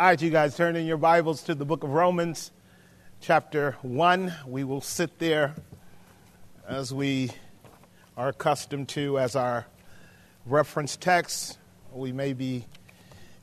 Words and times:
All 0.00 0.06
right, 0.06 0.22
you 0.22 0.30
guys, 0.30 0.56
turn 0.56 0.76
in 0.76 0.86
your 0.86 0.96
Bibles 0.96 1.42
to 1.42 1.54
the 1.54 1.66
book 1.66 1.84
of 1.84 1.90
Romans, 1.90 2.52
chapter 3.20 3.76
1. 3.82 4.32
We 4.46 4.64
will 4.64 4.80
sit 4.80 5.18
there 5.18 5.54
as 6.66 6.90
we 6.90 7.32
are 8.16 8.28
accustomed 8.28 8.88
to 8.88 9.18
as 9.18 9.36
our 9.36 9.66
reference 10.46 10.96
text. 10.96 11.58
We 11.92 12.12
may 12.12 12.32
be 12.32 12.64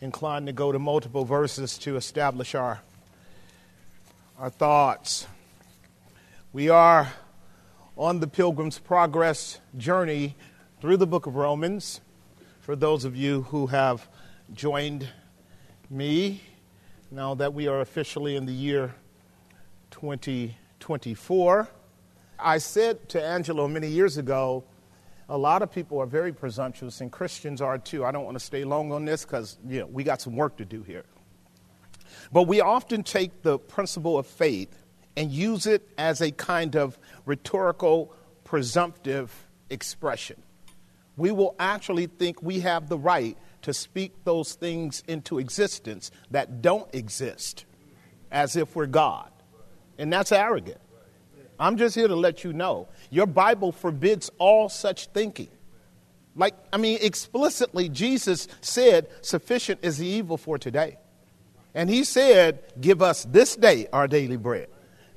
inclined 0.01 0.47
to 0.47 0.51
go 0.51 0.71
to 0.71 0.79
multiple 0.79 1.25
verses 1.25 1.77
to 1.77 1.95
establish 1.95 2.55
our, 2.55 2.81
our 4.39 4.49
thoughts. 4.49 5.27
We 6.53 6.69
are 6.69 7.13
on 7.95 8.19
the 8.19 8.27
Pilgrim's 8.27 8.79
Progress 8.79 9.59
journey 9.77 10.35
through 10.81 10.97
the 10.97 11.05
book 11.05 11.27
of 11.27 11.35
Romans. 11.35 12.01
For 12.61 12.75
those 12.75 13.05
of 13.05 13.15
you 13.15 13.43
who 13.43 13.67
have 13.67 14.07
joined 14.55 15.07
me 15.87 16.41
now 17.11 17.35
that 17.35 17.53
we 17.53 17.67
are 17.67 17.81
officially 17.81 18.35
in 18.35 18.45
the 18.45 18.53
year 18.53 18.93
2024. 19.91 21.67
I 22.39 22.57
said 22.57 23.09
to 23.09 23.23
Angelo 23.23 23.67
many 23.67 23.87
years 23.87 24.17
ago, 24.17 24.63
a 25.29 25.37
lot 25.37 25.61
of 25.61 25.71
people 25.71 25.99
are 25.99 26.05
very 26.05 26.31
presumptuous, 26.31 27.01
and 27.01 27.11
Christians 27.11 27.61
are 27.61 27.77
too. 27.77 28.05
I 28.05 28.11
don't 28.11 28.25
want 28.25 28.37
to 28.37 28.43
stay 28.43 28.63
long 28.63 28.91
on 28.91 29.05
this 29.05 29.25
because 29.25 29.57
you 29.67 29.81
know, 29.81 29.85
we 29.87 30.03
got 30.03 30.21
some 30.21 30.35
work 30.35 30.57
to 30.57 30.65
do 30.65 30.83
here. 30.83 31.03
But 32.31 32.43
we 32.43 32.61
often 32.61 33.03
take 33.03 33.41
the 33.41 33.57
principle 33.57 34.17
of 34.17 34.27
faith 34.27 34.83
and 35.15 35.31
use 35.31 35.65
it 35.65 35.87
as 35.97 36.21
a 36.21 36.31
kind 36.31 36.75
of 36.75 36.97
rhetorical, 37.25 38.13
presumptive 38.43 39.33
expression. 39.69 40.41
We 41.17 41.31
will 41.31 41.55
actually 41.59 42.07
think 42.07 42.41
we 42.41 42.59
have 42.59 42.87
the 42.87 42.97
right 42.97 43.37
to 43.61 43.73
speak 43.73 44.23
those 44.23 44.53
things 44.53 45.03
into 45.07 45.39
existence 45.39 46.11
that 46.31 46.61
don't 46.61 46.93
exist 46.93 47.65
as 48.31 48.55
if 48.55 48.75
we're 48.75 48.85
God. 48.85 49.31
And 49.97 50.11
that's 50.11 50.31
arrogant. 50.31 50.79
I'm 51.59 51.77
just 51.77 51.95
here 51.95 52.07
to 52.07 52.15
let 52.15 52.43
you 52.43 52.53
know 52.53 52.87
your 53.09 53.25
Bible 53.25 53.71
forbids 53.71 54.29
all 54.37 54.69
such 54.69 55.07
thinking. 55.07 55.49
Like, 56.35 56.53
I 56.71 56.77
mean, 56.77 56.99
explicitly, 57.01 57.89
Jesus 57.89 58.47
said, 58.61 59.09
Sufficient 59.21 59.79
is 59.81 59.97
the 59.97 60.05
evil 60.05 60.37
for 60.37 60.59
today. 60.59 60.97
And 61.73 61.89
he 61.89 62.03
said, 62.03 62.63
Give 62.79 63.01
us 63.01 63.25
this 63.25 63.55
day 63.55 63.87
our 63.91 64.07
daily 64.07 64.37
bread. 64.37 64.67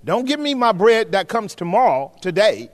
Don't 0.02 0.24
give 0.24 0.40
me 0.40 0.54
my 0.54 0.72
bread 0.72 1.12
that 1.12 1.28
comes 1.28 1.54
tomorrow, 1.54 2.10
today, 2.22 2.70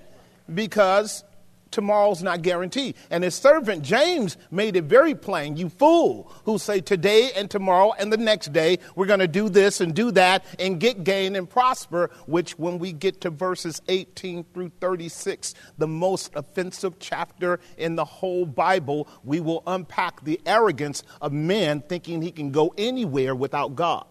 because 0.53 1.25
tomorrow's 1.71 2.23
not 2.23 2.43
guaranteed. 2.43 2.97
And 3.11 3.25
his 3.25 3.35
servant 3.35 3.83
James 3.83 4.37
made 4.51 4.77
it 4.77 4.85
very 4.85 5.15
plain 5.15 5.57
you 5.57 5.69
fool 5.69 6.33
who 6.45 6.59
say 6.59 6.81
today 6.81 7.31
and 7.37 7.51
tomorrow 7.51 7.93
and 7.99 8.13
the 8.13 8.17
next 8.17 8.53
day 8.53 8.79
we're 8.95 9.07
going 9.07 9.21
to 9.21 9.29
do 9.29 9.49
this 9.49 9.81
and 9.81 9.95
do 9.95 10.11
that 10.13 10.45
and 10.59 10.81
get 10.81 11.05
gain 11.05 11.37
and 11.37 11.49
prosper, 11.49 12.11
which 12.27 12.59
when 12.59 12.79
we 12.79 12.93
get 12.93 13.21
to 13.23 13.31
verses 13.31 13.83
18 13.89 14.45
through 14.55 14.71
36, 14.81 15.55
the 15.79 15.87
most 15.87 16.35
offensive 16.35 16.99
chapter 16.99 17.61
in 17.77 17.97
the 17.97 18.05
whole 18.05 18.47
Bible, 18.47 19.09
we 19.25 19.41
will 19.41 19.63
unpack 19.67 20.25
the 20.25 20.41
arrogance 20.47 21.03
of 21.21 21.33
men 21.33 21.81
thinking 21.81 22.23
he 22.23 22.33
can 22.33 22.51
go 22.51 22.75
anywhere 22.79 23.35
without 23.35 23.77
God. 23.77 24.07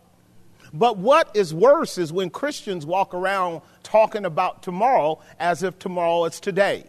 But 0.74 0.98
what 0.98 1.36
is 1.36 1.54
worse 1.54 1.98
is 1.98 2.12
when 2.12 2.30
Christians 2.30 2.86
walk 2.86 3.14
around 3.14 3.62
talking 3.84 4.26
about 4.26 4.62
tomorrow 4.62 5.22
as 5.40 5.64
if 5.64 5.80
tomorrow 5.80 6.26
is 6.26 6.40
today. 6.40 6.86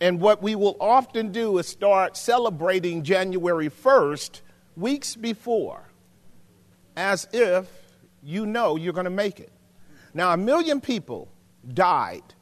And 0.00 0.20
what 0.20 0.42
we 0.42 0.54
will 0.54 0.76
often 0.78 1.32
do 1.32 1.58
is 1.58 1.66
start 1.66 2.16
celebrating 2.16 3.02
January 3.02 3.70
1st 3.70 4.42
weeks 4.76 5.16
before, 5.16 5.88
as 6.96 7.26
if 7.32 7.66
you 8.22 8.44
know 8.44 8.76
you're 8.76 8.92
going 8.92 9.04
to 9.04 9.10
make 9.10 9.40
it. 9.40 9.50
Now, 10.12 10.32
a 10.32 10.36
million 10.36 10.80
people 10.80 11.28
died 11.72 12.34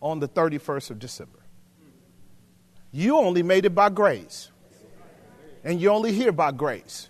on 0.00 0.20
the 0.20 0.28
31st 0.28 0.90
of 0.90 0.98
December. 0.98 1.40
You 2.92 3.16
only 3.16 3.42
made 3.42 3.64
it 3.64 3.74
by 3.74 3.88
grace, 3.88 4.50
and 5.64 5.80
you're 5.80 5.92
only 5.92 6.12
here 6.12 6.30
by 6.30 6.52
grace. 6.52 7.08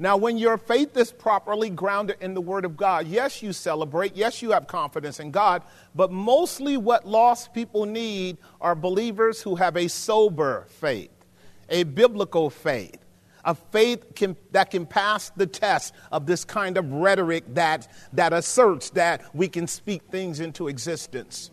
Now, 0.00 0.16
when 0.16 0.38
your 0.38 0.58
faith 0.58 0.96
is 0.96 1.10
properly 1.10 1.70
grounded 1.70 2.18
in 2.20 2.32
the 2.32 2.40
Word 2.40 2.64
of 2.64 2.76
God, 2.76 3.08
yes, 3.08 3.42
you 3.42 3.52
celebrate, 3.52 4.14
yes, 4.14 4.40
you 4.40 4.52
have 4.52 4.68
confidence 4.68 5.18
in 5.18 5.32
God, 5.32 5.62
but 5.92 6.12
mostly 6.12 6.76
what 6.76 7.06
lost 7.06 7.52
people 7.52 7.84
need 7.84 8.38
are 8.60 8.76
believers 8.76 9.42
who 9.42 9.56
have 9.56 9.76
a 9.76 9.88
sober 9.88 10.66
faith, 10.68 11.10
a 11.68 11.82
biblical 11.82 12.48
faith, 12.48 13.04
a 13.44 13.56
faith 13.56 14.14
can, 14.14 14.36
that 14.52 14.70
can 14.70 14.86
pass 14.86 15.30
the 15.30 15.48
test 15.48 15.94
of 16.12 16.26
this 16.26 16.44
kind 16.44 16.76
of 16.76 16.92
rhetoric 16.92 17.42
that, 17.54 17.88
that 18.12 18.32
asserts 18.32 18.90
that 18.90 19.34
we 19.34 19.48
can 19.48 19.66
speak 19.66 20.02
things 20.12 20.38
into 20.38 20.68
existence 20.68 21.50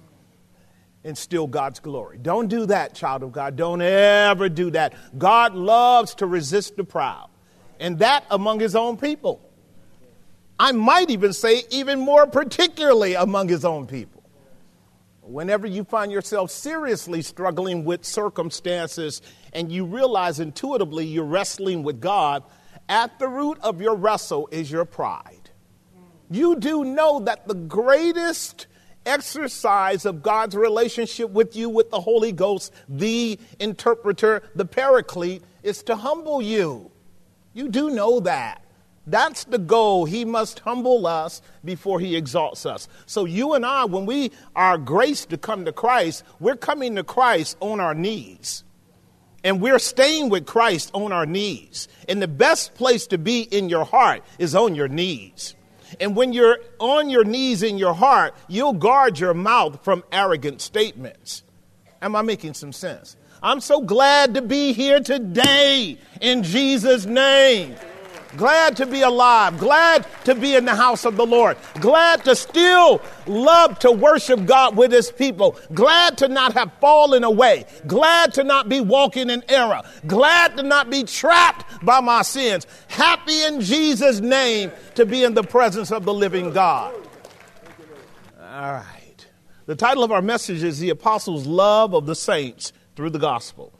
and 1.03 1.17
still 1.17 1.47
God's 1.47 1.79
glory. 1.79 2.19
Don't 2.21 2.47
do 2.47 2.67
that, 2.67 2.93
child 2.93 3.23
of 3.23 3.31
God. 3.31 3.55
Don't 3.55 3.81
ever 3.81 4.49
do 4.49 4.69
that. 4.71 4.93
God 5.17 5.55
loves 5.55 6.13
to 6.15 6.27
resist 6.27 6.75
the 6.75 6.83
proud 6.83 7.29
and 7.79 7.99
that 7.99 8.25
among 8.29 8.59
his 8.59 8.75
own 8.75 8.97
people. 8.97 9.41
I 10.59 10.71
might 10.71 11.09
even 11.09 11.33
say, 11.33 11.63
even 11.69 11.99
more 11.99 12.27
particularly 12.27 13.13
among 13.13 13.49
his 13.49 13.65
own 13.65 13.87
people. 13.87 14.23
Whenever 15.21 15.67
you 15.67 15.83
find 15.83 16.11
yourself 16.11 16.51
seriously 16.51 17.21
struggling 17.21 17.83
with 17.83 18.05
circumstances 18.05 19.21
and 19.53 19.71
you 19.71 19.85
realize 19.85 20.39
intuitively 20.39 21.05
you're 21.05 21.25
wrestling 21.25 21.83
with 21.83 21.99
God, 21.99 22.43
at 22.87 23.17
the 23.17 23.27
root 23.27 23.57
of 23.61 23.81
your 23.81 23.95
wrestle 23.95 24.47
is 24.51 24.71
your 24.71 24.85
pride. 24.85 25.49
You 26.29 26.55
do 26.57 26.83
know 26.83 27.19
that 27.21 27.47
the 27.47 27.55
greatest 27.55 28.67
exercise 29.05 30.05
of 30.05 30.21
God's 30.21 30.55
relationship 30.55 31.29
with 31.29 31.55
you, 31.55 31.69
with 31.69 31.91
the 31.91 32.01
Holy 32.01 32.31
Ghost, 32.31 32.73
the 32.87 33.39
interpreter, 33.59 34.43
the 34.55 34.65
paraclete, 34.65 35.43
is 35.63 35.83
to 35.83 35.95
humble 35.95 36.41
you. 36.41 36.91
You 37.55 37.69
do 37.69 37.89
know 37.89 38.19
that. 38.19 38.61
That's 39.07 39.45
the 39.45 39.57
goal. 39.57 40.05
He 40.05 40.25
must 40.25 40.59
humble 40.59 41.07
us 41.07 41.41
before 41.63 41.99
he 41.99 42.15
exalts 42.15 42.65
us. 42.65 42.87
So, 43.05 43.25
you 43.25 43.53
and 43.53 43.65
I, 43.65 43.85
when 43.85 44.05
we 44.05 44.31
are 44.55 44.77
graced 44.77 45.29
to 45.29 45.37
come 45.37 45.65
to 45.65 45.71
Christ, 45.71 46.23
we're 46.39 46.57
coming 46.57 46.95
to 46.95 47.03
Christ 47.03 47.55
on 47.61 47.79
our 47.79 47.93
knees. 47.93 48.63
And 49.43 49.61
we're 49.61 49.79
staying 49.79 50.29
with 50.29 50.45
Christ 50.45 50.89
on 50.93 51.11
our 51.11 51.25
knees. 51.25 51.87
And 52.09 52.21
the 52.21 52.27
best 52.27 52.73
place 52.75 53.07
to 53.07 53.17
be 53.17 53.41
in 53.41 53.69
your 53.69 53.85
heart 53.85 54.23
is 54.37 54.53
on 54.53 54.75
your 54.75 54.87
knees. 54.87 55.55
And 55.99 56.15
when 56.15 56.33
you're 56.33 56.57
on 56.79 57.09
your 57.09 57.23
knees 57.23 57.63
in 57.63 57.77
your 57.77 57.93
heart, 57.93 58.35
you'll 58.49 58.73
guard 58.73 59.19
your 59.19 59.35
mouth 59.35 59.83
from 59.83 60.03
arrogant 60.11 60.61
statements. 60.61 61.43
Am 62.01 62.15
I 62.15 62.21
making 62.21 62.55
some 62.55 62.73
sense? 62.73 63.15
I'm 63.45 63.61
so 63.61 63.79
glad 63.79 64.33
to 64.33 64.41
be 64.41 64.73
here 64.73 64.99
today 64.99 65.99
in 66.19 66.41
Jesus' 66.41 67.05
name. 67.05 67.75
Glad 68.37 68.75
to 68.77 68.87
be 68.87 69.01
alive. 69.01 69.59
Glad 69.59 70.07
to 70.23 70.33
be 70.33 70.55
in 70.55 70.65
the 70.65 70.73
house 70.73 71.05
of 71.05 71.15
the 71.15 71.27
Lord. 71.27 71.55
Glad 71.79 72.23
to 72.23 72.35
still 72.35 73.03
love 73.27 73.77
to 73.79 73.91
worship 73.91 74.47
God 74.47 74.75
with 74.75 74.91
his 74.91 75.11
people. 75.11 75.59
Glad 75.75 76.17
to 76.17 76.27
not 76.27 76.53
have 76.53 76.71
fallen 76.81 77.23
away. 77.23 77.67
Glad 77.85 78.33
to 78.33 78.43
not 78.43 78.67
be 78.67 78.81
walking 78.81 79.29
in 79.29 79.43
error. 79.47 79.83
Glad 80.07 80.57
to 80.57 80.63
not 80.63 80.89
be 80.89 81.03
trapped 81.03 81.85
by 81.85 82.01
my 82.01 82.23
sins. 82.23 82.65
Happy 82.87 83.43
in 83.43 83.61
Jesus' 83.61 84.21
name 84.21 84.71
to 84.95 85.05
be 85.05 85.23
in 85.23 85.35
the 85.35 85.43
presence 85.43 85.91
of 85.91 86.03
the 86.03 86.13
living 86.15 86.51
God. 86.51 86.95
All 88.41 88.73
right. 88.73 89.27
The 89.67 89.75
title 89.75 90.03
of 90.03 90.11
our 90.11 90.23
message 90.23 90.63
is 90.63 90.79
The 90.79 90.89
Apostles' 90.89 91.45
Love 91.45 91.93
of 91.93 92.07
the 92.07 92.15
Saints 92.15 92.73
through 92.95 93.11
the 93.11 93.19
gospel. 93.19 93.71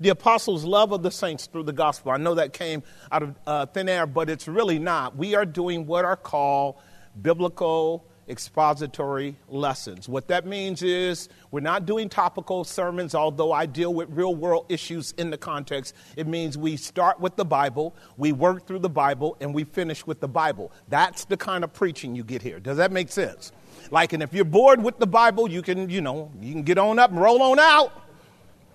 The 0.00 0.08
apostles' 0.08 0.64
love 0.64 0.92
of 0.92 1.02
the 1.02 1.10
saints 1.10 1.46
through 1.46 1.64
the 1.64 1.72
gospel. 1.72 2.10
I 2.12 2.16
know 2.16 2.34
that 2.34 2.52
came 2.52 2.82
out 3.12 3.22
of 3.22 3.34
uh, 3.46 3.66
thin 3.66 3.88
air, 3.88 4.06
but 4.06 4.28
it's 4.28 4.48
really 4.48 4.78
not. 4.78 5.16
We 5.16 5.34
are 5.34 5.44
doing 5.44 5.86
what 5.86 6.04
are 6.04 6.16
called 6.16 6.76
biblical 7.20 8.04
expository 8.28 9.36
lessons. 9.48 10.08
What 10.08 10.28
that 10.28 10.46
means 10.46 10.82
is 10.82 11.28
we're 11.50 11.60
not 11.60 11.86
doing 11.86 12.08
topical 12.08 12.64
sermons, 12.64 13.14
although 13.14 13.52
I 13.52 13.66
deal 13.66 13.92
with 13.92 14.08
real 14.10 14.34
world 14.34 14.66
issues 14.68 15.12
in 15.18 15.30
the 15.30 15.38
context. 15.38 15.94
It 16.16 16.26
means 16.26 16.56
we 16.56 16.76
start 16.76 17.20
with 17.20 17.36
the 17.36 17.44
Bible, 17.44 17.94
we 18.16 18.32
work 18.32 18.66
through 18.66 18.78
the 18.80 18.88
Bible, 18.88 19.36
and 19.40 19.54
we 19.54 19.64
finish 19.64 20.06
with 20.06 20.20
the 20.20 20.28
Bible. 20.28 20.72
That's 20.88 21.24
the 21.26 21.36
kind 21.36 21.64
of 21.64 21.72
preaching 21.72 22.14
you 22.14 22.24
get 22.24 22.42
here. 22.42 22.60
Does 22.60 22.76
that 22.78 22.92
make 22.92 23.10
sense? 23.10 23.52
Like, 23.90 24.12
and 24.12 24.22
if 24.22 24.32
you're 24.32 24.44
bored 24.44 24.82
with 24.82 24.98
the 24.98 25.06
Bible, 25.06 25.50
you 25.50 25.60
can, 25.60 25.90
you 25.90 26.00
know, 26.00 26.30
you 26.40 26.52
can 26.52 26.62
get 26.62 26.78
on 26.78 26.98
up 26.98 27.10
and 27.10 27.20
roll 27.20 27.42
on 27.42 27.58
out. 27.58 27.92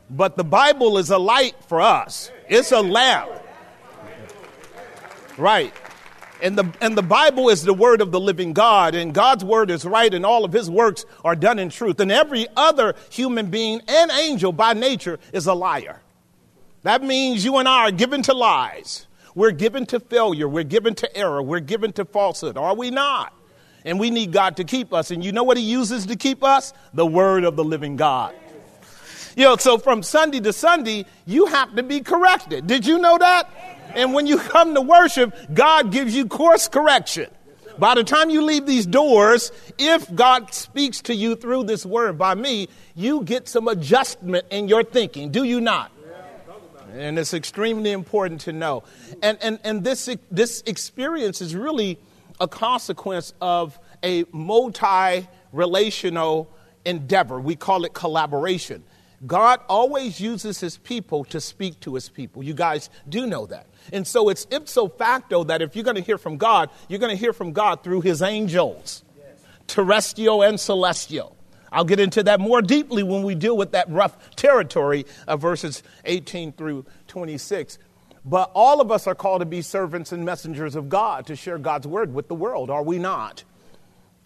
But 0.09 0.38
the 0.38 0.44
Bible 0.44 0.98
is 0.98 1.09
a 1.09 1.18
light 1.18 1.56
for 1.68 1.81
us, 1.81 2.31
it's 2.48 2.71
a 2.71 2.81
lamp. 2.81 3.31
Right. 5.38 5.74
And 6.42 6.56
the, 6.56 6.71
and 6.81 6.95
the 6.95 7.04
Bible 7.04 7.50
is 7.50 7.63
the 7.63 7.74
word 7.74 8.00
of 8.00 8.12
the 8.12 8.19
living 8.19 8.54
God, 8.54 8.94
and 8.94 9.12
God's 9.12 9.44
word 9.44 9.71
is 9.71 9.86
right, 9.86 10.13
and 10.13 10.24
all 10.24 10.45
of 10.45 10.54
his 10.54 10.69
works 10.69 11.06
are 11.25 11.36
done 11.36 11.57
in 11.57 11.69
truth. 11.69 12.00
And 12.00 12.12
every 12.12 12.48
other 12.56 12.94
human 13.09 13.50
being 13.50 13.81
and 13.88 14.12
angel 14.12 14.51
by 14.51 14.74
nature 14.74 15.19
is 15.33 15.48
a 15.48 15.54
liar. 15.56 16.01
That 16.83 17.03
means 17.03 17.44
you 17.44 17.57
and 17.57 17.68
I 17.68 17.88
are 17.88 17.92
given 17.92 18.21
to 18.24 18.33
lies. 18.33 19.07
We're 19.33 19.51
given 19.51 19.88
to 19.88 20.00
failure. 20.00 20.48
We're 20.48 20.63
given 20.63 20.94
to 20.95 21.18
error. 21.18 21.42
We're 21.42 21.60
given 21.60 21.92
to 21.94 22.06
falsehood. 22.06 22.56
Are 22.56 22.75
we 22.75 22.92
not? 22.92 23.33
And 23.83 24.00
we 24.00 24.12
need 24.12 24.31
God 24.31 24.57
to 24.57 24.63
keep 24.63 24.94
us. 24.94 25.12
And 25.12 25.24
you 25.24 25.31
know 25.31 25.44
what 25.44 25.57
He 25.57 25.63
uses 25.63 26.06
to 26.06 26.15
keep 26.15 26.44
us? 26.44 26.74
The 26.94 27.06
Word 27.06 27.45
of 27.45 27.56
the 27.56 27.63
living 27.63 27.95
God. 27.95 28.36
You 29.38 29.44
know, 29.44 29.56
so 29.56 29.78
from 29.78 30.01
Sunday 30.01 30.39
to 30.39 30.51
Sunday, 30.51 31.06
you 31.28 31.45
have 31.45 31.75
to 31.75 31.84
be 31.84 32.00
corrected. 32.00 32.66
Did 32.66 32.88
you 32.88 32.98
know 32.98 33.19
that? 33.19 33.48
And 33.94 34.16
when 34.16 34.25
you 34.25 34.38
come 34.39 34.74
to 34.74 34.81
worship, 34.81 35.31
God 35.54 35.92
gives 35.92 36.16
you 36.16 36.25
course 36.25 36.68
correction. 36.68 37.30
By 37.78 37.94
the 37.94 38.04
time 38.04 38.31
you 38.31 38.42
leave 38.42 38.66
these 38.66 38.88
doors, 38.88 39.51
if 39.78 40.13
God 40.16 40.51
speaks 40.56 41.01
to 41.04 41.13
you 41.13 41.36
through 41.36 41.66
this 41.66 41.86
word 41.86 42.18
by 42.18 42.34
me, 42.34 42.68
you 42.95 43.24
get 43.24 43.48
some 43.48 43.68
adjustment 43.68 44.48
in 44.50 44.68
your 44.68 44.84
thinking, 44.84 45.30
do 45.30 45.44
you 45.44 45.62
not? 45.62 45.92
And 46.94 47.19
it's 47.19 47.36
extremely 47.36 47.92
important 47.92 48.42
to 48.42 48.54
know. 48.54 48.86
And, 49.22 49.38
and, 49.44 49.60
and 49.63 49.84
this, 49.84 50.10
this 50.31 50.63
experience 50.66 51.42
is 51.42 51.56
really 51.56 52.00
a 52.39 52.48
consequence 52.48 53.36
of 53.39 53.78
a 54.04 54.25
multi 54.31 55.28
relational 55.51 56.50
endeavor. 56.86 57.39
We 57.39 57.56
call 57.56 57.86
it 57.86 57.94
collaboration. 57.94 58.84
God 59.25 59.62
always 59.68 60.19
uses 60.19 60.60
his 60.60 60.78
people 60.78 61.24
to 61.25 61.42
speak 61.42 61.80
to 61.81 61.96
his 61.96 62.08
people. 62.08 62.44
You 62.44 62.54
guys 62.54 62.90
do 63.10 63.25
know 63.25 63.48
that. 63.48 63.66
And 63.92 64.06
so 64.06 64.30
it's 64.30 64.46
ipso 64.52 64.88
facto 64.90 65.44
that 65.46 65.62
if 65.62 65.75
you're 65.75 65.86
going 65.86 65.96
to 65.96 66.04
hear 66.04 66.18
from 66.18 66.38
God, 66.38 66.69
you're 66.88 67.00
going 67.00 67.16
to 67.16 67.19
hear 67.19 67.34
from 67.34 67.52
God 67.52 67.84
through 67.84 68.02
his 68.02 68.22
angels, 68.22 69.04
yes. 69.18 69.40
terrestrial 69.66 70.44
and 70.44 70.60
celestial. 70.60 71.36
I'll 71.72 71.86
get 71.86 72.00
into 72.00 72.24
that 72.24 72.40
more 72.40 72.62
deeply 72.62 73.04
when 73.04 73.24
we 73.24 73.36
deal 73.36 73.58
with 73.58 73.72
that 73.72 73.90
rough 73.90 74.36
territory 74.36 75.06
of 75.28 75.42
verses 75.42 75.84
18 76.06 76.54
through 76.54 76.86
26. 77.08 77.80
But 78.24 78.52
all 78.54 78.81
of 78.81 78.92
us 78.92 79.08
are 79.08 79.16
called 79.16 79.40
to 79.40 79.46
be 79.46 79.62
servants 79.62 80.12
and 80.12 80.25
messengers 80.25 80.75
of 80.75 80.90
God, 80.90 81.25
to 81.28 81.36
share 81.36 81.58
God's 81.58 81.88
word 81.88 82.13
with 82.13 82.28
the 82.28 82.36
world, 82.36 82.70
are 82.70 82.84
we 82.84 83.00
not? 83.00 83.44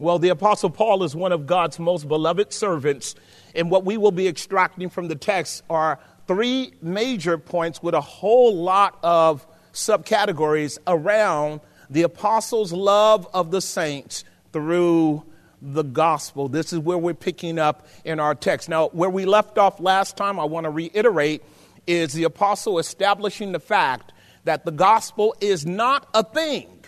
Well, 0.01 0.18
the 0.18 0.30
Apostle 0.30 0.71
Paul 0.71 1.03
is 1.03 1.15
one 1.15 1.31
of 1.31 1.45
God's 1.45 1.77
most 1.77 2.07
beloved 2.07 2.51
servants, 2.51 3.13
and 3.53 3.69
what 3.69 3.86
we 3.86 3.98
will 3.98 4.12
be 4.12 4.27
extracting 4.27 4.89
from 4.89 5.09
the 5.09 5.15
text 5.15 5.62
are 5.69 6.00
three 6.25 6.74
major 6.81 7.38
points 7.38 7.83
with 7.83 7.94
a 7.94 8.01
whole 8.01 8.56
lot 8.56 8.98
of 9.03 9.45
subcategories 9.74 10.80
around 10.88 11.62
the 11.92 12.01
apostles' 12.01 12.74
love 12.74 13.27
of 13.31 13.51
the 13.51 13.62
saints 13.62 14.24
through 14.51 15.24
the 15.62 15.83
gospel. 15.83 16.48
This 16.48 16.74
is 16.74 16.80
where 16.80 16.98
we're 16.98 17.13
picking 17.13 17.59
up 17.59 17.86
in 18.03 18.19
our 18.19 18.33
text. 18.33 18.69
Now, 18.69 18.88
where 18.88 19.12
we 19.12 19.25
left 19.25 19.59
off 19.59 19.80
last 19.80 20.18
time, 20.18 20.39
I 20.39 20.45
want 20.45 20.63
to 20.63 20.71
reiterate, 20.71 21.44
is 21.86 22.12
the 22.13 22.24
apostle 22.24 22.80
establishing 22.80 23.51
the 23.51 23.59
fact 23.59 24.13
that 24.45 24.65
the 24.65 24.71
gospel 24.71 25.36
is 25.42 25.63
not 25.63 26.07
a 26.15 26.24
thing 26.24 26.81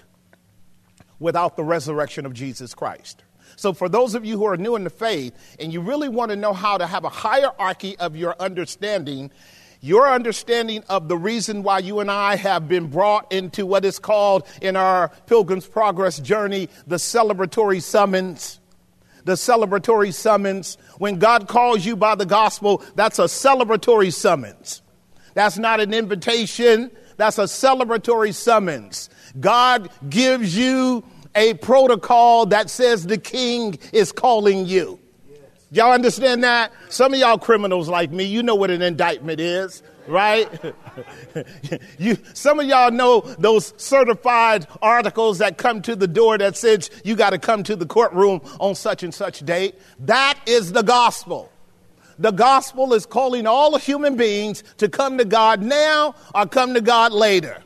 without 1.19 1.55
the 1.55 1.63
resurrection 1.63 2.25
of 2.25 2.33
Jesus 2.33 2.73
Christ. 2.73 3.23
So, 3.55 3.73
for 3.73 3.87
those 3.87 4.15
of 4.15 4.25
you 4.25 4.37
who 4.37 4.45
are 4.45 4.57
new 4.57 4.75
in 4.75 4.83
the 4.83 4.89
faith 4.89 5.33
and 5.59 5.71
you 5.71 5.81
really 5.81 6.09
want 6.09 6.31
to 6.31 6.35
know 6.35 6.53
how 6.53 6.77
to 6.77 6.87
have 6.87 7.03
a 7.03 7.09
hierarchy 7.09 7.97
of 7.97 8.15
your 8.15 8.35
understanding, 8.39 9.31
your 9.83 10.09
understanding 10.09 10.83
of 10.89 11.07
the 11.07 11.17
reason 11.17 11.61
why 11.61 11.79
you 11.79 11.99
and 11.99 12.09
I 12.09 12.37
have 12.37 12.67
been 12.67 12.87
brought 12.87 13.31
into 13.31 13.65
what 13.65 13.85
is 13.85 13.99
called 13.99 14.47
in 14.61 14.75
our 14.75 15.09
Pilgrim's 15.27 15.67
Progress 15.67 16.19
journey 16.19 16.69
the 16.87 16.95
celebratory 16.95 17.81
summons. 17.81 18.59
The 19.25 19.33
celebratory 19.33 20.13
summons. 20.13 20.77
When 20.97 21.19
God 21.19 21.47
calls 21.47 21.85
you 21.85 21.95
by 21.95 22.15
the 22.15 22.25
gospel, 22.25 22.83
that's 22.95 23.19
a 23.19 23.23
celebratory 23.23 24.13
summons. 24.13 24.81
That's 25.33 25.57
not 25.57 25.79
an 25.79 25.93
invitation, 25.93 26.91
that's 27.17 27.37
a 27.37 27.43
celebratory 27.43 28.33
summons. 28.33 29.09
God 29.39 29.89
gives 30.09 30.55
you 30.57 31.03
a 31.35 31.55
protocol 31.55 32.45
that 32.47 32.69
says 32.69 33.05
the 33.05 33.17
king 33.17 33.77
is 33.91 34.11
calling 34.11 34.65
you. 34.65 34.99
Y'all 35.71 35.91
understand 35.91 36.43
that? 36.43 36.71
Some 36.89 37.15
of 37.15 37.19
y'all 37.19 37.39
criminals 37.39 37.89
like 37.89 38.11
me, 38.11 38.25
you 38.25 38.43
know 38.43 38.53
what 38.53 38.69
an 38.69 38.83
indictment 38.83 39.39
is, 39.39 39.81
right? 40.05 40.47
you, 41.97 42.15
some 42.35 42.59
of 42.59 42.67
y'all 42.67 42.91
know 42.91 43.21
those 43.39 43.73
certified 43.77 44.67
articles 44.83 45.39
that 45.39 45.57
come 45.57 45.81
to 45.81 45.95
the 45.95 46.07
door 46.07 46.37
that 46.37 46.55
says 46.55 46.91
you 47.03 47.15
got 47.15 47.31
to 47.31 47.39
come 47.39 47.63
to 47.63 47.75
the 47.75 47.87
courtroom 47.87 48.41
on 48.59 48.75
such 48.75 49.01
and 49.01 49.11
such 49.11 49.39
date. 49.39 49.73
That 50.01 50.37
is 50.45 50.73
the 50.73 50.83
gospel. 50.83 51.51
The 52.19 52.31
gospel 52.31 52.93
is 52.93 53.07
calling 53.07 53.47
all 53.47 53.75
human 53.79 54.15
beings 54.15 54.63
to 54.77 54.87
come 54.87 55.17
to 55.17 55.25
God 55.25 55.63
now 55.63 56.13
or 56.35 56.45
come 56.45 56.75
to 56.75 56.81
God 56.81 57.13
later. 57.13 57.63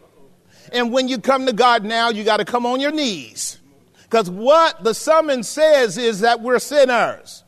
And 0.72 0.92
when 0.92 1.08
you 1.08 1.20
come 1.20 1.46
to 1.46 1.54
God 1.54 1.84
now, 1.84 2.10
you 2.10 2.24
got 2.24 2.38
to 2.38 2.46
come 2.46 2.66
on 2.66 2.80
your 2.80 2.92
knees. 2.92 3.60
Because 4.04 4.30
what 4.30 4.84
the 4.84 4.94
summons 4.94 5.48
says 5.48 5.98
is 5.98 6.22
that 6.22 6.42
we're 6.42 6.60
sinners. 6.60 7.44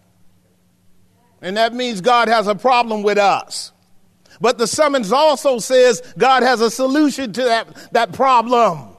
And 1.41 1.57
that 1.57 1.73
means 1.73 2.01
God 2.01 2.27
has 2.27 2.47
a 2.47 2.55
problem 2.55 3.03
with 3.03 3.17
us. 3.17 3.71
But 4.41 4.57
the 4.57 4.67
summons 4.67 5.11
also 5.11 5.59
says 5.59 6.01
God 6.17 6.43
has 6.43 6.61
a 6.61 6.71
solution 6.71 7.33
to 7.33 7.43
that, 7.43 7.93
that 7.93 8.13
problem. 8.13 8.89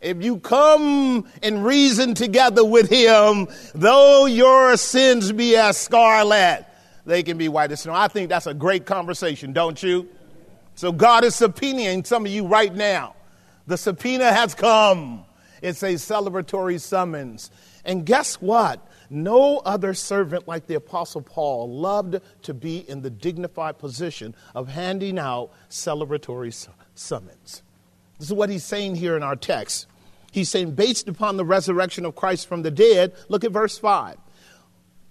If 0.00 0.22
you 0.22 0.38
come 0.38 1.26
and 1.42 1.64
reason 1.64 2.14
together 2.14 2.64
with 2.64 2.88
him, 2.88 3.48
though 3.74 4.26
your 4.26 4.76
sins 4.76 5.32
be 5.32 5.56
as 5.56 5.76
scarlet, 5.76 6.66
they 7.04 7.22
can 7.22 7.38
be 7.38 7.48
white 7.48 7.72
as 7.72 7.80
snow. 7.80 7.94
I 7.94 8.08
think 8.08 8.28
that's 8.28 8.46
a 8.46 8.54
great 8.54 8.86
conversation, 8.86 9.52
don't 9.52 9.80
you? 9.82 10.08
So 10.74 10.92
God 10.92 11.24
is 11.24 11.34
subpoenaing 11.34 12.06
some 12.06 12.26
of 12.26 12.30
you 12.30 12.46
right 12.46 12.74
now. 12.74 13.15
The 13.66 13.76
subpoena 13.76 14.32
has 14.32 14.54
come. 14.54 15.24
It's 15.62 15.82
a 15.82 15.94
celebratory 15.94 16.80
summons. 16.80 17.50
And 17.84 18.04
guess 18.04 18.36
what? 18.36 18.86
No 19.10 19.58
other 19.58 19.94
servant 19.94 20.46
like 20.48 20.66
the 20.66 20.74
Apostle 20.74 21.22
Paul 21.22 21.70
loved 21.78 22.20
to 22.42 22.54
be 22.54 22.78
in 22.88 23.02
the 23.02 23.10
dignified 23.10 23.78
position 23.78 24.34
of 24.54 24.68
handing 24.68 25.18
out 25.18 25.50
celebratory 25.70 26.68
summons. 26.94 27.62
This 28.18 28.28
is 28.28 28.32
what 28.32 28.50
he's 28.50 28.64
saying 28.64 28.96
here 28.96 29.16
in 29.16 29.22
our 29.22 29.36
text. 29.36 29.86
He's 30.32 30.48
saying, 30.48 30.72
based 30.72 31.08
upon 31.08 31.36
the 31.36 31.44
resurrection 31.44 32.04
of 32.04 32.14
Christ 32.14 32.48
from 32.48 32.62
the 32.62 32.70
dead, 32.70 33.14
look 33.28 33.44
at 33.44 33.52
verse 33.52 33.78
5. 33.78 34.16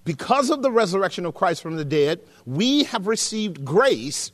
Because 0.03 0.49
of 0.51 0.61
the 0.61 0.71
resurrection 0.71 1.25
of 1.25 1.33
Christ 1.33 1.61
from 1.63 1.77
the 1.77 1.85
dead, 1.85 2.21
we 2.45 2.83
have 2.83 3.07
received 3.07 3.65
grace 3.65 4.31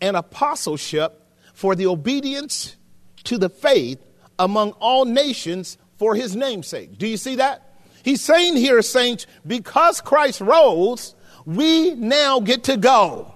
and 0.00 0.16
apostleship 0.16 1.26
for 1.54 1.74
the 1.74 1.86
obedience 1.86 2.76
to 3.24 3.38
the 3.38 3.48
faith 3.48 3.98
among 4.38 4.72
all 4.72 5.04
nations 5.04 5.78
for 5.98 6.14
his 6.14 6.34
namesake. 6.34 6.98
Do 6.98 7.06
you 7.06 7.16
see 7.16 7.36
that? 7.36 7.74
He's 8.02 8.22
saying 8.22 8.56
here, 8.56 8.80
saints, 8.82 9.26
because 9.46 10.00
Christ 10.00 10.40
rose, 10.40 11.14
we 11.44 11.94
now 11.94 12.40
get 12.40 12.64
to 12.64 12.76
go. 12.76 13.34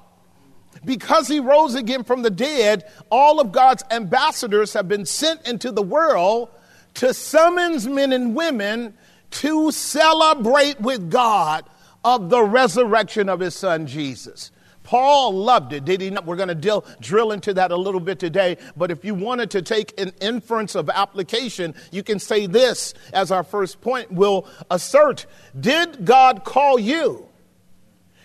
Because 0.84 1.28
he 1.28 1.40
rose 1.40 1.74
again 1.74 2.04
from 2.04 2.22
the 2.22 2.30
dead, 2.30 2.84
all 3.10 3.40
of 3.40 3.52
God's 3.52 3.84
ambassadors 3.90 4.72
have 4.74 4.88
been 4.88 5.06
sent 5.06 5.46
into 5.46 5.70
the 5.70 5.82
world 5.82 6.50
to 6.94 7.12
summons 7.14 7.86
men 7.86 8.12
and 8.12 8.34
women 8.34 8.94
to 9.30 9.70
celebrate 9.72 10.80
with 10.80 11.10
God 11.10 11.64
of 12.04 12.30
the 12.30 12.42
resurrection 12.42 13.28
of 13.28 13.40
his 13.40 13.54
son 13.54 13.86
Jesus. 13.86 14.50
Paul 14.84 15.32
loved 15.32 15.72
it, 15.72 15.84
did 15.84 16.02
he 16.02 16.10
not? 16.10 16.26
We're 16.26 16.36
going 16.36 16.60
to 16.60 16.82
drill 17.00 17.32
into 17.32 17.54
that 17.54 17.72
a 17.72 17.76
little 17.76 18.00
bit 18.00 18.18
today. 18.20 18.58
But 18.76 18.90
if 18.90 19.04
you 19.04 19.14
wanted 19.14 19.50
to 19.52 19.62
take 19.62 19.98
an 20.00 20.12
inference 20.20 20.74
of 20.74 20.88
application, 20.90 21.74
you 21.90 22.02
can 22.02 22.18
say 22.18 22.46
this 22.46 22.94
as 23.12 23.32
our 23.32 23.42
first 23.42 23.80
point 23.80 24.12
will 24.12 24.46
assert 24.70 25.26
Did 25.58 26.04
God 26.04 26.44
call 26.44 26.78
you? 26.78 27.28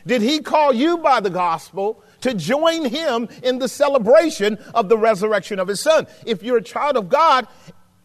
Did 0.05 0.21
he 0.21 0.39
call 0.39 0.73
you 0.73 0.97
by 0.97 1.19
the 1.19 1.29
gospel 1.29 2.03
to 2.21 2.33
join 2.33 2.85
him 2.85 3.29
in 3.43 3.59
the 3.59 3.67
celebration 3.67 4.57
of 4.73 4.89
the 4.89 4.97
resurrection 4.97 5.59
of 5.59 5.67
his 5.67 5.79
son? 5.79 6.07
If 6.25 6.43
you're 6.43 6.57
a 6.57 6.63
child 6.63 6.97
of 6.97 7.09
God, 7.09 7.47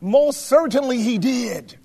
most 0.01 0.43
certainly 0.43 1.03
he 1.03 1.19
did. 1.19 1.77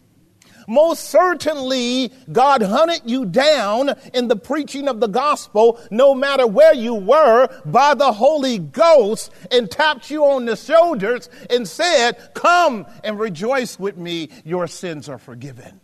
Most 0.70 1.06
certainly, 1.06 2.14
God 2.32 2.62
hunted 2.62 3.02
you 3.04 3.26
down 3.26 3.96
in 4.14 4.28
the 4.28 4.36
preaching 4.36 4.88
of 4.88 5.00
the 5.00 5.08
gospel, 5.08 5.80
no 5.90 6.14
matter 6.14 6.46
where 6.46 6.76
you 6.76 6.94
were, 6.94 7.50
by 7.66 7.96
the 7.96 8.14
Holy 8.14 8.60
Ghost, 8.60 9.32
and 9.50 9.70
tapped 9.70 10.12
you 10.12 10.24
on 10.24 10.46
the 10.46 10.56
shoulders 10.56 11.28
and 11.50 11.68
said, 11.68 12.36
Come 12.36 12.86
and 13.04 13.20
rejoice 13.20 13.80
with 13.80 13.98
me, 13.98 14.30
your 14.46 14.68
sins 14.68 15.10
are 15.10 15.18
forgiven. 15.18 15.82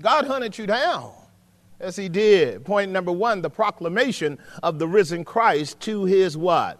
God 0.00 0.28
hunted 0.28 0.56
you 0.56 0.68
down. 0.68 1.14
As 1.80 1.96
he 1.96 2.08
did. 2.08 2.64
Point 2.64 2.92
number 2.92 3.10
one, 3.10 3.42
the 3.42 3.50
proclamation 3.50 4.38
of 4.62 4.78
the 4.78 4.86
risen 4.86 5.24
Christ 5.24 5.80
to 5.80 6.04
his 6.04 6.36
what? 6.36 6.78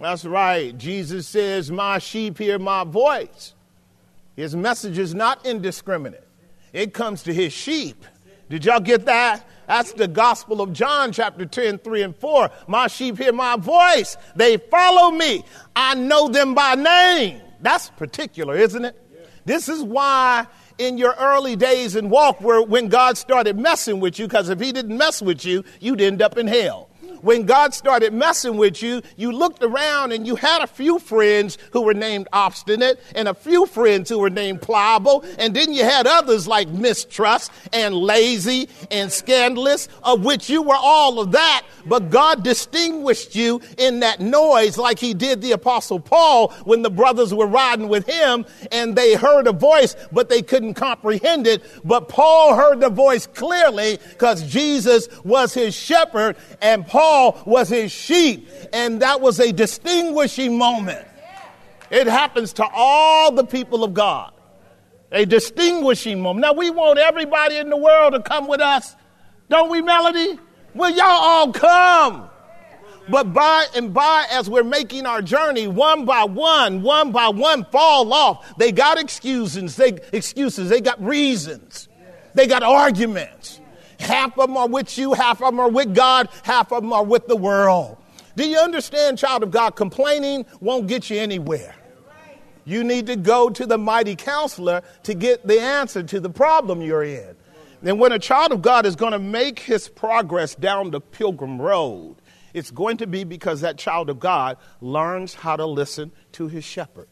That's 0.00 0.24
right. 0.24 0.76
Jesus 0.76 1.28
says, 1.28 1.70
My 1.70 2.00
sheep 2.00 2.38
hear 2.38 2.58
my 2.58 2.82
voice. 2.82 3.54
His 4.34 4.56
message 4.56 4.98
is 4.98 5.14
not 5.14 5.46
indiscriminate 5.46 6.23
it 6.74 6.92
comes 6.92 7.22
to 7.22 7.32
his 7.32 7.52
sheep. 7.52 8.04
Did 8.50 8.66
y'all 8.66 8.80
get 8.80 9.06
that? 9.06 9.48
That's 9.66 9.92
the 9.92 10.08
Gospel 10.08 10.60
of 10.60 10.74
John, 10.74 11.12
chapter 11.12 11.46
10, 11.46 11.78
3 11.78 12.02
and 12.02 12.16
4. 12.16 12.50
My 12.66 12.88
sheep 12.88 13.16
hear 13.16 13.32
my 13.32 13.56
voice. 13.56 14.18
They 14.36 14.58
follow 14.58 15.10
me. 15.10 15.44
I 15.74 15.94
know 15.94 16.28
them 16.28 16.54
by 16.54 16.74
name. 16.74 17.40
That's 17.60 17.88
particular, 17.90 18.56
isn't 18.56 18.84
it? 18.84 19.00
This 19.46 19.68
is 19.68 19.82
why 19.82 20.46
in 20.76 20.98
your 20.98 21.14
early 21.18 21.56
days 21.56 21.96
in 21.96 22.10
walk 22.10 22.40
where 22.40 22.60
when 22.60 22.88
God 22.88 23.16
started 23.16 23.58
messing 23.58 24.00
with 24.00 24.18
you, 24.18 24.26
because 24.26 24.48
if 24.48 24.60
he 24.60 24.72
didn't 24.72 24.96
mess 24.98 25.22
with 25.22 25.44
you, 25.44 25.64
you'd 25.80 26.00
end 26.00 26.20
up 26.20 26.36
in 26.36 26.46
hell 26.46 26.90
when 27.24 27.46
God 27.46 27.72
started 27.72 28.12
messing 28.12 28.58
with 28.58 28.82
you, 28.82 29.00
you 29.16 29.32
looked 29.32 29.62
around 29.62 30.12
and 30.12 30.26
you 30.26 30.36
had 30.36 30.60
a 30.60 30.66
few 30.66 30.98
friends 30.98 31.56
who 31.72 31.80
were 31.80 31.94
named 31.94 32.28
obstinate 32.34 33.00
and 33.14 33.28
a 33.28 33.32
few 33.32 33.64
friends 33.64 34.10
who 34.10 34.18
were 34.18 34.28
named 34.28 34.60
pliable. 34.60 35.24
And 35.38 35.56
then 35.56 35.72
you 35.72 35.84
had 35.84 36.06
others 36.06 36.46
like 36.46 36.68
mistrust 36.68 37.50
and 37.72 37.94
lazy 37.94 38.68
and 38.90 39.10
scandalous, 39.10 39.88
of 40.02 40.22
which 40.22 40.50
you 40.50 40.60
were 40.60 40.76
all 40.76 41.18
of 41.18 41.32
that. 41.32 41.62
But 41.86 42.10
God 42.10 42.42
distinguished 42.42 43.34
you 43.34 43.62
in 43.78 44.00
that 44.00 44.20
noise 44.20 44.76
like 44.76 44.98
he 44.98 45.14
did 45.14 45.40
the 45.40 45.52
apostle 45.52 46.00
Paul 46.00 46.52
when 46.64 46.82
the 46.82 46.90
brothers 46.90 47.32
were 47.32 47.46
riding 47.46 47.88
with 47.88 48.06
him 48.06 48.44
and 48.70 48.94
they 48.94 49.14
heard 49.14 49.46
a 49.46 49.52
voice, 49.52 49.96
but 50.12 50.28
they 50.28 50.42
couldn't 50.42 50.74
comprehend 50.74 51.46
it. 51.46 51.62
But 51.84 52.10
Paul 52.10 52.54
heard 52.54 52.80
the 52.80 52.90
voice 52.90 53.26
clearly 53.26 53.98
because 54.10 54.42
Jesus 54.42 55.08
was 55.24 55.54
his 55.54 55.74
shepherd 55.74 56.36
and 56.60 56.86
Paul 56.86 57.13
Was 57.46 57.68
his 57.68 57.92
sheep, 57.92 58.48
and 58.72 59.00
that 59.02 59.20
was 59.20 59.40
a 59.40 59.52
distinguishing 59.52 60.58
moment. 60.58 61.06
It 61.90 62.06
happens 62.06 62.52
to 62.54 62.66
all 62.72 63.32
the 63.32 63.44
people 63.44 63.84
of 63.84 63.94
God. 63.94 64.32
A 65.12 65.24
distinguishing 65.24 66.20
moment. 66.20 66.42
Now, 66.42 66.52
we 66.52 66.70
want 66.70 66.98
everybody 66.98 67.56
in 67.56 67.70
the 67.70 67.76
world 67.76 68.14
to 68.14 68.20
come 68.20 68.48
with 68.48 68.60
us. 68.60 68.96
Don't 69.48 69.70
we, 69.70 69.80
Melody? 69.80 70.38
Will 70.74 70.90
y'all 70.90 71.06
all 71.06 71.52
come? 71.52 72.28
But 73.08 73.32
by 73.32 73.66
and 73.76 73.92
by, 73.92 74.26
as 74.30 74.48
we're 74.48 74.64
making 74.64 75.06
our 75.06 75.20
journey, 75.20 75.68
one 75.68 76.04
by 76.04 76.24
one, 76.24 76.82
one 76.82 77.12
by 77.12 77.28
one 77.28 77.64
fall 77.66 78.12
off. 78.12 78.56
They 78.56 78.72
got 78.72 78.98
excuses. 78.98 79.76
They 79.76 79.98
excuses. 80.12 80.70
They 80.70 80.80
got 80.80 81.02
reasons. 81.04 81.88
They 82.34 82.46
got 82.46 82.62
arguments. 82.62 83.60
Half 84.04 84.38
of 84.38 84.48
them 84.48 84.56
are 84.56 84.68
with 84.68 84.96
you, 84.98 85.14
half 85.14 85.42
of 85.42 85.48
them 85.48 85.60
are 85.60 85.70
with 85.70 85.94
God, 85.94 86.28
half 86.42 86.72
of 86.72 86.82
them 86.82 86.92
are 86.92 87.04
with 87.04 87.26
the 87.26 87.36
world. 87.36 87.96
Do 88.36 88.48
you 88.48 88.58
understand, 88.58 89.18
child 89.18 89.42
of 89.42 89.50
God? 89.50 89.70
Complaining 89.76 90.44
won't 90.60 90.86
get 90.86 91.08
you 91.08 91.18
anywhere. 91.18 91.74
You 92.64 92.84
need 92.84 93.06
to 93.06 93.16
go 93.16 93.50
to 93.50 93.66
the 93.66 93.78
mighty 93.78 94.16
counselor 94.16 94.82
to 95.04 95.14
get 95.14 95.46
the 95.46 95.60
answer 95.60 96.02
to 96.02 96.20
the 96.20 96.30
problem 96.30 96.82
you're 96.82 97.04
in. 97.04 97.36
And 97.82 98.00
when 98.00 98.12
a 98.12 98.18
child 98.18 98.52
of 98.52 98.62
God 98.62 98.86
is 98.86 98.96
going 98.96 99.12
to 99.12 99.18
make 99.18 99.58
his 99.58 99.88
progress 99.88 100.54
down 100.54 100.90
the 100.90 101.00
pilgrim 101.00 101.60
road, 101.60 102.16
it's 102.54 102.70
going 102.70 102.96
to 102.98 103.06
be 103.06 103.24
because 103.24 103.60
that 103.60 103.76
child 103.76 104.08
of 104.08 104.18
God 104.18 104.56
learns 104.80 105.34
how 105.34 105.56
to 105.56 105.66
listen 105.66 106.12
to 106.32 106.48
his 106.48 106.64
shepherd. 106.64 107.08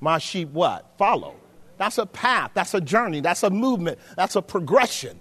My 0.00 0.18
sheep 0.18 0.50
what? 0.50 0.92
Follow. 0.98 1.36
That's 1.78 1.98
a 1.98 2.06
path, 2.06 2.50
that's 2.54 2.74
a 2.74 2.80
journey, 2.80 3.20
that's 3.20 3.42
a 3.42 3.50
movement, 3.50 3.98
that's 4.16 4.36
a 4.36 4.42
progression. 4.42 5.20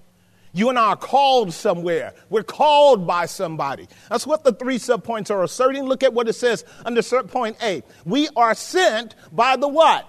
You 0.53 0.69
and 0.69 0.77
I 0.77 0.89
are 0.89 0.95
called 0.95 1.53
somewhere. 1.53 2.13
We're 2.29 2.43
called 2.43 3.07
by 3.07 3.25
somebody. 3.25 3.87
That's 4.09 4.27
what 4.27 4.43
the 4.43 4.51
three 4.51 4.77
subpoints 4.77 5.31
are 5.31 5.43
asserting. 5.43 5.85
Look 5.85 6.03
at 6.03 6.13
what 6.13 6.27
it 6.27 6.33
says 6.33 6.65
under 6.85 7.01
point 7.23 7.57
A. 7.63 7.83
We 8.05 8.27
are 8.35 8.53
sent 8.53 9.15
by 9.31 9.55
the 9.55 9.67
what? 9.67 10.07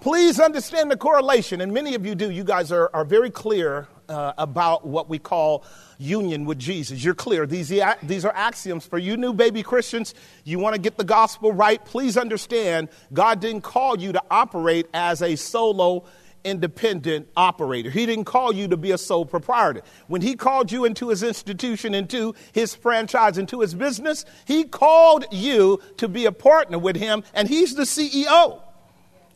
Please 0.00 0.38
understand 0.38 0.90
the 0.90 0.96
correlation, 0.96 1.60
and 1.60 1.74
many 1.74 1.96
of 1.96 2.06
you 2.06 2.14
do. 2.14 2.30
You 2.30 2.44
guys 2.44 2.70
are, 2.70 2.88
are 2.94 3.04
very 3.04 3.30
clear 3.30 3.88
uh, 4.08 4.32
about 4.38 4.86
what 4.86 5.08
we 5.08 5.18
call 5.18 5.64
union 5.98 6.44
with 6.44 6.58
Jesus. 6.58 7.02
You're 7.04 7.14
clear. 7.14 7.46
These, 7.46 7.74
these 8.02 8.24
are 8.24 8.32
axioms 8.34 8.86
for 8.86 8.98
you 8.98 9.16
new 9.16 9.32
baby 9.32 9.62
Christians. 9.62 10.14
You 10.44 10.60
want 10.60 10.76
to 10.76 10.80
get 10.80 10.96
the 10.96 11.04
gospel 11.04 11.52
right. 11.52 11.84
Please 11.84 12.16
understand 12.16 12.88
God 13.12 13.40
didn't 13.40 13.62
call 13.62 13.98
you 13.98 14.12
to 14.12 14.22
operate 14.30 14.86
as 14.94 15.20
a 15.20 15.36
solo 15.36 16.04
independent 16.44 17.28
operator. 17.36 17.90
He 17.90 18.06
didn't 18.06 18.24
call 18.24 18.52
you 18.52 18.68
to 18.68 18.76
be 18.76 18.92
a 18.92 18.98
sole 18.98 19.24
proprietor. 19.26 19.82
When 20.06 20.22
he 20.22 20.34
called 20.34 20.72
you 20.72 20.84
into 20.84 21.08
his 21.08 21.22
institution, 21.22 21.94
into 21.94 22.34
his 22.52 22.74
franchise, 22.74 23.38
into 23.38 23.60
his 23.60 23.74
business, 23.74 24.24
he 24.46 24.64
called 24.64 25.26
you 25.30 25.80
to 25.98 26.08
be 26.08 26.26
a 26.26 26.32
partner 26.32 26.78
with 26.78 26.96
him, 26.96 27.22
and 27.34 27.48
he's 27.48 27.74
the 27.74 27.82
CEO. 27.82 28.62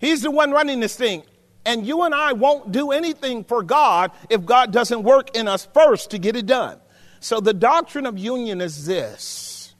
He's 0.00 0.22
the 0.22 0.30
one 0.30 0.50
running 0.50 0.80
this 0.80 0.96
thing. 0.96 1.22
And 1.64 1.86
you 1.86 2.02
and 2.02 2.14
I 2.14 2.32
won't 2.32 2.72
do 2.72 2.90
anything 2.90 3.44
for 3.44 3.62
God 3.62 4.10
if 4.28 4.44
God 4.44 4.72
doesn't 4.72 5.04
work 5.04 5.36
in 5.36 5.46
us 5.46 5.68
first 5.72 6.10
to 6.10 6.18
get 6.18 6.34
it 6.34 6.46
done. 6.46 6.80
So 7.20 7.40
the 7.40 7.54
doctrine 7.54 8.04
of 8.04 8.18
union 8.18 8.60
is 8.60 8.84
this. 8.84 9.74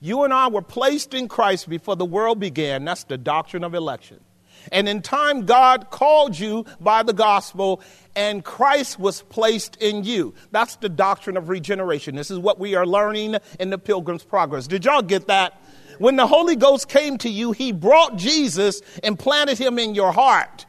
You 0.00 0.24
and 0.24 0.32
I 0.32 0.48
were 0.48 0.62
placed 0.62 1.12
in 1.12 1.28
Christ 1.28 1.68
before 1.68 1.94
the 1.94 2.06
world 2.06 2.40
began. 2.40 2.86
That's 2.86 3.04
the 3.04 3.18
doctrine 3.18 3.64
of 3.64 3.74
election. 3.74 4.20
And 4.72 4.88
in 4.88 5.02
time, 5.02 5.46
God 5.46 5.90
called 5.90 6.38
you 6.38 6.64
by 6.80 7.02
the 7.02 7.12
gospel, 7.12 7.82
and 8.14 8.44
Christ 8.44 8.98
was 8.98 9.22
placed 9.22 9.76
in 9.76 10.04
you. 10.04 10.34
That's 10.50 10.76
the 10.76 10.88
doctrine 10.88 11.36
of 11.36 11.48
regeneration. 11.48 12.14
This 12.16 12.30
is 12.30 12.38
what 12.38 12.58
we 12.58 12.74
are 12.74 12.86
learning 12.86 13.36
in 13.58 13.70
the 13.70 13.78
Pilgrim's 13.78 14.24
Progress. 14.24 14.66
Did 14.66 14.84
y'all 14.84 15.02
get 15.02 15.26
that? 15.28 15.60
When 15.98 16.16
the 16.16 16.26
Holy 16.26 16.56
Ghost 16.56 16.88
came 16.88 17.18
to 17.18 17.28
you, 17.28 17.52
He 17.52 17.72
brought 17.72 18.16
Jesus 18.16 18.80
and 19.02 19.18
planted 19.18 19.58
Him 19.58 19.78
in 19.78 19.94
your 19.94 20.12
heart. 20.12 20.66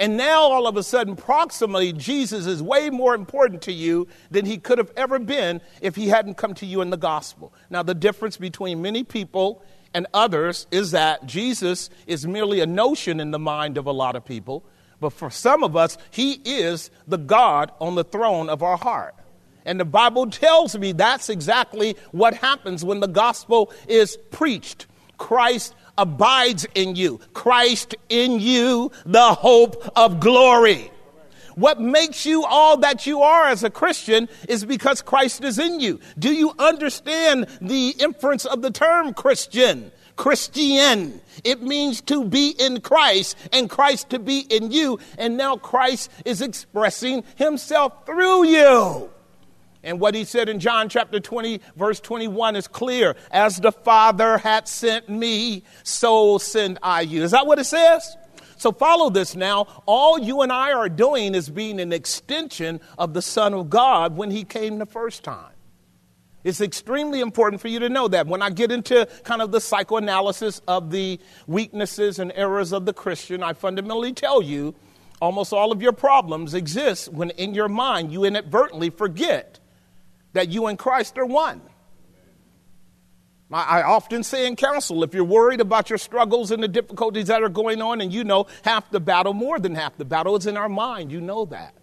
And 0.00 0.16
now, 0.16 0.44
all 0.44 0.66
of 0.66 0.78
a 0.78 0.82
sudden, 0.82 1.14
proximally, 1.14 1.94
Jesus 1.94 2.46
is 2.46 2.62
way 2.62 2.88
more 2.88 3.14
important 3.14 3.60
to 3.62 3.72
you 3.72 4.08
than 4.30 4.46
he 4.46 4.56
could 4.56 4.78
have 4.78 4.90
ever 4.96 5.18
been 5.18 5.60
if 5.82 5.94
he 5.94 6.08
hadn't 6.08 6.38
come 6.38 6.54
to 6.54 6.64
you 6.64 6.80
in 6.80 6.88
the 6.88 6.96
gospel. 6.96 7.52
Now, 7.68 7.82
the 7.82 7.94
difference 7.94 8.38
between 8.38 8.80
many 8.80 9.04
people 9.04 9.62
and 9.92 10.06
others 10.14 10.66
is 10.70 10.92
that 10.92 11.26
Jesus 11.26 11.90
is 12.06 12.26
merely 12.26 12.60
a 12.60 12.66
notion 12.66 13.20
in 13.20 13.30
the 13.30 13.38
mind 13.38 13.76
of 13.78 13.86
a 13.86 13.92
lot 13.92 14.16
of 14.16 14.24
people, 14.24 14.64
but 15.00 15.10
for 15.10 15.30
some 15.30 15.64
of 15.64 15.76
us, 15.76 15.96
he 16.10 16.34
is 16.44 16.90
the 17.08 17.18
God 17.18 17.72
on 17.80 17.94
the 17.94 18.04
throne 18.04 18.48
of 18.48 18.62
our 18.62 18.76
heart. 18.76 19.14
And 19.64 19.78
the 19.78 19.84
Bible 19.84 20.30
tells 20.30 20.76
me 20.76 20.92
that's 20.92 21.28
exactly 21.28 21.96
what 22.12 22.34
happens 22.34 22.84
when 22.84 23.00
the 23.00 23.08
gospel 23.08 23.72
is 23.88 24.16
preached. 24.30 24.86
Christ 25.18 25.74
abides 25.98 26.66
in 26.74 26.96
you, 26.96 27.20
Christ 27.34 27.94
in 28.08 28.40
you, 28.40 28.90
the 29.04 29.34
hope 29.34 29.90
of 29.96 30.20
glory. 30.20 30.90
What 31.60 31.78
makes 31.78 32.24
you 32.24 32.42
all 32.42 32.78
that 32.78 33.06
you 33.06 33.20
are 33.20 33.48
as 33.48 33.62
a 33.64 33.68
Christian 33.68 34.30
is 34.48 34.64
because 34.64 35.02
Christ 35.02 35.44
is 35.44 35.58
in 35.58 35.78
you. 35.78 36.00
Do 36.18 36.32
you 36.32 36.54
understand 36.58 37.48
the 37.60 37.90
inference 37.98 38.46
of 38.46 38.62
the 38.62 38.70
term 38.70 39.12
Christian? 39.12 39.92
Christian. 40.16 41.20
It 41.44 41.60
means 41.60 42.00
to 42.02 42.24
be 42.24 42.54
in 42.58 42.80
Christ 42.80 43.36
and 43.52 43.68
Christ 43.68 44.08
to 44.08 44.18
be 44.18 44.40
in 44.40 44.70
you. 44.70 45.00
And 45.18 45.36
now 45.36 45.56
Christ 45.56 46.10
is 46.24 46.40
expressing 46.40 47.24
himself 47.36 48.06
through 48.06 48.46
you. 48.46 49.10
And 49.82 50.00
what 50.00 50.14
he 50.14 50.24
said 50.24 50.48
in 50.48 50.60
John 50.60 50.88
chapter 50.88 51.20
20, 51.20 51.60
verse 51.76 52.00
21 52.00 52.56
is 52.56 52.68
clear. 52.68 53.16
As 53.30 53.58
the 53.60 53.72
Father 53.72 54.38
had 54.38 54.66
sent 54.66 55.10
me, 55.10 55.64
so 55.82 56.38
send 56.38 56.78
I 56.82 57.02
you. 57.02 57.22
Is 57.22 57.32
that 57.32 57.46
what 57.46 57.58
it 57.58 57.64
says? 57.64 58.16
So 58.60 58.72
follow 58.72 59.08
this 59.08 59.34
now. 59.34 59.82
All 59.86 60.18
you 60.18 60.42
and 60.42 60.52
I 60.52 60.74
are 60.74 60.90
doing 60.90 61.34
is 61.34 61.48
being 61.48 61.80
an 61.80 61.94
extension 61.94 62.82
of 62.98 63.14
the 63.14 63.22
Son 63.22 63.54
of 63.54 63.70
God 63.70 64.18
when 64.18 64.30
he 64.30 64.44
came 64.44 64.78
the 64.78 64.84
first 64.84 65.24
time. 65.24 65.54
It's 66.44 66.60
extremely 66.60 67.22
important 67.22 67.62
for 67.62 67.68
you 67.68 67.78
to 67.78 67.88
know 67.88 68.06
that. 68.08 68.26
When 68.26 68.42
I 68.42 68.50
get 68.50 68.70
into 68.70 69.08
kind 69.24 69.40
of 69.40 69.50
the 69.50 69.62
psychoanalysis 69.62 70.60
of 70.68 70.90
the 70.90 71.18
weaknesses 71.46 72.18
and 72.18 72.32
errors 72.34 72.74
of 72.74 72.84
the 72.84 72.92
Christian, 72.92 73.42
I 73.42 73.54
fundamentally 73.54 74.12
tell 74.12 74.42
you 74.42 74.74
almost 75.22 75.54
all 75.54 75.72
of 75.72 75.80
your 75.80 75.92
problems 75.92 76.52
exist 76.52 77.10
when 77.10 77.30
in 77.30 77.54
your 77.54 77.68
mind 77.70 78.12
you 78.12 78.24
inadvertently 78.24 78.90
forget 78.90 79.58
that 80.34 80.50
you 80.50 80.66
and 80.66 80.78
Christ 80.78 81.16
are 81.16 81.24
one. 81.24 81.62
I 83.52 83.82
often 83.82 84.22
say 84.22 84.46
in 84.46 84.54
counsel 84.54 85.02
if 85.02 85.12
you're 85.12 85.24
worried 85.24 85.60
about 85.60 85.90
your 85.90 85.98
struggles 85.98 86.52
and 86.52 86.62
the 86.62 86.68
difficulties 86.68 87.26
that 87.26 87.42
are 87.42 87.48
going 87.48 87.82
on, 87.82 88.00
and 88.00 88.12
you 88.12 88.22
know 88.22 88.46
half 88.62 88.88
the 88.90 89.00
battle, 89.00 89.34
more 89.34 89.58
than 89.58 89.74
half 89.74 89.96
the 89.96 90.04
battle, 90.04 90.36
is 90.36 90.46
in 90.46 90.56
our 90.56 90.68
mind. 90.68 91.10
You 91.10 91.20
know 91.20 91.46
that. 91.46 91.74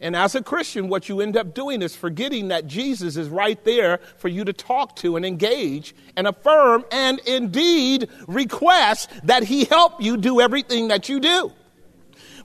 And 0.00 0.14
as 0.14 0.34
a 0.34 0.42
Christian, 0.42 0.88
what 0.88 1.08
you 1.08 1.22
end 1.22 1.36
up 1.36 1.54
doing 1.54 1.80
is 1.80 1.96
forgetting 1.96 2.48
that 2.48 2.66
Jesus 2.66 3.16
is 3.16 3.30
right 3.30 3.62
there 3.64 4.00
for 4.18 4.28
you 4.28 4.44
to 4.44 4.52
talk 4.52 4.96
to 4.96 5.16
and 5.16 5.24
engage 5.24 5.94
and 6.16 6.26
affirm 6.26 6.84
and 6.90 7.20
indeed 7.20 8.10
request 8.26 9.08
that 9.22 9.44
He 9.44 9.64
help 9.64 10.02
you 10.02 10.18
do 10.18 10.42
everything 10.42 10.88
that 10.88 11.08
you 11.08 11.20
do. 11.20 11.52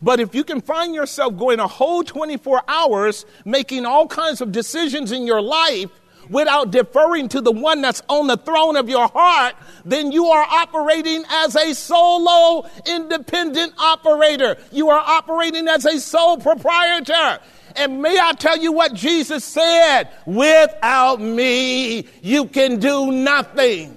But 0.01 0.21
if 0.21 0.33
you 0.33 0.45
can 0.45 0.61
find 0.61 0.95
yourself 0.95 1.35
going 1.35 1.59
a 1.59 1.67
whole 1.67 2.03
24 2.03 2.61
hours 2.69 3.25
making 3.43 3.85
all 3.85 4.07
kinds 4.07 4.39
of 4.39 4.53
decisions 4.53 5.11
in 5.11 5.27
your 5.27 5.41
life 5.41 5.89
without 6.29 6.71
deferring 6.71 7.29
to 7.29 7.41
the 7.41 7.51
one 7.51 7.81
that's 7.81 8.01
on 8.07 8.27
the 8.27 8.37
throne 8.37 8.75
of 8.75 8.89
your 8.89 9.07
heart, 9.07 9.55
then 9.85 10.11
you 10.11 10.27
are 10.27 10.43
operating 10.43 11.23
as 11.29 11.55
a 11.55 11.73
solo 11.73 12.69
independent 12.85 13.73
operator. 13.77 14.57
You 14.71 14.89
are 14.89 14.99
operating 14.99 15.67
as 15.67 15.85
a 15.85 15.99
sole 15.99 16.37
proprietor. 16.37 17.39
And 17.75 18.01
may 18.01 18.19
I 18.19 18.33
tell 18.33 18.57
you 18.57 18.71
what 18.71 18.93
Jesus 18.93 19.43
said? 19.43 20.09
Without 20.25 21.19
me, 21.19 22.07
you 22.21 22.45
can 22.45 22.79
do 22.79 23.11
nothing. 23.11 23.95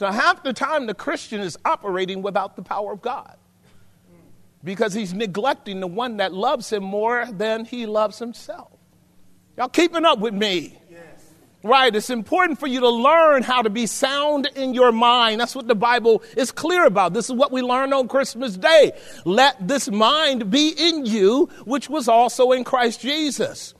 So 0.00 0.10
half 0.10 0.42
the 0.42 0.52
time 0.52 0.86
the 0.86 0.94
Christian 0.94 1.40
is 1.40 1.56
operating 1.64 2.22
without 2.22 2.56
the 2.56 2.62
power 2.62 2.92
of 2.92 3.02
God 3.02 3.36
because 4.64 4.94
he's 4.94 5.14
neglecting 5.14 5.80
the 5.80 5.86
one 5.86 6.16
that 6.16 6.32
loves 6.32 6.72
him 6.72 6.82
more 6.82 7.26
than 7.30 7.64
he 7.64 7.86
loves 7.86 8.18
himself. 8.18 8.72
Y'all 9.56 9.68
keeping 9.68 10.04
up 10.04 10.18
with 10.18 10.34
me? 10.34 10.76
Yes. 10.90 11.00
Right, 11.62 11.94
it's 11.94 12.10
important 12.10 12.58
for 12.58 12.66
you 12.66 12.80
to 12.80 12.88
learn 12.88 13.44
how 13.44 13.62
to 13.62 13.70
be 13.70 13.86
sound 13.86 14.48
in 14.56 14.74
your 14.74 14.90
mind. 14.90 15.40
That's 15.40 15.54
what 15.54 15.68
the 15.68 15.76
Bible 15.76 16.22
is 16.36 16.50
clear 16.50 16.84
about. 16.86 17.14
This 17.14 17.26
is 17.26 17.36
what 17.36 17.52
we 17.52 17.62
learned 17.62 17.94
on 17.94 18.08
Christmas 18.08 18.56
Day. 18.56 18.92
Let 19.24 19.66
this 19.66 19.88
mind 19.88 20.50
be 20.50 20.74
in 20.76 21.06
you, 21.06 21.48
which 21.64 21.88
was 21.88 22.08
also 22.08 22.50
in 22.50 22.64
Christ 22.64 23.00
Jesus. 23.00 23.74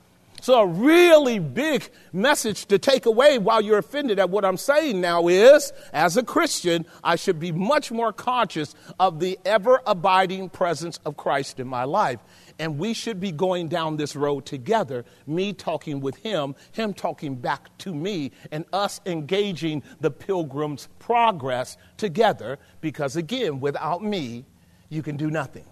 So, 0.45 0.61
a 0.61 0.67
really 0.67 1.39
big 1.39 1.89
message 2.13 2.67
to 2.67 2.77
take 2.77 3.07
away 3.07 3.39
while 3.39 3.61
you're 3.61 3.79
offended 3.79 4.19
at 4.19 4.29
what 4.29 4.45
I'm 4.45 4.57
saying 4.57 5.01
now 5.01 5.27
is 5.27 5.73
as 5.91 6.17
a 6.17 6.23
Christian, 6.23 6.85
I 7.03 7.15
should 7.15 7.39
be 7.39 7.51
much 7.51 7.91
more 7.91 8.13
conscious 8.13 8.75
of 8.99 9.19
the 9.19 9.39
ever 9.43 9.81
abiding 9.87 10.49
presence 10.49 10.99
of 11.03 11.17
Christ 11.17 11.59
in 11.59 11.67
my 11.67 11.85
life. 11.85 12.19
And 12.57 12.77
we 12.77 12.93
should 12.93 13.19
be 13.19 13.31
going 13.31 13.67
down 13.67 13.97
this 13.97 14.15
road 14.15 14.45
together, 14.45 15.03
me 15.27 15.51
talking 15.51 15.99
with 15.99 16.15
him, 16.17 16.55
him 16.71 16.93
talking 16.93 17.35
back 17.35 17.77
to 17.79 17.93
me, 17.93 18.31
and 18.51 18.65
us 18.71 19.01
engaging 19.05 19.83
the 19.99 20.11
pilgrim's 20.11 20.87
progress 20.99 21.77
together. 21.97 22.57
Because 22.79 23.15
again, 23.15 23.59
without 23.59 24.03
me, 24.03 24.45
you 24.89 25.03
can 25.03 25.17
do 25.17 25.29
nothing. 25.29 25.65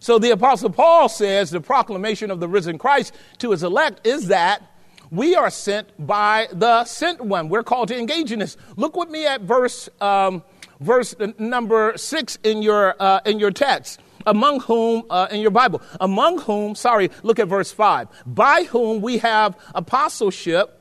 So 0.00 0.18
the 0.18 0.32
Apostle 0.32 0.70
Paul 0.70 1.08
says 1.08 1.50
the 1.50 1.60
proclamation 1.60 2.30
of 2.30 2.40
the 2.40 2.48
risen 2.48 2.78
Christ 2.78 3.14
to 3.38 3.52
his 3.52 3.62
elect 3.62 4.06
is 4.06 4.28
that 4.28 4.62
we 5.10 5.34
are 5.34 5.50
sent 5.50 5.88
by 6.06 6.48
the 6.52 6.84
sent 6.84 7.20
one. 7.20 7.48
We're 7.48 7.62
called 7.62 7.88
to 7.88 7.98
engage 7.98 8.32
in 8.32 8.40
this. 8.40 8.56
Look 8.76 8.96
with 8.96 9.08
me 9.08 9.26
at 9.26 9.42
verse 9.42 9.88
um, 10.00 10.42
verse 10.80 11.14
number 11.38 11.94
six 11.96 12.36
in 12.42 12.62
your 12.62 12.96
uh, 13.00 13.20
in 13.24 13.38
your 13.38 13.50
text. 13.50 14.00
Among 14.26 14.60
whom, 14.60 15.04
uh, 15.10 15.28
in 15.30 15.40
your 15.40 15.50
Bible, 15.50 15.82
among 16.00 16.40
whom, 16.40 16.74
sorry, 16.74 17.10
look 17.22 17.38
at 17.38 17.48
verse 17.48 17.72
5. 17.72 18.08
By 18.26 18.64
whom 18.64 19.02
we 19.02 19.18
have 19.18 19.56
apostleship, 19.74 20.80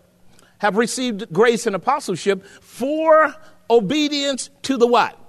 have 0.60 0.78
received 0.78 1.32
grace 1.34 1.68
and 1.68 1.76
apostleship 1.76 2.46
for 2.62 3.36
obedience 3.70 4.50
to 4.64 4.78
the 4.78 4.88
what? 4.88 5.20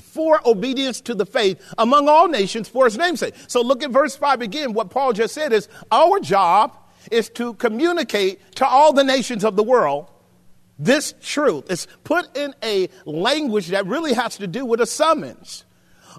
for 0.00 0.40
obedience 0.46 1.00
to 1.02 1.14
the 1.14 1.26
faith 1.26 1.62
among 1.78 2.08
all 2.08 2.26
nations 2.26 2.68
for 2.68 2.84
his 2.86 2.96
name's 2.96 3.20
sake. 3.20 3.34
So 3.46 3.60
look 3.60 3.82
at 3.82 3.90
verse 3.90 4.16
5 4.16 4.40
again. 4.40 4.72
What 4.72 4.90
Paul 4.90 5.12
just 5.12 5.34
said 5.34 5.52
is 5.52 5.68
our 5.90 6.20
job 6.20 6.76
is 7.10 7.28
to 7.30 7.54
communicate 7.54 8.40
to 8.56 8.66
all 8.66 8.92
the 8.92 9.04
nations 9.04 9.44
of 9.44 9.56
the 9.56 9.62
world 9.62 10.10
this 10.78 11.14
truth. 11.22 11.70
It's 11.70 11.86
put 12.04 12.36
in 12.36 12.54
a 12.62 12.88
language 13.04 13.68
that 13.68 13.86
really 13.86 14.14
has 14.14 14.36
to 14.38 14.46
do 14.46 14.64
with 14.64 14.80
a 14.80 14.86
summons 14.86 15.64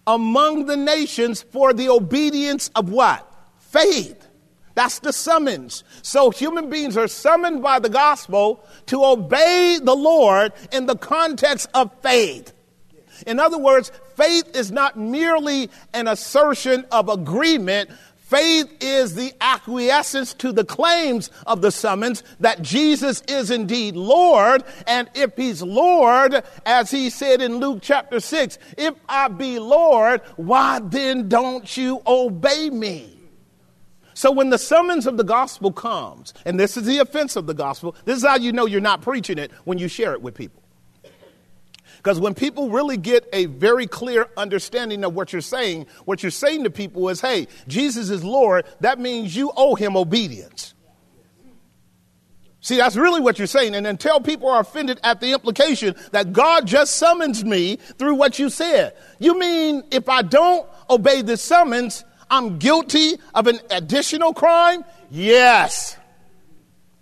among 0.07 0.65
the 0.65 0.77
nations 0.77 1.41
for 1.41 1.73
the 1.73 1.89
obedience 1.89 2.69
of 2.75 2.89
what? 2.89 3.27
Faith. 3.59 4.27
That's 4.73 4.99
the 4.99 5.13
summons. 5.13 5.83
So 6.01 6.29
human 6.29 6.69
beings 6.69 6.95
are 6.97 7.07
summoned 7.07 7.61
by 7.61 7.79
the 7.79 7.89
gospel 7.89 8.63
to 8.87 9.03
obey 9.03 9.79
the 9.81 9.95
Lord 9.95 10.53
in 10.71 10.85
the 10.85 10.95
context 10.95 11.69
of 11.73 11.91
faith. 12.01 12.53
In 13.27 13.39
other 13.39 13.57
words, 13.57 13.91
faith 14.15 14.55
is 14.55 14.71
not 14.71 14.97
merely 14.97 15.69
an 15.93 16.07
assertion 16.07 16.85
of 16.91 17.09
agreement. 17.09 17.91
Faith 18.31 18.77
is 18.79 19.13
the 19.15 19.33
acquiescence 19.41 20.33
to 20.33 20.53
the 20.53 20.63
claims 20.63 21.29
of 21.45 21.61
the 21.61 21.69
summons 21.69 22.23
that 22.39 22.61
Jesus 22.61 23.21
is 23.27 23.51
indeed 23.51 23.97
Lord. 23.97 24.63
And 24.87 25.09
if 25.13 25.35
he's 25.35 25.61
Lord, 25.61 26.41
as 26.65 26.89
he 26.89 27.09
said 27.09 27.41
in 27.41 27.57
Luke 27.57 27.79
chapter 27.81 28.21
6, 28.21 28.57
if 28.77 28.95
I 29.09 29.27
be 29.27 29.59
Lord, 29.59 30.21
why 30.37 30.79
then 30.79 31.27
don't 31.27 31.75
you 31.75 32.01
obey 32.07 32.69
me? 32.69 33.17
So 34.13 34.31
when 34.31 34.49
the 34.49 34.57
summons 34.57 35.07
of 35.07 35.17
the 35.17 35.25
gospel 35.25 35.73
comes, 35.73 36.33
and 36.45 36.57
this 36.57 36.77
is 36.77 36.85
the 36.85 36.99
offense 36.99 37.35
of 37.35 37.47
the 37.47 37.53
gospel, 37.53 37.97
this 38.05 38.15
is 38.15 38.23
how 38.23 38.37
you 38.37 38.53
know 38.53 38.65
you're 38.65 38.79
not 38.79 39.01
preaching 39.01 39.39
it 39.39 39.51
when 39.65 39.77
you 39.77 39.89
share 39.89 40.13
it 40.13 40.21
with 40.21 40.35
people. 40.35 40.60
Because 42.01 42.19
when 42.19 42.33
people 42.33 42.71
really 42.71 42.97
get 42.97 43.29
a 43.31 43.45
very 43.45 43.85
clear 43.85 44.27
understanding 44.35 45.03
of 45.03 45.13
what 45.13 45.31
you're 45.31 45.39
saying, 45.39 45.85
what 46.05 46.23
you're 46.23 46.31
saying 46.31 46.63
to 46.63 46.71
people 46.71 47.09
is, 47.09 47.21
hey, 47.21 47.47
Jesus 47.67 48.09
is 48.09 48.23
Lord, 48.23 48.65
that 48.79 48.97
means 48.97 49.35
you 49.35 49.51
owe 49.55 49.75
him 49.75 49.95
obedience. 49.95 50.73
See, 52.59 52.77
that's 52.77 52.95
really 52.95 53.21
what 53.21 53.37
you're 53.37 53.45
saying. 53.45 53.75
And 53.75 53.85
until 53.85 54.19
people 54.19 54.49
are 54.49 54.61
offended 54.61 54.99
at 55.03 55.21
the 55.21 55.31
implication 55.33 55.93
that 56.11 56.33
God 56.33 56.65
just 56.65 56.95
summons 56.95 57.45
me 57.45 57.75
through 57.75 58.15
what 58.15 58.39
you 58.39 58.49
said, 58.49 58.95
you 59.19 59.37
mean 59.37 59.83
if 59.91 60.09
I 60.09 60.23
don't 60.23 60.67
obey 60.89 61.21
the 61.21 61.37
summons, 61.37 62.03
I'm 62.31 62.57
guilty 62.57 63.13
of 63.35 63.45
an 63.45 63.59
additional 63.69 64.33
crime? 64.33 64.83
Yes 65.11 65.97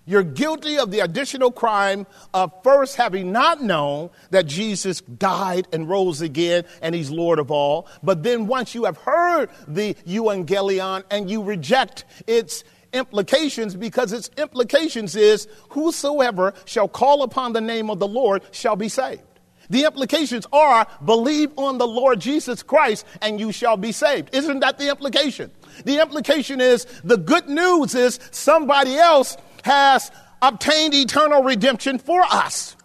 you're 0.09 0.23
guilty 0.23 0.79
of 0.79 0.89
the 0.89 1.01
additional 1.01 1.51
crime 1.51 2.07
of 2.33 2.51
first 2.63 2.95
having 2.95 3.31
not 3.31 3.61
known 3.61 4.09
that 4.31 4.47
Jesus 4.47 5.01
died 5.01 5.67
and 5.71 5.87
rose 5.87 6.21
again 6.21 6.65
and 6.81 6.95
he's 6.95 7.11
Lord 7.11 7.37
of 7.37 7.51
all. 7.51 7.87
But 8.01 8.23
then 8.23 8.47
once 8.47 8.73
you 8.73 8.85
have 8.85 8.97
heard 8.97 9.51
the 9.67 9.93
evangelion 10.07 11.03
and 11.11 11.29
you 11.29 11.43
reject 11.43 12.05
its 12.25 12.63
implications 12.91 13.75
because 13.75 14.11
its 14.11 14.31
implications 14.35 15.15
is 15.15 15.47
whosoever 15.69 16.55
shall 16.65 16.87
call 16.87 17.21
upon 17.21 17.53
the 17.53 17.61
name 17.61 17.91
of 17.91 17.99
the 17.99 18.07
Lord 18.07 18.41
shall 18.49 18.75
be 18.75 18.89
saved. 18.89 19.21
The 19.69 19.85
implications 19.85 20.47
are 20.51 20.87
believe 21.05 21.51
on 21.55 21.77
the 21.77 21.85
Lord 21.85 22.19
Jesus 22.19 22.63
Christ 22.63 23.05
and 23.21 23.39
you 23.39 23.51
shall 23.51 23.77
be 23.77 23.91
saved. 23.91 24.33
Isn't 24.33 24.61
that 24.61 24.79
the 24.79 24.89
implication? 24.89 25.51
The 25.85 26.01
implication 26.01 26.59
is 26.59 26.85
the 27.03 27.17
good 27.17 27.47
news 27.47 27.93
is 27.93 28.19
somebody 28.31 28.95
else 28.95 29.37
has 29.63 30.11
obtained 30.41 30.93
eternal 30.93 31.43
redemption 31.43 31.99
for 31.99 32.21
us. 32.21 32.75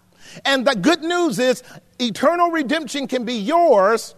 And 0.45 0.67
the 0.67 0.75
good 0.75 1.03
news 1.03 1.39
is 1.39 1.63
eternal 1.99 2.51
redemption 2.51 3.07
can 3.07 3.25
be 3.25 3.35
yours 3.35 4.15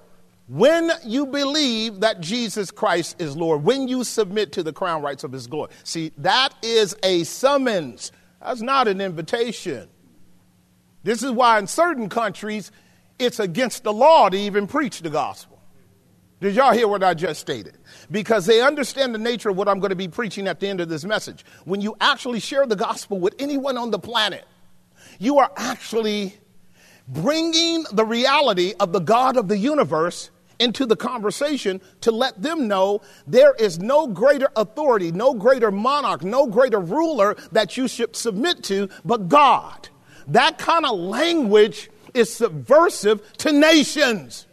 when 0.49 0.91
you 1.05 1.27
believe 1.27 2.01
that 2.01 2.21
Jesus 2.21 2.71
Christ 2.71 3.21
is 3.21 3.37
Lord, 3.37 3.65
when 3.65 3.89
you 3.89 4.05
submit 4.05 4.53
to 4.53 4.63
the 4.63 4.73
crown 4.73 5.03
rights 5.03 5.25
of 5.25 5.33
his 5.33 5.47
glory. 5.47 5.71
See, 5.85 6.13
that 6.19 6.55
is 6.63 6.97
a 7.03 7.25
summons. 7.25 8.13
That's 8.41 8.63
not 8.63 8.87
an 8.87 9.01
invitation. 9.01 9.89
This 11.03 11.23
is 11.23 11.33
why 11.33 11.59
in 11.59 11.67
certain 11.67 12.09
countries 12.09 12.71
it's 13.19 13.41
against 13.41 13.85
the 13.85 13.93
law 13.93 14.29
to 14.29 14.37
even 14.37 14.67
preach 14.67 15.03
the 15.03 15.11
gospel. 15.11 15.56
Did 16.41 16.55
y'all 16.55 16.73
hear 16.73 16.87
what 16.87 17.03
I 17.03 17.15
just 17.15 17.41
stated? 17.41 17.79
Because 18.11 18.45
they 18.45 18.61
understand 18.61 19.15
the 19.15 19.19
nature 19.19 19.49
of 19.49 19.57
what 19.57 19.69
I'm 19.69 19.81
going 19.81 19.91
to 19.91 19.97
be 19.97 20.09
preaching 20.09 20.47
at 20.47 20.61
the 20.61 20.69
end 20.69 20.81
of 20.81 20.89
this 20.89 21.05
message. 21.05 21.47
When 21.65 21.81
you 21.81 21.97
actually 22.01 22.41
share 22.41 22.67
the 22.67 22.77
gospel 22.77 23.19
with 23.19 23.35
anyone 23.39 23.79
on 23.79 23.91
the 23.91 23.99
planet, 23.99 24.45
you 25.19 25.39
are 25.39 25.51
actually 25.57 26.37
bringing 27.09 27.85
the 27.93 28.05
reality 28.05 28.75
of 28.79 28.93
the 28.93 28.99
God 28.99 29.39
of 29.39 29.49
the 29.49 29.57
universe 29.57 30.31
into 30.59 30.85
the 30.85 30.97
conversation 30.97 31.81
to 32.03 32.11
let 32.11 32.43
them 32.43 32.69
know 32.69 33.01
there 33.27 33.55
is 33.55 33.79
no 33.79 34.07
greater 34.07 34.49
authority, 34.57 35.13
no 35.13 35.33
greater 35.33 35.71
monarch, 35.71 36.23
no 36.23 36.47
greater 36.47 36.81
ruler 36.81 37.35
that 37.53 37.77
you 37.77 37.89
should 37.89 38.15
submit 38.15 38.63
to 38.65 38.89
but 39.05 39.29
God. 39.29 39.89
That 40.29 40.59
kind 40.59 40.85
of 40.85 40.99
language 40.99 41.91
is 42.13 42.35
subversive 42.35 43.37
to 43.39 43.53
nations 43.53 44.47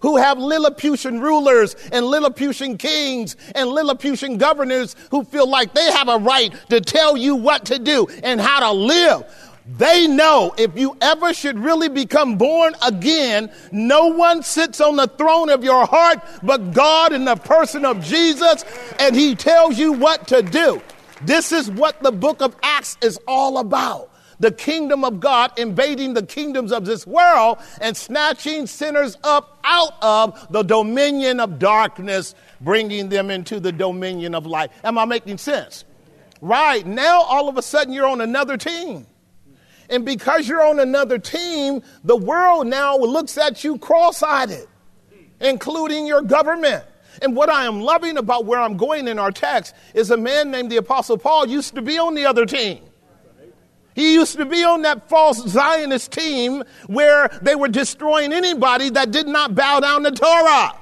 who 0.00 0.16
have 0.16 0.38
Lilliputian 0.38 1.20
rulers 1.20 1.76
and 1.92 2.06
Lilliputian 2.06 2.76
kings 2.76 3.36
and 3.54 3.68
Lilliputian 3.68 4.38
governors 4.38 4.96
who 5.10 5.24
feel 5.24 5.48
like 5.48 5.74
they 5.74 5.90
have 5.92 6.08
a 6.08 6.18
right 6.18 6.52
to 6.70 6.80
tell 6.80 7.16
you 7.16 7.36
what 7.36 7.66
to 7.66 7.78
do 7.78 8.06
and 8.22 8.40
how 8.40 8.60
to 8.60 8.72
live. 8.72 9.24
They 9.76 10.08
know 10.08 10.52
if 10.58 10.76
you 10.76 10.96
ever 11.00 11.32
should 11.32 11.58
really 11.58 11.88
become 11.88 12.36
born 12.36 12.74
again, 12.82 13.52
no 13.70 14.06
one 14.06 14.42
sits 14.42 14.80
on 14.80 14.96
the 14.96 15.06
throne 15.06 15.48
of 15.48 15.62
your 15.62 15.86
heart 15.86 16.18
but 16.42 16.72
God 16.72 17.12
in 17.12 17.24
the 17.24 17.36
person 17.36 17.84
of 17.84 18.02
Jesus, 18.02 18.64
and 18.98 19.14
He 19.14 19.34
tells 19.34 19.78
you 19.78 19.92
what 19.92 20.26
to 20.28 20.42
do. 20.42 20.82
This 21.22 21.52
is 21.52 21.70
what 21.70 22.02
the 22.02 22.10
book 22.10 22.40
of 22.42 22.56
Acts 22.62 22.96
is 23.02 23.18
all 23.28 23.58
about 23.58 24.10
the 24.40 24.50
kingdom 24.50 25.04
of 25.04 25.20
God, 25.20 25.52
invading 25.58 26.14
the 26.14 26.24
kingdoms 26.24 26.72
of 26.72 26.84
this 26.84 27.06
world 27.06 27.58
and 27.80 27.96
snatching 27.96 28.66
sinners 28.66 29.16
up 29.22 29.60
out 29.62 29.92
of 30.02 30.50
the 30.50 30.62
dominion 30.62 31.38
of 31.38 31.58
darkness, 31.58 32.34
bringing 32.60 33.08
them 33.08 33.30
into 33.30 33.60
the 33.60 33.70
dominion 33.70 34.34
of 34.34 34.46
light. 34.46 34.72
Am 34.82 34.98
I 34.98 35.04
making 35.04 35.38
sense? 35.38 35.84
Right. 36.40 36.84
Now, 36.86 37.20
all 37.22 37.48
of 37.48 37.58
a 37.58 37.62
sudden, 37.62 37.92
you're 37.92 38.08
on 38.08 38.22
another 38.22 38.56
team. 38.56 39.06
And 39.90 40.04
because 40.04 40.48
you're 40.48 40.64
on 40.64 40.80
another 40.80 41.18
team, 41.18 41.82
the 42.04 42.16
world 42.16 42.66
now 42.66 42.96
looks 42.96 43.36
at 43.36 43.62
you 43.62 43.76
cross 43.76 44.22
eyed, 44.22 44.56
including 45.40 46.06
your 46.06 46.22
government. 46.22 46.84
And 47.20 47.36
what 47.36 47.50
I 47.50 47.66
am 47.66 47.80
loving 47.80 48.16
about 48.16 48.46
where 48.46 48.60
I'm 48.60 48.76
going 48.76 49.08
in 49.08 49.18
our 49.18 49.32
text 49.32 49.74
is 49.92 50.10
a 50.10 50.16
man 50.16 50.50
named 50.50 50.70
the 50.70 50.76
Apostle 50.76 51.18
Paul 51.18 51.46
used 51.46 51.74
to 51.74 51.82
be 51.82 51.98
on 51.98 52.14
the 52.14 52.24
other 52.24 52.46
team. 52.46 52.80
He 53.94 54.14
used 54.14 54.36
to 54.36 54.46
be 54.46 54.64
on 54.64 54.82
that 54.82 55.08
false 55.08 55.46
Zionist 55.48 56.12
team 56.12 56.62
where 56.86 57.28
they 57.42 57.54
were 57.54 57.68
destroying 57.68 58.32
anybody 58.32 58.90
that 58.90 59.10
did 59.10 59.26
not 59.26 59.54
bow 59.54 59.80
down 59.80 60.04
to 60.04 60.12
Torah. 60.12 60.74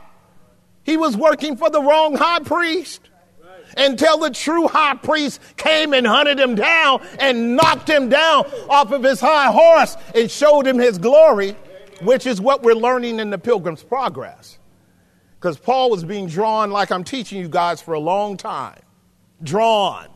He 0.85 0.97
was 0.97 1.16
working 1.16 1.57
for 1.57 1.71
the 1.71 1.83
wrong 1.83 2.14
high 2.16 2.40
priest 2.40 3.09
until 3.77 4.18
the 4.18 4.31
true 4.31 4.68
high 4.68 4.94
priest 4.94 5.40
came 5.57 5.92
and 5.92 6.07
hunted 6.07 6.38
him 6.38 6.55
down 6.55 7.07
and 7.18 7.57
knocked 7.57 7.88
him 7.88 8.09
down 8.09 8.44
off 8.68 8.92
of 8.92 9.03
his 9.03 9.21
high 9.21 9.51
horse 9.51 9.97
and 10.14 10.31
showed 10.31 10.66
him 10.66 10.79
his 10.79 10.99
glory, 10.99 11.53
which 12.03 12.27
is 12.27 12.40
what 12.40 12.62
we're 12.62 12.75
learning 12.75 13.21
in 13.21 13.31
the 13.31 13.38
Pilgrim's 13.38 13.83
Progress. 13.83 14.59
Because 15.38 15.59
Paul 15.59 15.90
was 15.90 16.05
being 16.05 16.27
drawn, 16.27 16.71
like 16.71 16.90
I'm 16.90 17.05
teaching 17.05 17.40
you 17.40 17.49
guys, 17.49 17.81
for 17.81 17.94
a 17.94 18.01
long 18.01 18.37
time. 18.37 18.81
Drawn. 19.42 20.09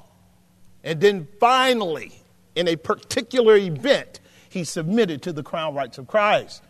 And 0.82 1.00
then 1.00 1.28
finally, 1.38 2.21
in 2.54 2.68
a 2.68 2.76
particular 2.76 3.56
event, 3.56 4.20
he 4.48 4.64
submitted 4.64 5.22
to 5.22 5.32
the 5.32 5.42
crown 5.42 5.74
rights 5.74 5.98
of 5.98 6.06
Christ. 6.06 6.62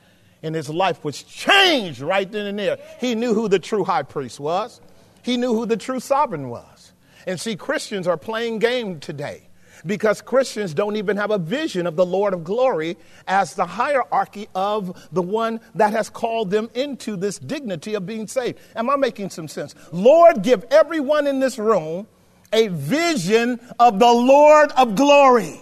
And 0.42 0.54
his 0.54 0.68
life 0.68 1.04
was 1.04 1.22
changed 1.22 2.00
right 2.00 2.30
then 2.30 2.46
and 2.46 2.58
there. 2.58 2.78
He 3.00 3.14
knew 3.14 3.34
who 3.34 3.48
the 3.48 3.58
true 3.58 3.84
high 3.84 4.02
priest 4.02 4.40
was, 4.40 4.80
he 5.22 5.36
knew 5.36 5.54
who 5.54 5.66
the 5.66 5.76
true 5.76 6.00
sovereign 6.00 6.48
was. 6.48 6.92
And 7.26 7.38
see, 7.38 7.54
Christians 7.54 8.08
are 8.08 8.16
playing 8.16 8.58
game 8.58 8.98
today 8.98 9.48
because 9.86 10.20
Christians 10.20 10.74
don't 10.74 10.96
even 10.96 11.16
have 11.16 11.30
a 11.30 11.38
vision 11.38 11.86
of 11.86 11.96
the 11.96 12.06
Lord 12.06 12.34
of 12.34 12.44
glory 12.44 12.96
as 13.26 13.54
the 13.54 13.66
hierarchy 13.66 14.48
of 14.54 15.08
the 15.12 15.22
one 15.22 15.60
that 15.74 15.92
has 15.92 16.10
called 16.10 16.50
them 16.50 16.70
into 16.74 17.16
this 17.16 17.38
dignity 17.38 17.94
of 17.94 18.06
being 18.06 18.26
saved. 18.26 18.58
Am 18.74 18.90
I 18.90 18.96
making 18.96 19.30
some 19.30 19.48
sense? 19.48 19.74
Lord, 19.92 20.42
give 20.42 20.64
everyone 20.70 21.26
in 21.26 21.40
this 21.40 21.58
room 21.58 22.06
a 22.52 22.68
vision 22.68 23.60
of 23.78 23.98
the 23.98 24.12
Lord 24.12 24.72
of 24.72 24.94
glory. 24.94 25.60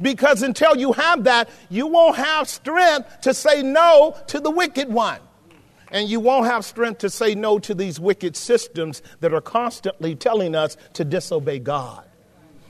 Because 0.00 0.42
until 0.42 0.76
you 0.76 0.92
have 0.92 1.24
that, 1.24 1.48
you 1.70 1.86
won't 1.86 2.16
have 2.16 2.48
strength 2.48 3.20
to 3.22 3.34
say 3.34 3.62
no 3.62 4.16
to 4.28 4.40
the 4.40 4.50
wicked 4.50 4.88
one. 4.88 5.20
And 5.90 6.08
you 6.08 6.20
won't 6.20 6.46
have 6.46 6.64
strength 6.64 6.98
to 6.98 7.10
say 7.10 7.34
no 7.34 7.58
to 7.60 7.74
these 7.74 8.00
wicked 8.00 8.36
systems 8.36 9.02
that 9.20 9.32
are 9.32 9.40
constantly 9.40 10.14
telling 10.14 10.54
us 10.54 10.76
to 10.94 11.04
disobey 11.04 11.60
God. 11.60 12.04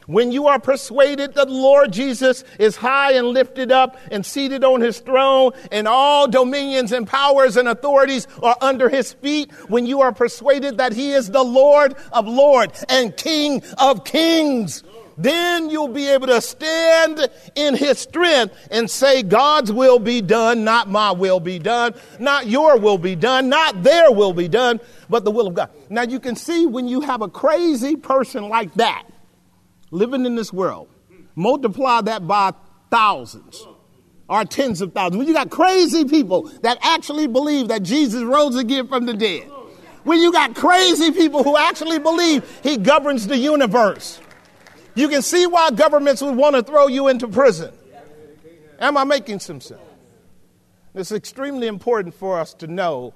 When 0.07 0.31
you 0.31 0.47
are 0.47 0.61
persuaded 0.61 1.35
that 1.35 1.49
the 1.49 1.53
Lord 1.53 1.93
Jesus 1.93 2.45
is 2.61 2.77
high 2.77 3.15
and 3.15 3.27
lifted 3.29 3.73
up 3.73 3.99
and 4.13 4.25
seated 4.25 4.63
on 4.63 4.81
his 4.81 5.01
throne, 5.01 5.51
and 5.73 5.89
all 5.89 6.29
dominions 6.29 6.93
and 6.93 7.09
powers 7.09 7.57
and 7.57 7.67
authorities 7.67 8.29
are 8.41 8.57
under 8.61 8.89
his 8.89 9.15
feet, 9.15 9.51
when 9.69 9.85
you 9.85 10.03
are 10.03 10.13
persuaded 10.13 10.79
that 10.79 10.93
he 10.93 11.11
is 11.11 11.31
the 11.31 11.43
Lord 11.43 11.97
of 12.13 12.29
lords 12.29 12.85
and 12.89 13.17
King 13.17 13.65
of 13.79 14.05
kings, 14.05 14.85
then 15.17 15.71
you'll 15.71 15.89
be 15.89 16.09
able 16.09 16.27
to 16.27 16.41
stand 16.41 17.29
in 17.55 17.75
his 17.75 17.99
strength 17.99 18.55
and 18.71 18.91
say, 18.91 19.23
God's 19.23 19.73
will 19.73 19.99
be 19.99 20.21
done, 20.21 20.65
not 20.65 20.89
my 20.89 21.11
will 21.11 21.41
be 21.41 21.59
done, 21.59 21.95
not 22.19 22.47
your 22.47 22.79
will 22.79 22.99
be 22.99 23.17
done, 23.17 23.49
not 23.49 23.83
their 23.83 24.13
will 24.13 24.33
be 24.33 24.49
done, 24.49 24.81
but 25.09 25.25
the 25.25 25.31
will 25.31 25.47
of 25.47 25.55
God. 25.55 25.71
Now 25.89 26.03
you 26.03 26.21
can 26.21 26.37
see 26.37 26.67
when 26.67 26.87
you 26.87 27.01
have 27.01 27.23
a 27.23 27.29
crazy 27.29 27.97
person 27.97 28.49
like 28.49 28.75
that 28.75 29.05
living 29.91 30.27
in 30.27 30.35
this 30.35 30.53
world, 30.53 30.89
multiply 31.35 32.01
that 32.03 32.27
by 32.27 32.53
thousands 32.91 33.67
or 34.29 34.45
tens 34.45 34.81
of 34.81 34.93
thousands. 34.93 35.17
When 35.19 35.29
you 35.29 35.35
got 35.35 35.51
crazy 35.51 36.05
people 36.05 36.51
that 36.63 36.79
actually 36.83 37.27
believe 37.27 37.69
that 37.69 37.83
Jesus 37.83 38.23
rose 38.23 38.57
again 38.57 38.89
from 38.89 39.07
the 39.07 39.15
dead, 39.15 39.51
when 40.05 40.21
you 40.21 40.31
got 40.33 40.55
crazy 40.55 41.11
people 41.11 41.43
who 41.43 41.57
actually 41.57 41.99
believe 41.99 42.61
he 42.63 42.77
governs 42.77 43.27
the 43.27 43.37
universe, 43.37 44.21
you 44.97 45.09
can 45.09 45.23
see 45.23 45.47
why 45.47 45.71
governments 45.71 46.23
would 46.23 46.35
want 46.35 46.57
to 46.57 46.63
throw 46.63 46.89
you 46.89 47.09
into 47.09 47.29
prison. 47.29 47.73
Am 48.81 48.97
I 48.97 49.05
making 49.05 49.41
some 49.41 49.61
sense? 49.61 49.81
It's 50.95 51.13
extremely 51.13 51.67
important 51.67 52.15
for 52.15 52.39
us 52.39 52.55
to 52.55 52.67
know 52.67 53.15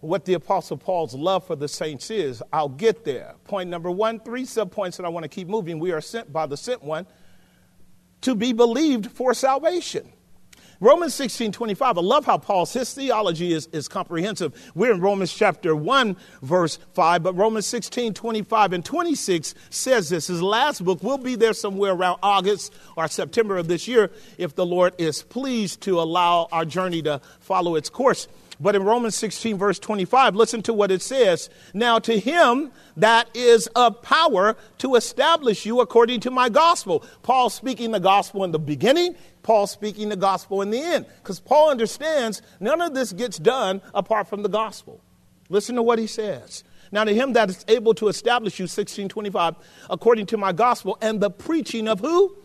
what 0.00 0.24
the 0.24 0.34
Apostle 0.34 0.76
Paul's 0.76 1.14
love 1.14 1.46
for 1.46 1.56
the 1.56 1.68
saints 1.68 2.10
is. 2.10 2.42
I'll 2.52 2.68
get 2.68 3.04
there. 3.04 3.34
Point 3.44 3.68
number 3.68 3.90
one, 3.90 4.20
three 4.20 4.44
subpoints 4.44 4.96
that 4.96 5.04
I 5.04 5.08
want 5.08 5.24
to 5.24 5.28
keep 5.28 5.48
moving. 5.48 5.78
We 5.78 5.92
are 5.92 6.00
sent 6.00 6.32
by 6.32 6.46
the 6.46 6.56
sent 6.56 6.82
one 6.82 7.06
to 8.22 8.34
be 8.34 8.52
believed 8.52 9.10
for 9.10 9.34
salvation. 9.34 10.12
Romans 10.80 11.14
16 11.14 11.52
25. 11.52 11.98
I 11.98 12.00
love 12.00 12.26
how 12.26 12.38
Paul's 12.38 12.72
his 12.72 12.92
theology 12.92 13.52
is, 13.52 13.66
is 13.72 13.88
comprehensive. 13.88 14.70
We're 14.74 14.92
in 14.92 15.00
Romans 15.00 15.32
chapter 15.32 15.74
1, 15.74 16.16
verse 16.42 16.78
5, 16.92 17.22
but 17.22 17.34
Romans 17.34 17.66
16 17.66 18.12
25 18.14 18.72
and 18.74 18.84
26 18.84 19.54
says 19.70 20.10
this. 20.10 20.26
His 20.26 20.42
last 20.42 20.84
book 20.84 21.02
will 21.02 21.18
be 21.18 21.34
there 21.34 21.54
somewhere 21.54 21.92
around 21.92 22.18
August 22.22 22.74
or 22.96 23.08
September 23.08 23.56
of 23.56 23.68
this 23.68 23.88
year 23.88 24.10
if 24.36 24.54
the 24.54 24.66
Lord 24.66 24.94
is 24.98 25.22
pleased 25.22 25.80
to 25.82 26.00
allow 26.00 26.48
our 26.52 26.64
journey 26.64 27.00
to 27.02 27.20
follow 27.40 27.76
its 27.76 27.88
course. 27.88 28.28
But 28.58 28.74
in 28.74 28.84
Romans 28.84 29.14
16, 29.16 29.58
verse 29.58 29.78
25, 29.78 30.34
listen 30.34 30.62
to 30.62 30.72
what 30.72 30.90
it 30.90 31.02
says. 31.02 31.50
Now, 31.74 31.98
to 32.00 32.18
him 32.18 32.72
that 32.96 33.28
is 33.34 33.66
of 33.68 34.00
power 34.02 34.56
to 34.78 34.94
establish 34.94 35.66
you 35.66 35.80
according 35.80 36.20
to 36.20 36.30
my 36.30 36.48
gospel. 36.48 37.04
Paul 37.22 37.50
speaking 37.50 37.90
the 37.90 38.00
gospel 38.00 38.44
in 38.44 38.52
the 38.52 38.58
beginning, 38.58 39.14
Paul 39.42 39.66
speaking 39.66 40.08
the 40.08 40.16
gospel 40.16 40.62
in 40.62 40.70
the 40.70 40.80
end. 40.80 41.06
Because 41.22 41.38
Paul 41.38 41.70
understands 41.70 42.40
none 42.58 42.80
of 42.80 42.94
this 42.94 43.12
gets 43.12 43.38
done 43.38 43.82
apart 43.94 44.28
from 44.28 44.42
the 44.42 44.48
gospel. 44.48 45.00
Listen 45.50 45.76
to 45.76 45.82
what 45.82 45.98
he 45.98 46.06
says. 46.06 46.64
Now, 46.90 47.04
to 47.04 47.12
him 47.14 47.34
that 47.34 47.50
is 47.50 47.64
able 47.68 47.94
to 47.94 48.08
establish 48.08 48.58
you, 48.58 48.64
1625, 48.64 49.56
according 49.90 50.26
to 50.26 50.36
my 50.36 50.52
gospel, 50.52 50.96
and 51.02 51.20
the 51.20 51.30
preaching 51.30 51.88
of 51.88 52.00
who? 52.00 52.36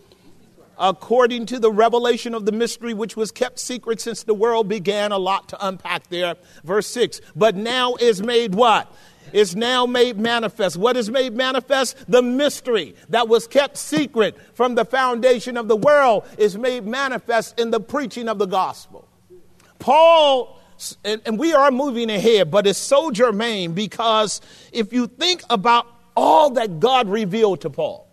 According 0.79 1.45
to 1.47 1.59
the 1.59 1.71
revelation 1.71 2.33
of 2.33 2.45
the 2.45 2.51
mystery 2.51 2.93
which 2.93 3.15
was 3.15 3.31
kept 3.31 3.59
secret 3.59 4.01
since 4.01 4.23
the 4.23 4.33
world 4.33 4.67
began. 4.67 5.11
A 5.11 5.17
lot 5.17 5.49
to 5.49 5.67
unpack 5.67 6.07
there. 6.09 6.35
Verse 6.63 6.87
6. 6.87 7.21
But 7.35 7.55
now 7.55 7.95
is 7.95 8.21
made 8.21 8.55
what? 8.55 8.93
Is 9.33 9.55
now 9.55 9.85
made 9.85 10.17
manifest. 10.17 10.77
What 10.77 10.97
is 10.97 11.09
made 11.09 11.33
manifest? 11.33 11.95
The 12.09 12.21
mystery 12.21 12.95
that 13.09 13.27
was 13.27 13.47
kept 13.47 13.77
secret 13.77 14.37
from 14.53 14.75
the 14.75 14.83
foundation 14.83 15.57
of 15.57 15.67
the 15.67 15.77
world 15.77 16.25
is 16.37 16.57
made 16.57 16.85
manifest 16.85 17.59
in 17.59 17.71
the 17.71 17.79
preaching 17.79 18.27
of 18.27 18.39
the 18.39 18.47
gospel. 18.47 19.07
Paul, 19.79 20.59
and, 21.03 21.21
and 21.25 21.39
we 21.39 21.53
are 21.53 21.71
moving 21.71 22.09
ahead, 22.09 22.51
but 22.51 22.67
it's 22.67 22.79
so 22.79 23.11
germane 23.11 23.73
because 23.73 24.41
if 24.71 24.91
you 24.91 25.07
think 25.07 25.43
about 25.49 25.87
all 26.15 26.51
that 26.51 26.79
God 26.79 27.07
revealed 27.07 27.61
to 27.61 27.69
Paul, 27.69 28.10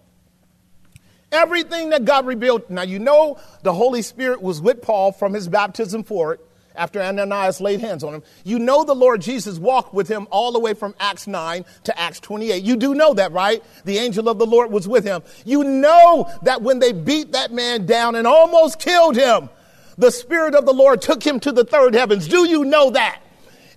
Everything 1.30 1.90
that 1.90 2.04
God 2.04 2.26
revealed. 2.26 2.70
Now, 2.70 2.82
you 2.82 2.98
know 2.98 3.38
the 3.62 3.72
Holy 3.72 4.02
Spirit 4.02 4.40
was 4.40 4.60
with 4.60 4.80
Paul 4.80 5.12
from 5.12 5.34
his 5.34 5.48
baptism 5.48 6.04
forward 6.04 6.40
after 6.74 7.02
Ananias 7.02 7.60
laid 7.60 7.80
hands 7.80 8.04
on 8.04 8.14
him. 8.14 8.22
You 8.44 8.58
know 8.58 8.84
the 8.84 8.94
Lord 8.94 9.20
Jesus 9.20 9.58
walked 9.58 9.92
with 9.92 10.08
him 10.08 10.26
all 10.30 10.52
the 10.52 10.60
way 10.60 10.72
from 10.72 10.94
Acts 11.00 11.26
9 11.26 11.64
to 11.84 12.00
Acts 12.00 12.20
28. 12.20 12.62
You 12.62 12.76
do 12.76 12.94
know 12.94 13.12
that, 13.14 13.32
right? 13.32 13.62
The 13.84 13.98
angel 13.98 14.28
of 14.28 14.38
the 14.38 14.46
Lord 14.46 14.70
was 14.70 14.88
with 14.88 15.04
him. 15.04 15.22
You 15.44 15.64
know 15.64 16.30
that 16.42 16.62
when 16.62 16.78
they 16.78 16.92
beat 16.92 17.32
that 17.32 17.52
man 17.52 17.84
down 17.84 18.14
and 18.14 18.26
almost 18.26 18.78
killed 18.78 19.16
him, 19.16 19.50
the 19.98 20.12
Spirit 20.12 20.54
of 20.54 20.64
the 20.64 20.72
Lord 20.72 21.02
took 21.02 21.22
him 21.22 21.40
to 21.40 21.52
the 21.52 21.64
third 21.64 21.94
heavens. 21.94 22.28
Do 22.28 22.48
you 22.48 22.64
know 22.64 22.90
that? 22.90 23.20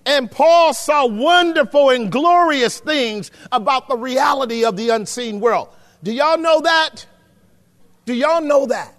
And 0.06 0.30
Paul 0.30 0.72
saw 0.72 1.06
wonderful 1.06 1.90
and 1.90 2.10
glorious 2.10 2.80
things 2.80 3.30
about 3.50 3.88
the 3.88 3.96
reality 3.96 4.64
of 4.64 4.76
the 4.76 4.90
unseen 4.90 5.40
world. 5.40 5.68
Do 6.02 6.12
y'all 6.12 6.38
know 6.38 6.60
that? 6.60 7.06
Do 8.04 8.14
y'all 8.14 8.40
know 8.40 8.66
that? 8.66 8.94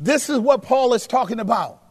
This 0.00 0.28
is 0.28 0.38
what 0.38 0.62
Paul 0.62 0.94
is 0.94 1.06
talking 1.06 1.40
about. 1.40 1.82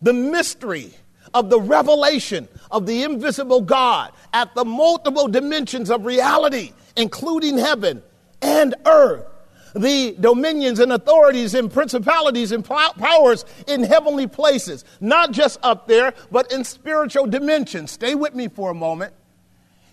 The 0.00 0.12
mystery 0.12 0.92
of 1.34 1.50
the 1.50 1.60
revelation 1.60 2.48
of 2.70 2.86
the 2.86 3.04
invisible 3.04 3.60
God 3.60 4.12
at 4.32 4.54
the 4.54 4.64
multiple 4.64 5.28
dimensions 5.28 5.90
of 5.90 6.04
reality, 6.04 6.72
including 6.96 7.58
heaven 7.58 8.02
and 8.40 8.74
earth, 8.86 9.26
the 9.74 10.14
dominions 10.20 10.78
and 10.78 10.92
authorities 10.92 11.54
and 11.54 11.72
principalities 11.72 12.52
and 12.52 12.64
powers 12.64 13.44
in 13.66 13.82
heavenly 13.82 14.26
places, 14.26 14.84
not 15.00 15.32
just 15.32 15.58
up 15.62 15.88
there, 15.88 16.12
but 16.30 16.52
in 16.52 16.64
spiritual 16.64 17.26
dimensions. 17.26 17.90
Stay 17.90 18.14
with 18.14 18.34
me 18.34 18.48
for 18.48 18.70
a 18.70 18.74
moment. 18.74 19.14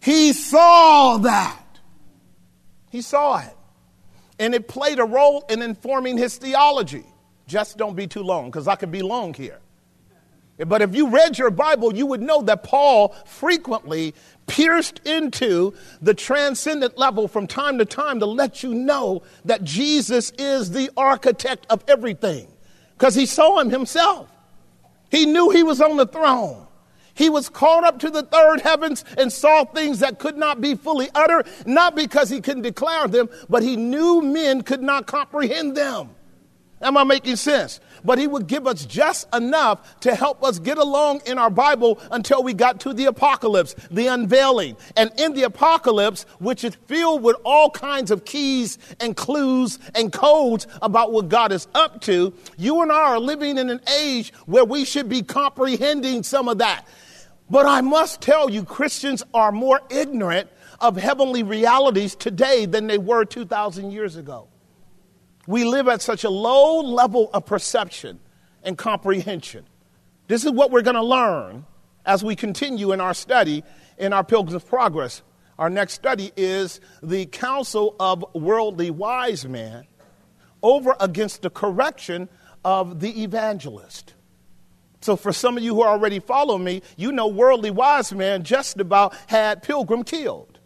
He 0.01 0.33
saw 0.33 1.17
that. 1.19 1.63
He 2.91 3.01
saw 3.01 3.39
it 3.39 3.55
and 4.39 4.55
it 4.55 4.67
played 4.67 4.99
a 4.99 5.05
role 5.05 5.45
in 5.49 5.61
informing 5.61 6.17
his 6.17 6.37
theology. 6.37 7.05
Just 7.47 7.77
don't 7.77 7.95
be 7.95 8.07
too 8.07 8.23
long, 8.23 8.49
because 8.49 8.67
I 8.67 8.75
could 8.75 8.91
be 8.91 9.01
long 9.01 9.33
here. 9.33 9.59
But 10.65 10.81
if 10.81 10.93
you 10.93 11.09
read 11.09 11.37
your 11.37 11.51
Bible, 11.51 11.95
you 11.95 12.05
would 12.05 12.21
know 12.21 12.41
that 12.41 12.63
Paul 12.63 13.15
frequently 13.25 14.13
pierced 14.45 14.99
into 15.07 15.73
the 16.01 16.13
transcendent 16.13 16.97
level 16.97 17.27
from 17.27 17.47
time 17.47 17.77
to 17.77 17.85
time 17.85 18.19
to 18.19 18.25
let 18.25 18.61
you 18.61 18.73
know 18.73 19.23
that 19.45 19.63
Jesus 19.63 20.31
is 20.37 20.71
the 20.71 20.89
architect 20.97 21.65
of 21.69 21.83
everything, 21.87 22.47
because 22.97 23.15
he 23.15 23.25
saw 23.25 23.59
him 23.59 23.69
himself. 23.69 24.29
He 25.09 25.25
knew 25.25 25.49
he 25.49 25.63
was 25.63 25.81
on 25.81 25.97
the 25.97 26.05
throne. 26.05 26.67
He 27.19 27.29
was 27.29 27.49
called 27.49 27.83
up 27.83 27.99
to 27.99 28.09
the 28.09 28.23
third 28.23 28.61
heavens 28.61 29.03
and 29.17 29.29
saw 29.29 29.65
things 29.65 29.99
that 29.99 30.19
could 30.19 30.37
not 30.37 30.61
be 30.61 30.73
fully 30.73 31.09
uttered, 31.13 31.47
not 31.65 31.93
because 31.93 32.29
he 32.29 32.39
couldn't 32.39 32.63
declare 32.63 33.09
them, 33.09 33.29
but 33.49 33.61
he 33.61 33.75
knew 33.75 34.21
men 34.21 34.61
could 34.61 34.81
not 34.81 35.05
comprehend 35.05 35.75
them. 35.75 36.11
Am 36.81 36.95
I 36.95 37.03
making 37.03 37.35
sense? 37.35 37.81
But 38.05 38.19
he 38.19 38.27
would 38.27 38.47
give 38.47 38.65
us 38.65 38.85
just 38.85 39.27
enough 39.35 39.99
to 39.99 40.15
help 40.15 40.41
us 40.45 40.59
get 40.59 40.77
along 40.77 41.19
in 41.25 41.37
our 41.37 41.49
Bible 41.49 41.99
until 42.09 42.41
we 42.41 42.53
got 42.53 42.79
to 42.79 42.93
the 42.93 43.07
apocalypse, 43.07 43.75
the 43.91 44.07
unveiling. 44.07 44.77
And 44.95 45.11
in 45.19 45.33
the 45.33 45.43
apocalypse, 45.43 46.23
which 46.39 46.63
is 46.63 46.75
filled 46.87 47.21
with 47.21 47.35
all 47.43 47.69
kinds 47.69 48.11
of 48.11 48.23
keys 48.23 48.77
and 49.01 49.13
clues 49.13 49.77
and 49.93 50.13
codes 50.13 50.67
about 50.81 51.11
what 51.11 51.27
God 51.27 51.51
is 51.51 51.67
up 51.75 51.99
to, 52.03 52.33
you 52.57 52.81
and 52.81 52.93
I 52.93 52.95
are 52.95 53.19
living 53.19 53.57
in 53.57 53.69
an 53.69 53.81
age 53.99 54.31
where 54.45 54.63
we 54.63 54.85
should 54.85 55.09
be 55.09 55.21
comprehending 55.21 56.23
some 56.23 56.47
of 56.47 56.59
that. 56.59 56.87
But 57.49 57.65
I 57.65 57.81
must 57.81 58.21
tell 58.21 58.49
you, 58.49 58.63
Christians 58.63 59.23
are 59.33 59.51
more 59.51 59.81
ignorant 59.89 60.49
of 60.79 60.95
heavenly 60.97 61.43
realities 61.43 62.15
today 62.15 62.65
than 62.65 62.87
they 62.87 62.97
were 62.97 63.25
2,000 63.25 63.91
years 63.91 64.15
ago. 64.15 64.47
We 65.47 65.65
live 65.65 65.87
at 65.87 66.01
such 66.01 66.23
a 66.23 66.29
low 66.29 66.81
level 66.81 67.29
of 67.33 67.45
perception 67.45 68.19
and 68.63 68.77
comprehension. 68.77 69.65
This 70.27 70.45
is 70.45 70.51
what 70.51 70.69
we're 70.69 70.83
going 70.83 70.95
to 70.95 71.03
learn 71.03 71.65
as 72.05 72.23
we 72.23 72.35
continue 72.35 72.91
in 72.91 73.01
our 73.01 73.13
study 73.13 73.63
in 73.97 74.13
our 74.13 74.23
Pilgrim's 74.23 74.63
Progress. 74.63 75.23
Our 75.57 75.69
next 75.69 75.93
study 75.93 76.31
is 76.37 76.79
the 77.03 77.25
counsel 77.25 77.95
of 77.99 78.23
worldly 78.33 78.91
wise 78.91 79.45
men 79.45 79.85
over 80.61 80.95
against 80.99 81.41
the 81.41 81.49
correction 81.49 82.29
of 82.63 82.99
the 82.99 83.23
evangelist. 83.23 84.13
So, 85.01 85.15
for 85.15 85.31
some 85.31 85.57
of 85.57 85.63
you 85.63 85.75
who 85.75 85.83
already 85.83 86.19
follow 86.19 86.57
me, 86.57 86.81
you 86.97 87.11
know 87.11 87.27
worldly 87.27 87.71
wise 87.71 88.11
men 88.13 88.43
just 88.43 88.79
about 88.79 89.15
had 89.27 89.63
Pilgrim 89.63 90.03
killed. 90.03 90.59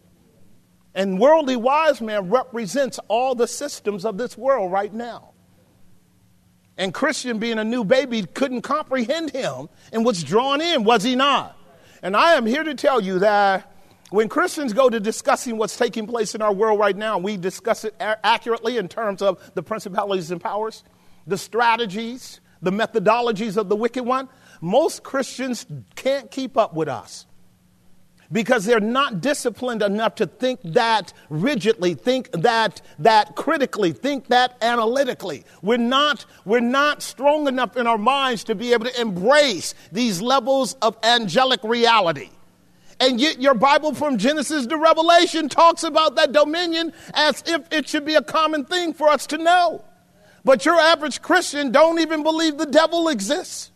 And 0.94 1.18
worldly 1.18 1.56
wise 1.56 2.00
man 2.00 2.30
represents 2.30 3.00
all 3.08 3.34
the 3.34 3.46
systems 3.46 4.04
of 4.04 4.16
this 4.16 4.36
world 4.36 4.72
right 4.72 4.92
now. 4.92 5.30
And 6.76 6.92
Christian, 6.92 7.38
being 7.38 7.58
a 7.58 7.64
new 7.64 7.84
baby, 7.84 8.24
couldn't 8.24 8.62
comprehend 8.62 9.30
him 9.30 9.68
and 9.92 10.04
was 10.04 10.22
drawn 10.24 10.60
in, 10.60 10.84
was 10.84 11.04
he 11.04 11.14
not? 11.14 11.56
And 12.02 12.16
I 12.16 12.34
am 12.34 12.46
here 12.46 12.64
to 12.64 12.74
tell 12.74 13.00
you 13.00 13.20
that 13.20 13.70
when 14.10 14.28
Christians 14.28 14.72
go 14.72 14.90
to 14.90 15.00
discussing 15.00 15.56
what's 15.56 15.76
taking 15.76 16.06
place 16.06 16.34
in 16.34 16.42
our 16.42 16.52
world 16.52 16.78
right 16.78 16.96
now, 16.96 17.18
we 17.18 17.36
discuss 17.36 17.84
it 17.84 17.94
accurately 18.00 18.76
in 18.76 18.88
terms 18.88 19.22
of 19.22 19.52
the 19.54 19.62
principalities 19.62 20.30
and 20.30 20.40
powers, 20.40 20.84
the 21.26 21.38
strategies, 21.38 22.40
the 22.64 22.72
methodologies 22.72 23.56
of 23.56 23.68
the 23.68 23.76
wicked 23.76 24.04
one. 24.04 24.28
Most 24.60 25.02
Christians 25.02 25.66
can't 25.94 26.30
keep 26.30 26.56
up 26.56 26.74
with 26.74 26.88
us 26.88 27.26
because 28.32 28.64
they're 28.64 28.80
not 28.80 29.20
disciplined 29.20 29.82
enough 29.82 30.16
to 30.16 30.26
think 30.26 30.60
that 30.64 31.12
rigidly, 31.28 31.94
think 31.94 32.30
that, 32.32 32.80
that 32.98 33.36
critically, 33.36 33.92
think 33.92 34.28
that 34.28 34.56
analytically. 34.62 35.44
We're 35.62 35.76
not, 35.76 36.24
we're 36.44 36.60
not 36.60 37.02
strong 37.02 37.46
enough 37.46 37.76
in 37.76 37.86
our 37.86 37.98
minds 37.98 38.44
to 38.44 38.54
be 38.54 38.72
able 38.72 38.86
to 38.86 39.00
embrace 39.00 39.74
these 39.92 40.20
levels 40.22 40.74
of 40.82 40.96
angelic 41.02 41.62
reality. 41.62 42.30
And 43.00 43.20
yet, 43.20 43.40
your 43.40 43.54
Bible 43.54 43.92
from 43.92 44.18
Genesis 44.18 44.66
to 44.66 44.76
Revelation 44.78 45.48
talks 45.48 45.82
about 45.82 46.14
that 46.16 46.32
dominion 46.32 46.92
as 47.12 47.42
if 47.46 47.72
it 47.72 47.88
should 47.88 48.04
be 48.04 48.14
a 48.14 48.22
common 48.22 48.64
thing 48.64 48.94
for 48.94 49.08
us 49.08 49.26
to 49.28 49.38
know. 49.38 49.84
But 50.44 50.64
your 50.66 50.78
average 50.78 51.22
Christian 51.22 51.72
don't 51.72 51.98
even 52.00 52.22
believe 52.22 52.58
the 52.58 52.66
devil 52.66 53.08
exists 53.08 53.70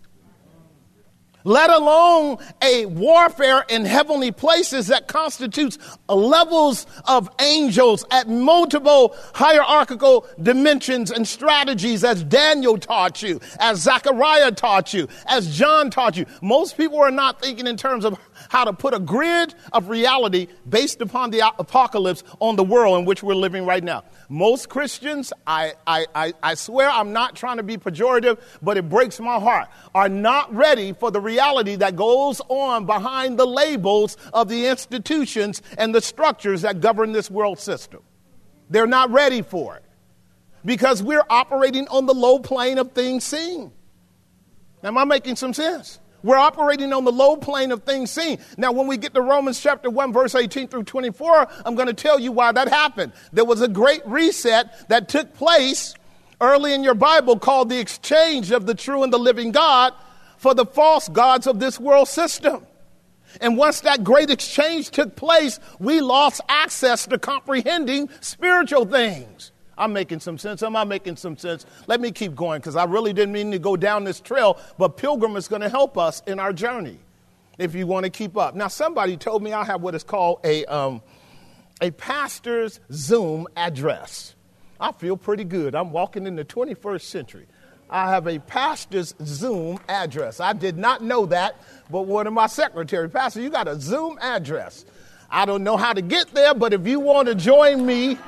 let 1.49 1.71
alone 1.71 2.37
a 2.63 2.85
warfare 2.85 3.65
in 3.71 3.87
heavenly 3.87 4.31
places 4.31 4.89
that 4.89 5.09
constitutes 5.09 5.79
levels 6.07 6.87
of 7.07 7.31
angels 7.41 8.05
at 8.11 8.29
multiple 8.29 9.17
hierarchical 9.35 10.27
dimensions 10.43 11.11
and 11.11 11.27
strategies 11.27 12.05
as 12.05 12.23
Daniel 12.23 12.77
taught 12.77 13.23
you, 13.23 13.41
as 13.61 13.79
Zechariah 13.79 14.53
taught 14.53 14.93
you, 14.93 15.09
as 15.27 15.57
John 15.57 15.91
taught 15.91 16.19
you. 16.19 16.27
Most 16.43 16.77
people 16.77 17.01
are 17.01 17.11
not 17.11 17.41
thinking 17.41 17.67
in 17.67 17.79
terms 17.79 18.05
of 18.05 18.19
how 18.51 18.65
to 18.65 18.75
put 18.75 18.93
a 18.93 19.01
grid 19.01 19.55
of 19.73 19.89
reality 19.89 20.49
based 20.69 21.01
upon 21.01 21.31
the 21.31 21.41
apocalypse 21.59 22.25
on 22.41 22.57
the 22.57 22.65
world 22.65 22.99
in 22.99 23.05
which 23.07 23.23
we're 23.23 23.35
living 23.35 23.65
right 23.65 23.83
now. 23.83 24.05
Most 24.29 24.69
Christians, 24.69 25.33
I, 25.47 25.73
I, 25.87 26.05
I, 26.15 26.33
I 26.43 26.55
swear 26.55 26.91
I'm 26.91 27.15
not 27.15 27.35
trying 27.35 27.57
to 27.57 27.63
be 27.63 27.79
pejorative, 27.79 28.39
but 28.61 28.77
it 28.77 28.91
breaks 28.91 29.19
my 29.19 29.41
heart, 29.41 29.69
are 29.95 30.11
not 30.11 30.55
ready 30.55 30.93
for 30.93 31.11
the 31.11 31.21
reality 31.21 31.38
that 31.39 31.97
goes 31.97 32.41
on 32.49 32.87
behind 32.87 33.39
the 33.39 33.47
labels 33.47 34.17
of 34.33 34.49
the 34.49 34.67
institutions 34.67 35.63
and 35.77 35.95
the 35.95 36.01
structures 36.01 36.63
that 36.63 36.81
govern 36.81 37.13
this 37.13 37.31
world 37.31 37.59
system. 37.59 38.03
They're 38.71 38.87
not 38.87 39.11
ready 39.11 39.43
for 39.43 39.77
it 39.77 39.85
because 40.65 41.03
we're 41.03 41.25
operating 41.31 41.89
on 41.89 42.07
the 42.07 42.15
low 42.15 42.39
plane 42.39 42.79
of 42.79 42.93
things 42.93 43.25
seen. 43.25 43.73
Am 44.83 44.99
I 44.99 45.05
making 45.05 45.37
some 45.37 45.55
sense? 45.55 45.99
We're 46.23 46.37
operating 46.37 46.93
on 46.93 47.05
the 47.05 47.13
low 47.13 47.37
plane 47.37 47.71
of 47.71 47.85
things 47.85 48.11
seen. 48.11 48.39
Now, 48.57 48.73
when 48.73 48.89
we 48.89 48.97
get 48.97 49.15
to 49.15 49.23
Romans 49.23 49.61
chapter 49.61 49.89
1, 49.89 50.13
verse 50.13 50.35
18 50.35 50.69
through 50.69 50.83
24, 50.83 51.49
I'm 51.65 51.77
going 51.77 51.87
to 51.87 51.95
tell 51.95 52.19
you 52.19 52.33
why 52.33 52.51
that 52.53 52.69
happened. 52.69 53.13
There 53.33 53.45
was 53.45 53.63
a 53.63 53.69
great 53.69 54.05
reset 54.05 54.89
that 54.89 55.09
took 55.09 55.35
place 55.35 55.95
early 56.41 56.75
in 56.75 56.83
your 56.83 56.95
Bible 56.95 57.39
called 57.39 57.69
the 57.69 57.79
exchange 57.79 58.51
of 58.51 58.67
the 58.67 58.75
true 58.75 59.05
and 59.05 59.13
the 59.13 59.19
living 59.19 59.53
God 59.53 59.95
for 60.39 60.55
the 60.55 60.65
false 60.65 61.09
gods 61.09 61.47
of 61.47 61.61
this 61.61 61.79
world 61.79 62.09
system. 62.09 62.67
And 63.41 63.57
once 63.57 63.81
that 63.81 64.05
great 64.05 64.31
exchange 64.31 64.91
took 64.91 65.15
place, 65.15 65.61
we 65.79 66.01
lost 66.01 66.41
access 66.49 67.07
to 67.07 67.19
comprehending 67.19 68.09
spiritual 68.21 68.87
things. 68.87 69.53
I'm 69.77 69.93
making 69.93 70.21
some 70.21 70.39
sense. 70.39 70.63
Am 70.63 70.75
I 70.75 70.85
making 70.85 71.17
some 71.17 71.37
sense? 71.37 71.65
Let 71.87 72.01
me 72.01 72.11
keep 72.11 72.35
going 72.35 72.61
because 72.61 72.75
I 72.75 72.85
really 72.85 73.13
didn't 73.13 73.33
mean 73.33 73.53
to 73.53 73.59
go 73.59 73.77
down 73.77 74.05
this 74.05 74.21
trail, 74.21 74.59
but 74.77 74.97
Pilgrim 74.97 75.37
is 75.37 75.47
going 75.47 75.63
to 75.63 75.69
help 75.69 75.97
us 75.97 76.23
in 76.27 76.41
our 76.41 76.53
journey 76.53 76.99
if 77.59 77.75
you 77.75 77.87
want 77.87 78.05
to 78.05 78.11
keep 78.11 78.37
up. 78.37 78.55
Now, 78.55 78.69
somebody 78.69 79.17
told 79.17 79.43
me 79.43 79.53
I 79.53 79.65
have 79.65 79.83
what 79.83 79.95
is 79.95 80.03
called 80.03 80.41
a, 80.45 80.65
um, 80.67 81.03
a 81.81 81.91
pastor's 81.93 82.81
Zoom 82.91 83.47
address. 83.57 84.35
I 84.81 84.93
feel 84.93 85.17
pretty 85.17 85.45
good. 85.45 85.75
I'm 85.75 85.91
walking 85.91 86.27
in 86.27 86.37
the 86.37 86.45
21st 86.45 87.03
century. 87.03 87.47
I 87.91 88.11
have 88.11 88.27
a 88.27 88.39
pastor's 88.39 89.15
Zoom 89.25 89.79
address. 89.89 90.41
I 90.41 90.53
did 90.53 90.77
not 90.77 91.03
know 91.03 91.25
that, 91.27 91.57
but 91.91 92.03
one 92.03 92.27
of 92.27 92.35
my 92.35 92.47
secretary, 92.47 93.09
Pastor, 93.09 93.41
you 93.41 93.49
got 93.49 93.67
a 93.67 93.81
Zoom 93.81 94.19
address. 94.21 94.85
I 95.31 95.47
don't 95.47 95.65
know 95.65 95.77
how 95.77 95.93
to 95.95 96.03
get 96.03 96.29
there, 96.35 96.55
but 96.55 96.73
if 96.73 96.87
you 96.87 97.01
want 97.01 97.29
to 97.29 97.35
join 97.35 97.87
me, 97.87 98.19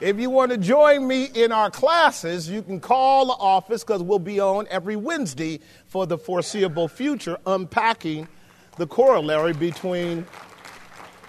if 0.00 0.18
you 0.18 0.30
want 0.30 0.50
to 0.50 0.58
join 0.58 1.06
me 1.06 1.30
in 1.34 1.52
our 1.52 1.70
classes, 1.70 2.48
you 2.48 2.62
can 2.62 2.80
call 2.80 3.26
the 3.26 3.32
office 3.34 3.84
because 3.84 4.02
we'll 4.02 4.18
be 4.18 4.40
on 4.40 4.66
every 4.68 4.96
Wednesday 4.96 5.60
for 5.86 6.06
the 6.06 6.18
foreseeable 6.18 6.88
future, 6.88 7.38
unpacking 7.46 8.28
the 8.78 8.86
corollary 8.86 9.52
between 9.52 10.26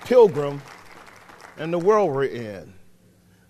pilgrim 0.04 0.62
and 1.58 1.71
the 1.71 1.80
world 1.80 2.12
we're 2.13 2.26
in. 2.26 2.73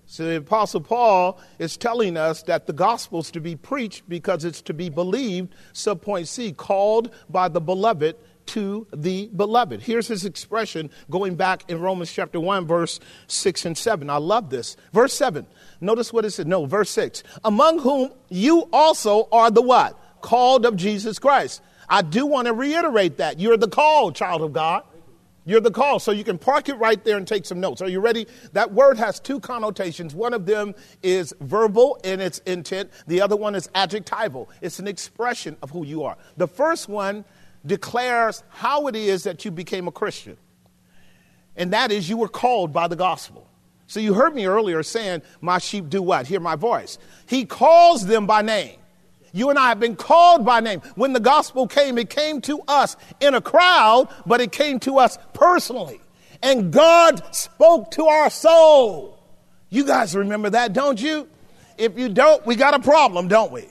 So 0.10 0.24
the 0.24 0.38
Apostle 0.38 0.80
Paul 0.80 1.38
is 1.60 1.76
telling 1.76 2.16
us 2.16 2.42
that 2.44 2.66
the 2.66 2.72
gospel 2.72 3.20
is 3.20 3.30
to 3.32 3.42
be 3.42 3.58
preached 3.58 4.08
because 4.08 4.46
it's 4.46 4.62
to 4.64 4.74
be 4.74 4.88
believed, 4.88 5.54
subpoint 5.74 6.28
C, 6.28 6.54
called 6.54 7.14
by 7.30 7.50
the 7.50 7.60
beloved 7.60 8.16
to 8.48 8.88
the 8.96 9.28
beloved. 9.36 9.82
Here's 9.82 10.08
his 10.08 10.24
expression 10.24 10.90
going 11.10 11.36
back 11.36 11.70
in 11.70 11.82
Romans 11.82 12.10
chapter 12.10 12.40
1, 12.40 12.66
verse 12.66 13.02
6 13.28 13.66
and 13.66 13.78
7. 13.78 14.10
I 14.10 14.16
love 14.16 14.50
this. 14.50 14.78
Verse 14.94 15.14
7. 15.14 15.46
Notice 15.82 16.14
what 16.14 16.24
it 16.24 16.32
said. 16.32 16.48
No, 16.48 16.66
verse 16.66 16.90
6. 16.92 17.24
Among 17.44 17.80
whom 17.80 18.12
you 18.30 18.70
also 18.72 19.28
are 19.34 19.52
the 19.52 19.62
what? 19.62 20.22
Called 20.22 20.66
of 20.66 20.78
Jesus 20.78 21.20
Christ. 21.20 21.62
I 21.90 22.02
do 22.02 22.26
want 22.26 22.48
to 22.48 22.54
reiterate 22.54 23.18
that. 23.18 23.42
You're 23.42 23.58
the 23.58 23.68
called 23.68 24.16
child 24.16 24.42
of 24.42 24.54
God. 24.54 24.84
You're 25.48 25.62
the 25.62 25.72
call. 25.72 26.00
So 26.00 26.12
you 26.12 26.26
can 26.26 26.38
park 26.38 26.68
it 26.68 26.76
right 26.76 27.02
there 27.06 27.16
and 27.16 27.26
take 27.26 27.46
some 27.46 27.62
notes. 27.62 27.82
Are 27.82 27.88
you 27.88 28.02
ready? 28.02 28.28
That 28.52 28.74
word 28.74 28.98
has 28.98 29.18
two 29.18 29.40
connotations. 29.40 30.14
One 30.14 30.34
of 30.34 30.46
them 30.46 30.76
is 31.02 31.34
verbal 31.40 32.02
in 32.04 32.20
its 32.20 32.40
intent, 32.40 32.92
the 33.08 33.22
other 33.22 33.38
one 33.38 33.56
is 33.56 33.70
adjectival. 33.74 34.50
It's 34.62 34.80
an 34.80 34.90
expression 34.90 35.56
of 35.62 35.72
who 35.72 35.86
you 35.86 36.04
are. 36.04 36.18
The 36.36 36.50
first 36.50 36.90
one 36.90 37.24
declares 37.66 38.44
how 38.50 38.88
it 38.88 38.96
is 38.98 39.24
that 39.24 39.46
you 39.46 39.52
became 39.52 39.88
a 39.88 39.92
Christian. 39.92 40.36
And 41.56 41.72
that 41.72 41.94
is 41.94 42.10
you 42.10 42.18
were 42.18 42.28
called 42.28 42.74
by 42.74 42.90
the 42.90 42.98
gospel. 42.98 43.48
So 43.88 44.02
you 44.02 44.14
heard 44.14 44.36
me 44.36 44.48
earlier 44.48 44.84
saying, 44.84 45.22
My 45.40 45.60
sheep 45.60 45.88
do 45.88 46.02
what? 46.02 46.28
Hear 46.28 46.42
my 46.42 46.58
voice. 46.58 46.98
He 47.26 47.46
calls 47.46 48.06
them 48.06 48.28
by 48.28 48.42
name. 48.42 48.80
You 49.38 49.50
and 49.50 49.60
I 49.60 49.70
have 49.70 49.80
been 49.80 49.96
called 49.96 50.46
by 50.46 50.60
name. 50.60 50.82
When 50.96 51.14
the 51.14 51.20
gospel 51.20 51.68
came, 51.68 51.98
it 51.98 52.10
came 52.10 52.42
to 52.42 52.62
us 52.68 52.98
in 53.20 53.34
a 53.34 53.42
crowd, 53.42 54.10
but 54.26 54.42
it 54.42 54.52
came 54.52 54.80
to 54.82 54.98
us 54.98 55.18
personally. 55.34 56.02
And 56.42 56.72
God 56.72 57.36
spoke 57.36 57.92
to 57.92 58.06
our 58.06 58.30
soul. 58.30 59.20
You 59.70 59.86
guys 59.86 60.16
remember 60.16 60.50
that, 60.52 60.74
don't 60.74 61.02
you? 61.02 61.28
If 61.78 61.98
you 61.98 62.10
don't, 62.10 62.46
we 62.46 62.56
got 62.56 62.74
a 62.74 62.80
problem, 62.80 63.28
don't 63.28 63.52
we? 63.52 63.68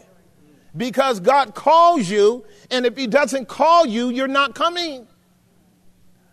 because 0.77 1.21
God 1.21 1.55
calls 1.55 2.09
you, 2.09 2.45
and 2.71 2.87
if 2.87 2.97
He 2.97 3.07
doesn't 3.07 3.49
call 3.49 3.87
you, 3.87 4.11
you're 4.11 4.29
not 4.29 4.55
coming. 4.55 5.07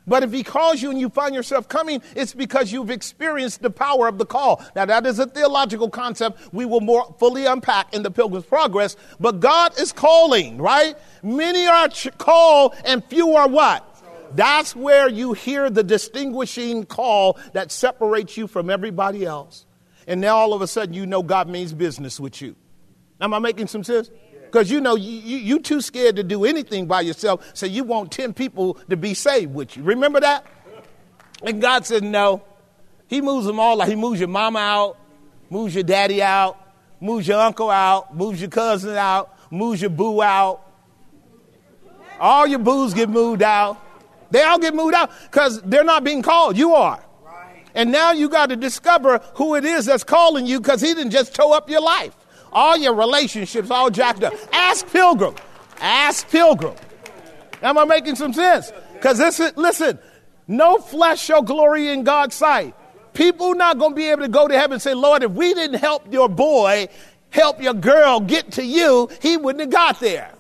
But 0.06 0.24
if 0.24 0.34
he 0.34 0.44
calls 0.44 0.82
you 0.82 0.92
and 0.92 1.00
you 1.00 1.10
find 1.10 1.34
yourself 1.34 1.70
coming, 1.70 2.02
it's 2.16 2.34
because 2.34 2.72
you've 2.72 2.90
experienced 2.90 3.62
the 3.62 3.70
power 3.70 4.08
of 4.08 4.18
the 4.18 4.26
call. 4.26 4.62
Now, 4.76 4.86
that 4.86 5.06
is 5.06 5.20
a 5.20 5.26
theological 5.26 5.90
concept 5.90 6.54
we 6.54 6.66
will 6.66 6.82
more 6.82 7.16
fully 7.20 7.46
unpack 7.46 7.94
in 7.94 8.04
the 8.04 8.12
Pilgrim's 8.12 8.46
Progress. 8.46 8.98
But 9.20 9.40
God 9.40 9.80
is 9.80 9.94
calling, 9.94 10.58
right? 10.58 10.96
Many 11.22 11.68
are 11.68 11.88
called 12.18 12.76
and 12.84 13.04
few 13.06 13.36
are 13.36 13.48
what? 13.48 13.90
That's 14.36 14.76
where 14.76 15.08
you 15.08 15.34
hear 15.34 15.70
the 15.70 15.84
distinguishing 15.84 16.86
call 16.86 17.38
that 17.54 17.72
separates 17.72 18.36
you 18.36 18.48
from 18.48 18.70
everybody 18.70 19.26
else. 19.26 19.66
And 20.08 20.20
now 20.20 20.36
all 20.36 20.54
of 20.54 20.62
a 20.62 20.68
sudden 20.68 20.94
you 20.94 21.06
know 21.06 21.24
God 21.24 21.48
means 21.48 21.72
business 21.72 22.20
with 22.20 22.42
you. 22.42 22.56
Am 23.22 23.34
I 23.34 23.40
making 23.40 23.68
some 23.68 23.84
sense? 23.84 24.10
Because 24.54 24.70
you 24.70 24.82
know 24.82 24.96
you, 24.96 25.10
you, 25.10 25.38
you 25.38 25.60
too 25.60 25.82
scared 25.82 26.16
to 26.18 26.24
do 26.24 26.46
anything 26.46 26.86
by 26.86 27.02
yourself, 27.02 27.44
so 27.56 27.66
you 27.66 27.84
want 27.84 28.12
10 28.12 28.36
people 28.36 28.76
to 28.88 28.96
be 28.96 29.16
saved 29.16 29.52
with 29.52 29.76
you. 29.76 29.82
Remember 29.82 30.20
that? 30.20 30.46
And 31.42 31.60
God 31.60 31.88
said, 31.88 32.04
no. 32.04 32.44
He 33.08 33.20
moves 33.20 33.48
them 33.48 33.60
all. 33.60 33.78
Like 33.78 33.90
he 33.90 33.96
moves 33.96 34.20
your 34.20 34.30
mama 34.30 34.60
out, 34.60 35.00
moves 35.50 35.74
your 35.74 35.84
daddy 35.84 36.22
out, 36.22 36.56
moves 37.02 37.28
your 37.28 37.40
uncle 37.40 37.72
out, 37.72 38.16
moves 38.16 38.40
your 38.40 38.52
cousin 38.52 38.96
out, 38.96 39.36
moves 39.50 39.82
your 39.82 39.90
boo 39.90 40.22
out. 40.22 40.62
All 42.20 42.46
your 42.46 42.60
boos 42.60 42.94
get 42.94 43.10
moved 43.10 43.42
out. 43.42 43.82
They 44.30 44.44
all 44.44 44.60
get 44.60 44.76
moved 44.76 44.94
out 44.94 45.10
because 45.32 45.64
they're 45.64 45.84
not 45.84 46.04
being 46.04 46.22
called. 46.22 46.58
You 46.58 46.76
are. 46.76 47.04
And 47.74 47.92
now 47.92 48.12
you 48.12 48.30
got 48.30 48.50
to 48.50 48.56
discover 48.56 49.18
who 49.34 49.56
it 49.56 49.66
is 49.66 49.88
that's 49.88 50.04
calling 50.04 50.46
you 50.46 50.60
because 50.60 50.80
he 50.80 50.94
didn't 50.94 51.10
just 51.10 51.34
tow 51.34 51.54
up 51.54 51.72
your 51.72 51.82
life. 51.82 52.16
All 52.54 52.78
your 52.78 52.94
relationships 52.94 53.70
all 53.72 53.90
jacked 53.90 54.24
up. 54.24 54.34
Ask 54.52 54.88
Pilgrim. 54.88 55.36
Ask 55.82 56.30
Pilgrim. 56.30 56.76
Am 57.62 57.78
I 57.78 57.86
making 57.86 58.16
some 58.16 58.34
sense? 58.34 58.72
Because 58.94 59.20
listen, 59.20 59.54
listen, 59.56 60.00
no 60.48 60.78
flesh 60.78 61.22
shall 61.22 61.42
glory 61.42 61.90
in 61.90 62.04
God's 62.04 62.36
sight. 62.36 62.76
People 63.14 63.54
not 63.56 63.78
going 63.78 63.92
to 63.92 63.96
be 63.96 64.08
able 64.10 64.24
to 64.24 64.28
go 64.28 64.48
to 64.48 64.54
heaven 64.54 64.74
and 64.74 64.82
say, 64.82 64.94
Lord, 64.94 65.24
if 65.24 65.32
we 65.32 65.54
didn't 65.54 65.80
help 65.80 66.12
your 66.12 66.30
boy, 66.30 66.88
help 67.30 67.62
your 67.62 67.74
girl 67.74 68.20
get 68.20 68.54
to 68.54 68.64
you, 68.64 69.10
he 69.22 69.38
wouldn't 69.38 69.62
have 69.62 69.70
got 69.70 70.00
there. 70.00 70.32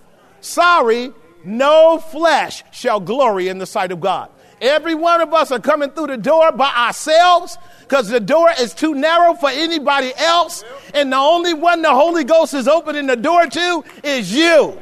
Sorry, 0.41 1.12
no 1.43 1.99
flesh 1.99 2.63
shall 2.71 2.99
glory 2.99 3.47
in 3.47 3.58
the 3.58 3.65
sight 3.65 3.91
of 3.91 3.99
God. 3.99 4.30
Every 4.63 4.95
one 4.95 5.19
of 5.19 5.34
us 5.34 5.52
are 5.52 5.60
coming 5.60 5.91
through 5.91 6.08
the 6.08 6.15
door 6.15 6.54
by 6.54 6.73
ourselves 6.73 7.58
because 7.82 8.08
the 8.08 8.21
door 8.21 8.49
is 8.58 8.73
too 8.73 8.95
narrow 8.95 9.34
for 9.34 9.49
anybody 9.49 10.13
else. 10.15 10.63
And 10.93 11.12
the 11.12 11.17
only 11.17 11.54
one 11.54 11.82
the 11.82 11.93
Holy 11.93 12.23
Ghost 12.23 12.54
is 12.54 12.65
opening 12.65 13.08
the 13.08 13.17
door 13.17 13.45
to 13.45 13.84
is 14.06 14.34
you. 14.34 14.82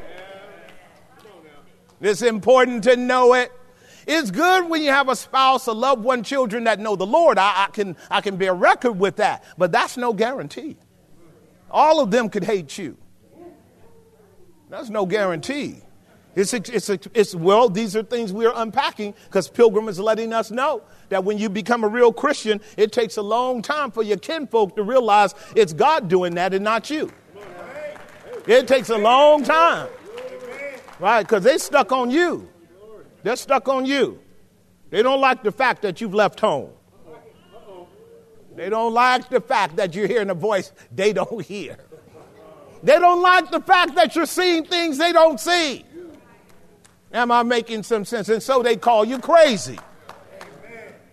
It's 1.99 2.21
important 2.21 2.83
to 2.83 2.95
know 2.95 3.33
it. 3.33 3.51
It's 4.05 4.29
good 4.29 4.69
when 4.69 4.83
you 4.83 4.91
have 4.91 5.09
a 5.09 5.15
spouse, 5.15 5.65
a 5.65 5.71
loved 5.71 6.03
one, 6.03 6.21
children 6.21 6.65
that 6.65 6.79
know 6.79 6.95
the 6.95 7.07
Lord. 7.07 7.39
I, 7.39 7.65
I, 7.65 7.71
can, 7.71 7.97
I 8.11 8.21
can 8.21 8.37
bear 8.37 8.53
record 8.53 8.99
with 8.99 9.15
that, 9.15 9.43
but 9.57 9.71
that's 9.71 9.97
no 9.97 10.13
guarantee. 10.13 10.77
All 11.71 12.01
of 12.01 12.11
them 12.11 12.29
could 12.29 12.43
hate 12.43 12.77
you. 12.77 12.97
That's 14.69 14.89
no 14.89 15.07
guarantee. 15.07 15.81
It's, 16.33 16.53
it's, 16.53 16.89
it's, 16.89 17.35
well, 17.35 17.67
these 17.67 17.95
are 17.95 18.03
things 18.03 18.31
we 18.31 18.45
are 18.45 18.53
unpacking 18.55 19.13
because 19.25 19.49
Pilgrim 19.49 19.89
is 19.89 19.99
letting 19.99 20.31
us 20.31 20.49
know 20.49 20.81
that 21.09 21.25
when 21.25 21.37
you 21.37 21.49
become 21.49 21.83
a 21.83 21.89
real 21.89 22.13
Christian, 22.13 22.61
it 22.77 22.93
takes 22.93 23.17
a 23.17 23.21
long 23.21 23.61
time 23.61 23.91
for 23.91 24.01
your 24.01 24.17
kinfolk 24.17 24.77
to 24.77 24.83
realize 24.83 25.35
it's 25.55 25.73
God 25.73 26.07
doing 26.07 26.35
that 26.35 26.53
and 26.53 26.63
not 26.63 26.89
you. 26.89 27.11
It 28.47 28.67
takes 28.67 28.89
a 28.89 28.97
long 28.97 29.43
time, 29.43 29.89
right? 30.99 31.21
Because 31.21 31.43
they 31.43 31.57
stuck 31.57 31.91
on 31.91 32.09
you. 32.09 32.47
They're 33.23 33.35
stuck 33.35 33.67
on 33.67 33.85
you. 33.85 34.19
They 34.89 35.03
don't 35.03 35.21
like 35.21 35.43
the 35.43 35.51
fact 35.51 35.81
that 35.81 35.99
you've 35.99 36.13
left 36.13 36.39
home. 36.39 36.71
They 38.55 38.69
don't 38.69 38.93
like 38.93 39.29
the 39.29 39.41
fact 39.41 39.75
that 39.77 39.95
you're 39.95 40.07
hearing 40.07 40.29
a 40.29 40.33
voice 40.33 40.71
they 40.93 41.13
don't 41.13 41.43
hear. 41.45 41.77
They 42.83 42.99
don't 42.99 43.21
like 43.21 43.51
the 43.51 43.61
fact 43.61 43.95
that 43.95 44.15
you're 44.15 44.25
seeing 44.25 44.65
things 44.65 44.97
they 44.97 45.11
don't 45.11 45.39
see. 45.39 45.85
Am 47.13 47.31
I 47.31 47.43
making 47.43 47.83
some 47.83 48.05
sense? 48.05 48.29
And 48.29 48.41
so 48.41 48.63
they 48.63 48.75
call 48.75 49.05
you 49.05 49.19
crazy. 49.19 49.77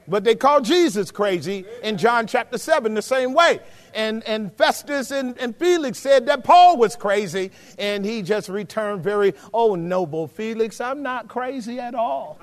But 0.09 0.25
they 0.25 0.35
call 0.35 0.63
Jesus 0.63 1.11
crazy 1.11 1.67
in 1.83 1.99
John 1.99 2.27
chapter 2.27 2.57
7 2.57 2.95
the 2.95 3.03
same 3.03 3.35
way. 3.35 3.61
And, 3.93 4.25
and 4.25 4.53
Festus 4.57 5.11
and, 5.11 5.37
and 5.39 5.55
Felix 5.55 5.99
said 5.99 6.27
that 6.27 6.45
Paul 6.45 6.79
was 6.79 6.97
crazy, 6.97 7.51
and 7.79 8.05
he 8.05 8.23
just 8.23 8.49
returned 8.49 9.03
very, 9.03 9.35
oh, 9.53 9.75
noble 9.75 10.27
Felix, 10.27 10.81
I'm 10.81 11.03
not 11.03 11.29
crazy 11.29 11.79
at 11.79 11.95
all. 11.95 12.39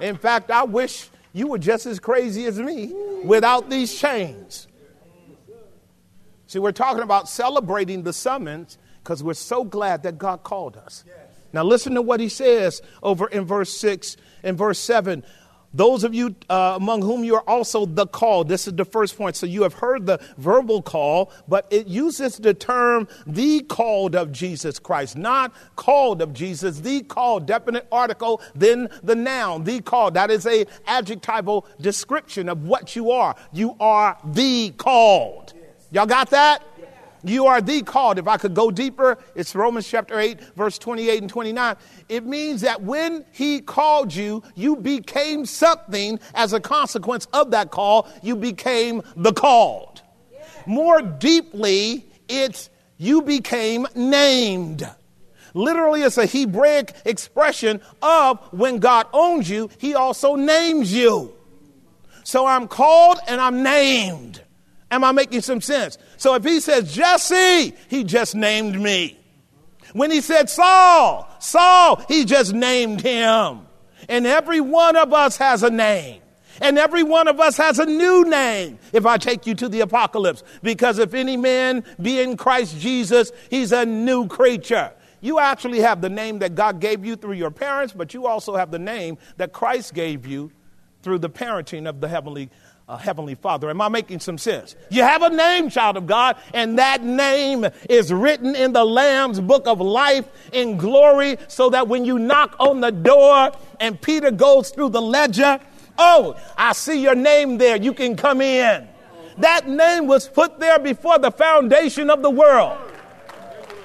In 0.00 0.16
fact, 0.16 0.50
I 0.50 0.64
wish 0.64 1.08
you 1.32 1.48
were 1.48 1.58
just 1.58 1.86
as 1.86 1.98
crazy 1.98 2.44
as 2.44 2.58
me 2.58 2.92
without 3.24 3.70
these 3.70 3.98
chains. 3.98 4.68
See, 6.46 6.58
we're 6.58 6.72
talking 6.72 7.02
about 7.02 7.28
celebrating 7.28 8.02
the 8.02 8.12
summons 8.12 8.78
because 9.02 9.22
we're 9.22 9.34
so 9.34 9.64
glad 9.64 10.02
that 10.02 10.18
God 10.18 10.42
called 10.42 10.76
us. 10.76 11.04
Now, 11.52 11.64
listen 11.64 11.94
to 11.94 12.02
what 12.02 12.20
he 12.20 12.28
says 12.28 12.82
over 13.02 13.26
in 13.26 13.44
verse 13.44 13.72
6 13.76 14.16
and 14.42 14.56
verse 14.56 14.78
7. 14.78 15.24
Those 15.74 16.02
of 16.02 16.14
you 16.14 16.34
uh, 16.48 16.74
among 16.76 17.02
whom 17.02 17.24
you 17.24 17.34
are 17.34 17.48
also 17.48 17.84
the 17.84 18.06
called. 18.06 18.48
This 18.48 18.66
is 18.66 18.74
the 18.74 18.86
first 18.86 19.18
point. 19.18 19.36
So 19.36 19.44
you 19.44 19.62
have 19.64 19.74
heard 19.74 20.06
the 20.06 20.18
verbal 20.38 20.80
call, 20.80 21.30
but 21.46 21.66
it 21.70 21.86
uses 21.86 22.38
the 22.38 22.54
term 22.54 23.06
the 23.26 23.60
called 23.60 24.16
of 24.16 24.32
Jesus 24.32 24.78
Christ, 24.78 25.16
not 25.16 25.52
called 25.76 26.22
of 26.22 26.32
Jesus, 26.32 26.80
the 26.80 27.02
called, 27.02 27.46
definite 27.46 27.86
article, 27.92 28.40
then 28.54 28.88
the 29.02 29.14
noun, 29.14 29.64
the 29.64 29.82
called. 29.82 30.14
That 30.14 30.30
is 30.30 30.46
a 30.46 30.64
adjectival 30.86 31.66
description 31.80 32.48
of 32.48 32.64
what 32.66 32.96
you 32.96 33.10
are. 33.10 33.36
You 33.52 33.76
are 33.78 34.16
the 34.24 34.70
called. 34.70 35.52
Y'all 35.90 36.06
got 36.06 36.30
that? 36.30 36.62
You 37.24 37.46
are 37.46 37.60
the 37.60 37.82
called. 37.82 38.18
If 38.18 38.28
I 38.28 38.36
could 38.36 38.54
go 38.54 38.70
deeper, 38.70 39.18
it's 39.34 39.54
Romans 39.54 39.88
chapter 39.88 40.18
8, 40.18 40.40
verse 40.56 40.78
28 40.78 41.22
and 41.22 41.30
29. 41.30 41.76
It 42.08 42.24
means 42.24 42.60
that 42.60 42.82
when 42.82 43.24
he 43.32 43.60
called 43.60 44.14
you, 44.14 44.42
you 44.54 44.76
became 44.76 45.44
something 45.44 46.20
as 46.34 46.52
a 46.52 46.60
consequence 46.60 47.26
of 47.32 47.50
that 47.50 47.70
call. 47.70 48.08
You 48.22 48.36
became 48.36 49.02
the 49.16 49.32
called. 49.32 50.02
More 50.66 51.02
deeply, 51.02 52.06
it's 52.28 52.70
you 52.98 53.22
became 53.22 53.86
named. 53.94 54.88
Literally, 55.54 56.02
it's 56.02 56.18
a 56.18 56.26
Hebraic 56.26 56.94
expression 57.04 57.80
of 58.02 58.38
when 58.52 58.78
God 58.78 59.06
owns 59.12 59.48
you, 59.48 59.70
he 59.78 59.94
also 59.94 60.36
names 60.36 60.92
you. 60.92 61.34
So 62.22 62.46
I'm 62.46 62.68
called 62.68 63.18
and 63.26 63.40
I'm 63.40 63.62
named. 63.62 64.42
Am 64.90 65.04
I 65.04 65.12
making 65.12 65.40
some 65.42 65.60
sense? 65.60 65.98
So 66.18 66.34
if 66.34 66.44
he 66.44 66.60
says 66.60 66.92
Jesse, 66.92 67.74
he 67.88 68.04
just 68.04 68.34
named 68.34 68.78
me. 68.78 69.18
When 69.94 70.10
he 70.10 70.20
said 70.20 70.50
Saul, 70.50 71.28
Saul, 71.38 72.04
he 72.08 72.24
just 72.24 72.52
named 72.52 73.00
him. 73.00 73.60
And 74.08 74.26
every 74.26 74.60
one 74.60 74.96
of 74.96 75.14
us 75.14 75.36
has 75.38 75.62
a 75.62 75.70
name. 75.70 76.20
And 76.60 76.76
every 76.76 77.04
one 77.04 77.28
of 77.28 77.38
us 77.38 77.56
has 77.56 77.78
a 77.78 77.86
new 77.86 78.24
name 78.24 78.78
if 78.92 79.06
I 79.06 79.16
take 79.16 79.46
you 79.46 79.54
to 79.54 79.68
the 79.68 79.80
apocalypse. 79.80 80.42
Because 80.62 80.98
if 80.98 81.14
any 81.14 81.36
man 81.36 81.84
be 82.02 82.20
in 82.20 82.36
Christ 82.36 82.78
Jesus, 82.78 83.30
he's 83.48 83.70
a 83.70 83.86
new 83.86 84.26
creature. 84.26 84.92
You 85.20 85.38
actually 85.38 85.80
have 85.80 86.00
the 86.00 86.10
name 86.10 86.40
that 86.40 86.54
God 86.54 86.80
gave 86.80 87.04
you 87.04 87.16
through 87.16 87.34
your 87.34 87.50
parents, 87.50 87.92
but 87.92 88.12
you 88.12 88.26
also 88.26 88.56
have 88.56 88.70
the 88.70 88.78
name 88.78 89.18
that 89.36 89.52
Christ 89.52 89.94
gave 89.94 90.26
you 90.26 90.50
through 91.02 91.18
the 91.18 91.30
parenting 91.30 91.88
of 91.88 92.00
the 92.00 92.08
heavenly 92.08 92.50
a 92.88 92.96
Heavenly 92.96 93.34
Father. 93.34 93.68
Am 93.68 93.82
I 93.82 93.88
making 93.88 94.20
some 94.20 94.38
sense? 94.38 94.74
You 94.88 95.02
have 95.02 95.22
a 95.22 95.28
name, 95.28 95.68
child 95.68 95.98
of 95.98 96.06
God, 96.06 96.36
and 96.54 96.78
that 96.78 97.02
name 97.02 97.66
is 97.90 98.10
written 98.10 98.56
in 98.56 98.72
the 98.72 98.84
Lamb's 98.84 99.40
book 99.40 99.66
of 99.66 99.78
life 99.78 100.26
in 100.52 100.78
glory 100.78 101.36
so 101.48 101.68
that 101.68 101.86
when 101.86 102.06
you 102.06 102.18
knock 102.18 102.56
on 102.58 102.80
the 102.80 102.90
door 102.90 103.52
and 103.78 104.00
Peter 104.00 104.30
goes 104.30 104.70
through 104.70 104.88
the 104.88 105.02
ledger, 105.02 105.60
oh, 105.98 106.34
I 106.56 106.72
see 106.72 107.02
your 107.02 107.14
name 107.14 107.58
there. 107.58 107.76
You 107.76 107.92
can 107.92 108.16
come 108.16 108.40
in. 108.40 108.88
That 109.36 109.68
name 109.68 110.06
was 110.06 110.26
put 110.26 110.58
there 110.58 110.78
before 110.78 111.18
the 111.18 111.30
foundation 111.30 112.08
of 112.08 112.22
the 112.22 112.30
world 112.30 112.78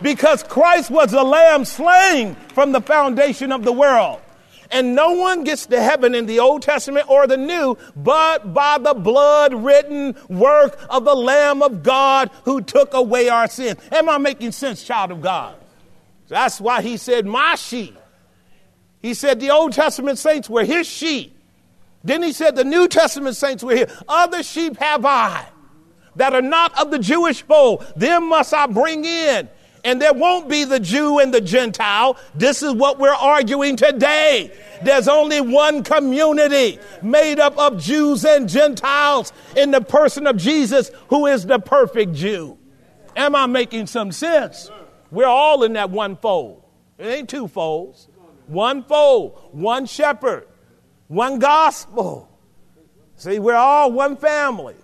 because 0.01 0.43
Christ 0.43 0.89
was 0.89 1.11
the 1.11 1.23
lamb 1.23 1.65
slain 1.65 2.35
from 2.53 2.71
the 2.71 2.81
foundation 2.81 3.51
of 3.51 3.63
the 3.63 3.73
world. 3.73 4.21
And 4.73 4.95
no 4.95 5.11
one 5.11 5.43
gets 5.43 5.67
to 5.67 5.81
heaven 5.81 6.15
in 6.15 6.25
the 6.25 6.39
Old 6.39 6.63
Testament 6.63 7.07
or 7.07 7.27
the 7.27 7.37
New 7.37 7.77
but 7.95 8.53
by 8.53 8.79
the 8.79 8.95
blood 8.95 9.53
written 9.53 10.15
work 10.27 10.83
of 10.89 11.05
the 11.05 11.13
Lamb 11.13 11.61
of 11.61 11.83
God 11.83 12.31
who 12.43 12.59
took 12.59 12.95
away 12.95 13.29
our 13.29 13.47
sin. 13.47 13.77
Am 13.91 14.09
I 14.09 14.17
making 14.17 14.51
sense, 14.51 14.83
child 14.83 15.11
of 15.11 15.21
God? 15.21 15.55
That's 16.27 16.59
why 16.59 16.81
he 16.81 16.97
said, 16.97 17.27
My 17.27 17.53
sheep. 17.53 17.95
He 18.99 19.13
said 19.13 19.39
the 19.39 19.51
Old 19.51 19.73
Testament 19.73 20.17
saints 20.17 20.49
were 20.49 20.63
his 20.63 20.87
sheep. 20.87 21.37
Then 22.03 22.23
he 22.23 22.33
said 22.33 22.55
the 22.55 22.63
New 22.63 22.87
Testament 22.87 23.35
saints 23.35 23.63
were 23.63 23.75
here. 23.75 23.91
Other 24.07 24.41
sheep 24.41 24.77
have 24.77 25.05
I 25.05 25.45
that 26.15 26.33
are 26.33 26.41
not 26.41 26.79
of 26.81 26.89
the 26.89 26.99
Jewish 26.99 27.43
fold. 27.43 27.85
Them 27.95 28.29
must 28.29 28.53
I 28.53 28.65
bring 28.65 29.05
in. 29.05 29.49
And 29.83 30.01
there 30.01 30.13
won't 30.13 30.47
be 30.47 30.63
the 30.63 30.79
Jew 30.79 31.19
and 31.19 31.33
the 31.33 31.41
Gentile. 31.41 32.17
This 32.35 32.63
is 32.63 32.73
what 32.73 32.99
we're 32.99 33.09
arguing 33.09 33.75
today. 33.75 34.51
There's 34.81 35.09
only 35.09 35.41
one 35.41 35.83
community 35.83 36.79
made 37.01 37.39
up 37.39 37.57
of 37.57 37.81
Jews 37.81 38.23
and 38.23 38.47
Gentiles 38.47 39.33
in 39.57 39.71
the 39.71 39.81
person 39.81 40.25
of 40.25 40.37
Jesus, 40.37 40.89
who 41.09 41.25
is 41.25 41.45
the 41.45 41.59
perfect 41.59 42.13
Jew. 42.13 42.57
Am 43.15 43.35
I 43.35 43.45
making 43.45 43.87
some 43.87 44.11
sense? 44.11 44.71
We're 45.11 45.27
all 45.27 45.63
in 45.63 45.73
that 45.73 45.89
one 45.89 46.15
fold. 46.15 46.63
It 46.97 47.05
ain't 47.05 47.29
two 47.29 47.47
folds. 47.47 48.07
One 48.47 48.83
fold, 48.83 49.49
one 49.51 49.85
shepherd, 49.85 50.47
one 51.07 51.39
gospel. 51.39 52.29
See, 53.15 53.39
we're 53.39 53.55
all 53.55 53.91
one 53.91 54.17
family. 54.17 54.75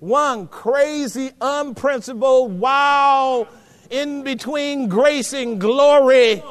One 0.00 0.48
crazy, 0.48 1.30
unprincipled, 1.40 2.58
wild, 2.58 3.48
in 3.90 4.22
between 4.22 4.88
grace 4.88 5.32
and 5.32 5.60
glory, 5.60 6.42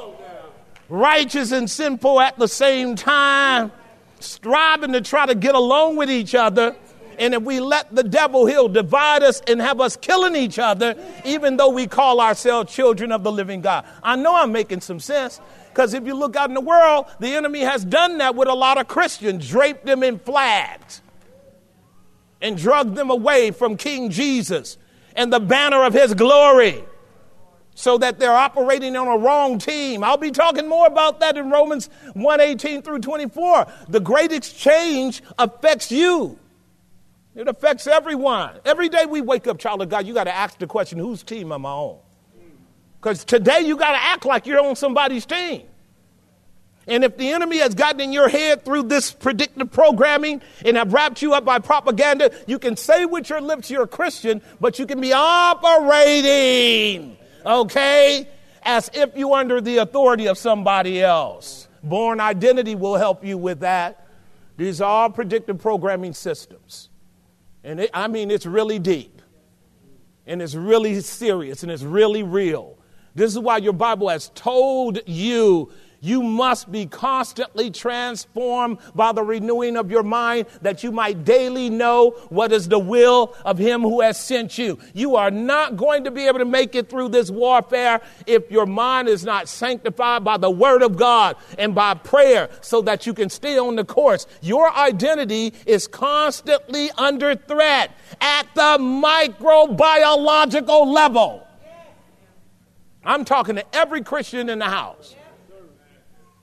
righteous 0.89 1.51
and 1.51 1.69
sinful 1.69 2.19
at 2.19 2.37
the 2.37 2.47
same 2.47 2.95
time, 2.95 3.71
striving 4.19 4.93
to 4.93 5.01
try 5.01 5.25
to 5.25 5.35
get 5.35 5.55
along 5.55 5.95
with 5.95 6.09
each 6.09 6.35
other. 6.35 6.75
And 7.19 7.33
if 7.33 7.43
we 7.43 7.59
let 7.59 7.93
the 7.93 8.03
devil, 8.03 8.45
he'll 8.45 8.69
divide 8.69 9.21
us 9.21 9.41
and 9.47 9.61
have 9.61 9.79
us 9.79 9.95
killing 9.95 10.35
each 10.35 10.57
other, 10.57 10.95
even 11.23 11.57
though 11.57 11.69
we 11.69 11.85
call 11.85 12.19
ourselves 12.19 12.73
children 12.73 13.11
of 13.11 13.23
the 13.23 13.31
living 13.31 13.61
God. 13.61 13.85
I 14.01 14.15
know 14.15 14.35
I'm 14.35 14.51
making 14.51 14.81
some 14.81 14.99
sense. 14.99 15.39
Because 15.69 15.95
if 15.95 16.05
you 16.05 16.13
look 16.13 16.35
out 16.35 16.49
in 16.49 16.53
the 16.53 16.61
world, 16.61 17.07
the 17.19 17.35
enemy 17.35 17.61
has 17.61 17.83
done 17.83 18.19
that 18.19 18.35
with 18.35 18.47
a 18.47 18.53
lot 18.53 18.77
of 18.77 18.87
Christians, 18.87 19.49
draped 19.49 19.87
them 19.87 20.03
in 20.03 20.19
flags 20.19 21.01
and 22.41 22.55
drugged 22.57 22.95
them 22.95 23.09
away 23.09 23.49
from 23.49 23.75
King 23.75 24.11
Jesus 24.11 24.77
and 25.15 25.33
the 25.33 25.39
banner 25.39 25.83
of 25.83 25.93
his 25.93 26.13
glory 26.13 26.83
so 27.75 27.97
that 27.97 28.19
they're 28.19 28.35
operating 28.35 28.95
on 28.95 29.07
a 29.07 29.17
wrong 29.17 29.57
team. 29.57 30.03
I'll 30.03 30.17
be 30.17 30.31
talking 30.31 30.67
more 30.67 30.87
about 30.87 31.19
that 31.21 31.37
in 31.37 31.49
Romans 31.49 31.89
1:18 32.15 32.83
through 32.83 32.99
24. 32.99 33.67
The 33.89 33.99
great 33.99 34.31
exchange 34.31 35.21
affects 35.37 35.91
you. 35.91 36.37
It 37.35 37.47
affects 37.47 37.87
everyone. 37.87 38.59
Every 38.63 38.89
day 38.89 39.05
we 39.05 39.21
wake 39.21 39.47
up, 39.47 39.57
child 39.57 39.81
of 39.81 39.89
God, 39.89 40.05
you 40.05 40.13
got 40.13 40.25
to 40.25 40.35
ask 40.35 40.59
the 40.59 40.67
question, 40.67 40.99
whose 40.99 41.23
team 41.23 41.51
am 41.51 41.65
I 41.65 41.69
on? 41.69 41.97
Because 43.01 43.25
today 43.25 43.61
you 43.61 43.75
got 43.75 43.93
to 43.93 44.01
act 44.01 44.25
like 44.25 44.45
you're 44.45 44.63
on 44.63 44.75
somebody's 44.75 45.25
team. 45.25 45.63
And 46.85 47.03
if 47.03 47.17
the 47.17 47.31
enemy 47.31 47.59
has 47.59 47.73
gotten 47.73 48.01
in 48.01 48.13
your 48.13 48.27
head 48.27 48.65
through 48.65 48.83
this 48.83 49.11
predictive 49.11 49.71
programming 49.71 50.41
and 50.65 50.77
have 50.77 50.93
wrapped 50.93 51.21
you 51.21 51.33
up 51.33 51.45
by 51.45 51.59
propaganda, 51.59 52.31
you 52.45 52.59
can 52.59 52.75
say 52.75 53.05
with 53.05 53.29
your 53.29 53.41
lips 53.41 53.71
you're 53.71 53.83
a 53.83 53.87
Christian, 53.87 54.41
but 54.59 54.79
you 54.79 54.85
can 54.85 54.99
be 54.99 55.13
operating, 55.13 57.17
okay, 57.45 58.27
as 58.63 58.89
if 58.93 59.15
you're 59.15 59.35
under 59.35 59.61
the 59.61 59.77
authority 59.77 60.27
of 60.27 60.37
somebody 60.37 61.01
else. 61.01 61.67
Bourne 61.83 62.19
Identity 62.19 62.75
will 62.75 62.95
help 62.95 63.23
you 63.23 63.37
with 63.37 63.59
that. 63.59 64.07
These 64.57 64.81
are 64.81 64.89
all 64.89 65.09
predictive 65.09 65.59
programming 65.59 66.13
systems. 66.13 66.89
And 67.63 67.81
it, 67.81 67.89
I 67.93 68.07
mean, 68.07 68.31
it's 68.31 68.45
really 68.45 68.79
deep. 68.79 69.21
And 70.25 70.41
it's 70.41 70.55
really 70.55 70.99
serious 71.01 71.63
and 71.63 71.71
it's 71.71 71.83
really 71.83 72.23
real. 72.23 72.77
This 73.15 73.31
is 73.31 73.39
why 73.39 73.57
your 73.57 73.73
Bible 73.73 74.09
has 74.09 74.29
told 74.33 74.99
you 75.05 75.71
you 76.03 76.21
must 76.21 76.69
be 76.69 76.85
constantly 76.85 77.71
transformed 77.71 78.77
by 78.93 79.13
the 79.13 79.23
renewing 79.23 79.77
of 79.77 79.89
your 79.89 80.03
mind 80.03 80.47
that 80.61 80.83
you 80.83 80.91
might 80.91 81.23
daily 81.23 81.69
know 81.69 82.09
what 82.27 82.51
is 82.51 82.67
the 82.67 82.77
will 82.77 83.33
of 83.45 83.57
Him 83.57 83.79
who 83.81 84.01
has 84.01 84.19
sent 84.19 84.57
you. 84.57 84.77
You 84.93 85.15
are 85.15 85.31
not 85.31 85.77
going 85.77 86.03
to 86.03 86.11
be 86.11 86.27
able 86.27 86.39
to 86.39 86.45
make 86.45 86.75
it 86.75 86.89
through 86.89 87.07
this 87.09 87.31
warfare 87.31 88.01
if 88.27 88.51
your 88.51 88.65
mind 88.65 89.07
is 89.07 89.23
not 89.23 89.47
sanctified 89.47 90.25
by 90.25 90.35
the 90.35 90.51
Word 90.51 90.81
of 90.81 90.97
God 90.97 91.37
and 91.57 91.73
by 91.73 91.93
prayer 91.93 92.49
so 92.59 92.81
that 92.81 93.07
you 93.07 93.13
can 93.13 93.29
stay 93.29 93.57
on 93.57 93.77
the 93.77 93.85
course. 93.85 94.27
Your 94.41 94.75
identity 94.75 95.53
is 95.65 95.87
constantly 95.87 96.91
under 96.97 97.33
threat 97.33 97.91
at 98.19 98.43
the 98.55 98.77
microbiological 98.77 100.93
level. 100.93 101.47
I'm 103.05 103.23
talking 103.23 103.55
to 103.55 103.63
every 103.73 104.01
Christian 104.01 104.49
in 104.49 104.59
the 104.59 104.65
house. 104.65 105.15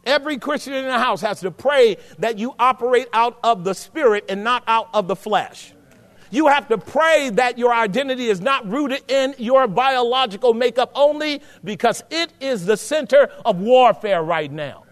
Every 0.04 0.38
Christian 0.38 0.72
in 0.72 0.86
the 0.86 0.98
house 0.98 1.20
has 1.20 1.40
to 1.40 1.50
pray 1.50 1.96
that 2.18 2.38
you 2.38 2.54
operate 2.58 3.08
out 3.12 3.38
of 3.44 3.64
the 3.64 3.74
spirit 3.74 4.24
and 4.28 4.42
not 4.42 4.64
out 4.66 4.88
of 4.94 5.08
the 5.08 5.16
flesh. 5.16 5.72
You 6.30 6.46
have 6.46 6.68
to 6.68 6.78
pray 6.78 7.30
that 7.30 7.58
your 7.58 7.74
identity 7.74 8.28
is 8.28 8.40
not 8.40 8.68
rooted 8.70 9.02
in 9.10 9.34
your 9.38 9.66
biological 9.66 10.54
makeup 10.54 10.92
only 10.94 11.42
because 11.64 12.02
it 12.10 12.32
is 12.40 12.66
the 12.66 12.76
center 12.76 13.30
of 13.44 13.60
warfare 13.60 14.22
right 14.22 14.50
now. 14.50 14.84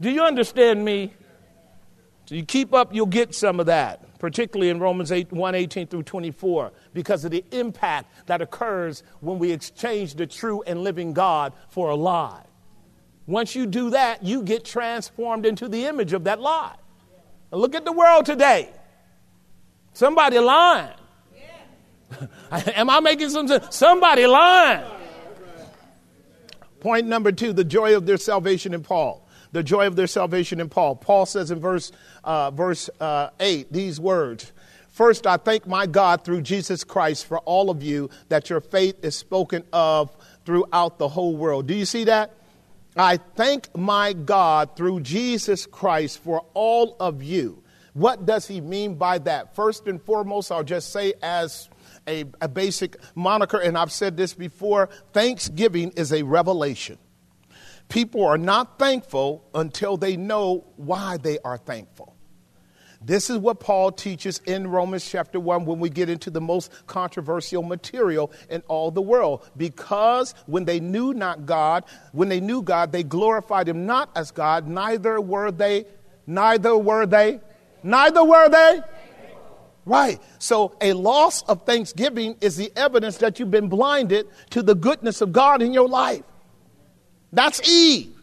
Do 0.00 0.10
you 0.10 0.22
understand 0.22 0.84
me? 0.84 1.12
So 2.26 2.36
you 2.36 2.44
keep 2.44 2.72
up, 2.72 2.94
you'll 2.94 3.06
get 3.06 3.34
some 3.34 3.60
of 3.60 3.66
that 3.66 4.10
particularly 4.20 4.68
in 4.68 4.78
Romans 4.78 5.10
8, 5.10 5.32
1 5.32 5.54
18 5.56 5.86
through 5.88 6.04
24, 6.04 6.72
because 6.92 7.24
of 7.24 7.32
the 7.32 7.44
impact 7.50 8.26
that 8.26 8.40
occurs 8.40 9.02
when 9.20 9.40
we 9.40 9.50
exchange 9.50 10.14
the 10.14 10.26
true 10.26 10.62
and 10.66 10.84
living 10.84 11.12
God 11.12 11.54
for 11.70 11.88
a 11.88 11.96
lie. 11.96 12.44
Once 13.30 13.54
you 13.54 13.64
do 13.64 13.90
that, 13.90 14.24
you 14.24 14.42
get 14.42 14.64
transformed 14.64 15.46
into 15.46 15.68
the 15.68 15.86
image 15.86 16.12
of 16.12 16.24
that 16.24 16.40
lie. 16.40 16.74
Now 17.52 17.58
look 17.58 17.74
at 17.74 17.84
the 17.84 17.92
world 17.92 18.26
today. 18.26 18.68
Somebody 19.92 20.38
lying. 20.38 20.92
Am 22.50 22.90
I 22.90 22.98
making 22.98 23.30
some 23.30 23.46
sense? 23.46 23.76
Somebody 23.76 24.26
lying. 24.26 24.84
Point 26.80 27.06
number 27.06 27.30
two 27.30 27.52
the 27.52 27.64
joy 27.64 27.96
of 27.96 28.04
their 28.04 28.16
salvation 28.16 28.74
in 28.74 28.82
Paul 28.82 29.26
the 29.52 29.62
joy 29.62 29.86
of 29.88 29.96
their 29.96 30.06
salvation 30.06 30.60
in 30.60 30.68
Paul. 30.68 30.94
Paul 30.94 31.26
says 31.26 31.50
in 31.50 31.58
verse, 31.58 31.90
uh, 32.22 32.52
verse 32.52 32.88
uh, 33.00 33.30
8 33.40 33.72
these 33.72 33.98
words 33.98 34.52
First, 34.90 35.26
I 35.26 35.38
thank 35.38 35.66
my 35.66 35.86
God 35.86 36.24
through 36.24 36.42
Jesus 36.42 36.84
Christ 36.84 37.26
for 37.26 37.38
all 37.40 37.70
of 37.70 37.82
you 37.82 38.10
that 38.28 38.50
your 38.50 38.60
faith 38.60 39.04
is 39.04 39.16
spoken 39.16 39.64
of 39.72 40.14
throughout 40.44 40.98
the 40.98 41.08
whole 41.08 41.36
world. 41.36 41.66
Do 41.66 41.74
you 41.74 41.84
see 41.84 42.04
that? 42.04 42.34
I 42.96 43.18
thank 43.18 43.76
my 43.76 44.12
God 44.12 44.76
through 44.76 45.00
Jesus 45.00 45.66
Christ 45.66 46.18
for 46.18 46.44
all 46.54 46.96
of 46.98 47.22
you. 47.22 47.62
What 47.92 48.26
does 48.26 48.46
he 48.46 48.60
mean 48.60 48.94
by 48.96 49.18
that? 49.18 49.54
First 49.54 49.86
and 49.86 50.02
foremost, 50.02 50.52
I'll 50.52 50.64
just 50.64 50.92
say 50.92 51.14
as 51.22 51.68
a, 52.06 52.24
a 52.40 52.48
basic 52.48 52.96
moniker, 53.14 53.58
and 53.58 53.76
I've 53.76 53.92
said 53.92 54.16
this 54.16 54.34
before 54.34 54.88
Thanksgiving 55.12 55.92
is 55.96 56.12
a 56.12 56.22
revelation. 56.22 56.98
People 57.88 58.24
are 58.24 58.38
not 58.38 58.78
thankful 58.78 59.44
until 59.54 59.96
they 59.96 60.16
know 60.16 60.64
why 60.76 61.16
they 61.16 61.38
are 61.40 61.58
thankful. 61.58 62.16
This 63.02 63.30
is 63.30 63.38
what 63.38 63.60
Paul 63.60 63.92
teaches 63.92 64.42
in 64.44 64.66
Romans 64.66 65.08
chapter 65.08 65.40
1 65.40 65.64
when 65.64 65.78
we 65.78 65.88
get 65.88 66.10
into 66.10 66.30
the 66.30 66.40
most 66.40 66.70
controversial 66.86 67.62
material 67.62 68.30
in 68.50 68.62
all 68.68 68.90
the 68.90 69.00
world. 69.00 69.48
Because 69.56 70.34
when 70.46 70.66
they 70.66 70.80
knew 70.80 71.14
not 71.14 71.46
God, 71.46 71.84
when 72.12 72.28
they 72.28 72.40
knew 72.40 72.60
God, 72.60 72.92
they 72.92 73.02
glorified 73.02 73.68
him 73.68 73.86
not 73.86 74.10
as 74.14 74.30
God, 74.30 74.68
neither 74.68 75.18
were 75.18 75.50
they, 75.50 75.86
neither 76.26 76.76
were 76.76 77.06
they, 77.06 77.40
neither 77.82 78.22
were 78.22 78.50
they. 78.50 78.80
Right. 79.86 80.20
So 80.38 80.76
a 80.82 80.92
loss 80.92 81.42
of 81.44 81.64
thanksgiving 81.64 82.36
is 82.42 82.58
the 82.58 82.70
evidence 82.76 83.16
that 83.18 83.40
you've 83.40 83.50
been 83.50 83.70
blinded 83.70 84.28
to 84.50 84.62
the 84.62 84.74
goodness 84.74 85.22
of 85.22 85.32
God 85.32 85.62
in 85.62 85.72
your 85.72 85.88
life. 85.88 86.22
That's 87.32 87.66
Eve. 87.66 88.19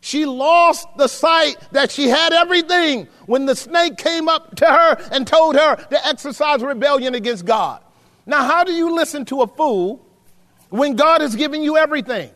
She 0.00 0.24
lost 0.24 0.86
the 0.96 1.08
sight 1.08 1.56
that 1.72 1.90
she 1.90 2.08
had 2.08 2.32
everything 2.32 3.08
when 3.26 3.46
the 3.46 3.56
snake 3.56 3.96
came 3.96 4.28
up 4.28 4.54
to 4.56 4.66
her 4.66 4.96
and 5.10 5.26
told 5.26 5.56
her 5.56 5.76
to 5.76 6.06
exercise 6.06 6.62
rebellion 6.62 7.14
against 7.14 7.44
God. 7.44 7.82
Now, 8.24 8.44
how 8.44 8.64
do 8.64 8.72
you 8.72 8.94
listen 8.94 9.24
to 9.26 9.42
a 9.42 9.46
fool 9.46 10.06
when 10.70 10.94
God 10.94 11.20
has 11.20 11.34
given 11.34 11.62
you 11.62 11.76
everything? 11.76 12.30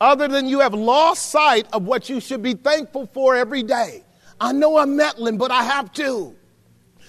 Other 0.00 0.28
than 0.28 0.46
you 0.46 0.60
have 0.60 0.74
lost 0.74 1.30
sight 1.30 1.66
of 1.72 1.84
what 1.84 2.08
you 2.08 2.20
should 2.20 2.42
be 2.42 2.54
thankful 2.54 3.06
for 3.06 3.34
every 3.34 3.62
day. 3.62 4.04
I 4.40 4.52
know 4.52 4.76
I'm 4.76 4.96
meddling, 4.96 5.38
but 5.38 5.50
I 5.50 5.62
have 5.62 5.92
to. 5.94 6.36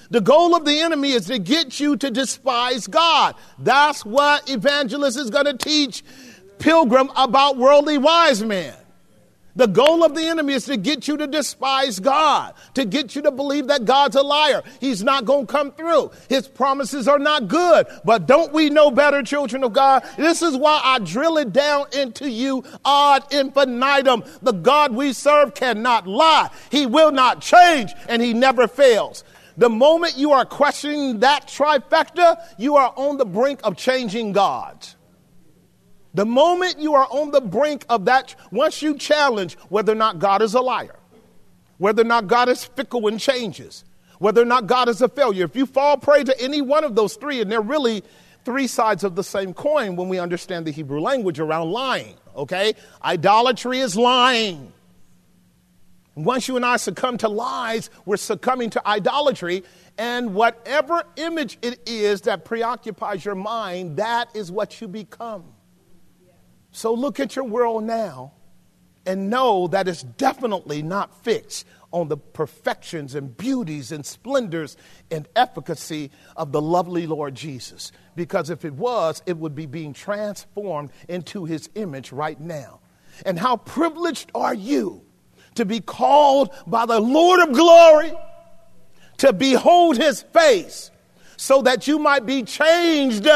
The 0.10 0.22
goal 0.22 0.56
of 0.56 0.64
the 0.64 0.80
enemy 0.80 1.12
is 1.12 1.26
to 1.26 1.38
get 1.38 1.80
you 1.80 1.98
to 1.98 2.10
despise 2.10 2.88
God. 2.88 3.36
That's 3.60 4.06
what 4.06 4.50
evangelist 4.50 5.18
is 5.18 5.30
going 5.30 5.46
to 5.46 5.58
teach 5.58 6.04
pilgrim 6.60 7.12
about 7.16 7.58
worldly 7.58 7.98
wise 7.98 8.42
men. 8.42 8.74
The 9.58 9.68
goal 9.68 10.04
of 10.04 10.14
the 10.14 10.22
enemy 10.22 10.54
is 10.54 10.66
to 10.66 10.78
get 10.78 11.08
you 11.08 11.18
to 11.18 11.26
despise 11.26 12.00
God, 12.00 12.54
to 12.76 12.86
get 12.86 13.16
you 13.16 13.24
to 13.24 13.32
believe 13.32 13.68
that 13.68 13.86
God's 13.86 14.16
a 14.16 14.22
liar. 14.22 14.62
He's 14.80 15.04
not 15.04 15.26
going 15.26 15.48
to 15.48 15.52
come 15.52 15.72
through. 15.72 16.12
His 16.30 16.48
promises 16.48 17.08
are 17.08 17.18
not 17.18 17.48
good. 17.48 17.88
But 18.06 18.28
don't 18.28 18.54
we 18.54 18.70
know 18.70 18.92
better, 18.92 19.24
children 19.24 19.64
of 19.64 19.74
God? 19.74 20.04
This 20.16 20.44
is 20.44 20.56
why 20.56 20.80
I 20.84 21.00
drill 21.00 21.40
it 21.40 21.54
down 21.54 21.88
into 21.92 22.30
you 22.30 22.64
ad 22.86 23.24
infinitum. 23.32 24.24
The 24.44 24.52
God 24.52 24.94
we 24.94 25.12
serve 25.12 25.56
cannot 25.56 26.06
lie. 26.06 26.52
He 26.70 26.86
will 26.86 27.12
not 27.12 27.42
change 27.42 27.94
and 28.08 28.22
he 28.22 28.36
never 28.36 28.68
fails. 28.68 29.24
The 29.58 29.70
moment 29.70 30.18
you 30.18 30.34
are 30.34 30.46
questioning 30.46 31.22
that 31.22 31.48
trifecta, 31.48 32.38
you 32.60 32.76
are 32.76 32.94
on 32.96 33.18
the 33.18 33.26
brink 33.26 33.62
of 33.64 33.76
changing 33.76 34.34
God. 34.34 34.88
The 36.18 36.26
moment 36.26 36.80
you 36.80 36.96
are 36.96 37.06
on 37.12 37.30
the 37.30 37.42
brink 37.42 37.86
of 37.90 38.06
that, 38.06 38.34
once 38.50 38.82
you 38.82 38.98
challenge 38.98 39.54
whether 39.70 39.92
or 39.92 39.96
not 39.96 40.18
God 40.18 40.42
is 40.42 40.56
a 40.56 40.62
liar, 40.62 40.96
whether 41.78 42.02
or 42.02 42.06
not 42.06 42.26
God 42.26 42.50
is 42.50 42.66
fickle 42.66 43.08
and 43.08 43.20
changes, 43.20 43.84
whether 44.18 44.42
or 44.42 44.46
not 44.46 44.66
God 44.66 44.90
is 44.90 45.00
a 45.04 45.10
failure, 45.10 45.46
if 45.46 45.56
you 45.56 45.68
fall 45.68 45.96
prey 45.96 46.24
to 46.24 46.42
any 46.42 46.60
one 46.60 46.84
of 46.84 46.96
those 46.96 47.18
three, 47.18 47.40
and 47.40 47.52
they're 47.52 47.62
really 47.62 48.04
three 48.46 48.66
sides 48.66 49.04
of 49.04 49.14
the 49.14 49.24
same 49.24 49.54
coin 49.54 49.96
when 49.96 50.10
we 50.10 50.18
understand 50.18 50.66
the 50.66 50.72
Hebrew 50.72 51.00
language 51.00 51.40
around 51.40 51.70
lying, 51.70 52.16
okay? 52.36 52.74
Idolatry 53.04 53.78
is 53.78 53.96
lying. 53.96 54.74
Once 56.16 56.48
you 56.48 56.56
and 56.56 56.66
I 56.66 56.78
succumb 56.78 57.20
to 57.20 57.30
lies, 57.30 57.92
we're 58.08 58.18
succumbing 58.18 58.72
to 58.72 58.88
idolatry. 58.88 59.64
And 60.00 60.34
whatever 60.34 61.04
image 61.16 61.60
it 61.62 61.88
is 61.88 62.22
that 62.22 62.44
preoccupies 62.44 63.24
your 63.24 63.36
mind, 63.36 63.98
that 63.98 64.36
is 64.36 64.52
what 64.52 64.82
you 64.82 64.88
become. 64.88 65.54
So 66.78 66.94
look 66.94 67.20
at 67.20 67.36
your 67.36 67.46
world 67.46 67.86
now 67.86 68.34
and 69.04 69.32
know 69.32 69.66
that 69.70 69.88
it's 69.88 70.04
definitely 70.04 70.84
not 70.84 71.24
fixed 71.24 71.66
on 71.92 72.08
the 72.08 72.18
perfections 72.18 73.16
and 73.16 73.36
beauties 73.36 73.92
and 73.92 74.06
splendors 74.06 74.78
and 75.10 75.28
efficacy 75.36 76.12
of 76.36 76.52
the 76.52 76.62
lovely 76.62 77.08
Lord 77.08 77.34
Jesus. 77.34 77.92
Because 78.16 78.52
if 78.52 78.64
it 78.64 78.76
was, 78.76 79.24
it 79.26 79.38
would 79.38 79.56
be 79.56 79.66
being 79.66 79.92
transformed 79.92 80.92
into 81.10 81.46
his 81.46 81.68
image 81.74 82.12
right 82.12 82.40
now. 82.40 82.80
And 83.26 83.40
how 83.40 83.58
privileged 83.58 84.30
are 84.36 84.54
you 84.54 85.02
to 85.56 85.66
be 85.66 85.80
called 85.80 86.52
by 86.68 86.86
the 86.86 87.00
Lord 87.00 87.40
of 87.40 87.56
glory 87.56 88.14
to 89.18 89.34
behold 89.34 89.98
his 89.98 90.22
face 90.22 90.92
so 91.38 91.64
that 91.64 91.88
you 91.88 91.98
might 91.98 92.28
be 92.28 92.44
changed 92.44 93.28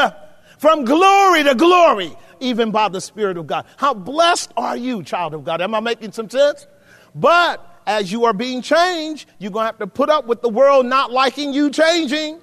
from 0.58 0.84
glory 0.84 1.42
to 1.42 1.56
glory, 1.56 2.16
even 2.42 2.70
by 2.70 2.88
the 2.88 3.00
Spirit 3.00 3.36
of 3.36 3.46
God. 3.46 3.66
How 3.76 3.94
blessed 3.94 4.52
are 4.56 4.76
you, 4.76 5.02
child 5.02 5.34
of 5.34 5.44
God? 5.44 5.60
Am 5.60 5.74
I 5.74 5.80
making 5.80 6.12
some 6.12 6.28
sense? 6.28 6.66
But 7.14 7.82
as 7.86 8.10
you 8.12 8.24
are 8.24 8.32
being 8.32 8.62
changed, 8.62 9.28
you're 9.38 9.50
going 9.50 9.64
to 9.64 9.66
have 9.66 9.78
to 9.78 9.86
put 9.86 10.10
up 10.10 10.26
with 10.26 10.42
the 10.42 10.48
world 10.48 10.86
not 10.86 11.10
liking 11.10 11.52
you 11.52 11.70
changing. 11.70 12.40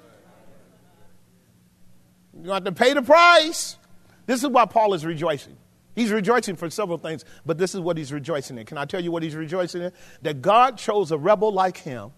You're 2.34 2.44
going 2.44 2.46
to 2.46 2.54
have 2.54 2.64
to 2.64 2.72
pay 2.72 2.94
the 2.94 3.02
price. 3.02 3.76
This 4.26 4.42
is 4.42 4.48
why 4.48 4.64
Paul 4.66 4.94
is 4.94 5.04
rejoicing. 5.04 5.56
He's 5.94 6.10
rejoicing 6.10 6.56
for 6.56 6.70
several 6.70 6.98
things, 6.98 7.24
but 7.44 7.58
this 7.58 7.74
is 7.74 7.80
what 7.80 7.96
he's 7.96 8.12
rejoicing 8.12 8.58
in. 8.58 8.64
Can 8.64 8.78
I 8.78 8.84
tell 8.84 9.02
you 9.02 9.10
what 9.10 9.22
he's 9.22 9.34
rejoicing 9.34 9.82
in? 9.82 9.92
That 10.22 10.40
God 10.40 10.78
chose 10.78 11.10
a 11.10 11.18
rebel 11.18 11.52
like 11.52 11.76
him 11.76 12.12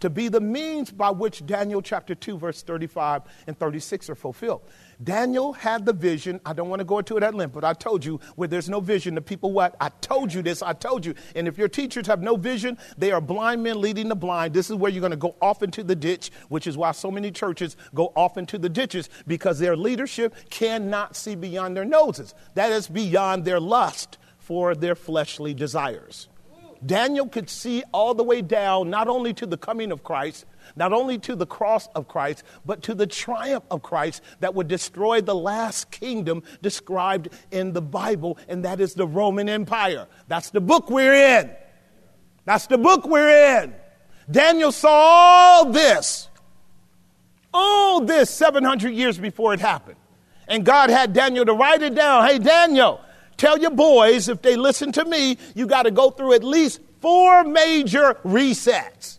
to 0.00 0.10
be 0.10 0.28
the 0.28 0.40
means 0.40 0.90
by 0.90 1.10
which 1.10 1.44
Daniel 1.46 1.82
chapter 1.82 2.14
2, 2.14 2.38
verse 2.38 2.62
35 2.62 3.22
and 3.46 3.58
36 3.58 4.10
are 4.10 4.14
fulfilled. 4.14 4.62
Daniel 5.02 5.52
had 5.52 5.84
the 5.84 5.92
vision. 5.92 6.40
I 6.44 6.52
don't 6.52 6.68
want 6.68 6.80
to 6.80 6.84
go 6.84 6.98
into 6.98 7.16
it 7.16 7.22
at 7.22 7.34
length, 7.34 7.52
but 7.52 7.64
I 7.64 7.74
told 7.74 8.04
you 8.04 8.20
where 8.34 8.48
there's 8.48 8.68
no 8.68 8.80
vision, 8.80 9.14
the 9.14 9.20
people 9.20 9.52
what? 9.52 9.76
I 9.80 9.90
told 10.00 10.32
you 10.32 10.42
this, 10.42 10.62
I 10.62 10.72
told 10.72 11.04
you. 11.04 11.14
And 11.34 11.46
if 11.46 11.58
your 11.58 11.68
teachers 11.68 12.06
have 12.06 12.22
no 12.22 12.36
vision, 12.36 12.78
they 12.96 13.12
are 13.12 13.20
blind 13.20 13.62
men 13.62 13.80
leading 13.80 14.08
the 14.08 14.16
blind. 14.16 14.54
This 14.54 14.70
is 14.70 14.76
where 14.76 14.90
you're 14.90 15.00
going 15.00 15.10
to 15.10 15.16
go 15.16 15.36
off 15.40 15.62
into 15.62 15.82
the 15.82 15.96
ditch, 15.96 16.30
which 16.48 16.66
is 16.66 16.76
why 16.76 16.92
so 16.92 17.10
many 17.10 17.30
churches 17.30 17.76
go 17.94 18.12
off 18.16 18.38
into 18.38 18.58
the 18.58 18.68
ditches 18.68 19.08
because 19.26 19.58
their 19.58 19.76
leadership 19.76 20.34
cannot 20.50 21.16
see 21.16 21.34
beyond 21.34 21.76
their 21.76 21.84
noses. 21.84 22.34
That 22.54 22.72
is 22.72 22.88
beyond 22.88 23.44
their 23.44 23.60
lust 23.60 24.18
for 24.38 24.74
their 24.74 24.94
fleshly 24.94 25.54
desires. 25.54 26.28
Daniel 26.84 27.26
could 27.28 27.48
see 27.48 27.82
all 27.92 28.14
the 28.14 28.22
way 28.22 28.42
down, 28.42 28.90
not 28.90 29.08
only 29.08 29.32
to 29.34 29.46
the 29.46 29.56
coming 29.56 29.92
of 29.92 30.02
Christ, 30.02 30.44
not 30.74 30.92
only 30.92 31.18
to 31.20 31.36
the 31.36 31.46
cross 31.46 31.88
of 31.94 32.08
Christ, 32.08 32.42
but 32.64 32.82
to 32.82 32.94
the 32.94 33.06
triumph 33.06 33.64
of 33.70 33.82
Christ 33.82 34.22
that 34.40 34.54
would 34.54 34.68
destroy 34.68 35.20
the 35.20 35.34
last 35.34 35.90
kingdom 35.90 36.42
described 36.62 37.28
in 37.50 37.72
the 37.72 37.82
Bible, 37.82 38.38
and 38.48 38.64
that 38.64 38.80
is 38.80 38.94
the 38.94 39.06
Roman 39.06 39.48
Empire. 39.48 40.06
That's 40.28 40.50
the 40.50 40.60
book 40.60 40.90
we're 40.90 41.14
in. 41.14 41.50
That's 42.44 42.66
the 42.66 42.78
book 42.78 43.06
we're 43.06 43.62
in. 43.62 43.74
Daniel 44.30 44.72
saw 44.72 44.90
all 44.90 45.72
this, 45.72 46.28
all 47.54 48.00
this 48.00 48.28
700 48.30 48.90
years 48.90 49.18
before 49.18 49.54
it 49.54 49.60
happened. 49.60 49.96
And 50.48 50.64
God 50.64 50.90
had 50.90 51.12
Daniel 51.12 51.44
to 51.44 51.52
write 51.52 51.82
it 51.82 51.94
down. 51.94 52.26
Hey, 52.26 52.38
Daniel, 52.38 53.00
tell 53.36 53.58
your 53.58 53.70
boys 53.70 54.28
if 54.28 54.42
they 54.42 54.56
listen 54.56 54.92
to 54.92 55.04
me, 55.04 55.38
you 55.54 55.66
got 55.66 55.84
to 55.84 55.90
go 55.90 56.10
through 56.10 56.34
at 56.34 56.44
least 56.44 56.80
four 57.00 57.44
major 57.44 58.14
resets. 58.24 59.18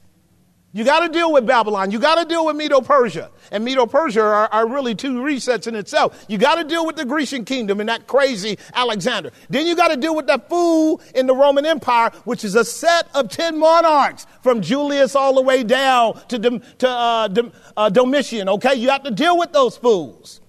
You 0.74 0.84
got 0.84 1.00
to 1.00 1.10
deal 1.10 1.34
with 1.34 1.48
Babylon. 1.48 1.90
You 1.90 1.98
got 1.98 2.22
to 2.22 2.26
deal 2.26 2.46
with 2.46 2.56
Medo 2.56 2.82
Persia. 2.82 3.32
And 3.52 3.66
Medo 3.66 3.88
Persia 3.88 4.22
are, 4.22 4.48
are, 4.52 4.68
really 4.68 4.94
two 4.94 5.22
resets 5.22 5.66
in 5.66 5.74
itself. 5.74 6.26
You 6.28 6.38
got 6.38 6.56
to 6.56 6.64
deal 6.64 6.86
with 6.86 6.98
the 6.98 7.06
Grecian 7.06 7.46
kingdom 7.46 7.80
and 7.80 7.90
that 7.90 8.06
crazy 8.06 8.60
Alexander. 8.76 9.32
Then 9.50 9.66
you 9.66 9.76
got 9.76 9.88
to 9.88 9.98
deal 9.98 10.16
with 10.16 10.28
that 10.28 10.50
fool 10.50 11.02
in 11.16 11.26
the 11.26 11.34
Roman 11.34 11.66
Empire, 11.66 12.12
which 12.26 12.44
is 12.44 12.54
a 12.54 12.64
set 12.64 13.08
of 13.16 13.30
10 13.30 13.58
monarchs 13.58 14.28
from 14.44 14.62
Julius 14.62 15.16
all 15.16 15.34
the 15.34 15.42
way 15.42 15.64
down 15.64 16.22
to, 16.28 16.38
to 16.40 16.88
uh, 16.88 17.30
uh, 17.76 17.90
Domitian. 17.90 18.48
Okay? 18.48 18.76
You 18.76 18.90
have 18.90 19.04
to 19.04 19.12
deal 19.12 19.38
with 19.38 19.54
those 19.54 19.78
fools. 19.78 20.42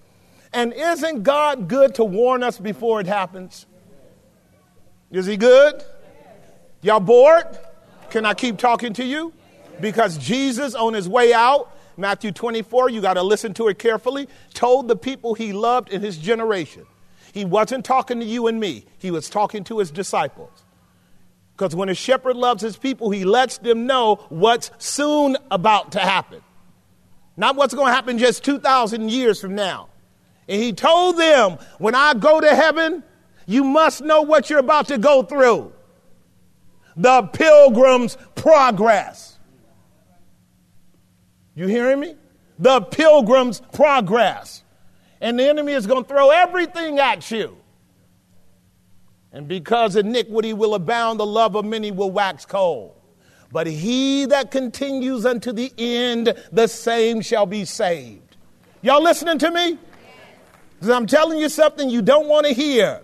And 0.51 0.73
isn't 0.73 1.23
God 1.23 1.67
good 1.67 1.95
to 1.95 2.03
warn 2.03 2.43
us 2.43 2.57
before 2.57 2.99
it 2.99 3.07
happens? 3.07 3.65
Is 5.11 5.25
he 5.25 5.37
good? 5.37 5.83
Y'all 6.81 6.99
bored? 6.99 7.45
Can 8.09 8.25
I 8.25 8.33
keep 8.33 8.57
talking 8.57 8.93
to 8.93 9.03
you? 9.03 9.33
Because 9.79 10.17
Jesus, 10.17 10.75
on 10.75 10.93
his 10.93 11.07
way 11.07 11.33
out, 11.33 11.75
Matthew 11.97 12.31
24, 12.31 12.89
you 12.89 13.01
got 13.01 13.15
to 13.15 13.23
listen 13.23 13.53
to 13.55 13.67
it 13.67 13.77
carefully, 13.77 14.27
told 14.53 14.87
the 14.87 14.95
people 14.95 15.33
he 15.33 15.51
loved 15.51 15.89
in 15.89 16.01
his 16.01 16.17
generation. 16.17 16.85
He 17.33 17.45
wasn't 17.45 17.85
talking 17.85 18.19
to 18.19 18.25
you 18.25 18.47
and 18.47 18.59
me, 18.59 18.85
he 18.97 19.11
was 19.11 19.29
talking 19.29 19.63
to 19.65 19.79
his 19.79 19.91
disciples. 19.91 20.63
Because 21.55 21.75
when 21.75 21.89
a 21.89 21.93
shepherd 21.93 22.37
loves 22.37 22.61
his 22.61 22.77
people, 22.77 23.09
he 23.09 23.25
lets 23.25 23.57
them 23.57 23.85
know 23.85 24.25
what's 24.29 24.71
soon 24.77 25.35
about 25.51 25.91
to 25.91 25.99
happen. 25.99 26.41
Not 27.35 27.57
what's 27.57 27.73
going 27.73 27.87
to 27.87 27.93
happen 27.93 28.17
just 28.17 28.45
2,000 28.45 29.09
years 29.11 29.41
from 29.41 29.55
now. 29.55 29.88
And 30.49 30.61
he 30.61 30.73
told 30.73 31.17
them, 31.17 31.59
when 31.77 31.93
I 31.93 32.15
go 32.15 32.41
to 32.41 32.55
heaven, 32.55 33.03
you 33.45 33.63
must 33.63 34.01
know 34.01 34.23
what 34.23 34.49
you're 34.49 34.59
about 34.59 34.87
to 34.87 34.97
go 34.97 35.21
through. 35.21 35.71
The 36.97 37.21
pilgrim's 37.31 38.17
progress. 38.33 39.37
You 41.53 41.67
hearing 41.67 41.99
me? 41.99 42.15
The 42.57 42.81
pilgrim's 42.81 43.61
progress. 43.73 44.63
And 45.21 45.37
the 45.37 45.47
enemy 45.47 45.73
is 45.73 45.85
going 45.85 46.03
to 46.03 46.09
throw 46.09 46.31
everything 46.31 46.97
at 46.97 47.29
you. 47.29 47.55
And 49.31 49.47
because 49.47 49.95
iniquity 49.95 50.53
will 50.53 50.73
abound, 50.73 51.19
the 51.19 51.25
love 51.27 51.55
of 51.55 51.63
many 51.63 51.91
will 51.91 52.09
wax 52.09 52.43
cold. 52.43 52.95
But 53.51 53.67
he 53.67 54.25
that 54.25 54.49
continues 54.49 55.27
unto 55.27 55.51
the 55.51 55.71
end, 55.77 56.33
the 56.51 56.67
same 56.67 57.21
shall 57.21 57.45
be 57.45 57.65
saved. 57.65 58.37
Y'all 58.81 59.03
listening 59.03 59.37
to 59.39 59.51
me? 59.51 59.77
Because 60.79 60.95
I'm 60.95 61.07
telling 61.07 61.39
you 61.39 61.49
something 61.49 61.89
you 61.89 62.01
don't 62.01 62.29
want 62.29 62.47
to 62.47 62.53
hear. 62.53 63.01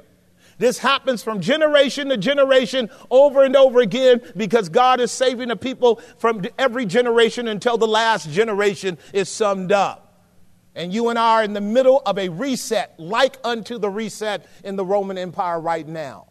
This 0.58 0.78
happens 0.78 1.22
from 1.22 1.42
generation 1.42 2.08
to 2.08 2.16
generation 2.16 2.90
over 3.12 3.44
and 3.44 3.54
over 3.54 3.82
again 3.82 4.22
because 4.38 4.70
God 4.70 5.02
is 5.02 5.12
saving 5.12 5.50
the 5.50 5.58
people 5.58 6.00
from 6.18 6.46
every 6.58 6.86
generation 6.86 7.50
until 7.50 7.78
the 7.78 7.86
last 7.86 8.30
generation 8.30 8.98
is 9.12 9.28
summed 9.28 9.74
up. 9.74 10.24
And 10.74 10.94
you 10.94 11.10
and 11.10 11.20
I 11.20 11.42
are 11.42 11.44
in 11.44 11.52
the 11.52 11.60
middle 11.60 12.02
of 12.06 12.18
a 12.18 12.30
reset, 12.30 12.98
like 12.98 13.38
unto 13.44 13.78
the 13.78 13.90
reset 13.90 14.46
in 14.64 14.78
the 14.78 14.86
Roman 14.86 15.18
Empire 15.18 15.60
right 15.60 15.86
now. 15.86 16.28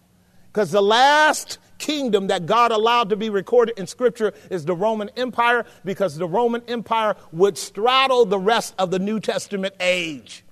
Because 0.47 0.71
the 0.71 0.83
last 0.83 1.59
kingdom 1.77 2.29
that 2.29 2.47
God 2.47 2.73
allowed 2.73 3.11
to 3.11 3.17
be 3.17 3.29
recorded 3.29 3.79
in 3.79 3.87
Scripture 3.87 4.33
is 4.49 4.65
the 4.65 4.75
Roman 4.75 5.11
Empire, 5.17 5.67
because 5.85 6.17
the 6.17 6.29
Roman 6.29 6.63
Empire 6.69 7.17
would 7.33 7.59
straddle 7.59 8.25
the 8.25 8.39
rest 8.39 8.75
of 8.79 8.91
the 8.91 8.99
New 8.99 9.21
Testament 9.21 9.75
age 9.81 10.44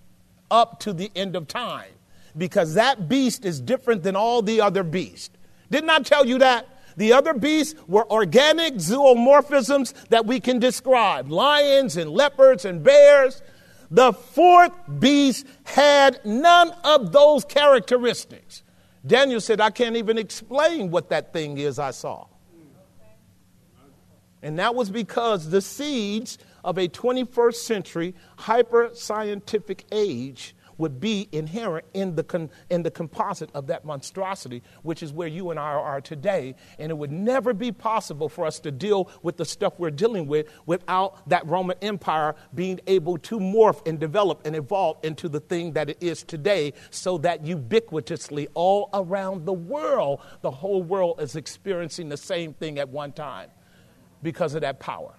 up 0.52 0.78
to 0.80 0.92
the 0.92 1.10
end 1.16 1.34
of 1.34 1.48
time 1.48 1.90
because 2.36 2.74
that 2.74 3.08
beast 3.08 3.44
is 3.44 3.60
different 3.60 4.04
than 4.04 4.14
all 4.14 4.42
the 4.42 4.60
other 4.60 4.84
beasts. 4.84 5.36
Didn't 5.70 5.90
I 5.90 5.98
tell 6.00 6.26
you 6.26 6.38
that? 6.38 6.68
The 6.96 7.14
other 7.14 7.34
beasts 7.34 7.74
were 7.88 8.10
organic 8.12 8.74
zoomorphisms 8.74 10.08
that 10.08 10.26
we 10.26 10.40
can 10.40 10.58
describe 10.58 11.30
lions 11.30 11.96
and 11.96 12.10
leopards 12.10 12.64
and 12.64 12.82
bears. 12.82 13.42
The 13.90 14.12
fourth 14.12 14.72
beast 14.98 15.46
had 15.64 16.20
none 16.24 16.72
of 16.84 17.12
those 17.12 17.44
characteristics. 17.44 18.62
Daniel 19.06 19.40
said, 19.40 19.60
I 19.60 19.70
can't 19.70 19.96
even 19.96 20.18
explain 20.18 20.90
what 20.90 21.08
that 21.08 21.32
thing 21.32 21.58
is 21.58 21.78
I 21.78 21.90
saw. 21.90 22.26
And 24.42 24.58
that 24.58 24.74
was 24.74 24.90
because 24.90 25.50
the 25.50 25.60
seeds 25.60 26.38
of 26.64 26.78
a 26.78 26.88
21st 26.88 27.54
century 27.54 28.14
hyper 28.36 28.90
scientific 28.94 29.84
age 29.92 30.54
would 30.78 31.00
be 31.00 31.28
inherent 31.32 31.86
in 31.94 32.16
the, 32.16 32.24
con, 32.24 32.50
in 32.70 32.82
the 32.82 32.90
composite 32.90 33.50
of 33.54 33.68
that 33.68 33.84
monstrosity, 33.84 34.62
which 34.82 35.02
is 35.02 35.12
where 35.12 35.28
you 35.28 35.50
and 35.50 35.60
I 35.60 35.74
are 35.74 36.00
today. 36.00 36.54
And 36.78 36.90
it 36.90 36.94
would 36.96 37.12
never 37.12 37.52
be 37.54 37.72
possible 37.72 38.28
for 38.28 38.44
us 38.46 38.58
to 38.60 38.70
deal 38.70 39.10
with 39.22 39.36
the 39.36 39.44
stuff 39.44 39.74
we're 39.78 39.90
dealing 39.90 40.26
with 40.26 40.48
without 40.66 41.28
that 41.28 41.46
Roman 41.46 41.76
Empire 41.82 42.34
being 42.54 42.80
able 42.86 43.18
to 43.18 43.38
morph 43.38 43.86
and 43.86 43.98
develop 43.98 44.44
and 44.44 44.56
evolve 44.56 44.98
into 45.02 45.28
the 45.28 45.40
thing 45.40 45.72
that 45.74 45.90
it 45.90 45.98
is 46.00 46.22
today, 46.22 46.72
so 46.90 47.18
that 47.18 47.44
ubiquitously 47.44 48.48
all 48.54 48.90
around 48.92 49.46
the 49.46 49.52
world, 49.52 50.20
the 50.40 50.50
whole 50.50 50.82
world 50.82 51.20
is 51.20 51.36
experiencing 51.36 52.08
the 52.08 52.16
same 52.16 52.54
thing 52.54 52.78
at 52.78 52.88
one 52.88 53.12
time 53.12 53.50
because 54.22 54.54
of 54.54 54.62
that 54.62 54.80
power. 54.80 55.14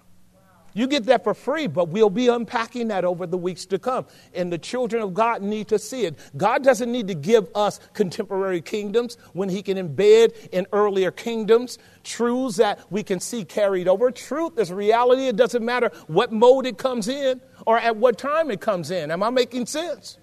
You 0.74 0.88
get 0.88 1.04
that 1.04 1.24
for 1.24 1.34
free, 1.34 1.68
but 1.68 1.88
we'll 1.88 2.10
be 2.10 2.28
unpacking 2.28 2.88
that 2.88 3.04
over 3.04 3.26
the 3.26 3.38
weeks 3.38 3.64
to 3.66 3.78
come. 3.78 4.06
And 4.34 4.52
the 4.52 4.58
children 4.58 5.02
of 5.02 5.14
God 5.14 5.40
need 5.40 5.68
to 5.68 5.78
see 5.78 6.04
it. 6.04 6.18
God 6.36 6.62
doesn't 6.62 6.90
need 6.90 7.08
to 7.08 7.14
give 7.14 7.48
us 7.54 7.80
contemporary 7.94 8.60
kingdoms 8.60 9.16
when 9.32 9.48
He 9.48 9.62
can 9.62 9.78
embed 9.78 10.48
in 10.48 10.66
earlier 10.72 11.10
kingdoms 11.10 11.78
truths 12.02 12.56
that 12.56 12.80
we 12.90 13.02
can 13.02 13.18
see 13.18 13.44
carried 13.44 13.88
over. 13.88 14.10
Truth 14.10 14.58
is 14.58 14.70
reality. 14.70 15.26
It 15.26 15.36
doesn't 15.36 15.64
matter 15.64 15.90
what 16.06 16.32
mode 16.32 16.66
it 16.66 16.76
comes 16.76 17.08
in 17.08 17.40
or 17.66 17.78
at 17.78 17.96
what 17.96 18.18
time 18.18 18.50
it 18.50 18.60
comes 18.60 18.90
in. 18.90 19.10
Am 19.10 19.22
I 19.22 19.30
making 19.30 19.66
sense? 19.66 20.18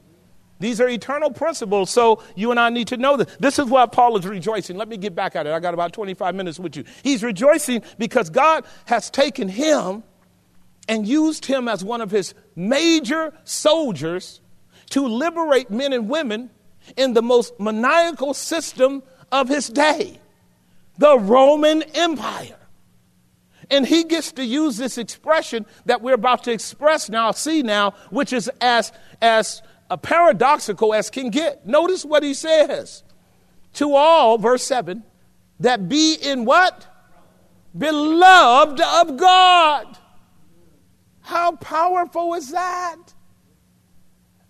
These 0.59 0.79
are 0.79 0.87
eternal 0.87 1.31
principles, 1.31 1.89
so 1.89 2.21
you 2.35 2.51
and 2.51 2.59
I 2.59 2.69
need 2.69 2.87
to 2.89 2.97
know 2.97 3.17
this. 3.17 3.35
This 3.39 3.57
is 3.57 3.65
why 3.65 3.87
Paul 3.87 4.15
is 4.17 4.27
rejoicing. 4.27 4.77
Let 4.77 4.89
me 4.89 4.95
get 4.95 5.15
back 5.15 5.35
at 5.35 5.47
it. 5.47 5.53
I 5.53 5.59
got 5.59 5.73
about 5.73 5.91
25 5.91 6.35
minutes 6.35 6.59
with 6.59 6.77
you. 6.77 6.83
He's 7.01 7.23
rejoicing 7.23 7.81
because 7.97 8.29
God 8.29 8.63
has 8.85 9.09
taken 9.09 9.49
him 9.49 10.03
and 10.91 11.07
used 11.07 11.45
him 11.45 11.69
as 11.69 11.85
one 11.85 12.01
of 12.01 12.11
his 12.11 12.33
major 12.53 13.33
soldiers 13.45 14.41
to 14.89 15.07
liberate 15.07 15.71
men 15.71 15.93
and 15.93 16.09
women 16.09 16.49
in 16.97 17.13
the 17.13 17.21
most 17.21 17.57
maniacal 17.61 18.33
system 18.33 19.01
of 19.31 19.47
his 19.47 19.69
day 19.69 20.19
the 20.97 21.17
Roman 21.17 21.81
Empire. 21.95 22.57
And 23.71 23.87
he 23.87 24.03
gets 24.03 24.33
to 24.33 24.43
use 24.43 24.75
this 24.75 24.97
expression 24.97 25.65
that 25.85 26.01
we're 26.01 26.13
about 26.13 26.43
to 26.43 26.51
express 26.51 27.09
now, 27.09 27.31
see 27.31 27.63
now, 27.63 27.91
which 28.09 28.33
is 28.33 28.51
as, 28.59 28.91
as 29.21 29.61
paradoxical 30.01 30.93
as 30.93 31.09
can 31.09 31.29
get. 31.29 31.65
Notice 31.65 32.03
what 32.03 32.21
he 32.21 32.33
says. 32.33 33.03
To 33.75 33.95
all, 33.95 34.37
verse 34.37 34.63
7, 34.63 35.03
that 35.61 35.87
be 35.87 36.15
in 36.15 36.43
what? 36.43 36.85
Beloved 37.75 38.81
of 38.81 39.15
God. 39.15 39.97
How 41.31 41.55
powerful 41.55 42.33
is 42.33 42.51
that? 42.51 42.97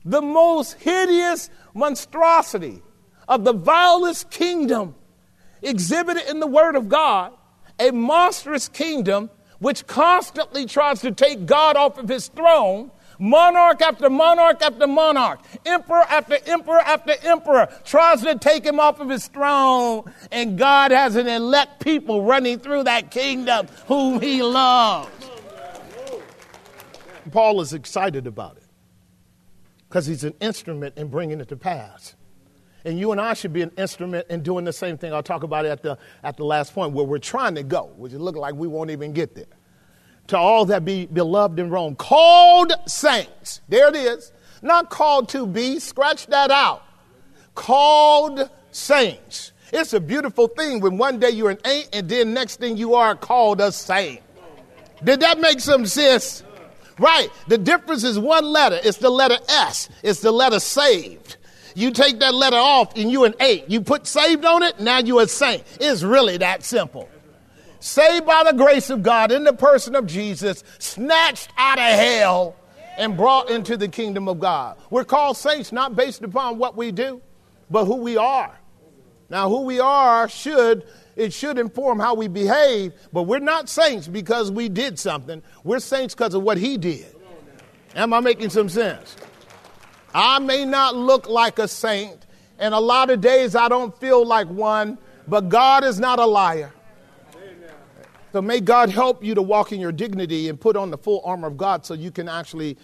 The 0.03 0.19
most 0.19 0.73
hideous 0.73 1.51
monstrosity 1.75 2.81
of 3.27 3.43
the 3.43 3.53
vilest 3.53 4.31
kingdom 4.31 4.95
exhibited 5.61 6.27
in 6.27 6.39
the 6.39 6.47
Word 6.47 6.75
of 6.75 6.89
God, 6.89 7.33
a 7.79 7.91
monstrous 7.91 8.67
kingdom 8.67 9.29
which 9.59 9.85
constantly 9.85 10.65
tries 10.65 11.01
to 11.01 11.11
take 11.11 11.45
God 11.45 11.77
off 11.77 11.99
of 11.99 12.09
his 12.09 12.29
throne 12.29 12.89
Monarch 13.19 13.83
after 13.83 14.09
monarch 14.09 14.63
after 14.63 14.87
monarch, 14.87 15.41
emperor 15.63 16.01
after 16.09 16.39
emperor 16.47 16.79
after 16.79 17.13
emperor 17.21 17.67
tries 17.85 18.23
to 18.23 18.35
take 18.35 18.65
him 18.65 18.79
off 18.79 18.99
of 18.99 19.09
his 19.09 19.27
throne. 19.27 20.11
And 20.31 20.57
God 20.57 20.89
has 20.89 21.15
an 21.15 21.27
elect 21.27 21.83
people 21.83 22.23
running 22.23 22.57
through 22.57 22.85
that 22.85 23.11
kingdom 23.11 23.67
whom 23.85 24.19
he 24.19 24.41
loves. 24.41 25.30
Paul 27.31 27.61
is 27.61 27.73
excited 27.73 28.25
about 28.25 28.57
it 28.57 28.63
because 29.87 30.05
he's 30.07 30.23
an 30.23 30.33
instrument 30.39 30.97
in 30.97 31.09
bringing 31.09 31.39
it 31.39 31.49
to 31.49 31.55
pass. 31.55 32.15
And 32.83 32.97
you 32.97 33.11
and 33.11 33.21
I 33.21 33.33
should 33.35 33.53
be 33.53 33.61
an 33.61 33.71
instrument 33.77 34.25
in 34.29 34.41
doing 34.41 34.65
the 34.65 34.73
same 34.73 34.97
thing. 34.97 35.13
I'll 35.13 35.21
talk 35.21 35.43
about 35.43 35.65
it 35.65 35.69
at 35.69 35.83
the, 35.83 35.97
at 36.23 36.37
the 36.37 36.45
last 36.45 36.73
point 36.73 36.93
where 36.93 37.05
we're 37.05 37.19
trying 37.19 37.55
to 37.55 37.63
go, 37.63 37.91
which 37.95 38.13
it 38.13 38.19
looks 38.19 38.39
like 38.39 38.55
we 38.55 38.67
won't 38.67 38.89
even 38.89 39.13
get 39.13 39.35
there 39.35 39.45
to 40.27 40.37
all 40.37 40.65
that 40.65 40.85
be 40.85 41.05
beloved 41.05 41.59
in 41.59 41.69
Rome. 41.69 41.95
Called 41.95 42.71
saints. 42.87 43.61
There 43.67 43.89
it 43.89 43.95
is. 43.95 44.31
Not 44.61 44.89
called 44.89 45.29
to 45.29 45.45
be. 45.45 45.79
Scratch 45.79 46.27
that 46.27 46.51
out. 46.51 46.83
Called 47.53 48.49
saints. 48.71 49.51
It's 49.73 49.93
a 49.93 49.99
beautiful 49.99 50.47
thing 50.47 50.79
when 50.79 50.97
one 50.97 51.19
day 51.19 51.31
you're 51.31 51.49
an 51.49 51.59
ain't 51.65 51.89
and 51.93 52.07
then 52.07 52.33
next 52.33 52.59
thing 52.59 52.77
you 52.77 52.95
are 52.95 53.15
called 53.15 53.61
a 53.61 53.71
saint. 53.71 54.21
Did 55.03 55.19
that 55.21 55.39
make 55.39 55.59
some 55.59 55.85
sense? 55.85 56.43
Right. 56.99 57.29
The 57.47 57.57
difference 57.57 58.03
is 58.03 58.19
one 58.19 58.45
letter. 58.45 58.79
It's 58.83 58.97
the 58.97 59.09
letter 59.09 59.37
S. 59.49 59.89
It's 60.03 60.21
the 60.21 60.31
letter 60.31 60.59
saved. 60.59 61.37
You 61.73 61.91
take 61.91 62.19
that 62.19 62.33
letter 62.33 62.57
off 62.57 62.97
and 62.97 63.09
you 63.09 63.23
an 63.23 63.33
eight. 63.39 63.69
You 63.69 63.81
put 63.81 64.05
saved 64.05 64.43
on 64.43 64.61
it, 64.63 64.79
now 64.79 64.99
you're 64.99 65.21
a 65.21 65.27
saint. 65.27 65.63
It's 65.79 66.03
really 66.03 66.37
that 66.37 66.63
simple 66.63 67.09
saved 67.81 68.25
by 68.25 68.43
the 68.43 68.53
grace 68.53 68.89
of 68.89 69.03
God 69.03 69.31
in 69.31 69.43
the 69.43 69.53
person 69.53 69.95
of 69.95 70.05
Jesus, 70.05 70.63
snatched 70.79 71.49
out 71.57 71.77
of 71.77 71.83
hell, 71.83 72.55
and 72.97 73.17
brought 73.17 73.49
into 73.49 73.75
the 73.75 73.87
kingdom 73.87 74.27
of 74.27 74.39
God. 74.39 74.77
We're 74.89 75.03
called 75.05 75.37
saints 75.37 75.71
not 75.71 75.95
based 75.95 76.21
upon 76.21 76.57
what 76.57 76.77
we 76.77 76.91
do, 76.91 77.21
but 77.69 77.85
who 77.85 77.95
we 77.95 78.17
are. 78.17 78.55
Now, 79.29 79.49
who 79.49 79.61
we 79.61 79.79
are 79.79 80.29
should 80.29 80.85
it 81.15 81.33
should 81.33 81.57
inform 81.57 81.99
how 81.99 82.13
we 82.13 82.27
behave, 82.27 82.93
but 83.11 83.23
we're 83.23 83.39
not 83.39 83.69
saints 83.69 84.07
because 84.07 84.51
we 84.51 84.69
did 84.69 84.97
something. 84.97 85.41
We're 85.63 85.79
saints 85.79 86.13
because 86.15 86.33
of 86.33 86.43
what 86.43 86.57
he 86.57 86.77
did. 86.77 87.15
Am 87.95 88.13
I 88.13 88.19
making 88.19 88.49
some 88.49 88.69
sense? 88.69 89.15
I 90.13 90.39
may 90.39 90.65
not 90.65 90.95
look 90.95 91.27
like 91.27 91.59
a 91.59 91.67
saint, 91.67 92.25
and 92.59 92.73
a 92.73 92.79
lot 92.79 93.09
of 93.09 93.21
days 93.21 93.55
I 93.55 93.67
don't 93.67 93.97
feel 93.99 94.25
like 94.25 94.47
one, 94.47 94.97
but 95.27 95.49
God 95.49 95.83
is 95.83 95.99
not 95.99 96.19
a 96.19 96.25
liar. 96.25 96.73
So 98.31 98.41
may 98.41 98.61
God 98.61 98.89
help 98.89 99.23
you 99.23 99.35
to 99.35 99.41
walk 99.41 99.73
in 99.73 99.81
your 99.81 99.91
dignity 99.91 100.47
and 100.47 100.59
put 100.59 100.77
on 100.77 100.89
the 100.89 100.97
full 100.97 101.21
armor 101.25 101.47
of 101.47 101.57
God 101.57 101.85
so 101.85 101.93
you 101.93 102.11
can 102.11 102.29
actually 102.29 102.77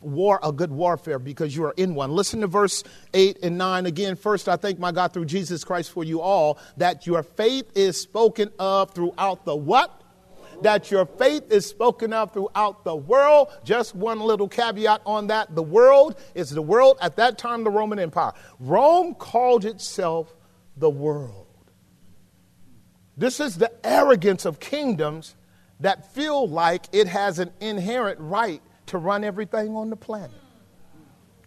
war 0.00 0.38
a 0.42 0.52
good 0.52 0.70
warfare 0.70 1.18
because 1.18 1.56
you 1.56 1.64
are 1.64 1.74
in 1.76 1.94
one. 1.94 2.10
Listen 2.10 2.40
to 2.42 2.46
verse 2.46 2.84
8 3.12 3.38
and 3.42 3.58
9 3.58 3.86
again. 3.86 4.16
First, 4.16 4.48
I 4.48 4.56
thank 4.56 4.78
my 4.78 4.92
God 4.92 5.12
through 5.12 5.24
Jesus 5.26 5.64
Christ 5.64 5.90
for 5.90 6.04
you 6.04 6.20
all 6.20 6.58
that 6.76 7.06
your 7.06 7.22
faith 7.22 7.70
is 7.74 8.00
spoken 8.00 8.50
of 8.58 8.92
throughout 8.92 9.44
the 9.44 9.56
what? 9.56 10.02
That 10.62 10.90
your 10.90 11.06
faith 11.06 11.50
is 11.50 11.66
spoken 11.66 12.12
of 12.12 12.32
throughout 12.32 12.84
the 12.84 12.94
world. 12.94 13.48
Just 13.64 13.94
one 13.94 14.20
little 14.20 14.48
caveat 14.48 15.02
on 15.04 15.26
that. 15.28 15.54
The 15.54 15.62
world 15.62 16.20
is 16.34 16.50
the 16.50 16.62
world 16.62 16.98
at 17.00 17.16
that 17.16 17.38
time, 17.38 17.64
the 17.64 17.70
Roman 17.70 17.98
Empire. 17.98 18.32
Rome 18.60 19.14
called 19.14 19.64
itself 19.64 20.34
the 20.76 20.90
world. 20.90 21.46
This 23.16 23.40
is 23.40 23.56
the 23.56 23.72
arrogance 23.84 24.44
of 24.44 24.60
kingdoms 24.60 25.36
that 25.80 26.12
feel 26.14 26.48
like 26.48 26.86
it 26.92 27.06
has 27.08 27.38
an 27.38 27.52
inherent 27.60 28.18
right 28.20 28.62
to 28.86 28.98
run 28.98 29.24
everything 29.24 29.74
on 29.76 29.90
the 29.90 29.96
planet. 29.96 30.40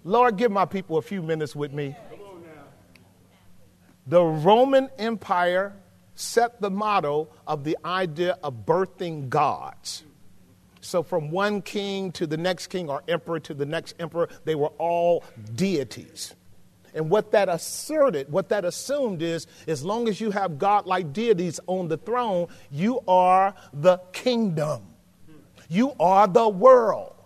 Lord, 0.03 0.38
give 0.38 0.51
my 0.51 0.65
people 0.65 0.97
a 0.97 1.01
few 1.01 1.21
minutes 1.21 1.55
with 1.55 1.73
me. 1.73 1.95
The 4.07 4.23
Roman 4.23 4.89
Empire 4.97 5.73
set 6.15 6.61
the 6.61 6.69
motto 6.69 7.29
of 7.45 7.63
the 7.63 7.77
idea 7.83 8.38
of 8.41 8.65
birthing 8.65 9.29
gods. 9.29 10.03
So, 10.79 11.03
from 11.03 11.29
one 11.29 11.61
king 11.61 12.13
to 12.13 12.25
the 12.25 12.38
next 12.38 12.67
king 12.67 12.89
or 12.89 13.03
emperor 13.09 13.41
to 13.41 13.53
the 13.53 13.65
next 13.65 13.95
emperor, 13.99 14.29
they 14.45 14.55
were 14.55 14.71
all 14.77 15.25
deities. 15.55 16.33
And 16.93 17.09
what 17.09 17.31
that 17.31 17.49
asserted, 17.49 18.31
what 18.31 18.47
that 18.49 18.63
assumed 18.63 19.21
is 19.21 19.45
as 19.67 19.83
long 19.83 20.07
as 20.07 20.21
you 20.21 20.31
have 20.31 20.57
God-like 20.57 21.11
deities 21.11 21.59
on 21.67 21.89
the 21.89 21.97
throne, 21.97 22.47
you 22.71 23.01
are 23.07 23.53
the 23.73 23.97
kingdom. 24.13 24.83
You 25.67 25.93
are 25.99 26.27
the 26.27 26.47
world. 26.47 27.16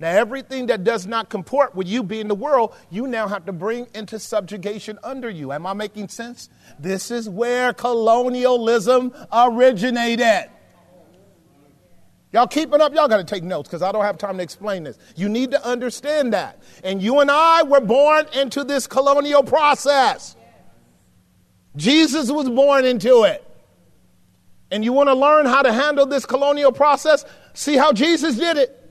Now, 0.00 0.10
everything 0.10 0.66
that 0.66 0.82
does 0.82 1.06
not 1.06 1.28
comport 1.28 1.74
with 1.74 1.86
you 1.86 2.02
being 2.02 2.28
the 2.28 2.34
world, 2.34 2.74
you 2.90 3.06
now 3.06 3.28
have 3.28 3.46
to 3.46 3.52
bring 3.52 3.86
into 3.94 4.18
subjugation 4.18 4.98
under 5.04 5.30
you. 5.30 5.52
Am 5.52 5.66
I 5.66 5.72
making 5.72 6.08
sense? 6.08 6.48
This 6.78 7.10
is 7.10 7.28
where 7.28 7.72
colonialism 7.72 9.12
originated. 9.32 10.50
Y'all 12.32 12.48
keeping 12.48 12.80
up? 12.80 12.92
Y'all 12.92 13.06
got 13.06 13.18
to 13.18 13.24
take 13.24 13.44
notes 13.44 13.68
because 13.68 13.80
I 13.80 13.92
don't 13.92 14.04
have 14.04 14.18
time 14.18 14.38
to 14.38 14.42
explain 14.42 14.82
this. 14.82 14.98
You 15.14 15.28
need 15.28 15.52
to 15.52 15.64
understand 15.64 16.32
that. 16.32 16.60
And 16.82 17.00
you 17.00 17.20
and 17.20 17.30
I 17.30 17.62
were 17.62 17.80
born 17.80 18.26
into 18.34 18.64
this 18.64 18.88
colonial 18.88 19.44
process. 19.44 20.34
Jesus 21.76 22.32
was 22.32 22.50
born 22.50 22.84
into 22.84 23.22
it. 23.22 23.48
And 24.72 24.84
you 24.84 24.92
want 24.92 25.08
to 25.08 25.14
learn 25.14 25.46
how 25.46 25.62
to 25.62 25.72
handle 25.72 26.06
this 26.06 26.26
colonial 26.26 26.72
process? 26.72 27.24
See 27.52 27.76
how 27.76 27.92
Jesus 27.92 28.36
did 28.36 28.56
it. 28.56 28.83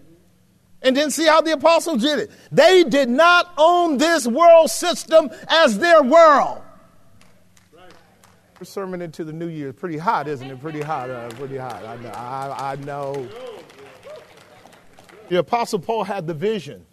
And 0.84 0.96
then 0.98 1.10
see 1.12 1.26
how 1.26 1.42
the 1.42 1.54
apostles 1.54 2.02
did 2.02 2.20
it. 2.20 2.32
They 2.52 2.84
did 2.84 3.10
not 3.10 3.54
own 3.58 3.98
this 3.98 4.28
world 4.28 4.70
system 4.70 5.30
as 5.48 5.80
their 5.80 6.04
world 6.04 6.62
Right. 7.72 7.92
sermon 8.64 9.02
into 9.02 9.24
the 9.24 9.32
new 9.34 9.48
year. 9.48 9.72
Pretty 9.72 9.98
hot, 9.98 10.28
isn't 10.28 10.50
it? 10.50 10.60
Pretty 10.60 10.82
hot. 10.82 11.10
Uh, 11.10 11.30
pretty 11.30 11.58
hot. 11.58 11.86
I 11.86 11.96
know. 11.98 12.10
I, 12.10 12.72
I 12.74 12.76
know. 12.78 13.28
The 15.30 15.40
Apostle 15.40 15.80
Paul 15.80 16.04
had 16.04 16.28
the 16.28 16.34
vision. 16.34 16.86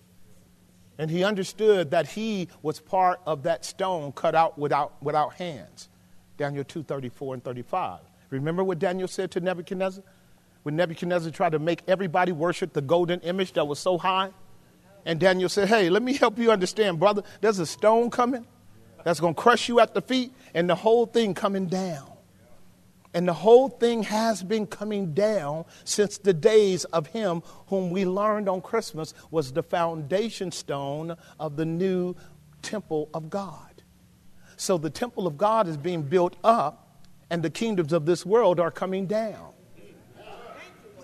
And 0.98 1.10
he 1.10 1.24
understood 1.24 1.90
that 1.92 2.06
he 2.06 2.48
was 2.62 2.78
part 2.78 3.20
of 3.26 3.42
that 3.44 3.64
stone 3.64 4.12
cut 4.12 4.34
out 4.34 4.58
without, 4.58 5.02
without 5.02 5.34
hands. 5.34 5.88
Daniel 6.36 6.62
2 6.62 6.82
34 6.82 7.34
and 7.34 7.44
35. 7.44 8.00
Remember 8.28 8.62
what 8.62 8.78
Daniel 8.78 9.08
said 9.08 9.30
to 9.32 9.40
Nebuchadnezzar? 9.40 10.04
When 10.62 10.76
Nebuchadnezzar 10.76 11.32
tried 11.32 11.52
to 11.52 11.58
make 11.58 11.82
everybody 11.88 12.32
worship 12.32 12.72
the 12.72 12.82
golden 12.82 13.20
image 13.20 13.54
that 13.54 13.66
was 13.66 13.78
so 13.78 13.98
high? 13.98 14.30
And 15.06 15.18
Daniel 15.18 15.48
said, 15.48 15.68
Hey, 15.68 15.88
let 15.88 16.02
me 16.02 16.12
help 16.14 16.38
you 16.38 16.50
understand, 16.50 16.98
brother. 16.98 17.22
There's 17.40 17.58
a 17.58 17.66
stone 17.66 18.10
coming 18.10 18.46
that's 19.04 19.20
going 19.20 19.34
to 19.34 19.40
crush 19.40 19.68
you 19.68 19.80
at 19.80 19.94
the 19.94 20.02
feet, 20.02 20.32
and 20.54 20.68
the 20.68 20.74
whole 20.74 21.06
thing 21.06 21.34
coming 21.34 21.66
down. 21.66 22.06
And 23.12 23.26
the 23.26 23.32
whole 23.32 23.68
thing 23.68 24.04
has 24.04 24.42
been 24.42 24.66
coming 24.66 25.14
down 25.14 25.64
since 25.84 26.18
the 26.18 26.32
days 26.32 26.84
of 26.84 27.08
him 27.08 27.42
whom 27.66 27.90
we 27.90 28.04
learned 28.04 28.48
on 28.48 28.60
Christmas 28.60 29.14
was 29.30 29.52
the 29.52 29.64
foundation 29.64 30.52
stone 30.52 31.16
of 31.40 31.56
the 31.56 31.64
new 31.64 32.14
temple 32.62 33.08
of 33.12 33.28
God. 33.28 33.82
So 34.56 34.78
the 34.78 34.90
temple 34.90 35.26
of 35.26 35.36
God 35.38 35.66
is 35.66 35.76
being 35.76 36.02
built 36.02 36.36
up, 36.44 37.00
and 37.30 37.42
the 37.42 37.50
kingdoms 37.50 37.92
of 37.92 38.06
this 38.06 38.24
world 38.24 38.60
are 38.60 38.70
coming 38.70 39.06
down. 39.06 39.49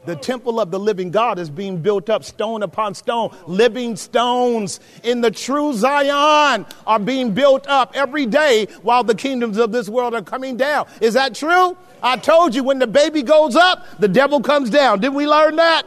The 0.06 0.14
temple 0.14 0.60
of 0.60 0.70
the 0.70 0.78
living 0.78 1.10
God 1.10 1.38
is 1.38 1.50
being 1.50 1.82
built 1.82 2.08
up 2.08 2.22
stone 2.22 2.62
upon 2.62 2.94
stone. 2.94 3.36
Living 3.46 3.96
stones 3.96 4.78
in 5.02 5.20
the 5.20 5.32
true 5.32 5.72
Zion 5.72 6.64
are 6.86 6.98
being 7.00 7.32
built 7.32 7.66
up 7.66 7.90
every 7.94 8.24
day 8.24 8.66
while 8.82 9.02
the 9.02 9.16
kingdoms 9.16 9.58
of 9.58 9.72
this 9.72 9.88
world 9.88 10.14
are 10.14 10.22
coming 10.22 10.56
down. 10.56 10.86
Is 11.00 11.14
that 11.14 11.34
true? 11.34 11.76
I 12.02 12.16
told 12.18 12.54
you 12.54 12.62
when 12.62 12.78
the 12.78 12.86
baby 12.86 13.24
goes 13.24 13.56
up, 13.56 13.84
the 13.98 14.06
devil 14.06 14.40
comes 14.40 14.70
down. 14.70 15.00
Didn't 15.00 15.16
we 15.16 15.26
learn 15.26 15.56
that? 15.56 15.82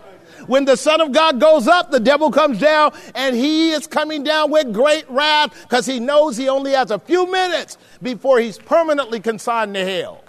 When 0.47 0.65
the 0.65 0.75
Son 0.75 0.99
of 0.99 1.13
God 1.13 1.39
goes 1.39 1.67
up, 1.67 1.91
the 1.91 1.99
devil 1.99 2.31
comes 2.31 2.59
down, 2.59 2.93
and 3.13 3.35
he 3.35 3.71
is 3.71 3.87
coming 3.87 4.23
down 4.23 4.51
with 4.51 4.73
great 4.73 5.09
wrath 5.09 5.53
because 5.61 5.85
he 5.85 5.99
knows 5.99 6.37
he 6.37 6.49
only 6.49 6.71
has 6.71 6.91
a 6.91 6.99
few 6.99 7.31
minutes 7.31 7.77
before 8.01 8.39
he's 8.39 8.57
permanently 8.57 9.19
consigned 9.19 9.75
to 9.75 9.85
hell. 9.85 10.23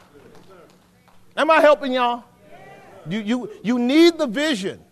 Am 1.36 1.51
I 1.51 1.61
helping 1.61 1.93
y'all? 1.93 2.24
You, 3.09 3.20
you, 3.20 3.51
you 3.62 3.78
need 3.78 4.18
the 4.18 4.26
vision. 4.26 4.84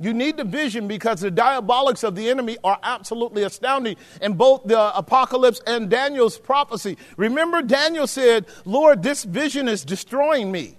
You 0.00 0.12
need 0.12 0.36
the 0.36 0.44
vision 0.44 0.88
because 0.88 1.20
the 1.20 1.30
diabolics 1.30 2.02
of 2.02 2.16
the 2.16 2.28
enemy 2.28 2.58
are 2.64 2.78
absolutely 2.82 3.44
astounding 3.44 3.96
in 4.20 4.34
both 4.34 4.64
the 4.64 4.96
apocalypse 4.96 5.60
and 5.64 5.88
Daniel's 5.88 6.38
prophecy. 6.38 6.98
Remember, 7.16 7.62
Daniel 7.62 8.08
said, 8.08 8.46
Lord, 8.64 9.02
this 9.02 9.22
vision 9.22 9.68
is 9.68 9.84
destroying 9.84 10.50
me. 10.50 10.76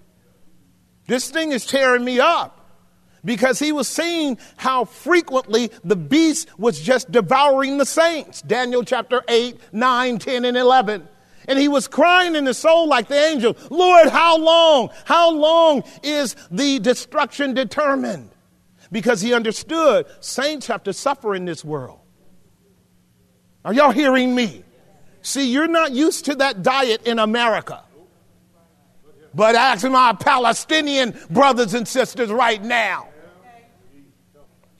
This 1.07 1.29
thing 1.29 1.53
is 1.53 1.65
tearing 1.65 2.03
me 2.03 2.19
up. 2.19 2.59
Because 3.25 3.59
he 3.59 3.71
was 3.71 3.87
seeing 3.87 4.37
how 4.57 4.83
frequently 4.83 5.71
the 5.85 5.95
beast 5.95 6.49
was 6.59 6.81
just 6.81 7.09
devouring 7.09 7.77
the 7.77 7.85
saints. 7.85 8.41
Daniel 8.41 8.83
chapter 8.83 9.23
8, 9.29 9.57
9, 9.71 10.19
10, 10.19 10.43
and 10.43 10.57
11. 10.57 11.07
And 11.47 11.59
he 11.59 11.67
was 11.67 11.87
crying 11.87 12.35
in 12.35 12.45
his 12.45 12.57
soul 12.57 12.87
like 12.87 13.07
the 13.07 13.17
angel, 13.17 13.55
Lord, 13.69 14.07
how 14.09 14.37
long? 14.37 14.89
How 15.05 15.31
long 15.31 15.83
is 16.01 16.35
the 16.51 16.79
destruction 16.79 17.53
determined? 17.53 18.29
Because 18.91 19.21
he 19.21 19.33
understood 19.33 20.05
saints 20.19 20.67
have 20.67 20.83
to 20.83 20.93
suffer 20.93 21.35
in 21.35 21.45
this 21.45 21.65
world. 21.65 21.99
Are 23.65 23.73
y'all 23.73 23.91
hearing 23.91 24.35
me? 24.35 24.63
See, 25.21 25.51
you're 25.51 25.67
not 25.67 25.91
used 25.91 26.25
to 26.25 26.35
that 26.35 26.63
diet 26.63 27.07
in 27.07 27.17
America. 27.17 27.83
But 29.33 29.55
ask 29.55 29.87
my 29.89 30.13
Palestinian 30.13 31.17
brothers 31.29 31.73
and 31.73 31.87
sisters 31.87 32.29
right 32.29 32.61
now. 32.61 33.07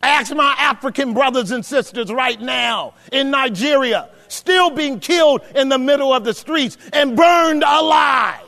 Ask 0.03 0.35
my 0.35 0.53
African 0.59 1.13
brothers 1.13 1.51
and 1.51 1.65
sisters 1.65 2.11
right 2.11 2.39
now 2.39 2.93
in 3.11 3.31
Nigeria 3.31 4.09
still 4.33 4.69
being 4.69 4.99
killed 4.99 5.41
in 5.55 5.69
the 5.69 5.77
middle 5.77 6.13
of 6.13 6.23
the 6.23 6.33
streets 6.33 6.77
and 6.91 7.15
burned 7.15 7.63
alive. 7.63 8.41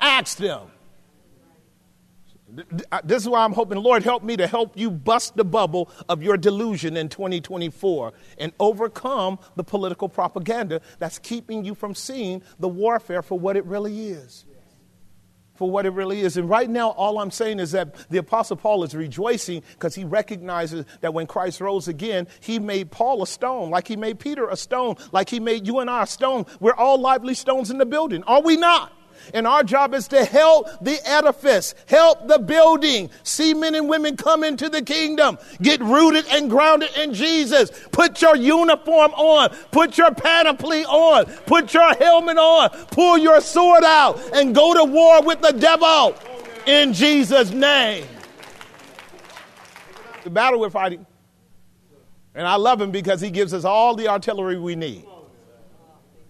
Ask 0.00 0.38
them. 0.38 0.68
This 3.04 3.22
is 3.22 3.28
why 3.28 3.44
I'm 3.44 3.52
hoping, 3.52 3.78
Lord, 3.78 4.02
help 4.02 4.22
me 4.22 4.36
to 4.36 4.46
help 4.46 4.76
you 4.76 4.90
bust 4.90 5.36
the 5.36 5.44
bubble 5.44 5.88
of 6.08 6.22
your 6.22 6.36
delusion 6.36 6.98
in 6.98 7.08
2024 7.08 8.12
and 8.36 8.52
overcome 8.60 9.38
the 9.56 9.64
political 9.64 10.06
propaganda 10.08 10.82
that's 10.98 11.18
keeping 11.18 11.64
you 11.64 11.74
from 11.74 11.94
seeing 11.94 12.42
the 12.58 12.68
warfare 12.68 13.22
for 13.22 13.38
what 13.38 13.56
it 13.56 13.64
really 13.64 14.08
is 14.08 14.44
for 15.54 15.70
what 15.70 15.86
it 15.86 15.90
really 15.90 16.20
is. 16.20 16.36
And 16.36 16.48
right 16.48 16.68
now, 16.68 16.90
all 16.90 17.18
I'm 17.18 17.30
saying 17.30 17.60
is 17.60 17.72
that 17.72 17.94
the 18.10 18.18
Apostle 18.18 18.56
Paul 18.56 18.84
is 18.84 18.94
rejoicing 18.94 19.62
because 19.72 19.94
he 19.94 20.04
recognizes 20.04 20.84
that 21.00 21.12
when 21.14 21.26
Christ 21.26 21.60
rose 21.60 21.88
again, 21.88 22.26
he 22.40 22.58
made 22.58 22.90
Paul 22.90 23.22
a 23.22 23.26
stone, 23.26 23.70
like 23.70 23.88
he 23.88 23.96
made 23.96 24.18
Peter 24.18 24.48
a 24.48 24.56
stone, 24.56 24.96
like 25.12 25.28
he 25.28 25.40
made 25.40 25.66
you 25.66 25.80
and 25.80 25.90
I 25.90 26.04
a 26.04 26.06
stone. 26.06 26.46
We're 26.60 26.74
all 26.74 26.98
lively 26.98 27.34
stones 27.34 27.70
in 27.70 27.78
the 27.78 27.86
building, 27.86 28.22
are 28.24 28.42
we 28.42 28.56
not? 28.56 28.92
And 29.34 29.46
our 29.46 29.62
job 29.62 29.94
is 29.94 30.08
to 30.08 30.24
help 30.24 30.68
the 30.80 30.98
edifice, 31.08 31.74
help 31.86 32.28
the 32.28 32.38
building, 32.38 33.10
see 33.22 33.54
men 33.54 33.74
and 33.74 33.88
women 33.88 34.16
come 34.16 34.44
into 34.44 34.68
the 34.68 34.82
kingdom, 34.82 35.38
get 35.60 35.80
rooted 35.80 36.26
and 36.30 36.50
grounded 36.50 36.90
in 36.96 37.14
Jesus. 37.14 37.70
Put 37.92 38.20
your 38.22 38.36
uniform 38.36 39.12
on, 39.14 39.50
put 39.70 39.98
your 39.98 40.12
panoply 40.12 40.84
on, 40.84 41.26
put 41.46 41.74
your 41.74 41.94
helmet 41.94 42.38
on, 42.38 42.70
pull 42.90 43.18
your 43.18 43.40
sword 43.40 43.84
out, 43.84 44.20
and 44.34 44.54
go 44.54 44.74
to 44.74 44.84
war 44.84 45.22
with 45.22 45.40
the 45.40 45.52
devil 45.52 46.16
in 46.66 46.92
Jesus' 46.92 47.50
name. 47.50 48.06
The 50.24 50.30
battle 50.30 50.60
we're 50.60 50.70
fighting. 50.70 51.06
And 52.34 52.46
I 52.46 52.56
love 52.56 52.80
him 52.80 52.90
because 52.90 53.20
he 53.20 53.30
gives 53.30 53.52
us 53.52 53.64
all 53.64 53.94
the 53.94 54.08
artillery 54.08 54.58
we 54.58 54.74
need. 54.74 55.04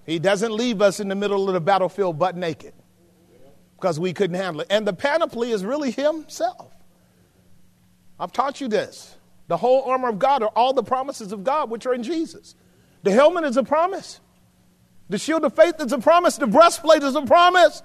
He 0.05 0.19
doesn't 0.19 0.53
leave 0.53 0.83
us 0.83 0.99
in 0.99 1.09
the 1.09 1.15
middle 1.15 1.49
of 1.49 1.55
the 1.55 1.61
battlefield 1.61 2.19
butt 2.19 2.37
naked 2.37 2.75
because 3.83 3.99
we 3.99 4.13
couldn't 4.13 4.37
handle 4.37 4.61
it. 4.61 4.69
And 4.71 4.87
the 4.87 4.93
panoply 4.93 5.51
is 5.51 5.65
really 5.65 5.91
Himself. 5.91 6.73
I've 8.21 8.33
taught 8.33 8.61
you 8.61 8.69
this. 8.69 9.17
The 9.49 9.57
whole 9.57 9.83
armor 9.83 10.09
of 10.09 10.21
God 10.21 10.45
are 10.45 10.53
all 10.55 10.73
the 10.73 10.85
promises 10.85 11.33
of 11.33 11.43
God 11.43 11.69
which 11.69 11.85
are 11.85 11.93
in 11.93 12.05
Jesus. 12.05 12.55
The 13.03 13.11
helmet 13.11 13.43
is 13.43 13.57
a 13.57 13.65
promise. 13.65 14.21
The 15.09 15.19
shield 15.19 15.45
of 15.45 15.57
faith 15.57 15.75
is 15.81 15.93
a 15.93 15.99
promise. 15.99 16.37
The 16.37 16.47
breastplate 16.47 17.03
is 17.03 17.17
a 17.17 17.23
promise. 17.23 17.83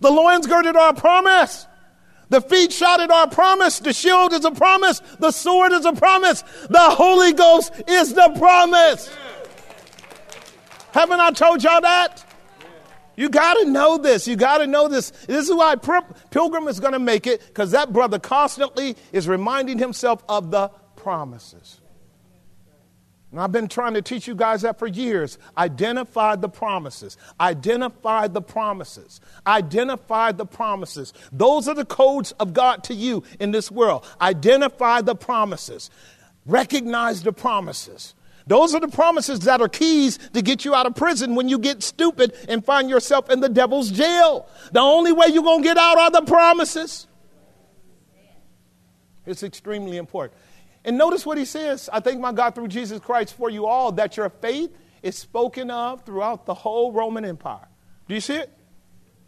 The 0.00 0.12
loins 0.12 0.46
girded 0.46 0.76
are 0.76 0.90
a 0.90 0.94
promise. 0.94 1.66
The 2.28 2.40
feet 2.40 2.72
shouted 2.72 3.10
are 3.10 3.24
a 3.24 3.30
promise. 3.30 3.80
The 3.80 3.92
shield 3.92 4.32
is 4.32 4.44
a 4.44 4.52
promise. 4.52 5.02
The 5.18 5.32
sword 5.32 5.72
is 5.72 5.84
a 5.84 5.92
promise. 5.92 6.42
The 6.70 6.78
Holy 6.78 7.32
Ghost 7.32 7.72
is 7.88 8.14
the 8.14 8.32
promise. 8.38 9.12
Haven't 10.92 11.18
I 11.18 11.32
told 11.32 11.64
y'all 11.64 11.80
that? 11.80 12.29
You 13.20 13.28
got 13.28 13.52
to 13.52 13.66
know 13.66 13.98
this. 13.98 14.26
You 14.26 14.34
got 14.34 14.58
to 14.58 14.66
know 14.66 14.88
this. 14.88 15.10
This 15.10 15.46
is 15.46 15.54
why 15.54 15.76
Pilgrim 16.30 16.68
is 16.68 16.80
going 16.80 16.94
to 16.94 16.98
make 16.98 17.26
it 17.26 17.46
because 17.48 17.72
that 17.72 17.92
brother 17.92 18.18
constantly 18.18 18.96
is 19.12 19.28
reminding 19.28 19.76
himself 19.76 20.24
of 20.26 20.50
the 20.50 20.68
promises. 20.96 21.82
And 23.30 23.38
I've 23.38 23.52
been 23.52 23.68
trying 23.68 23.92
to 23.92 24.00
teach 24.00 24.26
you 24.26 24.34
guys 24.34 24.62
that 24.62 24.78
for 24.78 24.86
years. 24.86 25.36
Identify 25.58 26.36
the 26.36 26.48
promises. 26.48 27.18
Identify 27.38 28.28
the 28.28 28.40
promises. 28.40 29.20
Identify 29.46 30.32
the 30.32 30.46
promises. 30.46 31.12
Those 31.30 31.68
are 31.68 31.74
the 31.74 31.84
codes 31.84 32.32
of 32.40 32.54
God 32.54 32.84
to 32.84 32.94
you 32.94 33.22
in 33.38 33.50
this 33.50 33.70
world. 33.70 34.06
Identify 34.18 35.02
the 35.02 35.14
promises. 35.14 35.90
Recognize 36.46 37.22
the 37.22 37.34
promises. 37.34 38.14
Those 38.46 38.74
are 38.74 38.80
the 38.80 38.88
promises 38.88 39.40
that 39.40 39.60
are 39.60 39.68
keys 39.68 40.18
to 40.32 40.42
get 40.42 40.64
you 40.64 40.74
out 40.74 40.86
of 40.86 40.94
prison 40.94 41.34
when 41.34 41.48
you 41.48 41.58
get 41.58 41.82
stupid 41.82 42.34
and 42.48 42.64
find 42.64 42.88
yourself 42.88 43.30
in 43.30 43.40
the 43.40 43.48
devil's 43.48 43.90
jail. 43.90 44.48
The 44.72 44.80
only 44.80 45.12
way 45.12 45.28
you're 45.28 45.42
going 45.42 45.62
to 45.62 45.68
get 45.68 45.76
out 45.76 45.98
are 45.98 46.10
the 46.10 46.22
promises. 46.22 47.06
It's 49.26 49.42
extremely 49.42 49.96
important. 49.96 50.40
And 50.84 50.96
notice 50.96 51.26
what 51.26 51.38
he 51.38 51.44
says 51.44 51.88
I 51.92 52.00
thank 52.00 52.20
my 52.20 52.32
God 52.32 52.54
through 52.54 52.68
Jesus 52.68 53.00
Christ 53.00 53.34
for 53.34 53.50
you 53.50 53.66
all 53.66 53.92
that 53.92 54.16
your 54.16 54.30
faith 54.30 54.74
is 55.02 55.16
spoken 55.16 55.70
of 55.70 56.04
throughout 56.04 56.46
the 56.46 56.54
whole 56.54 56.92
Roman 56.92 57.24
Empire. 57.24 57.68
Do 58.08 58.14
you 58.14 58.20
see 58.20 58.36
it? 58.36 58.50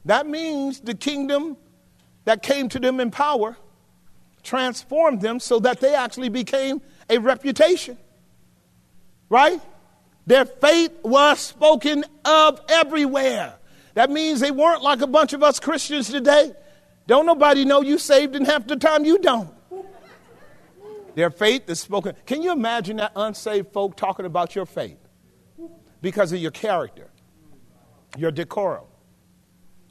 That 0.04 0.26
means 0.26 0.80
the 0.80 0.94
kingdom 0.94 1.56
that 2.24 2.42
came 2.42 2.68
to 2.70 2.78
them 2.78 3.00
in 3.00 3.10
power 3.10 3.56
transformed 4.42 5.20
them 5.20 5.38
so 5.38 5.60
that 5.60 5.80
they 5.80 5.94
actually 5.94 6.28
became 6.28 6.80
a 7.08 7.18
reputation 7.18 7.96
right? 9.32 9.62
Their 10.26 10.44
faith 10.44 10.92
was 11.02 11.40
spoken 11.40 12.04
of 12.22 12.60
everywhere. 12.68 13.54
That 13.94 14.10
means 14.10 14.40
they 14.40 14.50
weren't 14.50 14.82
like 14.82 15.00
a 15.00 15.06
bunch 15.06 15.32
of 15.32 15.42
us 15.42 15.58
Christians 15.58 16.10
today. 16.10 16.52
Don't 17.06 17.24
nobody 17.24 17.64
know 17.64 17.80
you 17.80 17.96
saved 17.96 18.36
in 18.36 18.44
half 18.44 18.66
the 18.66 18.76
time 18.76 19.06
you 19.06 19.18
don't. 19.18 19.50
Their 21.14 21.30
faith 21.30 21.68
is 21.68 21.80
spoken. 21.80 22.14
Can 22.26 22.42
you 22.42 22.52
imagine 22.52 22.98
that 22.98 23.12
unsaved 23.16 23.72
folk 23.72 23.96
talking 23.96 24.26
about 24.26 24.54
your 24.54 24.66
faith? 24.66 24.98
Because 26.02 26.32
of 26.32 26.38
your 26.38 26.50
character, 26.50 27.08
your 28.18 28.32
decorum, 28.32 28.84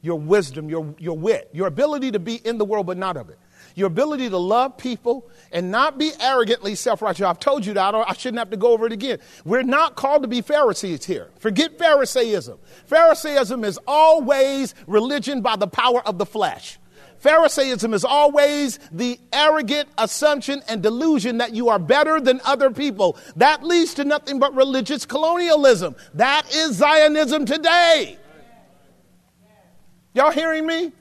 your 0.01 0.19
wisdom, 0.19 0.69
your, 0.69 0.93
your 0.99 1.17
wit, 1.17 1.49
your 1.51 1.65
ability 1.65 2.11
to 2.11 2.19
be 2.19 2.35
in 2.35 2.59
the 2.59 2.65
world 2.65 2.85
but 2.85 2.97
not 2.97 3.17
of 3.17 3.29
it. 3.29 3.39
Your 3.75 3.87
ability 3.87 4.29
to 4.29 4.37
love 4.37 4.77
people 4.77 5.29
and 5.51 5.71
not 5.71 5.97
be 5.97 6.11
arrogantly 6.19 6.75
self 6.75 7.01
righteous. 7.01 7.25
I've 7.25 7.39
told 7.39 7.65
you 7.65 7.73
that. 7.73 7.95
I, 7.95 8.01
I, 8.01 8.13
shouldn't 8.13 8.39
have 8.39 8.49
to 8.51 8.57
go 8.57 8.71
over 8.71 8.85
it 8.85 8.91
again. 8.91 9.19
We're 9.45 9.63
not 9.63 9.95
called 9.95 10.21
to 10.23 10.27
be 10.27 10.41
Pharisees 10.41 11.05
here. 11.05 11.29
Forget 11.39 11.77
Pharisaism. 11.77 12.57
Pharisaism 12.89 13.63
is 13.63 13.79
always 13.87 14.75
religion 14.87 15.41
by 15.41 15.55
the 15.55 15.67
power 15.67 16.01
of 16.07 16.17
the 16.17 16.25
flesh. 16.25 16.77
Pharisaism 17.21 17.93
is 17.93 18.03
always 18.03 18.79
the 18.91 19.19
arrogant 19.31 19.87
assumption 19.97 20.63
and 20.67 20.81
delusion 20.81 21.37
that 21.37 21.53
you 21.53 21.69
are 21.69 21.77
better 21.77 22.19
than 22.19 22.41
other 22.43 22.71
people. 22.71 23.15
That 23.35 23.63
leads 23.63 23.93
to 23.95 24.03
nothing 24.03 24.39
but 24.39 24.55
religious 24.55 25.05
colonialism. 25.05 25.95
That 26.15 26.53
is 26.53 26.77
Zionism 26.77 27.45
today. 27.45 28.17
Y'all 30.13 30.31
hearing 30.31 30.65
me? 30.65 30.91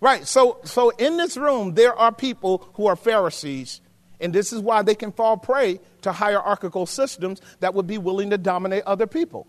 Right. 0.00 0.26
So, 0.26 0.58
so 0.64 0.90
in 0.90 1.16
this 1.16 1.36
room, 1.36 1.74
there 1.74 1.94
are 1.94 2.12
people 2.12 2.68
who 2.74 2.86
are 2.86 2.96
Pharisees, 2.96 3.80
and 4.20 4.32
this 4.32 4.52
is 4.52 4.60
why 4.60 4.82
they 4.82 4.94
can 4.94 5.12
fall 5.12 5.36
prey 5.36 5.80
to 6.02 6.12
hierarchical 6.12 6.86
systems 6.86 7.40
that 7.60 7.74
would 7.74 7.86
be 7.86 7.98
willing 7.98 8.30
to 8.30 8.38
dominate 8.38 8.84
other 8.84 9.06
people. 9.06 9.46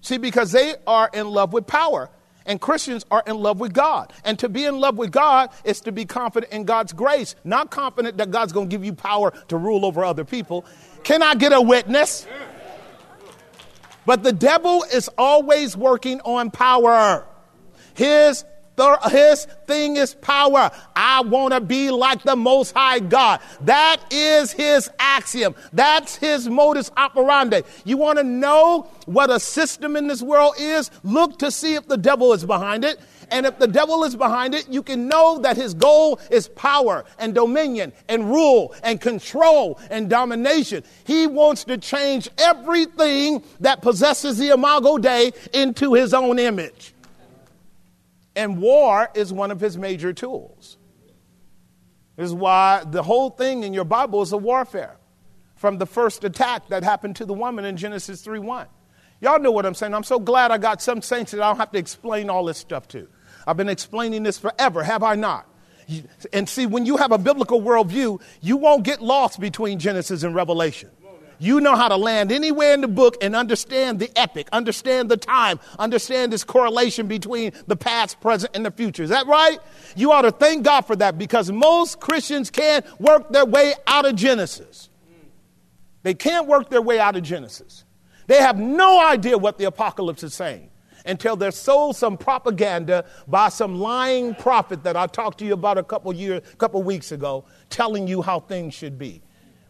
See, 0.00 0.18
because 0.18 0.50
they 0.50 0.74
are 0.86 1.08
in 1.12 1.28
love 1.28 1.52
with 1.52 1.66
power, 1.66 2.10
and 2.44 2.60
Christians 2.60 3.06
are 3.10 3.22
in 3.26 3.36
love 3.36 3.60
with 3.60 3.72
God. 3.72 4.12
And 4.24 4.38
to 4.40 4.48
be 4.48 4.64
in 4.64 4.80
love 4.80 4.98
with 4.98 5.12
God 5.12 5.50
is 5.64 5.80
to 5.82 5.92
be 5.92 6.04
confident 6.04 6.52
in 6.52 6.64
God's 6.64 6.92
grace, 6.92 7.36
not 7.44 7.70
confident 7.70 8.16
that 8.18 8.32
God's 8.32 8.52
going 8.52 8.68
to 8.68 8.74
give 8.74 8.84
you 8.84 8.92
power 8.92 9.32
to 9.48 9.56
rule 9.56 9.86
over 9.86 10.04
other 10.04 10.24
people. 10.24 10.64
Can 11.04 11.22
I 11.22 11.36
get 11.36 11.52
a 11.52 11.60
witness? 11.60 12.26
But 14.04 14.24
the 14.24 14.32
devil 14.32 14.84
is 14.92 15.08
always 15.16 15.76
working 15.76 16.20
on 16.22 16.50
power. 16.50 17.24
His 17.94 18.44
his 19.10 19.46
thing 19.66 19.96
is 19.96 20.14
power. 20.14 20.70
I 20.96 21.22
want 21.22 21.54
to 21.54 21.60
be 21.60 21.90
like 21.90 22.22
the 22.22 22.36
Most 22.36 22.72
High 22.74 23.00
God. 23.00 23.40
That 23.62 24.00
is 24.10 24.52
his 24.52 24.90
axiom. 24.98 25.54
That's 25.72 26.16
his 26.16 26.48
modus 26.48 26.90
operandi. 26.96 27.62
You 27.84 27.96
want 27.96 28.18
to 28.18 28.24
know 28.24 28.88
what 29.06 29.30
a 29.30 29.40
system 29.40 29.96
in 29.96 30.06
this 30.06 30.22
world 30.22 30.54
is? 30.58 30.90
Look 31.02 31.38
to 31.40 31.50
see 31.50 31.74
if 31.74 31.86
the 31.86 31.96
devil 31.96 32.32
is 32.32 32.44
behind 32.44 32.84
it. 32.84 32.98
And 33.30 33.46
if 33.46 33.58
the 33.58 33.66
devil 33.66 34.04
is 34.04 34.14
behind 34.14 34.54
it, 34.54 34.68
you 34.68 34.82
can 34.82 35.08
know 35.08 35.38
that 35.38 35.56
his 35.56 35.72
goal 35.72 36.20
is 36.30 36.48
power 36.48 37.06
and 37.18 37.34
dominion 37.34 37.94
and 38.08 38.28
rule 38.28 38.74
and 38.82 39.00
control 39.00 39.80
and 39.90 40.10
domination. 40.10 40.84
He 41.04 41.26
wants 41.26 41.64
to 41.64 41.78
change 41.78 42.28
everything 42.36 43.42
that 43.60 43.80
possesses 43.80 44.36
the 44.36 44.48
Imago 44.48 44.98
Dei 44.98 45.32
into 45.54 45.94
his 45.94 46.12
own 46.12 46.38
image. 46.38 46.92
And 48.34 48.60
war 48.60 49.10
is 49.14 49.32
one 49.32 49.50
of 49.50 49.60
his 49.60 49.76
major 49.76 50.12
tools. 50.12 50.78
This 52.16 52.26
is 52.26 52.34
why 52.34 52.84
the 52.84 53.02
whole 53.02 53.30
thing 53.30 53.62
in 53.62 53.74
your 53.74 53.84
Bible 53.84 54.22
is 54.22 54.32
a 54.32 54.38
warfare. 54.38 54.96
From 55.56 55.78
the 55.78 55.86
first 55.86 56.24
attack 56.24 56.68
that 56.68 56.82
happened 56.82 57.16
to 57.16 57.24
the 57.24 57.34
woman 57.34 57.64
in 57.64 57.76
Genesis 57.76 58.20
3 58.22 58.40
1. 58.40 58.66
Y'all 59.20 59.38
know 59.38 59.52
what 59.52 59.64
I'm 59.64 59.74
saying. 59.74 59.94
I'm 59.94 60.02
so 60.02 60.18
glad 60.18 60.50
I 60.50 60.58
got 60.58 60.82
some 60.82 61.00
saints 61.00 61.30
that 61.30 61.40
I 61.40 61.48
don't 61.48 61.58
have 61.58 61.70
to 61.70 61.78
explain 61.78 62.28
all 62.28 62.44
this 62.44 62.58
stuff 62.58 62.88
to. 62.88 63.06
I've 63.46 63.56
been 63.56 63.68
explaining 63.68 64.24
this 64.24 64.38
forever, 64.38 64.82
have 64.82 65.04
I 65.04 65.14
not? 65.14 65.46
And 66.32 66.48
see, 66.48 66.66
when 66.66 66.86
you 66.86 66.96
have 66.96 67.12
a 67.12 67.18
biblical 67.18 67.60
worldview, 67.60 68.20
you 68.40 68.56
won't 68.56 68.82
get 68.82 69.00
lost 69.00 69.38
between 69.38 69.78
Genesis 69.78 70.24
and 70.24 70.34
Revelation. 70.34 70.90
You 71.42 71.60
know 71.60 71.74
how 71.74 71.88
to 71.88 71.96
land 71.96 72.30
anywhere 72.30 72.72
in 72.72 72.82
the 72.82 72.88
book 72.88 73.16
and 73.20 73.34
understand 73.34 73.98
the 73.98 74.16
epic, 74.16 74.48
understand 74.52 75.08
the 75.08 75.16
time, 75.16 75.58
understand 75.76 76.32
this 76.32 76.44
correlation 76.44 77.08
between 77.08 77.50
the 77.66 77.74
past, 77.74 78.20
present, 78.20 78.54
and 78.54 78.64
the 78.64 78.70
future. 78.70 79.02
Is 79.02 79.10
that 79.10 79.26
right? 79.26 79.58
You 79.96 80.12
ought 80.12 80.22
to 80.22 80.30
thank 80.30 80.62
God 80.62 80.82
for 80.82 80.94
that 80.94 81.18
because 81.18 81.50
most 81.50 81.98
Christians 81.98 82.48
can't 82.48 82.86
work 83.00 83.32
their 83.32 83.44
way 83.44 83.74
out 83.88 84.06
of 84.06 84.14
Genesis. 84.14 84.88
They 86.04 86.14
can't 86.14 86.46
work 86.46 86.70
their 86.70 86.80
way 86.80 87.00
out 87.00 87.16
of 87.16 87.24
Genesis. 87.24 87.84
They 88.28 88.38
have 88.38 88.56
no 88.56 89.04
idea 89.04 89.36
what 89.36 89.58
the 89.58 89.64
apocalypse 89.64 90.22
is 90.22 90.34
saying 90.34 90.70
until 91.06 91.34
they're 91.34 91.50
sold 91.50 91.96
some 91.96 92.16
propaganda 92.16 93.04
by 93.26 93.48
some 93.48 93.80
lying 93.80 94.36
prophet 94.36 94.84
that 94.84 94.96
I 94.96 95.08
talked 95.08 95.40
to 95.40 95.44
you 95.44 95.54
about 95.54 95.76
a 95.76 95.82
couple 95.82 96.12
years, 96.12 96.42
couple 96.58 96.80
weeks 96.84 97.10
ago, 97.10 97.46
telling 97.68 98.06
you 98.06 98.22
how 98.22 98.38
things 98.38 98.74
should 98.74 98.96
be. 98.96 99.22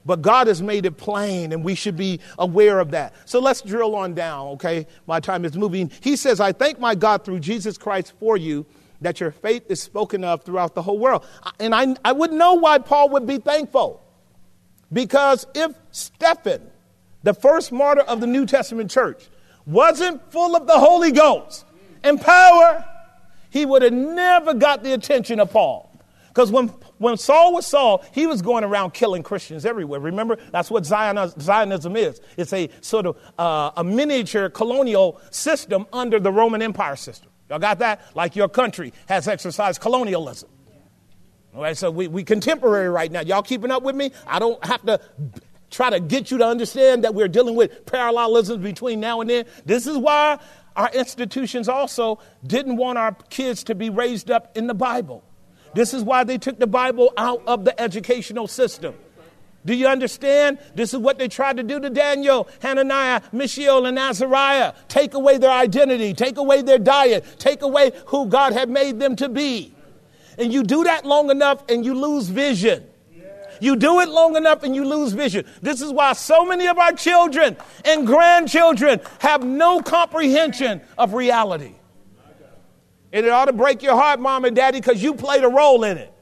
But 0.05 0.22
God 0.22 0.48
has 0.48 0.61
made 0.61 0.84
it 0.84 0.96
plain, 0.96 1.53
and 1.53 1.62
we 1.62 1.74
should 1.74 1.96
be 1.96 2.20
aware 2.38 2.80
of 2.80 2.90
that. 2.90 3.14
So 3.24 3.38
let's 3.38 3.62
drill 3.62 3.94
on 3.94 4.14
down, 4.14 4.48
okay? 4.48 4.86
My 5.07 5.20
time 5.20 5.44
is 5.44 5.57
moving. 5.57 5.92
He 6.00 6.16
says, 6.16 6.40
I 6.40 6.53
thank 6.53 6.80
my 6.80 6.94
God 6.94 7.24
through 7.24 7.40
Jesus 7.40 7.78
Christ 7.78 8.12
for 8.18 8.36
you 8.36 8.66
that 9.00 9.20
your 9.20 9.30
faith 9.30 9.64
is 9.68 9.80
spoken 9.80 10.24
of 10.24 10.42
throughout 10.42 10.74
the 10.74 10.82
whole 10.82 10.98
world. 10.98 11.24
And 11.59 11.74
I, 11.74 11.94
I 12.05 12.12
would 12.12 12.32
know 12.32 12.55
why 12.55 12.78
Paul 12.78 13.11
would 13.11 13.26
be 13.26 13.38
thankful. 13.38 14.03
Because 14.92 15.46
if 15.55 15.72
Stephen, 15.90 16.70
the 17.22 17.34
first 17.34 17.72
martyr 17.72 18.03
of 18.03 18.20
the 18.20 18.26
New 18.26 18.46
Testament 18.46 18.90
church, 18.90 19.28
wasn't 19.66 20.32
full 20.32 20.57
of 20.57 20.66
the 20.66 20.78
Holy 20.78 21.12
Ghost 21.12 21.64
and 22.03 22.20
power, 22.20 22.84
he 23.50 23.66
would 23.66 23.82
have 23.82 23.92
never 23.92 24.55
got 24.55 24.82
the 24.82 24.92
attention 24.92 25.40
of 25.40 25.50
Paul. 25.50 25.88
Because 26.28 26.50
when 26.50 26.72
when 27.03 27.16
Saul 27.16 27.53
was 27.53 27.66
Saul, 27.66 28.05
he 28.12 28.26
was 28.26 28.42
going 28.42 28.64
around 28.64 28.94
killing 28.94 29.22
Christians 29.22 29.66
everywhere. 29.66 30.00
Remember, 30.00 30.38
that's 30.53 30.70
what 30.70 30.86
Zionism 30.86 31.96
is. 31.96 32.20
It's 32.36 32.53
a 32.53 32.68
sort 32.80 33.07
of 33.07 33.18
uh, 33.38 33.72
a 33.76 33.84
miniature 33.84 34.48
colonial 34.48 35.20
system 35.30 35.86
under 35.92 36.20
the 36.20 36.30
Roman 36.30 36.62
Empire 36.62 36.96
system. 36.96 37.30
Y'all 37.50 37.59
got 37.59 37.80
that? 37.80 38.00
Like 38.14 38.36
your 38.36 38.48
country 38.48 38.92
has 39.07 39.28
exercised 39.28 39.80
colonialism. 39.80 40.48
All 41.55 41.62
right, 41.62 41.76
so 41.76 41.90
we, 41.90 42.09
we 42.09 42.24
contemporary 42.24 42.88
right 42.88 43.12
now. 43.12 43.20
Y'all 43.20 43.42
keeping 43.42 43.70
up 43.70 43.82
with 43.82 43.94
me? 43.94 44.12
I 44.26 44.38
don't 44.38 44.64
have 44.64 44.82
to 44.86 45.00
try 45.70 45.90
to 45.90 46.00
get 46.00 46.30
you 46.30 46.38
to 46.38 46.46
understand 46.46 47.05
that 47.05 47.14
we're 47.14 47.28
dealing 47.28 47.57
with 47.57 47.84
parallelisms 47.84 48.62
between 48.62 49.00
now 49.00 49.20
and 49.20 49.28
then. 49.28 49.44
This 49.66 49.86
is 49.86 49.98
why 49.98 50.38
our 50.76 50.90
institutions 50.94 51.68
also 51.68 52.20
didn't 52.46 52.76
want 52.76 52.96
our 52.96 53.12
kids 53.28 53.64
to 53.64 53.74
be 53.74 53.90
raised 53.90 54.30
up 54.30 54.57
in 54.57 54.66
the 54.66 54.74
Bible. 54.74 55.24
This 55.74 55.94
is 55.94 56.02
why 56.02 56.24
they 56.24 56.38
took 56.38 56.58
the 56.58 56.66
Bible 56.66 57.12
out 57.16 57.42
of 57.46 57.64
the 57.64 57.80
educational 57.80 58.46
system. 58.46 58.94
Do 59.64 59.74
you 59.74 59.86
understand? 59.86 60.58
This 60.74 60.92
is 60.92 60.98
what 60.98 61.18
they 61.18 61.28
tried 61.28 61.56
to 61.58 61.62
do 61.62 61.78
to 61.78 61.88
Daniel, 61.88 62.48
Hananiah, 62.60 63.22
Mishael, 63.30 63.86
and 63.86 63.98
Azariah. 63.98 64.72
Take 64.88 65.14
away 65.14 65.38
their 65.38 65.52
identity, 65.52 66.14
take 66.14 66.36
away 66.36 66.62
their 66.62 66.78
diet, 66.78 67.24
take 67.38 67.62
away 67.62 67.92
who 68.06 68.26
God 68.26 68.52
had 68.52 68.68
made 68.68 68.98
them 68.98 69.14
to 69.16 69.28
be. 69.28 69.72
And 70.36 70.52
you 70.52 70.64
do 70.64 70.84
that 70.84 71.04
long 71.04 71.30
enough 71.30 71.62
and 71.68 71.84
you 71.84 71.94
lose 71.94 72.28
vision. 72.28 72.86
You 73.60 73.76
do 73.76 74.00
it 74.00 74.08
long 74.08 74.34
enough 74.34 74.64
and 74.64 74.74
you 74.74 74.84
lose 74.84 75.12
vision. 75.12 75.46
This 75.60 75.80
is 75.80 75.92
why 75.92 76.14
so 76.14 76.44
many 76.44 76.66
of 76.66 76.78
our 76.78 76.92
children 76.92 77.56
and 77.84 78.04
grandchildren 78.04 79.00
have 79.20 79.44
no 79.44 79.80
comprehension 79.80 80.80
of 80.98 81.14
reality. 81.14 81.74
And 83.12 83.26
it 83.26 83.28
ought 83.28 83.46
to 83.46 83.52
break 83.52 83.82
your 83.82 83.94
heart, 83.94 84.20
mom 84.20 84.44
and 84.44 84.56
daddy, 84.56 84.80
because 84.80 85.02
you 85.02 85.14
played 85.14 85.44
a 85.44 85.48
role 85.48 85.84
in 85.84 85.98
it. 85.98 86.12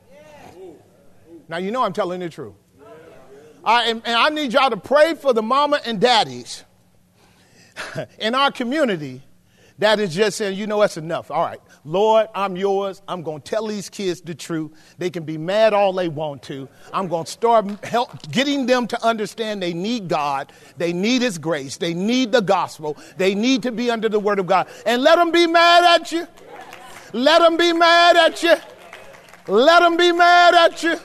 Now, 1.49 1.59
you 1.59 1.71
know 1.71 1.83
I'm 1.83 1.93
telling 1.93 2.21
the 2.21 2.29
truth. 2.29 2.55
I, 3.65 3.91
and, 3.91 4.03
and 4.05 4.17
I 4.17 4.29
need 4.31 4.53
y'all 4.53 4.71
to 4.71 4.77
pray 4.77 5.15
for 5.15 5.33
the 5.33 5.43
mama 5.43 5.81
and 5.85 6.01
daddies 6.01 6.65
in 8.19 8.35
our 8.35 8.51
community 8.51 9.23
that 9.81 9.99
is 9.99 10.15
just 10.15 10.37
saying, 10.37 10.59
you 10.59 10.67
know, 10.67 10.79
that's 10.81 10.99
enough. 10.99 11.31
All 11.31 11.43
right, 11.43 11.61
Lord, 11.87 12.29
I'm 12.35 12.55
yours. 12.55 13.01
I'm 13.09 13.23
going 13.23 13.41
to 13.41 13.51
tell 13.51 13.67
these 13.67 13.89
kids 13.89 14.21
the 14.21 14.35
truth. 14.35 14.73
They 14.99 15.09
can 15.09 15.25
be 15.25 15.39
mad 15.39 15.73
all 15.73 15.95
they 15.95 16.09
want 16.09 16.43
to. 16.45 16.69
I'm 16.93 17.09
going 17.09 17.25
to 17.25 17.31
start 17.31 17.83
help 17.83 18.31
getting 18.31 18.67
them 18.67 18.87
to 18.89 19.03
understand 19.03 19.63
they 19.63 19.73
need 19.73 20.09
God. 20.09 20.53
They 20.77 20.93
need 20.93 21.23
His 21.23 21.39
grace. 21.39 21.79
They 21.79 21.95
need 21.95 22.31
the 22.31 22.43
gospel. 22.43 22.99
They 23.17 23.35
need 23.35 23.63
to 23.63 23.73
be 23.73 23.91
under 23.91 24.11
the 24.11 24.21
Word 24.21 24.39
of 24.39 24.47
God. 24.47 24.69
And 24.85 25.03
let 25.03 25.17
them 25.17 25.33
be 25.33 25.47
mad 25.47 25.99
at 25.99 26.13
you. 26.13 26.29
Let 27.13 27.41
them 27.41 27.57
be 27.57 27.73
mad 27.73 28.17
at 28.17 28.43
you. 28.43 28.57
Let 29.47 29.81
them 29.81 29.97
be 29.97 30.13
mad 30.13 30.55
at 30.55 30.83
you. 30.83 30.97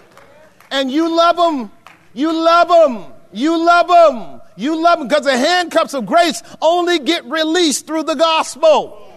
And 0.72 0.92
you 0.92 1.16
love 1.16 1.38
them. 1.38 1.72
You 2.14 2.32
love 2.34 2.68
them. 2.68 3.14
You 3.32 3.64
love 3.64 3.88
them. 3.88 4.42
You 4.56 4.82
love 4.82 5.00
them 5.00 5.08
because 5.08 5.26
the 5.26 5.38
handcuffs 5.38 5.94
of 5.94 6.06
grace 6.06 6.42
only 6.62 7.00
get 7.00 7.26
released 7.26 7.88
through 7.88 8.04
the 8.04 8.16
gospel. 8.16 9.12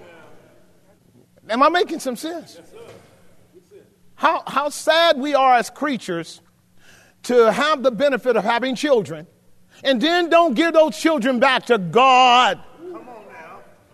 Am 1.48 1.62
I 1.62 1.68
making 1.68 2.00
some 2.00 2.16
sense? 2.16 2.58
How, 4.14 4.42
how 4.46 4.68
sad 4.68 5.18
we 5.18 5.34
are 5.34 5.54
as 5.54 5.70
creatures 5.70 6.40
to 7.24 7.52
have 7.52 7.82
the 7.82 7.90
benefit 7.90 8.36
of 8.36 8.44
having 8.44 8.74
children 8.74 9.26
and 9.84 10.00
then 10.00 10.28
don't 10.28 10.54
give 10.54 10.72
those 10.72 10.98
children 10.98 11.38
back 11.38 11.66
to 11.66 11.78
God. 11.78 12.60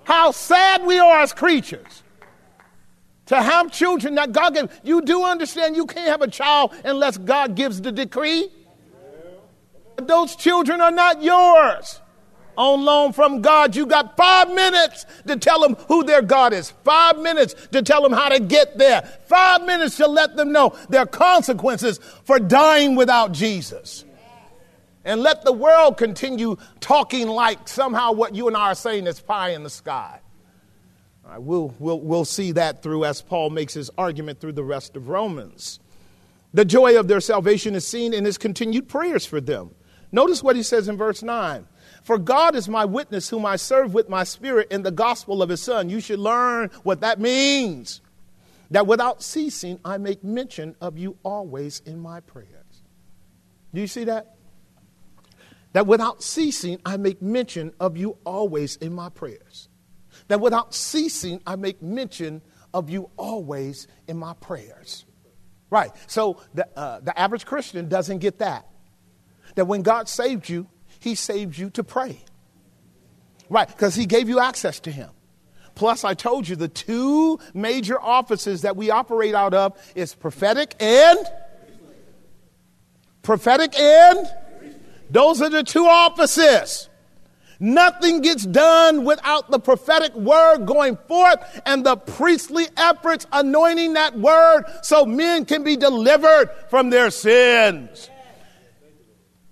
How 0.05 0.31
sad 0.31 0.85
we 0.85 0.99
are 0.99 1.21
as 1.21 1.33
creatures 1.33 2.04
to 3.27 3.41
have 3.41 3.73
children 3.73 4.17
that 4.17 4.33
God 4.33 4.55
gave. 4.55 4.81
You 4.83 5.03
do 5.03 5.25
understand 5.25 5.77
you 5.77 5.87
can't 5.87 6.09
have 6.09 6.23
a 6.23 6.29
child 6.29 6.73
unless 6.85 7.17
God 7.17 7.55
gives 7.55 7.81
the 7.81 7.93
decree. 7.93 8.51
Those 9.97 10.37
children 10.37 10.81
are 10.81 10.91
not 10.91 11.23
yours. 11.23 12.01
on 12.57 12.85
loan 12.85 13.13
from 13.13 13.43
God. 13.43 13.75
You 13.75 13.87
got 13.87 14.17
five 14.17 14.53
minutes 14.55 15.07
to 15.27 15.37
tell 15.37 15.61
them 15.61 15.75
who 15.89 16.05
their 16.05 16.23
God 16.23 16.53
is, 16.53 16.71
five 16.85 17.19
minutes 17.19 17.55
to 17.73 17.83
tell 17.83 18.03
them 18.03 18.13
how 18.13 18.29
to 18.29 18.41
get 18.41 18.79
there, 18.79 19.03
five 19.27 19.65
minutes 19.65 19.97
to 19.97 20.07
let 20.07 20.37
them 20.37 20.53
know 20.53 20.77
their 20.89 21.07
consequences 21.07 21.99
for 22.25 22.39
dying 22.39 22.95
without 22.95 23.33
Jesus. 23.33 24.05
And 25.05 25.21
let 25.21 25.45
the 25.45 25.53
world 25.53 25.99
continue 25.99 26.57
talking 26.81 27.29
like 27.29 27.69
somehow 27.69 28.13
what 28.13 28.35
you 28.35 28.49
and 28.49 28.57
I 28.57 28.71
are 28.71 28.75
saying 28.75 29.07
is 29.07 29.21
pie 29.21 29.51
in 29.51 29.63
the 29.63 29.71
sky. 29.71 30.21
All 31.25 31.31
right, 31.31 31.43
we'll, 31.43 31.75
we'll, 31.79 32.01
we'll 32.01 32.25
see 32.25 32.53
that 32.53 32.83
through 32.83 33.05
as 33.07 33.23
Paul 33.23 33.51
makes 33.51 33.73
his 33.73 33.91
argument 33.97 34.41
through 34.41 34.53
the 34.53 34.65
rest 34.65 34.95
of 34.95 35.09
Romans. 35.09 35.81
The 36.53 36.65
joy 36.65 36.99
of 36.99 37.09
their 37.09 37.21
salvation 37.21 37.75
is 37.75 37.87
seen 37.87 38.13
in 38.13 38.25
his 38.25 38.37
continued 38.37 38.89
prayers 38.89 39.25
for 39.25 39.41
them. 39.41 39.75
Notice 40.13 40.43
what 40.43 40.55
he 40.55 40.63
says 40.63 40.87
in 40.87 40.97
verse 40.97 41.23
9 41.23 41.67
For 42.05 42.19
God 42.19 42.55
is 42.55 42.69
my 42.69 42.85
witness, 42.85 43.29
whom 43.29 43.47
I 43.47 43.57
serve 43.57 43.95
with 43.95 44.09
my 44.09 44.23
spirit 44.23 44.71
in 44.71 44.83
the 44.83 44.91
gospel 44.91 45.43
of 45.43 45.49
his 45.49 45.63
Son. 45.63 45.89
You 45.89 45.99
should 45.99 46.21
learn 46.21 46.71
what 46.83 47.01
that 47.01 47.19
means. 47.19 48.01
That 48.71 48.87
without 48.87 49.23
ceasing, 49.23 49.81
I 49.85 49.99
make 49.99 50.23
mention 50.23 50.77
of 50.81 50.99
you 50.99 51.17
always 51.23 51.81
in 51.87 51.99
my 51.99 52.21
prayers. 52.21 52.83
Do 53.73 53.81
you 53.81 53.87
see 53.87 54.05
that? 54.05 54.37
That 55.73 55.87
without 55.87 56.23
ceasing, 56.23 56.79
I 56.85 56.97
make 56.97 57.21
mention 57.21 57.73
of 57.81 57.97
you 57.97 58.19
always 58.25 58.77
in 58.77 58.93
my 58.93 59.09
prayers. 59.09 59.69
That 60.29 60.41
without 60.41 60.75
ceasing, 60.75 61.41
I 61.47 61.57
make 61.57 61.83
mention 61.83 62.43
of 62.73 62.91
you 62.91 63.11
always 63.17 63.87
in 64.09 64.17
my 64.17 64.35
prayers. 64.35 65.05
Right. 65.71 65.91
So 66.07 66.41
the, 66.55 66.69
uh, 66.77 67.01
the 67.01 67.19
average 67.19 67.47
Christian 67.47 67.89
doesn't 67.89 68.19
get 68.19 68.39
that. 68.39 68.69
That 69.55 69.67
when 69.67 69.83
God 69.83 70.09
saved 70.09 70.49
you, 70.49 70.69
he 71.01 71.15
saved 71.15 71.59
you 71.59 71.71
to 71.71 71.85
pray. 71.85 72.19
Right. 73.49 73.69
Because 73.69 73.95
he 73.95 74.07
gave 74.07 74.29
you 74.29 74.41
access 74.41 74.81
to 74.81 74.91
him. 74.91 75.11
Plus, 75.75 76.05
I 76.05 76.15
told 76.15 76.49
you 76.49 76.57
the 76.57 76.69
two 76.69 77.39
major 77.53 78.01
offices 78.01 78.63
that 78.63 78.77
we 78.77 78.91
operate 78.91 79.35
out 79.35 79.55
of 79.55 79.77
is 79.95 80.15
prophetic 80.15 80.75
and 80.79 81.19
prophetic 83.23 83.77
and 83.79 84.31
those 85.11 85.43
are 85.43 85.51
the 85.51 85.63
two 85.63 85.87
offices. 85.87 86.89
Nothing 87.61 88.21
gets 88.21 88.45
done 88.45 89.05
without 89.05 89.51
the 89.51 89.59
prophetic 89.59 90.15
word 90.15 90.67
going 90.67 90.97
forth 91.09 91.61
and 91.67 91.85
the 91.85 91.97
priestly 91.97 92.67
efforts 92.77 93.27
anointing 93.33 93.95
that 93.95 94.19
word 94.19 94.65
so 94.83 95.05
men 95.05 95.45
can 95.45 95.65
be 95.65 95.77
delivered 95.77 96.51
from 96.69 96.91
their 96.91 97.11
sins. 97.11 98.11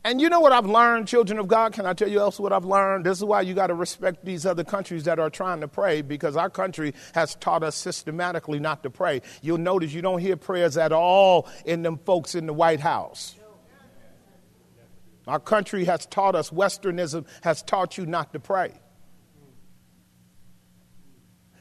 And 0.04 0.20
you 0.20 0.28
know 0.28 0.40
what 0.40 0.52
I've 0.52 0.66
learned, 0.66 1.06
children 1.06 1.38
of 1.38 1.46
God? 1.46 1.72
Can 1.72 1.86
I 1.86 1.92
tell 1.92 2.08
you 2.08 2.18
else 2.18 2.40
what 2.40 2.52
I've 2.52 2.64
learned? 2.64 3.06
This 3.06 3.18
is 3.18 3.24
why 3.24 3.42
you 3.42 3.54
got 3.54 3.68
to 3.68 3.74
respect 3.74 4.24
these 4.24 4.44
other 4.44 4.64
countries 4.64 5.04
that 5.04 5.20
are 5.20 5.30
trying 5.30 5.60
to 5.60 5.68
pray 5.68 6.02
because 6.02 6.36
our 6.36 6.50
country 6.50 6.92
has 7.14 7.36
taught 7.36 7.62
us 7.62 7.76
systematically 7.76 8.58
not 8.58 8.82
to 8.82 8.90
pray. 8.90 9.22
You'll 9.42 9.58
notice 9.58 9.92
you 9.92 10.02
don't 10.02 10.18
hear 10.18 10.36
prayers 10.36 10.76
at 10.76 10.90
all 10.90 11.48
in 11.64 11.82
them 11.82 11.98
folks 11.98 12.34
in 12.34 12.46
the 12.46 12.52
White 12.52 12.80
House. 12.80 13.36
Our 15.26 15.40
country 15.40 15.84
has 15.84 16.06
taught 16.06 16.34
us, 16.34 16.50
Westernism 16.50 17.26
has 17.42 17.62
taught 17.62 17.96
you 17.96 18.06
not 18.06 18.32
to 18.32 18.40
pray. 18.40 18.72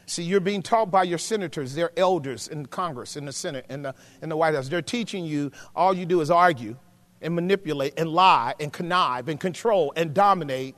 See, 0.07 0.23
you're 0.23 0.41
being 0.41 0.61
taught 0.61 0.91
by 0.91 1.03
your 1.03 1.17
senators, 1.17 1.73
their 1.73 1.91
elders 1.95 2.47
in 2.49 2.65
Congress, 2.65 3.15
in 3.15 3.25
the 3.25 3.31
Senate, 3.31 3.65
in 3.69 3.83
the, 3.83 3.95
in 4.21 4.27
the 4.27 4.35
White 4.35 4.55
House. 4.55 4.67
They're 4.67 4.81
teaching 4.81 5.23
you 5.23 5.51
all 5.73 5.93
you 5.93 6.05
do 6.05 6.19
is 6.19 6.29
argue 6.29 6.75
and 7.21 7.33
manipulate 7.33 7.93
and 7.97 8.09
lie 8.09 8.53
and 8.59 8.73
connive 8.73 9.29
and 9.29 9.39
control 9.39 9.93
and 9.95 10.13
dominate 10.13 10.75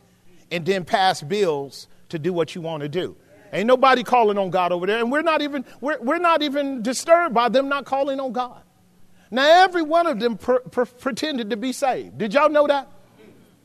and 0.51 0.65
then 0.65 0.86
pass 0.86 1.21
bills 1.23 1.88
to 2.09 2.19
do 2.19 2.31
what 2.31 2.53
you 2.53 2.61
want 2.61 2.84
to 2.84 2.89
do. 2.89 3.15
Ain't 3.51 3.67
nobody 3.67 4.03
calling 4.03 4.38
on 4.38 4.49
God 4.49 4.71
over 4.71 4.86
there, 4.86 4.99
and 4.99 5.11
we're 5.11 5.21
not 5.21 5.41
even, 5.41 5.65
we're, 5.79 5.99
we're 5.99 6.19
not 6.19 6.41
even 6.41 6.81
disturbed 6.81 7.34
by 7.34 7.49
them 7.49 7.69
not 7.69 7.86
calling 7.86 8.19
on 8.19 8.34
God. 8.34 8.61
Now, 9.34 9.63
every 9.63 9.81
one 9.81 10.05
of 10.05 10.19
them 10.19 10.38
pr- 10.38 10.59
pr- 10.69 10.84
pretended 10.84 11.49
to 11.49 11.57
be 11.57 11.73
saved. 11.73 12.19
Did 12.19 12.36
y'all 12.36 12.49
know 12.49 12.67
that? 12.67 12.88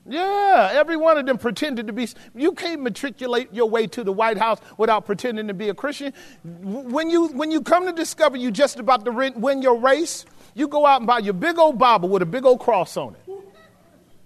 Yeah, 0.07 0.71
every 0.73 0.97
one 0.97 1.19
of 1.19 1.27
them 1.27 1.37
pretended 1.37 1.89
to 1.89 1.93
be. 1.93 2.09
You 2.35 2.53
can't 2.53 2.81
matriculate 2.81 3.53
your 3.53 3.69
way 3.69 3.87
to 3.89 4.03
the 4.03 4.11
White 4.11 4.39
House 4.39 4.61
without 4.79 5.05
pretending 5.05 5.47
to 5.49 5.53
be 5.53 5.69
a 5.69 5.75
Christian. 5.75 6.15
When 6.43 7.11
you, 7.11 7.29
when 7.29 7.51
you 7.51 7.61
come 7.61 7.85
to 7.85 7.93
discover 7.93 8.39
you 8.39 8.51
just 8.51 8.79
about 8.79 9.05
to 9.05 9.11
win 9.11 9.61
your 9.61 9.79
race, 9.79 10.25
you 10.55 10.69
go 10.69 10.87
out 10.87 11.03
and 11.03 11.07
buy 11.07 11.19
your 11.19 11.35
big 11.35 11.59
old 11.59 11.79
Bible 11.79 12.09
with 12.09 12.23
a 12.23 12.27
big 12.27 12.47
old 12.47 12.61
cross 12.61 12.97
on 12.97 13.15
it. 13.17 13.35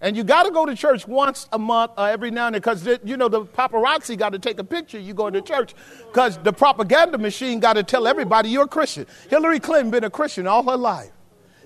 And 0.01 0.17
you 0.17 0.23
got 0.23 0.45
to 0.45 0.53
go 0.53 0.65
to 0.65 0.77
church 0.77 1.09
once 1.09 1.49
a 1.53 1.59
month, 1.59 1.91
uh, 1.97 2.05
every 2.05 2.31
now 2.31 2.47
and 2.47 2.55
then, 2.55 2.61
because 2.61 2.87
you 3.03 3.17
know 3.17 3.29
the 3.29 3.47
paparazzi 3.47 4.17
got 4.17 4.31
to 4.31 4.39
take 4.39 4.61
a 4.61 4.65
picture. 4.65 5.01
You 5.01 5.13
go 5.13 5.29
to 5.29 5.43
church 5.43 5.75
because 6.07 6.39
the 6.39 6.53
propaganda 6.53 7.19
machine 7.19 7.59
got 7.59 7.73
to 7.73 7.83
tell 7.83 8.07
everybody 8.07 8.49
you're 8.49 8.67
a 8.67 8.69
Christian. 8.69 9.09
Hillary 9.29 9.59
Clinton 9.59 9.91
been 9.91 10.05
a 10.05 10.11
Christian 10.11 10.47
all 10.47 10.63
her 10.71 10.77
life. 10.77 11.11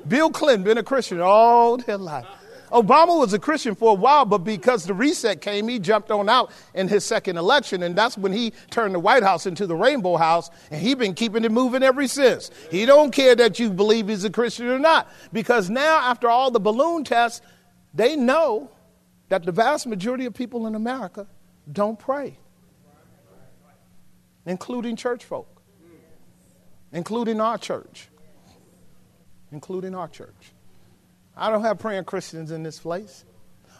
Bill 0.08 0.30
Clinton 0.30 0.64
been 0.64 0.78
a 0.78 0.82
Christian 0.82 1.20
all 1.20 1.76
their 1.76 1.98
life. 1.98 2.26
Obama 2.70 3.18
was 3.18 3.32
a 3.32 3.38
Christian 3.38 3.74
for 3.76 3.92
a 3.92 3.94
while, 3.94 4.24
but 4.24 4.38
because 4.38 4.84
the 4.84 4.94
reset 4.94 5.40
came, 5.40 5.68
he 5.68 5.78
jumped 5.78 6.10
on 6.10 6.28
out 6.28 6.50
in 6.74 6.88
his 6.88 7.04
second 7.04 7.36
election, 7.36 7.82
and 7.84 7.94
that's 7.96 8.18
when 8.18 8.32
he 8.32 8.52
turned 8.70 8.94
the 8.94 8.98
White 8.98 9.22
House 9.22 9.46
into 9.46 9.66
the 9.66 9.76
Rainbow 9.76 10.16
House, 10.16 10.50
and 10.70 10.80
he 10.80 10.94
been 10.94 11.14
keeping 11.14 11.44
it 11.44 11.52
moving 11.52 11.84
ever 11.84 12.06
since. 12.08 12.50
He 12.70 12.84
don't 12.84 13.12
care 13.12 13.36
that 13.36 13.60
you 13.60 13.70
believe 13.70 14.08
he's 14.08 14.24
a 14.24 14.30
Christian 14.30 14.66
or 14.66 14.80
not, 14.80 15.08
because 15.32 15.70
now 15.70 15.98
after 15.98 16.28
all 16.28 16.50
the 16.50 16.60
balloon 16.60 17.04
tests, 17.04 17.40
they 17.94 18.16
know 18.16 18.70
that 19.28 19.44
the 19.44 19.52
vast 19.52 19.86
majority 19.86 20.26
of 20.26 20.34
people 20.34 20.66
in 20.66 20.74
America 20.74 21.28
don't 21.70 21.98
pray, 21.98 22.36
including 24.44 24.96
church 24.96 25.24
folk, 25.24 25.62
including 26.92 27.40
our 27.40 27.58
church 27.58 28.08
including 29.52 29.94
our 29.94 30.08
church. 30.08 30.52
I 31.36 31.50
don't 31.50 31.62
have 31.62 31.78
praying 31.78 32.04
Christians 32.04 32.50
in 32.50 32.62
this 32.62 32.78
place. 32.78 33.24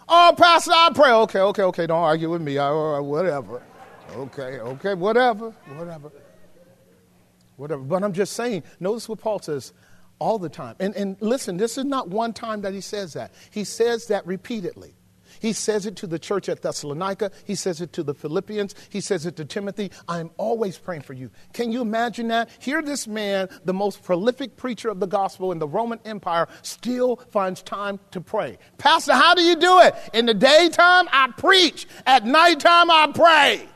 Oh, 0.08 0.34
Pastor, 0.36 0.72
I 0.72 0.90
pray. 0.94 1.10
Okay, 1.10 1.40
okay, 1.40 1.62
okay. 1.62 1.86
Don't 1.86 2.02
argue 2.02 2.30
with 2.30 2.42
me. 2.42 2.58
I, 2.58 2.70
whatever. 3.00 3.62
Okay, 4.14 4.60
okay, 4.60 4.94
whatever, 4.94 5.50
whatever. 5.74 6.12
Whatever. 7.56 7.82
But 7.82 8.04
I'm 8.04 8.12
just 8.12 8.34
saying, 8.34 8.62
notice 8.78 9.08
what 9.08 9.18
Paul 9.18 9.40
says 9.40 9.72
all 10.18 10.38
the 10.38 10.48
time. 10.48 10.76
And, 10.78 10.94
and 10.94 11.16
listen, 11.20 11.56
this 11.56 11.76
is 11.78 11.84
not 11.84 12.08
one 12.08 12.32
time 12.32 12.60
that 12.62 12.72
he 12.72 12.80
says 12.80 13.14
that. 13.14 13.32
He 13.50 13.64
says 13.64 14.06
that 14.08 14.26
repeatedly. 14.26 14.94
He 15.40 15.52
says 15.52 15.86
it 15.86 15.96
to 15.96 16.06
the 16.06 16.18
church 16.18 16.48
at 16.48 16.62
Thessalonica. 16.62 17.30
He 17.44 17.54
says 17.54 17.80
it 17.80 17.92
to 17.94 18.02
the 18.02 18.14
Philippians. 18.14 18.74
He 18.88 19.00
says 19.00 19.26
it 19.26 19.36
to 19.36 19.44
Timothy. 19.44 19.90
I'm 20.08 20.30
always 20.36 20.78
praying 20.78 21.02
for 21.02 21.12
you. 21.12 21.30
Can 21.52 21.72
you 21.72 21.82
imagine 21.82 22.28
that? 22.28 22.50
Here, 22.58 22.82
this 22.82 23.06
man, 23.06 23.48
the 23.64 23.74
most 23.74 24.02
prolific 24.02 24.56
preacher 24.56 24.88
of 24.88 25.00
the 25.00 25.06
gospel 25.06 25.52
in 25.52 25.58
the 25.58 25.68
Roman 25.68 26.00
Empire, 26.04 26.48
still 26.62 27.16
finds 27.30 27.62
time 27.62 27.98
to 28.10 28.20
pray. 28.20 28.58
Pastor, 28.78 29.14
how 29.14 29.34
do 29.34 29.42
you 29.42 29.56
do 29.56 29.80
it? 29.80 29.94
In 30.12 30.26
the 30.26 30.34
daytime, 30.34 31.08
I 31.12 31.30
preach. 31.36 31.86
At 32.06 32.24
nighttime, 32.24 32.90
I 32.90 33.10
pray. 33.14 33.68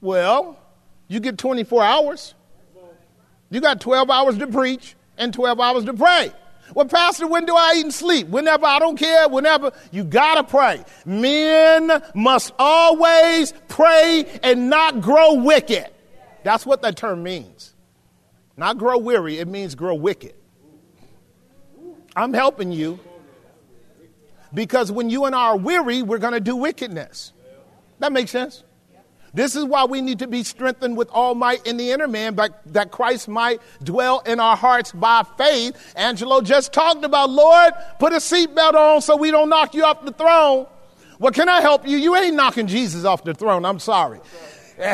Well, 0.00 0.58
you 1.08 1.20
get 1.20 1.38
24 1.38 1.82
hours. 1.82 2.34
You 3.50 3.60
got 3.60 3.80
12 3.80 4.10
hours 4.10 4.38
to 4.38 4.46
preach 4.46 4.96
and 5.18 5.32
12 5.32 5.60
hours 5.60 5.84
to 5.84 5.94
pray. 5.94 6.32
Well, 6.74 6.86
Pastor, 6.86 7.26
when 7.26 7.44
do 7.44 7.54
I 7.54 7.74
eat 7.76 7.84
and 7.84 7.94
sleep? 7.94 8.28
Whenever, 8.28 8.64
I 8.64 8.78
don't 8.78 8.96
care, 8.96 9.28
whenever. 9.28 9.72
You 9.90 10.04
gotta 10.04 10.44
pray. 10.44 10.84
Men 11.04 12.02
must 12.14 12.52
always 12.58 13.52
pray 13.68 14.40
and 14.42 14.70
not 14.70 15.00
grow 15.00 15.34
wicked. 15.34 15.88
That's 16.44 16.64
what 16.64 16.82
that 16.82 16.96
term 16.96 17.22
means. 17.22 17.74
Not 18.56 18.78
grow 18.78 18.98
weary, 18.98 19.38
it 19.38 19.48
means 19.48 19.74
grow 19.74 19.94
wicked. 19.94 20.34
I'm 22.14 22.32
helping 22.34 22.72
you 22.72 23.00
because 24.52 24.92
when 24.92 25.08
you 25.08 25.24
and 25.24 25.34
I 25.34 25.48
are 25.48 25.56
weary, 25.56 26.02
we're 26.02 26.18
gonna 26.18 26.40
do 26.40 26.56
wickedness. 26.56 27.32
That 27.98 28.12
makes 28.12 28.30
sense? 28.30 28.64
This 29.34 29.56
is 29.56 29.64
why 29.64 29.84
we 29.84 30.02
need 30.02 30.18
to 30.18 30.26
be 30.26 30.42
strengthened 30.42 30.96
with 30.96 31.08
all 31.10 31.34
might 31.34 31.66
in 31.66 31.78
the 31.78 31.90
inner 31.90 32.08
man, 32.08 32.34
but 32.34 32.60
that 32.66 32.90
Christ 32.90 33.28
might 33.28 33.60
dwell 33.82 34.20
in 34.20 34.40
our 34.40 34.56
hearts 34.56 34.92
by 34.92 35.24
faith. 35.38 35.94
Angelo 35.96 36.42
just 36.42 36.72
talked 36.72 37.04
about, 37.04 37.30
Lord, 37.30 37.72
put 37.98 38.12
a 38.12 38.16
seatbelt 38.16 38.74
on 38.74 39.00
so 39.00 39.16
we 39.16 39.30
don't 39.30 39.48
knock 39.48 39.74
you 39.74 39.84
off 39.84 40.04
the 40.04 40.12
throne. 40.12 40.66
Well, 41.18 41.32
can 41.32 41.48
I 41.48 41.60
help 41.60 41.86
you? 41.86 41.96
You 41.96 42.16
ain't 42.16 42.34
knocking 42.34 42.66
Jesus 42.66 43.04
off 43.04 43.24
the 43.24 43.32
throne. 43.32 43.64
I'm 43.64 43.78
sorry. 43.78 44.20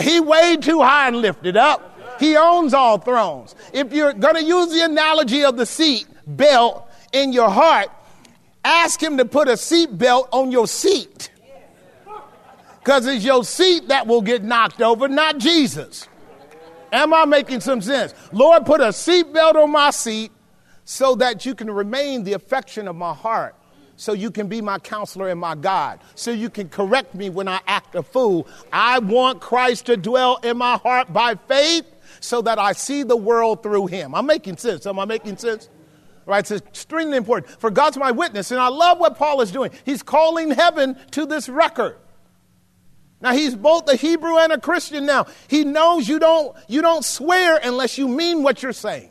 He 0.03 0.21
way 0.21 0.57
too 0.57 0.83
high 0.83 1.09
and 1.09 1.17
lifted 1.17 1.57
up. 1.57 2.21
He 2.21 2.37
owns 2.37 2.75
all 2.75 2.99
thrones. 2.99 3.55
If 3.73 3.93
you're 3.93 4.13
going 4.13 4.35
to 4.35 4.45
use 4.45 4.73
the 4.73 4.85
analogy 4.85 5.45
of 5.45 5.57
the 5.57 5.67
seat 5.67 6.07
belt 6.27 6.89
in 7.13 7.33
your 7.33 7.49
heart, 7.49 7.89
ask 8.65 9.03
him 9.03 9.17
to 9.19 9.25
put 9.25 9.49
a 9.49 9.57
seat 9.57 9.97
belt 9.97 10.29
on 10.33 10.51
your 10.51 10.67
seat 10.67 11.31
because 12.89 13.07
it's 13.07 13.23
your 13.23 13.45
seat 13.45 13.89
that 13.89 14.07
will 14.07 14.23
get 14.23 14.43
knocked 14.43 14.81
over, 14.81 15.09
not 15.09 15.37
Jesus. 15.37 16.09
Am 16.91 17.13
I 17.13 17.27
making 17.27 17.61
some 17.61 17.83
sense? 17.83 18.15
Lord, 18.33 18.65
put 18.65 18.81
a 18.81 18.85
seatbelt 18.85 19.57
on 19.57 19.71
my 19.71 19.91
seat 19.91 20.33
so 20.87 21.15
that 21.17 21.45
you 21.45 21.55
can 21.55 21.71
remain 21.71 22.25
the 22.25 22.33
affection 22.33 22.89
of 22.89 22.97
my 22.97 23.13
heart 23.13 23.55
so 23.97 24.15
you 24.15 24.31
can 24.31 24.49
be 24.49 24.63
my 24.63 24.79
counselor 24.79 25.29
and 25.29 25.39
my 25.39 25.55
God, 25.55 26.01
so 26.15 26.31
you 26.31 26.49
can 26.49 26.71
correct 26.71 27.15
me 27.15 27.29
when 27.29 27.47
I 27.47 27.61
act 27.67 27.95
a 27.95 28.03
fool. 28.03 28.49
I 28.73 29.01
want 29.01 29.43
Christ 29.43 29.85
to 29.87 29.99
dwell 29.99 30.37
in 30.37 30.57
my 30.57 30.79
heart 30.79 31.13
by 31.13 31.35
faith 31.35 31.85
so 32.21 32.41
that 32.41 32.59
I 32.59 32.73
see 32.73 33.03
the 33.03 33.19
world 33.19 33.63
through 33.63 33.89
him. 33.89 34.15
I'm 34.15 34.25
making 34.25 34.57
sense. 34.57 34.87
Am 34.87 34.99
I 34.99 35.05
making 35.05 35.37
sense? 35.37 35.69
Right? 36.25 36.39
It's 36.39 36.53
extremely 36.53 37.19
important. 37.19 37.61
For 37.61 37.71
God's 37.71 37.99
my 37.99 38.13
witness. 38.13 38.51
And 38.51 38.59
I 38.59 38.69
love 38.69 38.99
what 38.99 39.19
Paul 39.19 39.43
is 39.43 39.53
doing. 39.53 39.73
He's 39.85 40.03
calling 40.03 40.53
heaven 40.53 40.97
to 41.11 41.27
this 41.27 41.51
record. 41.51 41.99
Now 43.21 43.33
he's 43.33 43.57
both 43.57 43.89
a 43.89 43.97
Hebrew 43.97 44.39
and 44.39 44.53
a 44.53 44.61
Christian 44.61 45.07
now. 45.07 45.27
He 45.49 45.65
knows 45.65 46.09
you 46.09 46.19
don't, 46.19 46.57
you 46.69 46.83
don't 46.83 47.05
swear 47.05 47.59
unless 47.63 47.99
you 47.99 48.09
mean 48.09 48.43
what 48.43 48.63
you're 48.63 48.73
saying. 48.73 49.11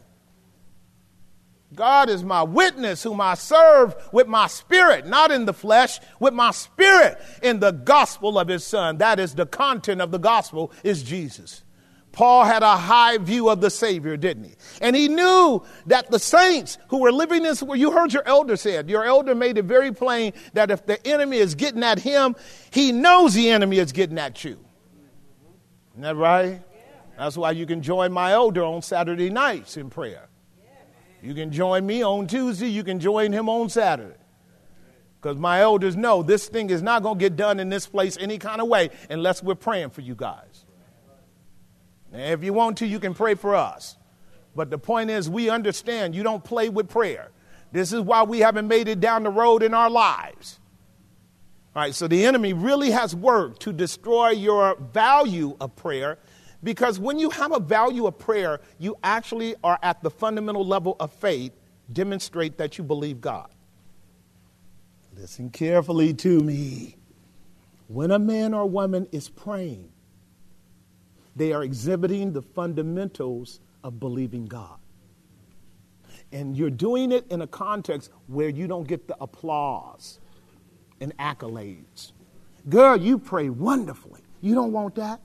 God 1.76 2.10
is 2.10 2.24
my 2.24 2.43
witness, 2.43 3.03
whom 3.03 3.20
I 3.20 3.34
serve 3.36 3.95
with 4.14 4.28
my 4.28 4.47
spirit, 4.47 5.05
not 5.05 5.32
in 5.32 5.45
the 5.45 5.53
flesh, 5.53 5.99
with 6.20 6.34
my 6.34 6.51
spirit 6.51 7.18
in 7.43 7.60
the 7.60 7.72
gospel 7.72 8.39
of 8.39 8.47
his 8.47 8.64
son. 8.64 8.97
That 8.99 9.20
is 9.20 9.36
the 9.36 9.45
content 9.45 10.01
of 10.01 10.12
the 10.12 10.18
gospel 10.18 10.72
is 10.84 11.03
Jesus. 11.03 11.64
Paul 12.18 12.45
had 12.45 12.63
a 12.63 12.76
high 12.76 13.20
view 13.20 13.47
of 13.47 13.61
the 13.61 13.70
Savior, 13.70 14.18
didn't 14.18 14.45
he? 14.45 14.55
And 14.82 14.95
he 14.95 15.07
knew 15.07 15.61
that 15.86 16.09
the 16.09 16.18
saints 16.18 16.80
who 16.88 16.97
were 16.97 17.11
living 17.11 17.43
this, 17.43 17.61
you 17.76 17.91
heard 17.91 18.11
your 18.11 18.28
elder 18.28 18.57
said, 18.57 18.89
your 18.89 19.05
elder 19.05 19.36
made 19.36 19.59
it 19.59 19.65
very 19.65 19.91
plain 19.91 20.34
that 20.53 20.72
if 20.72 20.84
the 20.88 21.05
enemy 21.07 21.38
is 21.38 21.53
getting 21.53 21.84
at 21.84 21.99
him, 21.99 22.36
he 22.72 22.91
knows 22.91 23.36
the 23.36 23.51
enemy 23.51 23.78
is 23.78 23.91
getting 23.91 24.18
at 24.18 24.43
you. 24.43 24.57
Isn't 25.91 26.01
that 26.01 26.15
right? 26.15 26.59
That's 27.20 27.38
why 27.38 27.51
you 27.51 27.68
can 27.68 27.84
join 27.84 28.11
my 28.11 28.32
elder 28.32 28.63
on 28.63 28.82
Saturday 28.82 29.30
nights 29.30 29.78
in 29.78 29.91
prayer. 29.91 30.28
You 31.22 31.36
can 31.36 31.51
join 31.51 31.86
me 31.86 32.03
on 32.03 32.26
Tuesday, 32.26 32.70
you 32.70 32.84
can 32.84 32.99
join 32.99 33.32
him 33.32 33.47
on 33.47 33.70
Saturday. 33.70 34.18
Because 35.22 35.38
my 35.38 35.61
elders 35.61 35.95
know 35.95 36.24
this 36.24 36.47
thing 36.47 36.72
is 36.72 36.82
not 36.82 37.03
going 37.03 37.20
to 37.20 37.24
get 37.24 37.36
done 37.36 37.59
in 37.59 37.70
this 37.70 37.86
place 37.86 38.18
any 38.20 38.39
kind 38.39 38.59
of 38.59 38.68
way 38.68 38.89
unless 39.07 39.43
we're 39.43 39.53
praying 39.53 39.91
for 39.91 40.01
you 40.01 40.15
guys. 40.15 40.47
If 42.14 42.43
you 42.43 42.53
want 42.53 42.78
to, 42.78 42.88
you 42.88 42.99
can 42.99 43.14
pray 43.14 43.36
for 43.36 43.55
us. 43.55 43.97
But 44.55 44.70
the 44.70 44.78
point 44.78 45.10
is, 45.10 45.30
we 45.30 45.49
understand 45.49 46.16
you 46.16 46.24
don't 46.24 46.43
play 46.43 46.70
with 46.70 46.89
prayer. 46.89 47.32
This 47.72 47.93
is 47.93 48.01
why 48.01 48.24
we 48.24 48.39
haven't 48.39 48.68
made 48.68 48.88
it 48.88 48.99
down 48.99 49.24
the 49.24 49.30
road 49.30 49.62
in 49.62 49.74
our 49.74 49.89
lives. 49.89 50.60
All 51.76 51.84
right, 51.84 51.93
so 51.93 52.08
the 52.08 52.26
enemy 52.26 52.53
really 52.53 52.89
has 52.89 53.16
worked 53.16 53.62
to 53.64 53.74
destroy 53.74 54.30
your 54.30 54.76
value 54.76 55.55
of 55.62 55.76
prayer 55.76 56.18
because 56.64 56.99
when 56.99 57.20
you 57.20 57.30
have 57.30 57.51
a 57.51 57.60
value 57.60 58.08
of 58.08 58.18
prayer, 58.18 58.60
you 58.80 58.97
actually 59.03 59.55
are 59.64 59.78
at 59.84 60.01
the 60.01 60.10
fundamental 60.10 60.66
level 60.66 60.95
of 60.99 61.12
faith, 61.14 61.51
demonstrate 61.93 62.58
that 62.58 62.78
you 62.80 62.84
believe 62.84 63.22
God. 63.22 63.49
Listen 65.16 65.49
carefully 65.49 66.14
to 66.16 66.39
me. 66.39 66.95
When 67.88 68.12
a 68.12 68.20
man 68.20 68.53
or 68.53 68.68
woman 68.68 69.08
is 69.12 69.30
praying, 69.30 69.91
they 71.38 71.53
are 71.53 71.63
exhibiting 71.63 72.33
the 72.33 72.41
fundamentals 72.41 73.59
of 73.83 73.99
believing 73.99 74.45
God. 74.45 74.79
And 76.31 76.57
you're 76.57 76.69
doing 76.69 77.11
it 77.11 77.25
in 77.31 77.41
a 77.41 77.47
context 77.47 78.11
where 78.25 78.49
you 78.49 78.67
don't 78.67 78.88
get 78.88 79.07
the 79.07 79.15
applause 79.21 80.19
and 80.99 81.15
accolades. 81.17 82.11
Girl, 82.67 82.97
you 82.97 83.17
pray 83.17 83.49
wonderfully. 83.49 84.21
You 84.41 84.55
don't 84.55 84.73
want 84.73 84.95
that? 84.95 85.21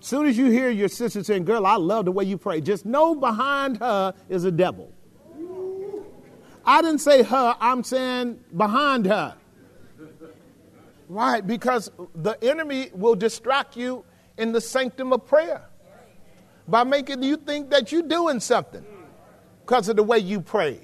As 0.00 0.06
soon 0.06 0.26
as 0.26 0.36
you 0.36 0.50
hear 0.50 0.68
your 0.68 0.88
sister 0.88 1.24
saying, 1.24 1.44
Girl, 1.44 1.64
I 1.64 1.76
love 1.76 2.04
the 2.04 2.12
way 2.12 2.24
you 2.24 2.36
pray, 2.36 2.60
just 2.60 2.84
know 2.84 3.14
behind 3.14 3.78
her 3.78 4.12
is 4.28 4.44
a 4.44 4.50
devil. 4.50 4.92
I 6.66 6.82
didn't 6.82 7.00
say 7.00 7.22
her, 7.22 7.56
I'm 7.60 7.84
saying 7.84 8.40
behind 8.56 9.06
her. 9.06 9.36
Right, 11.08 11.46
because 11.46 11.90
the 12.14 12.42
enemy 12.42 12.90
will 12.94 13.14
distract 13.14 13.76
you 13.76 14.04
in 14.38 14.52
the 14.52 14.60
sanctum 14.60 15.12
of 15.12 15.26
prayer 15.26 15.62
by 16.66 16.84
making 16.84 17.22
you 17.22 17.36
think 17.36 17.70
that 17.70 17.92
you're 17.92 18.02
doing 18.02 18.40
something 18.40 18.84
because 19.60 19.88
of 19.88 19.96
the 19.96 20.02
way 20.02 20.18
you 20.18 20.40
pray. 20.40 20.80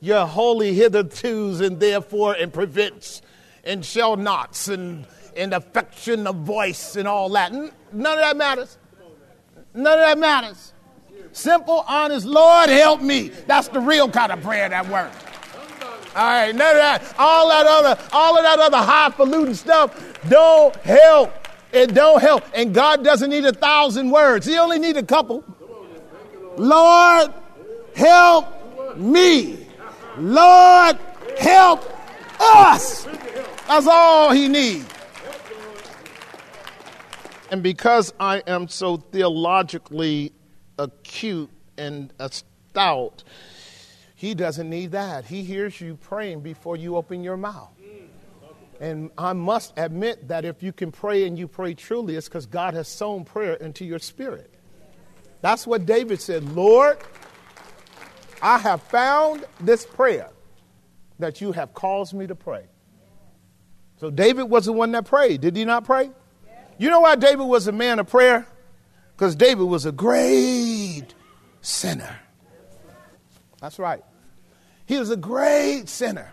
You're 0.00 0.26
holy 0.26 0.74
hitherto's 0.74 1.60
and 1.60 1.78
therefore 1.78 2.34
and 2.34 2.52
prevents 2.52 3.22
and 3.64 3.84
shall 3.84 4.16
nots 4.16 4.68
and 4.68 5.06
and 5.36 5.54
affection 5.54 6.26
of 6.26 6.36
voice 6.36 6.96
and 6.96 7.08
all 7.08 7.28
that. 7.30 7.52
None 7.52 7.72
of 7.92 8.18
that 8.18 8.36
matters. 8.36 8.78
None 9.74 9.98
of 9.98 10.04
that 10.04 10.18
matters. 10.18 10.74
Simple, 11.32 11.84
honest, 11.88 12.26
Lord 12.26 12.68
help 12.68 13.00
me. 13.00 13.28
That's 13.46 13.68
the 13.68 13.80
real 13.80 14.10
kind 14.10 14.32
of 14.32 14.42
prayer 14.42 14.68
that 14.68 14.86
works. 14.88 15.16
All 16.14 16.26
right, 16.26 16.54
none 16.54 16.76
of 16.76 16.76
that, 16.76 17.14
all 17.18 17.48
that 17.48 17.66
other, 17.66 18.02
all 18.12 18.36
of 18.36 18.44
that 18.44 18.58
other 18.58 18.76
highfalutin 18.76 19.54
stuff 19.54 20.20
don't 20.28 20.76
help. 20.76 21.41
It 21.72 21.94
don't 21.94 22.20
help. 22.20 22.44
And 22.54 22.74
God 22.74 23.02
doesn't 23.02 23.30
need 23.30 23.44
a 23.44 23.52
thousand 23.52 24.10
words. 24.10 24.46
He 24.46 24.58
only 24.58 24.78
need 24.78 24.96
a 24.96 25.02
couple. 25.02 25.44
Lord, 26.56 27.32
help 27.96 28.96
me. 28.96 29.66
Lord, 30.18 30.98
help 31.38 31.82
us. 32.38 33.04
That's 33.66 33.86
all 33.86 34.32
he 34.32 34.48
needs. 34.48 34.86
And 37.50 37.62
because 37.62 38.12
I 38.18 38.42
am 38.46 38.68
so 38.68 38.96
theologically 38.96 40.32
acute 40.78 41.50
and 41.76 42.12
stout, 42.30 43.24
he 44.14 44.34
doesn't 44.34 44.68
need 44.68 44.92
that. 44.92 45.24
He 45.26 45.42
hears 45.42 45.80
you 45.80 45.96
praying 45.96 46.40
before 46.40 46.76
you 46.76 46.96
open 46.96 47.22
your 47.22 47.36
mouth. 47.36 47.70
And 48.82 49.12
I 49.16 49.32
must 49.32 49.74
admit 49.76 50.26
that 50.26 50.44
if 50.44 50.60
you 50.60 50.72
can 50.72 50.90
pray 50.90 51.24
and 51.24 51.38
you 51.38 51.46
pray 51.46 51.72
truly, 51.72 52.16
it's 52.16 52.26
because 52.26 52.46
God 52.46 52.74
has 52.74 52.88
sown 52.88 53.24
prayer 53.24 53.54
into 53.54 53.84
your 53.84 54.00
spirit. 54.00 54.52
That's 55.40 55.68
what 55.68 55.86
David 55.86 56.20
said 56.20 56.42
Lord, 56.52 56.98
I 58.42 58.58
have 58.58 58.82
found 58.82 59.44
this 59.60 59.86
prayer 59.86 60.30
that 61.20 61.40
you 61.40 61.52
have 61.52 61.72
caused 61.72 62.12
me 62.12 62.26
to 62.26 62.34
pray. 62.34 62.64
So 64.00 64.10
David 64.10 64.44
was 64.44 64.64
the 64.64 64.72
one 64.72 64.90
that 64.92 65.04
prayed. 65.04 65.42
Did 65.42 65.54
he 65.54 65.64
not 65.64 65.84
pray? 65.84 66.10
You 66.76 66.90
know 66.90 67.02
why 67.02 67.14
David 67.14 67.44
was 67.44 67.68
a 67.68 67.72
man 67.72 68.00
of 68.00 68.08
prayer? 68.08 68.48
Because 69.14 69.36
David 69.36 69.62
was 69.62 69.86
a 69.86 69.92
great 69.92 71.14
sinner. 71.60 72.18
That's 73.60 73.78
right. 73.78 74.02
He 74.86 74.98
was 74.98 75.10
a 75.10 75.16
great 75.16 75.88
sinner. 75.88 76.32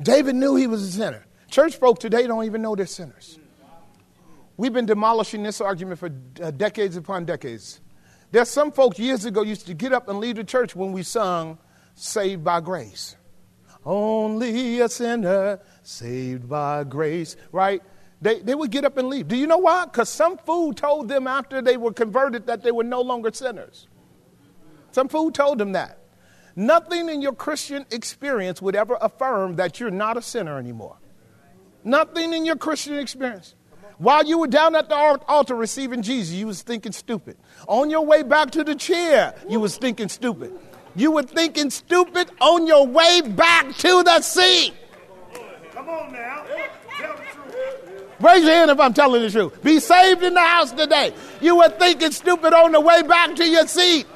David 0.00 0.36
knew 0.36 0.54
he 0.54 0.68
was 0.68 0.84
a 0.84 0.92
sinner. 0.92 1.26
Church 1.50 1.76
folk 1.76 1.98
today 1.98 2.26
don't 2.26 2.44
even 2.44 2.62
know 2.62 2.74
they're 2.74 2.86
sinners. 2.86 3.38
We've 4.56 4.72
been 4.72 4.86
demolishing 4.86 5.42
this 5.42 5.60
argument 5.60 5.98
for 5.98 6.10
uh, 6.42 6.50
decades 6.50 6.96
upon 6.96 7.24
decades. 7.24 7.80
There's 8.30 8.48
some 8.48 8.70
folks 8.70 8.98
years 8.98 9.24
ago 9.24 9.42
used 9.42 9.66
to 9.66 9.74
get 9.74 9.92
up 9.92 10.08
and 10.08 10.20
leave 10.20 10.36
the 10.36 10.44
church 10.44 10.76
when 10.76 10.92
we 10.92 11.02
sung 11.02 11.58
Saved 11.94 12.44
by 12.44 12.60
Grace. 12.60 13.16
Only 13.84 14.80
a 14.80 14.88
sinner 14.88 15.60
saved 15.82 16.48
by 16.48 16.84
grace, 16.84 17.36
right? 17.50 17.82
They, 18.20 18.40
they 18.40 18.54
would 18.54 18.70
get 18.70 18.84
up 18.84 18.98
and 18.98 19.08
leave. 19.08 19.28
Do 19.28 19.36
you 19.36 19.46
know 19.46 19.58
why? 19.58 19.86
Because 19.86 20.10
some 20.10 20.36
fool 20.36 20.74
told 20.74 21.08
them 21.08 21.26
after 21.26 21.62
they 21.62 21.78
were 21.78 21.92
converted 21.92 22.46
that 22.46 22.62
they 22.62 22.72
were 22.72 22.84
no 22.84 23.00
longer 23.00 23.30
sinners. 23.32 23.88
Some 24.92 25.08
fool 25.08 25.32
told 25.32 25.58
them 25.58 25.72
that. 25.72 25.98
Nothing 26.54 27.08
in 27.08 27.22
your 27.22 27.32
Christian 27.32 27.86
experience 27.90 28.60
would 28.60 28.76
ever 28.76 28.98
affirm 29.00 29.56
that 29.56 29.80
you're 29.80 29.90
not 29.90 30.18
a 30.18 30.22
sinner 30.22 30.58
anymore. 30.58 30.98
Nothing 31.84 32.32
in 32.32 32.44
your 32.44 32.56
Christian 32.56 32.98
experience. 32.98 33.54
While 33.98 34.24
you 34.24 34.38
were 34.38 34.46
down 34.46 34.74
at 34.74 34.88
the 34.88 34.96
altar 34.96 35.54
receiving 35.54 36.02
Jesus, 36.02 36.34
you 36.34 36.46
was 36.46 36.62
thinking 36.62 36.92
stupid. 36.92 37.36
On 37.68 37.90
your 37.90 38.04
way 38.04 38.22
back 38.22 38.50
to 38.52 38.64
the 38.64 38.74
chair, 38.74 39.34
you 39.48 39.60
was 39.60 39.76
thinking 39.76 40.08
stupid. 40.08 40.52
You 40.96 41.12
were 41.12 41.22
thinking 41.22 41.70
stupid 41.70 42.30
on 42.40 42.66
your 42.66 42.86
way 42.86 43.20
back 43.20 43.74
to 43.76 44.02
the 44.02 44.20
seat. 44.22 44.72
Come 45.72 45.88
on 45.88 46.12
now. 46.12 46.44
Raise 48.20 48.44
your 48.44 48.52
hand 48.52 48.70
if 48.70 48.80
I'm 48.80 48.92
telling 48.92 49.22
the 49.22 49.30
truth. 49.30 49.62
Be 49.62 49.80
saved 49.80 50.22
in 50.22 50.34
the 50.34 50.40
house 50.40 50.72
today. 50.72 51.14
You 51.40 51.56
were 51.56 51.70
thinking 51.70 52.10
stupid 52.10 52.52
on 52.52 52.72
the 52.72 52.80
way 52.80 53.02
back 53.02 53.34
to 53.36 53.48
your 53.48 53.66
seat. 53.66 54.06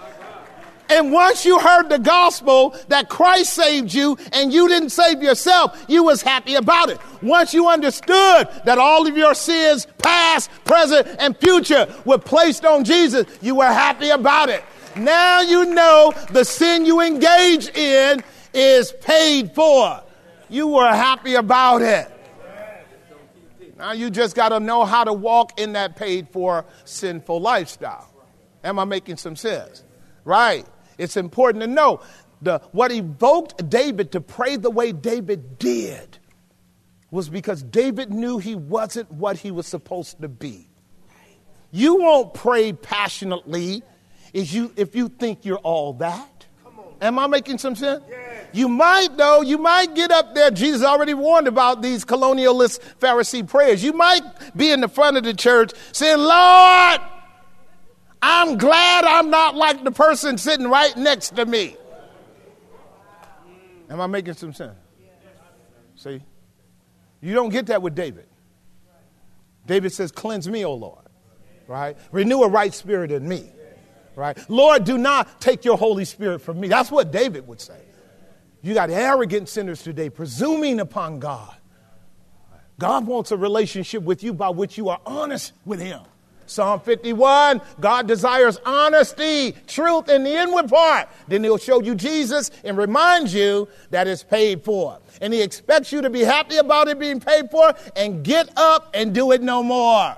And 0.90 1.12
once 1.12 1.44
you 1.44 1.58
heard 1.58 1.88
the 1.88 1.98
gospel 1.98 2.76
that 2.88 3.08
Christ 3.08 3.54
saved 3.54 3.92
you 3.92 4.18
and 4.32 4.52
you 4.52 4.68
didn't 4.68 4.90
save 4.90 5.22
yourself, 5.22 5.84
you 5.88 6.04
was 6.04 6.22
happy 6.22 6.54
about 6.54 6.90
it. 6.90 6.98
Once 7.22 7.54
you 7.54 7.68
understood 7.68 8.48
that 8.64 8.78
all 8.78 9.06
of 9.06 9.16
your 9.16 9.34
sins, 9.34 9.86
past, 9.98 10.50
present, 10.64 11.08
and 11.18 11.36
future, 11.38 11.86
were 12.04 12.18
placed 12.18 12.64
on 12.64 12.84
Jesus, 12.84 13.26
you 13.40 13.54
were 13.54 13.72
happy 13.72 14.10
about 14.10 14.48
it. 14.48 14.62
Now 14.96 15.40
you 15.40 15.64
know 15.66 16.12
the 16.30 16.44
sin 16.44 16.84
you 16.84 17.00
engage 17.00 17.68
in 17.68 18.22
is 18.52 18.92
paid 19.00 19.54
for. 19.54 20.02
You 20.48 20.68
were 20.68 20.88
happy 20.88 21.34
about 21.34 21.82
it. 21.82 22.10
Now 23.76 23.92
you 23.92 24.10
just 24.10 24.36
got 24.36 24.50
to 24.50 24.60
know 24.60 24.84
how 24.84 25.04
to 25.04 25.12
walk 25.12 25.58
in 25.58 25.72
that 25.72 25.96
paid 25.96 26.28
for 26.28 26.64
sinful 26.84 27.40
lifestyle. 27.40 28.08
Am 28.62 28.78
I 28.78 28.84
making 28.84 29.16
some 29.16 29.36
sense? 29.36 29.82
Right. 30.24 30.64
It's 30.98 31.16
important 31.16 31.62
to 31.62 31.66
know 31.66 32.00
the, 32.42 32.60
what 32.72 32.92
evoked 32.92 33.68
David 33.68 34.12
to 34.12 34.20
pray 34.20 34.56
the 34.56 34.70
way 34.70 34.92
David 34.92 35.58
did 35.58 36.18
was 37.10 37.28
because 37.28 37.62
David 37.62 38.12
knew 38.12 38.38
he 38.38 38.54
wasn't 38.54 39.10
what 39.10 39.38
he 39.38 39.50
was 39.50 39.66
supposed 39.66 40.20
to 40.20 40.28
be. 40.28 40.68
You 41.70 41.96
won't 41.96 42.34
pray 42.34 42.72
passionately 42.72 43.82
if 44.32 44.52
you, 44.52 44.72
if 44.76 44.94
you 44.94 45.08
think 45.08 45.44
you're 45.44 45.58
all 45.58 45.94
that. 45.94 46.46
Am 47.00 47.18
I 47.18 47.26
making 47.26 47.58
some 47.58 47.74
sense? 47.76 48.02
Yes. 48.08 48.46
You 48.52 48.68
might, 48.68 49.16
though, 49.16 49.42
you 49.42 49.58
might 49.58 49.94
get 49.94 50.10
up 50.10 50.34
there. 50.34 50.50
Jesus 50.50 50.82
already 50.82 51.14
warned 51.14 51.48
about 51.48 51.82
these 51.82 52.04
colonialist 52.04 52.80
Pharisee 53.00 53.46
prayers. 53.46 53.82
You 53.82 53.92
might 53.92 54.22
be 54.56 54.70
in 54.70 54.80
the 54.80 54.88
front 54.88 55.16
of 55.16 55.24
the 55.24 55.34
church 55.34 55.72
saying, 55.92 56.18
Lord, 56.18 57.00
I'm 58.26 58.56
glad 58.56 59.04
I'm 59.04 59.28
not 59.28 59.54
like 59.54 59.84
the 59.84 59.90
person 59.90 60.38
sitting 60.38 60.66
right 60.66 60.96
next 60.96 61.36
to 61.36 61.44
me. 61.44 61.76
Am 63.90 64.00
I 64.00 64.06
making 64.06 64.32
some 64.32 64.54
sense? 64.54 64.78
See? 65.96 66.22
You 67.20 67.34
don't 67.34 67.50
get 67.50 67.66
that 67.66 67.82
with 67.82 67.94
David. 67.94 68.26
David 69.66 69.92
says, 69.92 70.10
Cleanse 70.10 70.48
me, 70.48 70.64
O 70.64 70.72
Lord. 70.72 71.04
Right? 71.68 71.98
Renew 72.12 72.42
a 72.44 72.48
right 72.48 72.72
spirit 72.72 73.12
in 73.12 73.28
me. 73.28 73.52
Right? 74.16 74.38
Lord, 74.48 74.84
do 74.84 74.96
not 74.96 75.38
take 75.38 75.66
your 75.66 75.76
Holy 75.76 76.06
Spirit 76.06 76.38
from 76.38 76.58
me. 76.58 76.68
That's 76.68 76.90
what 76.90 77.12
David 77.12 77.46
would 77.46 77.60
say. 77.60 77.78
You 78.62 78.72
got 78.72 78.88
arrogant 78.88 79.50
sinners 79.50 79.82
today 79.82 80.08
presuming 80.08 80.80
upon 80.80 81.18
God. 81.18 81.54
God 82.78 83.06
wants 83.06 83.32
a 83.32 83.36
relationship 83.36 84.02
with 84.02 84.22
you 84.22 84.32
by 84.32 84.48
which 84.48 84.78
you 84.78 84.88
are 84.88 85.00
honest 85.04 85.52
with 85.66 85.80
Him. 85.80 86.00
Psalm 86.46 86.80
51, 86.80 87.60
God 87.80 88.06
desires 88.06 88.58
honesty, 88.64 89.52
truth 89.66 90.08
in 90.08 90.24
the 90.24 90.34
inward 90.34 90.68
part. 90.68 91.08
Then 91.28 91.44
he'll 91.44 91.58
show 91.58 91.80
you 91.80 91.94
Jesus 91.94 92.50
and 92.64 92.76
remind 92.76 93.32
you 93.32 93.68
that 93.90 94.06
it's 94.06 94.22
paid 94.22 94.62
for. 94.62 94.98
And 95.20 95.32
he 95.32 95.42
expects 95.42 95.92
you 95.92 96.02
to 96.02 96.10
be 96.10 96.20
happy 96.20 96.56
about 96.56 96.88
it 96.88 96.98
being 96.98 97.20
paid 97.20 97.50
for 97.50 97.74
and 97.96 98.24
get 98.24 98.50
up 98.56 98.90
and 98.94 99.14
do 99.14 99.32
it 99.32 99.42
no 99.42 99.62
more. 99.62 100.16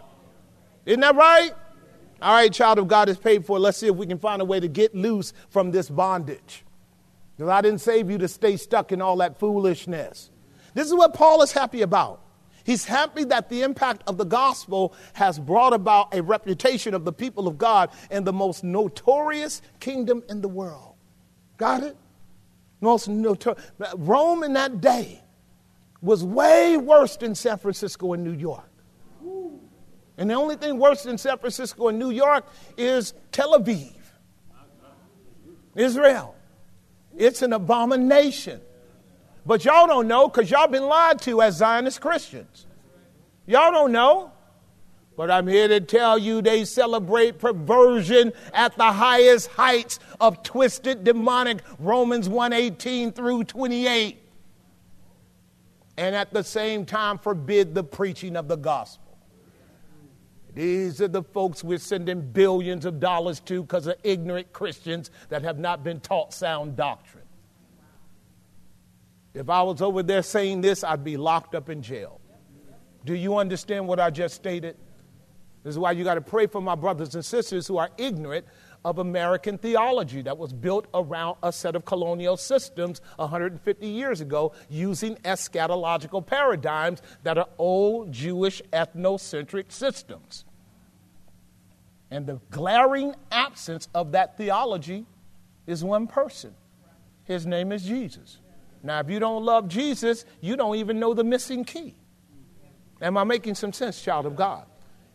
Isn't 0.85 1.01
that 1.01 1.17
right? 1.17 1.53
All 2.23 2.35
right, 2.35 2.53
child 2.53 2.79
of 2.79 2.89
God 2.89 3.09
is 3.09 3.19
paid 3.19 3.45
for. 3.45 3.59
Let's 3.59 3.79
see 3.79 3.89
if 3.89 3.95
we 3.97 4.07
can 4.07 4.19
find 4.19 4.41
a 4.41 4.45
way 4.45 4.59
to 4.59 4.69
get 4.69 4.95
loose 4.95 5.33
from 5.51 5.71
this 5.71 5.89
bondage. 5.89 6.65
Because 7.37 7.51
I 7.51 7.61
didn't 7.61 7.81
save 7.81 8.11
you 8.11 8.19
to 8.19 8.29
stay 8.29 8.57
stuck 8.57 8.93
in 8.93 9.03
all 9.03 9.17
that 9.19 9.39
foolishness. 9.39 10.31
This 10.75 10.87
is 10.87 10.95
what 10.95 11.13
Paul 11.13 11.43
is 11.43 11.53
happy 11.53 11.83
about. 11.83 12.23
He's 12.67 12.85
happy 12.85 13.23
that 13.23 13.49
the 13.49 13.63
impact 13.63 14.03
of 14.09 14.19
the 14.19 14.25
gospel 14.25 14.93
has 15.13 15.39
brought 15.39 15.73
about 15.73 16.13
a 16.13 16.21
reputation 16.21 16.95
of 16.95 17.05
the 17.05 17.13
people 17.13 17.47
of 17.47 17.59
God 17.59 17.91
in 18.11 18.25
the 18.25 18.33
most 18.33 18.65
notorious 18.65 19.63
kingdom 19.79 20.25
in 20.29 20.41
the 20.41 20.49
world. 20.49 20.95
Got 21.59 21.85
it? 21.85 21.97
Most 22.81 23.09
notorious. 23.09 23.63
Rome 23.95 24.43
in 24.43 24.55
that 24.55 24.81
day 24.81 25.23
was 26.03 26.25
way 26.25 26.77
worse 26.77 27.17
than 27.17 27.37
San 27.37 27.57
Francisco 27.59 28.15
and 28.15 28.25
New 28.25 28.33
York. 28.33 28.69
And 30.19 30.29
the 30.29 30.35
only 30.35 30.57
thing 30.57 30.81
worse 30.81 31.05
than 31.05 31.19
San 31.19 31.39
Francisco 31.39 31.87
and 31.87 32.01
New 32.01 32.11
York 32.11 32.47
is 32.77 33.15
Tel 33.31 33.57
Aviv, 33.57 33.93
Israel. 35.77 36.35
It's 37.17 37.43
an 37.43 37.53
abomination. 37.53 38.61
But 39.47 39.65
y'all 39.65 39.87
don't 39.87 40.09
know 40.09 40.29
because 40.29 40.51
y'all 40.51 40.67
been 40.67 40.87
lied 40.87 41.21
to 41.23 41.41
as 41.41 41.59
Zionist 41.59 42.01
Christians. 42.01 42.67
Y'all 43.47 43.71
don't 43.71 43.93
know. 43.93 44.33
But 45.17 45.31
I'm 45.31 45.47
here 45.47 45.69
to 45.69 45.81
tell 45.81 46.19
you 46.19 46.43
they 46.43 46.65
celebrate 46.65 47.39
perversion 47.39 48.33
at 48.53 48.77
the 48.77 48.93
highest 48.93 49.47
heights 49.49 49.99
of 50.21 50.43
twisted 50.43 51.05
demonic 51.05 51.63
Romans 51.79 52.29
118 52.29 53.13
through 53.13 53.45
28. 53.45 54.19
And 55.97 56.15
at 56.15 56.35
the 56.35 56.43
same 56.45 56.85
time 56.85 57.17
forbid 57.17 57.75
the 57.75 57.85
preaching 57.85 58.37
of 58.37 58.49
the 58.49 58.57
gospel. 58.57 59.17
These 60.55 61.01
are 61.01 61.09
the 61.09 61.23
folks 61.23 61.63
we're 61.65 61.79
sending 61.79 62.21
billions 62.21 62.85
of 62.85 62.99
dollars 63.01 63.41
to 63.41 63.63
because 63.63 63.87
of 63.87 63.97
ignorant 64.03 64.53
Christians 64.53 65.11
that 65.29 65.43
have 65.43 65.59
not 65.59 65.85
been 65.85 66.01
taught 66.01 66.35
sound 66.35 66.77
doctrine. 66.77 67.26
If 69.37 69.51
I 69.51 69.63
was 69.63 69.83
over 69.83 70.03
there 70.03 70.23
saying 70.23 70.63
this, 70.63 70.83
I'd 70.83 71.05
be 71.05 71.19
locked 71.19 71.55
up 71.55 71.69
in 71.69 71.83
jail. 71.83 72.23
Do 73.05 73.15
you 73.15 73.37
understand 73.37 73.87
what 73.87 74.01
I 74.01 74.09
just 74.09 74.35
stated? 74.35 74.79
This 75.63 75.75
is 75.75 75.79
why 75.79 75.93
you 75.93 76.05
got 76.05 76.15
to 76.15 76.23
pray 76.23 76.47
for 76.47 76.63
my 76.63 76.75
brothers 76.75 77.15
and 77.15 77.23
sisters 77.23 77.67
who 77.67 77.77
are 77.77 77.91
ignorant 77.99 78.47
of 78.83 78.99
American 78.99 79.59
theology 79.59 80.23
that 80.23 80.39
was 80.39 80.55
built 80.55 80.87
around 80.95 81.37
a 81.43 81.53
set 81.53 81.77
of 81.77 81.85
colonial 81.85 82.39
systems 82.39 83.03
150 83.17 83.87
years 83.87 84.23
ago 84.23 84.55
using 84.71 85.17
eschatological 85.17 86.27
paradigms 86.27 87.03
that 87.23 87.37
are 87.37 87.49
old 87.59 88.13
Jewish 88.13 88.63
ethnocentric 88.73 89.71
systems. 89.71 90.47
And 92.11 92.27
the 92.27 92.41
glaring 92.51 93.15
absence 93.31 93.87
of 93.95 94.13
that 94.13 94.39
theology 94.39 95.05
is 95.67 95.85
one 95.85 96.07
person. 96.07 96.55
His 97.25 97.45
name 97.45 97.71
is 97.71 97.85
Jesus. 97.85 98.39
Now, 98.87 99.01
if 99.01 99.11
you 99.11 99.19
don't 99.19 99.45
love 99.45 99.67
Jesus, 99.69 100.25
you 100.41 100.57
don't 100.57 100.77
even 100.77 101.01
know 101.01 101.13
the 101.13 101.25
missing 101.25 101.65
key. 101.65 101.97
Am 103.03 103.17
I 103.17 103.25
making 103.25 103.57
some 103.57 103.73
sense, 103.73 104.01
child 104.01 104.27
of 104.27 104.37
God? 104.37 104.65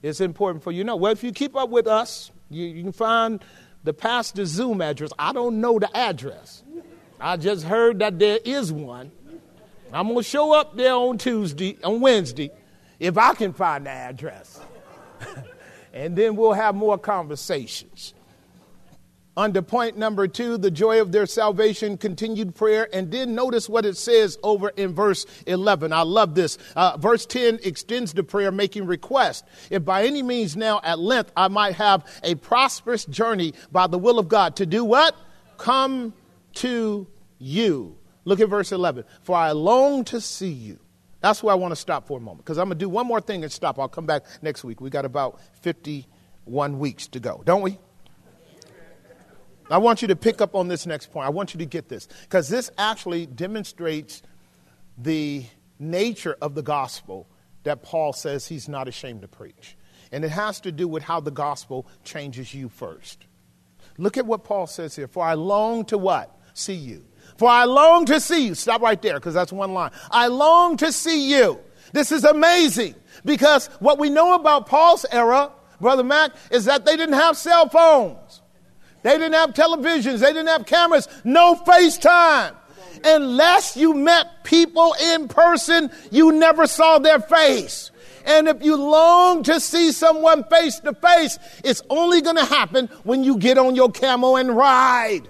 It's 0.04 0.20
important 0.20 0.62
for 0.62 0.74
you 0.74 0.84
to 0.84 0.88
know. 0.88 0.96
Well, 0.98 1.14
if 1.14 1.24
you 1.24 1.32
keep 1.32 1.56
up 1.56 1.70
with 1.70 1.88
us, 1.88 2.32
you, 2.50 2.66
you 2.66 2.84
can 2.84 2.92
find 2.92 3.44
the 3.84 3.94
pastor's 3.94 4.50
Zoom 4.50 4.82
address. 4.82 5.12
I 5.18 5.32
don't 5.32 5.62
know 5.62 5.80
the 5.80 5.96
address. 5.96 6.64
I 7.20 7.38
just 7.38 7.64
heard 7.64 8.00
that 8.00 8.20
there 8.20 8.40
is 8.44 8.74
one. 8.74 9.12
I'm 9.94 10.08
going 10.08 10.18
to 10.18 10.24
show 10.24 10.54
up 10.54 10.76
there 10.76 10.94
on 10.94 11.18
Tuesday, 11.18 11.78
on 11.82 12.02
Wednesday, 12.02 12.52
if 13.00 13.18
I 13.18 13.34
can 13.34 13.54
find 13.54 13.86
the 13.86 13.92
address. 13.92 14.60
and 15.94 16.16
then 16.16 16.36
we'll 16.36 16.54
have 16.54 16.76
more 16.76 16.98
conversations. 16.98 18.14
Under 19.42 19.64
point 19.64 19.98
number 19.98 20.28
two, 20.28 20.56
the 20.60 20.70
joy 20.70 21.02
of 21.02 21.12
their 21.12 21.26
salvation, 21.26 21.98
continued 21.98 22.54
prayer. 22.54 22.88
And 22.94 23.10
then 23.10 23.34
notice 23.34 23.68
what 23.68 23.88
it 23.88 23.98
says 23.98 24.38
over 24.44 24.70
in 24.70 24.94
verse 24.94 25.26
11. 25.48 25.92
I 25.92 26.04
love 26.04 26.36
this. 26.36 26.60
Uh, 26.76 26.96
verse 26.98 27.26
10 27.26 27.58
extends 27.64 28.14
the 28.14 28.22
prayer, 28.22 28.52
making 28.52 28.86
request. 28.86 29.44
If 29.72 29.84
by 29.84 30.06
any 30.06 30.22
means 30.22 30.56
now 30.56 30.80
at 30.84 31.00
length 31.00 31.32
I 31.36 31.48
might 31.48 31.74
have 31.74 32.06
a 32.22 32.36
prosperous 32.36 33.04
journey 33.06 33.56
by 33.72 33.88
the 33.88 33.98
will 33.98 34.20
of 34.20 34.28
God 34.30 34.58
to 34.58 34.68
do 34.68 34.86
what? 34.86 35.16
Come 35.58 36.14
to 36.58 37.08
you. 37.40 37.98
Look 38.26 38.42
at 38.42 38.48
verse 38.48 38.72
11. 38.72 39.06
For 39.24 39.36
I 39.36 39.54
long 39.54 40.04
to 40.06 40.22
see 40.22 40.52
you. 40.52 40.78
That's 41.20 41.42
where 41.42 41.52
I 41.52 41.56
want 41.56 41.72
to 41.72 41.76
stop 41.78 42.06
for 42.06 42.20
a 42.20 42.22
moment 42.22 42.46
because 42.46 42.60
I'm 42.60 42.68
going 42.68 42.78
to 42.78 42.86
do 42.86 42.90
one 42.90 43.08
more 43.08 43.22
thing 43.22 43.42
and 43.42 43.52
stop. 43.52 43.80
I'll 43.80 43.90
come 43.90 44.06
back 44.06 44.24
next 44.44 44.64
week. 44.64 44.82
We 44.82 44.92
got 44.92 45.04
about 45.06 45.42
51 45.62 46.78
weeks 46.78 47.08
to 47.08 47.20
go, 47.20 47.42
don't 47.44 47.64
we? 47.64 47.80
I 49.72 49.78
want 49.78 50.02
you 50.02 50.08
to 50.10 50.16
pick 50.16 50.42
up 50.42 50.56
on 50.56 50.68
this 50.68 50.86
next 50.86 51.12
point. 51.12 51.26
I 51.26 51.30
want 51.30 51.54
you 51.54 51.60
to 51.60 51.66
get 51.66 51.90
this 51.90 52.08
because 52.24 52.50
this 52.50 52.70
actually 52.78 53.26
demonstrates 53.26 54.22
the 54.98 55.46
nature 55.80 56.38
of 56.42 56.56
the 56.56 56.62
gospel 56.62 57.28
that 57.64 57.82
Paul 57.82 58.14
says 58.14 58.48
he's 58.48 58.68
not 58.68 58.88
ashamed 58.88 59.22
to 59.22 59.28
preach. 59.28 59.78
And 60.12 60.26
it 60.26 60.30
has 60.32 60.60
to 60.62 60.72
do 60.72 60.88
with 60.88 61.04
how 61.04 61.20
the 61.20 61.32
gospel 61.32 61.88
changes 62.04 62.54
you 62.54 62.70
first. 62.70 63.26
Look 63.98 64.18
at 64.18 64.26
what 64.26 64.44
Paul 64.44 64.68
says 64.68 64.96
here. 64.96 65.08
For 65.08 65.24
I 65.24 65.36
long 65.36 65.86
to 65.86 65.98
what? 65.98 66.38
See 66.54 66.74
you. 66.74 67.06
For 67.38 67.48
I 67.48 67.66
long 67.66 68.06
to 68.08 68.20
see 68.20 68.48
you. 68.48 68.56
Stop 68.56 68.82
right 68.82 69.02
there 69.02 69.16
because 69.16 69.34
that's 69.34 69.54
one 69.54 69.74
line. 69.74 69.92
I 70.10 70.28
long 70.28 70.78
to 70.78 70.92
see 70.92 71.30
you. 71.32 71.60
This 71.94 72.12
is 72.12 72.24
amazing 72.24 72.96
because 73.26 73.68
what 73.80 74.00
we 74.00 74.10
know 74.10 74.34
about 74.34 74.68
Paul's 74.68 75.06
era, 75.12 75.52
Brother 75.80 76.04
Mac, 76.04 76.32
is 76.52 76.66
that 76.66 76.86
they 76.86 76.98
didn't 76.98 77.16
have 77.16 77.38
cell 77.38 77.70
phones. 77.70 78.41
They 79.04 79.12
didn't 79.12 79.34
have 79.34 79.54
televisions. 79.54 80.20
They 80.20 80.34
didn't 80.34 80.48
have 80.48 80.66
cameras. 80.66 81.08
No 81.24 81.56
FaceTime. 81.56 82.56
Unless 83.04 83.78
you 83.78 83.94
met 83.94 84.44
people 84.44 84.96
in 85.14 85.28
person, 85.28 85.90
you 86.12 86.32
never 86.32 86.68
saw 86.68 87.00
their 87.00 87.20
face. 87.20 87.90
And 88.26 88.48
if 88.48 88.64
you 88.64 88.76
long 88.76 89.44
to 89.44 89.60
see 89.60 89.92
someone 89.92 90.44
face 90.44 90.80
to 90.82 90.94
face, 90.94 91.40
it's 91.64 91.82
only 91.90 92.22
going 92.22 92.36
to 92.36 92.46
happen 92.46 92.88
when 93.04 93.24
you 93.24 93.38
get 93.38 93.58
on 93.58 93.76
your 93.76 93.92
camel 93.92 94.38
and 94.38 94.56
ride. 94.56 95.28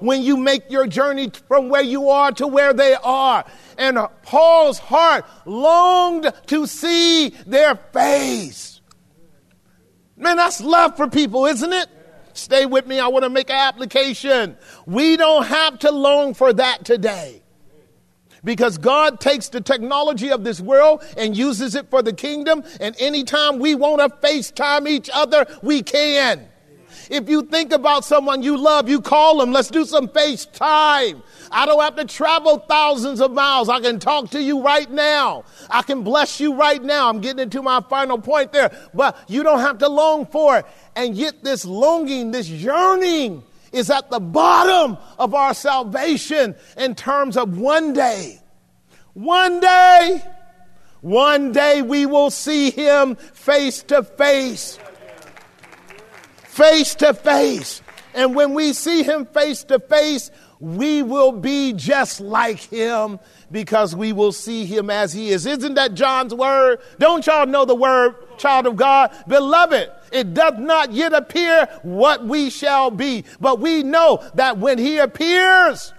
When 0.00 0.22
you 0.22 0.36
make 0.36 0.68
your 0.68 0.88
journey 0.88 1.30
from 1.46 1.68
where 1.68 1.82
you 1.82 2.08
are 2.10 2.32
to 2.32 2.48
where 2.48 2.72
they 2.72 2.96
are. 3.04 3.44
And 3.78 3.98
Paul's 4.24 4.80
heart 4.80 5.24
longed 5.46 6.32
to 6.46 6.66
see 6.66 7.28
their 7.46 7.76
face. 7.76 8.80
Man, 10.16 10.36
that's 10.36 10.60
love 10.60 10.96
for 10.96 11.06
people, 11.06 11.46
isn't 11.46 11.72
it? 11.72 11.88
Stay 12.34 12.66
with 12.66 12.86
me. 12.86 12.98
I 12.98 13.08
want 13.08 13.24
to 13.24 13.30
make 13.30 13.50
an 13.50 13.56
application. 13.56 14.56
We 14.86 15.16
don't 15.16 15.46
have 15.46 15.78
to 15.80 15.90
long 15.90 16.34
for 16.34 16.52
that 16.52 16.84
today. 16.84 17.42
Because 18.44 18.76
God 18.76 19.20
takes 19.20 19.48
the 19.48 19.60
technology 19.60 20.30
of 20.30 20.42
this 20.42 20.60
world 20.60 21.04
and 21.16 21.36
uses 21.36 21.74
it 21.74 21.88
for 21.90 22.02
the 22.02 22.12
kingdom. 22.12 22.64
And 22.80 22.96
anytime 22.98 23.60
we 23.60 23.74
want 23.74 24.00
to 24.00 24.08
FaceTime 24.26 24.88
each 24.88 25.08
other, 25.12 25.46
we 25.62 25.82
can. 25.82 26.48
If 27.12 27.28
you 27.28 27.42
think 27.42 27.74
about 27.74 28.06
someone 28.06 28.42
you 28.42 28.56
love, 28.56 28.88
you 28.88 28.98
call 29.02 29.36
them. 29.36 29.52
Let's 29.52 29.68
do 29.68 29.84
some 29.84 30.08
FaceTime. 30.08 31.22
I 31.50 31.66
don't 31.66 31.82
have 31.82 31.96
to 31.96 32.06
travel 32.06 32.56
thousands 32.56 33.20
of 33.20 33.32
miles. 33.32 33.68
I 33.68 33.80
can 33.80 33.98
talk 33.98 34.30
to 34.30 34.42
you 34.42 34.62
right 34.62 34.90
now. 34.90 35.44
I 35.68 35.82
can 35.82 36.04
bless 36.04 36.40
you 36.40 36.54
right 36.54 36.82
now. 36.82 37.10
I'm 37.10 37.20
getting 37.20 37.40
into 37.42 37.60
my 37.60 37.82
final 37.90 38.18
point 38.18 38.50
there, 38.52 38.74
but 38.94 39.22
you 39.28 39.42
don't 39.42 39.60
have 39.60 39.76
to 39.78 39.90
long 39.90 40.24
for 40.24 40.60
it. 40.60 40.66
And 40.96 41.14
yet, 41.14 41.44
this 41.44 41.66
longing, 41.66 42.30
this 42.30 42.48
yearning, 42.48 43.42
is 43.72 43.90
at 43.90 44.08
the 44.08 44.20
bottom 44.20 44.96
of 45.18 45.34
our 45.34 45.52
salvation 45.52 46.56
in 46.78 46.94
terms 46.94 47.36
of 47.36 47.58
one 47.58 47.92
day. 47.92 48.40
One 49.12 49.60
day, 49.60 50.24
one 51.02 51.52
day 51.52 51.82
we 51.82 52.06
will 52.06 52.30
see 52.30 52.70
him 52.70 53.16
face 53.16 53.82
to 53.82 54.02
face. 54.02 54.78
Face 56.52 56.94
to 56.96 57.14
face. 57.14 57.80
And 58.12 58.34
when 58.34 58.52
we 58.52 58.74
see 58.74 59.02
him 59.02 59.24
face 59.24 59.64
to 59.64 59.78
face, 59.78 60.30
we 60.60 61.02
will 61.02 61.32
be 61.32 61.72
just 61.72 62.20
like 62.20 62.58
him 62.58 63.20
because 63.50 63.96
we 63.96 64.12
will 64.12 64.32
see 64.32 64.66
him 64.66 64.90
as 64.90 65.14
he 65.14 65.30
is. 65.30 65.46
Isn't 65.46 65.72
that 65.74 65.94
John's 65.94 66.34
word? 66.34 66.80
Don't 66.98 67.26
y'all 67.26 67.46
know 67.46 67.64
the 67.64 67.74
word, 67.74 68.16
child 68.36 68.66
of 68.66 68.76
God? 68.76 69.16
Beloved, 69.26 69.90
it 70.12 70.34
doth 70.34 70.58
not 70.58 70.92
yet 70.92 71.14
appear 71.14 71.66
what 71.80 72.26
we 72.26 72.50
shall 72.50 72.90
be, 72.90 73.24
but 73.40 73.58
we 73.58 73.82
know 73.82 74.22
that 74.34 74.58
when 74.58 74.76
he 74.76 74.98
appears, 74.98 75.94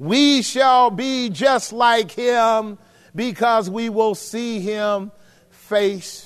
we 0.00 0.42
shall 0.42 0.90
be 0.90 1.30
just 1.30 1.72
like 1.72 2.10
him 2.10 2.76
because 3.14 3.70
we 3.70 3.88
will 3.88 4.16
see 4.16 4.58
him 4.58 5.12
face. 5.50 6.25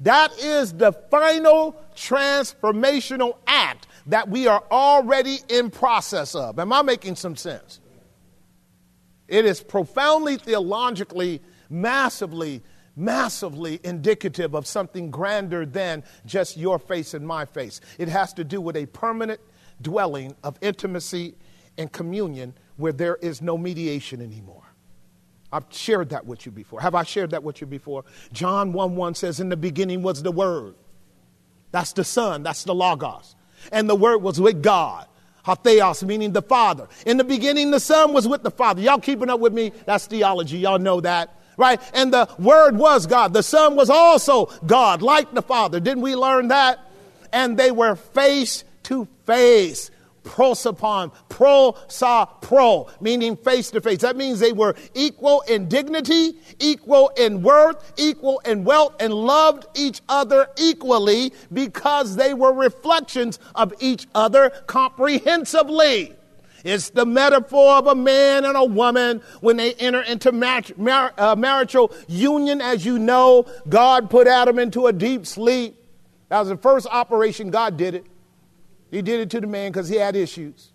That 0.00 0.38
is 0.38 0.72
the 0.72 0.92
final 0.92 1.80
transformational 1.96 3.36
act 3.46 3.86
that 4.06 4.28
we 4.28 4.46
are 4.46 4.62
already 4.70 5.38
in 5.48 5.70
process 5.70 6.34
of. 6.34 6.58
Am 6.58 6.72
I 6.72 6.82
making 6.82 7.16
some 7.16 7.36
sense? 7.36 7.80
It 9.26 9.44
is 9.44 9.62
profoundly 9.62 10.36
theologically, 10.36 11.42
massively, 11.68 12.62
massively 12.96 13.80
indicative 13.84 14.54
of 14.54 14.66
something 14.66 15.10
grander 15.10 15.66
than 15.66 16.02
just 16.24 16.56
your 16.56 16.78
face 16.78 17.12
and 17.14 17.26
my 17.26 17.44
face. 17.44 17.80
It 17.98 18.08
has 18.08 18.32
to 18.34 18.44
do 18.44 18.60
with 18.60 18.76
a 18.76 18.86
permanent 18.86 19.40
dwelling 19.82 20.34
of 20.42 20.56
intimacy 20.60 21.34
and 21.76 21.92
communion 21.92 22.54
where 22.76 22.92
there 22.92 23.16
is 23.16 23.42
no 23.42 23.58
mediation 23.58 24.20
anymore. 24.22 24.67
I've 25.52 25.64
shared 25.70 26.10
that 26.10 26.26
with 26.26 26.44
you 26.46 26.52
before. 26.52 26.80
Have 26.80 26.94
I 26.94 27.04
shared 27.04 27.30
that 27.30 27.42
with 27.42 27.60
you 27.60 27.66
before? 27.66 28.04
John 28.32 28.72
1 28.72 28.96
1 28.96 29.14
says, 29.14 29.40
In 29.40 29.48
the 29.48 29.56
beginning 29.56 30.02
was 30.02 30.22
the 30.22 30.32
Word. 30.32 30.74
That's 31.70 31.92
the 31.92 32.04
Son, 32.04 32.42
that's 32.42 32.64
the 32.64 32.74
Logos. 32.74 33.34
And 33.72 33.88
the 33.88 33.94
Word 33.94 34.18
was 34.18 34.40
with 34.40 34.62
God. 34.62 35.06
Hatheos, 35.44 36.02
meaning 36.02 36.32
the 36.32 36.42
Father. 36.42 36.88
In 37.06 37.16
the 37.16 37.24
beginning, 37.24 37.70
the 37.70 37.80
Son 37.80 38.12
was 38.12 38.28
with 38.28 38.42
the 38.42 38.50
Father. 38.50 38.82
Y'all 38.82 38.98
keeping 38.98 39.30
up 39.30 39.40
with 39.40 39.54
me? 39.54 39.72
That's 39.86 40.06
theology. 40.06 40.58
Y'all 40.58 40.78
know 40.78 41.00
that. 41.00 41.34
Right? 41.56 41.80
And 41.94 42.12
the 42.12 42.28
Word 42.38 42.76
was 42.76 43.06
God. 43.06 43.32
The 43.32 43.42
Son 43.42 43.74
was 43.74 43.88
also 43.88 44.46
God, 44.66 45.00
like 45.00 45.32
the 45.32 45.42
Father. 45.42 45.80
Didn't 45.80 46.02
we 46.02 46.14
learn 46.14 46.48
that? 46.48 46.80
And 47.32 47.58
they 47.58 47.70
were 47.70 47.96
face 47.96 48.64
to 48.84 49.08
face 49.24 49.90
prosopon, 50.28 51.10
pro 51.28 51.74
sa 51.88 52.26
pro, 52.26 52.86
meaning 53.00 53.36
face 53.36 53.70
to 53.70 53.80
face. 53.80 53.98
That 53.98 54.16
means 54.16 54.38
they 54.38 54.52
were 54.52 54.76
equal 54.94 55.40
in 55.48 55.68
dignity, 55.68 56.38
equal 56.58 57.08
in 57.16 57.42
worth, 57.42 57.92
equal 57.96 58.40
in 58.40 58.62
wealth, 58.62 58.94
and 59.00 59.12
loved 59.12 59.66
each 59.74 60.02
other 60.08 60.48
equally 60.58 61.32
because 61.52 62.14
they 62.14 62.34
were 62.34 62.52
reflections 62.52 63.38
of 63.54 63.72
each 63.80 64.06
other 64.14 64.50
comprehensively. 64.66 66.14
It's 66.64 66.90
the 66.90 67.06
metaphor 67.06 67.76
of 67.76 67.86
a 67.86 67.94
man 67.94 68.44
and 68.44 68.56
a 68.56 68.64
woman 68.64 69.22
when 69.40 69.56
they 69.56 69.74
enter 69.74 70.02
into 70.02 70.32
mar- 70.32 71.14
uh, 71.16 71.36
marital 71.36 71.92
union. 72.08 72.60
As 72.60 72.84
you 72.84 72.98
know, 72.98 73.46
God 73.68 74.10
put 74.10 74.26
Adam 74.26 74.58
into 74.58 74.86
a 74.88 74.92
deep 74.92 75.24
sleep. 75.24 75.76
That 76.28 76.40
was 76.40 76.48
the 76.48 76.56
first 76.56 76.86
operation 76.90 77.50
God 77.50 77.76
did 77.76 77.94
it. 77.94 78.06
He 78.90 79.02
did 79.02 79.20
it 79.20 79.30
to 79.30 79.40
the 79.40 79.46
man 79.46 79.72
because 79.72 79.88
he 79.88 79.96
had 79.96 80.16
issues. 80.16 80.72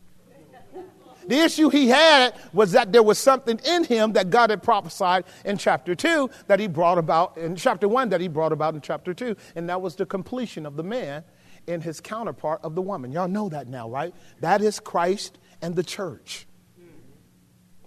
The 1.27 1.40
issue 1.40 1.69
he 1.69 1.88
had 1.88 2.35
was 2.52 2.73
that 2.73 2.91
there 2.91 3.03
was 3.03 3.18
something 3.18 3.60
in 3.65 3.85
him 3.85 4.14
that 4.14 4.30
God 4.30 4.49
had 4.49 4.61
prophesied 4.61 5.23
in 5.45 5.57
chapter 5.57 5.95
2 5.95 6.30
that 6.48 6.60
he 6.60 6.68
brought 6.68 6.98
about 6.98 7.38
in 7.38 7.56
chapter 7.56 7.88
1 7.88 8.10
that 8.10 8.22
he 8.22 8.27
brought 8.27 8.52
about 8.52 8.73
in 8.76 8.81
chapter 8.81 9.14
2, 9.14 9.35
and 9.56 9.69
that 9.69 9.81
was 9.81 9.95
the 9.95 10.06
completion 10.06 10.65
of 10.65 10.76
the 10.76 10.84
man 10.84 11.23
in 11.68 11.81
his 11.81 12.02
counterpart 12.02 12.60
of 12.64 12.76
the 12.76 12.81
woman. 12.81 13.11
Y'all 13.11 13.27
know 13.27 13.49
that 13.49 13.68
now, 13.68 13.90
right? 13.90 14.14
That 14.41 14.61
is 14.61 14.80
Christ 14.80 15.38
and 15.61 15.76
the 15.76 15.84
church. 15.84 16.45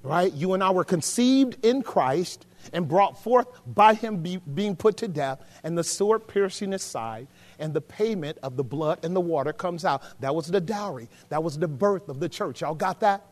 Right? 0.03 0.33
You 0.33 0.55
and 0.55 0.63
I 0.63 0.71
were 0.71 0.85
conceived 0.85 1.65
in 1.65 1.83
Christ 1.83 2.47
and 2.73 2.89
brought 2.89 3.23
forth 3.23 3.49
by 3.67 3.95
him 3.95 4.23
be, 4.23 4.37
being 4.37 4.77
put 4.77 4.99
to 4.99 5.09
death, 5.09 5.45
and 5.65 5.77
the 5.77 5.85
sword 5.85 6.29
piercing 6.29 6.73
his 6.73 6.83
side, 6.83 7.27
and 7.59 7.73
the 7.73 7.81
payment 7.81 8.39
of 8.43 8.57
the 8.57 8.65
blood 8.65 9.05
and 9.05 9.15
the 9.15 9.21
water 9.21 9.53
comes 9.53 9.85
out. 9.85 10.03
That 10.21 10.35
was 10.35 10.47
the 10.49 10.61
dowry. 10.61 11.09
That 11.29 11.43
was 11.43 11.59
the 11.59 11.69
birth 11.69 12.09
of 12.09 12.21
the 12.21 12.29
church. 12.29 12.61
Y'all 12.61 12.75
got 12.75 13.01
that? 13.01 13.25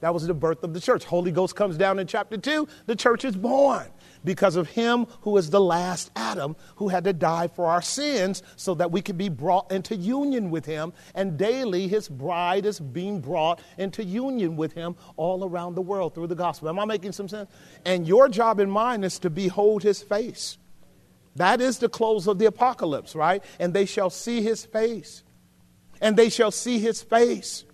That 0.00 0.12
was 0.12 0.26
the 0.26 0.34
birth 0.34 0.62
of 0.62 0.74
the 0.74 0.80
church. 0.80 1.04
Holy 1.04 1.32
Ghost 1.32 1.56
comes 1.56 1.76
down 1.78 1.98
in 1.98 2.06
chapter 2.06 2.36
2. 2.36 2.68
The 2.84 2.96
church 2.96 3.24
is 3.24 3.34
born 3.34 3.86
because 4.24 4.56
of 4.56 4.68
him 4.68 5.06
who 5.22 5.36
is 5.38 5.48
the 5.48 5.60
last 5.60 6.10
Adam 6.16 6.54
who 6.76 6.88
had 6.88 7.04
to 7.04 7.12
die 7.12 7.48
for 7.48 7.66
our 7.66 7.80
sins 7.80 8.42
so 8.56 8.74
that 8.74 8.90
we 8.90 9.00
could 9.00 9.16
be 9.16 9.30
brought 9.30 9.72
into 9.72 9.96
union 9.96 10.50
with 10.50 10.66
him. 10.66 10.92
And 11.14 11.38
daily 11.38 11.88
his 11.88 12.08
bride 12.08 12.66
is 12.66 12.78
being 12.78 13.20
brought 13.20 13.60
into 13.78 14.04
union 14.04 14.56
with 14.56 14.74
him 14.74 14.96
all 15.16 15.44
around 15.44 15.74
the 15.74 15.82
world 15.82 16.14
through 16.14 16.26
the 16.26 16.34
gospel. 16.34 16.68
Am 16.68 16.78
I 16.78 16.84
making 16.84 17.12
some 17.12 17.28
sense? 17.28 17.50
And 17.86 18.06
your 18.06 18.28
job 18.28 18.60
and 18.60 18.70
mine 18.70 19.02
is 19.02 19.18
to 19.20 19.30
behold 19.30 19.82
his 19.82 20.02
face. 20.02 20.58
That 21.36 21.60
is 21.60 21.78
the 21.78 21.88
close 21.88 22.26
of 22.26 22.38
the 22.38 22.46
apocalypse, 22.46 23.14
right? 23.14 23.42
And 23.58 23.72
they 23.72 23.86
shall 23.86 24.10
see 24.10 24.42
his 24.42 24.64
face. 24.64 25.22
And 26.00 26.16
they 26.16 26.28
shall 26.28 26.50
see 26.50 26.78
his 26.78 27.02
face. 27.02 27.64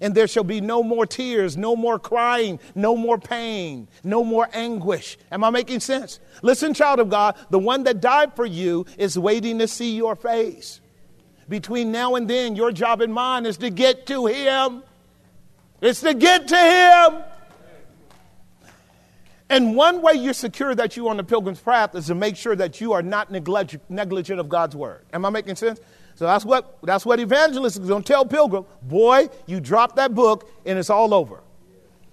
And 0.00 0.14
there 0.14 0.26
shall 0.26 0.44
be 0.44 0.60
no 0.60 0.82
more 0.82 1.06
tears, 1.06 1.56
no 1.56 1.76
more 1.76 1.98
crying, 2.00 2.58
no 2.74 2.96
more 2.96 3.18
pain, 3.18 3.88
no 4.02 4.24
more 4.24 4.48
anguish. 4.52 5.16
Am 5.30 5.44
I 5.44 5.50
making 5.50 5.80
sense? 5.80 6.18
Listen, 6.42 6.74
child 6.74 6.98
of 6.98 7.08
God, 7.08 7.36
the 7.50 7.58
one 7.58 7.84
that 7.84 8.00
died 8.00 8.34
for 8.34 8.44
you 8.44 8.86
is 8.98 9.16
waiting 9.16 9.58
to 9.60 9.68
see 9.68 9.94
your 9.94 10.16
face. 10.16 10.80
Between 11.48 11.92
now 11.92 12.16
and 12.16 12.28
then, 12.28 12.56
your 12.56 12.72
job 12.72 13.00
and 13.00 13.14
mine 13.14 13.46
is 13.46 13.58
to 13.58 13.70
get 13.70 14.06
to 14.06 14.26
him. 14.26 14.82
It's 15.80 16.00
to 16.00 16.14
get 16.14 16.48
to 16.48 16.56
him. 16.56 17.22
And 19.50 19.76
one 19.76 20.00
way 20.00 20.14
you're 20.14 20.32
secure 20.32 20.74
that 20.74 20.96
you're 20.96 21.10
on 21.10 21.16
the 21.16 21.24
pilgrim's 21.24 21.60
path 21.60 21.94
is 21.94 22.06
to 22.06 22.14
make 22.14 22.36
sure 22.36 22.56
that 22.56 22.80
you 22.80 22.92
are 22.92 23.02
not 23.02 23.30
negligent 23.30 24.40
of 24.40 24.48
God's 24.48 24.74
word. 24.74 25.04
Am 25.12 25.24
I 25.24 25.30
making 25.30 25.56
sense? 25.56 25.80
So 26.14 26.26
that's 26.26 26.44
what, 26.44 26.78
that's 26.82 27.04
what 27.04 27.20
evangelists 27.20 27.76
are 27.76 27.80
going 27.80 28.02
to 28.02 28.12
tell 28.12 28.24
pilgrim. 28.24 28.64
Boy, 28.82 29.28
you 29.46 29.60
drop 29.60 29.96
that 29.96 30.14
book 30.14 30.48
and 30.64 30.78
it's 30.78 30.90
all 30.90 31.12
over. 31.12 31.42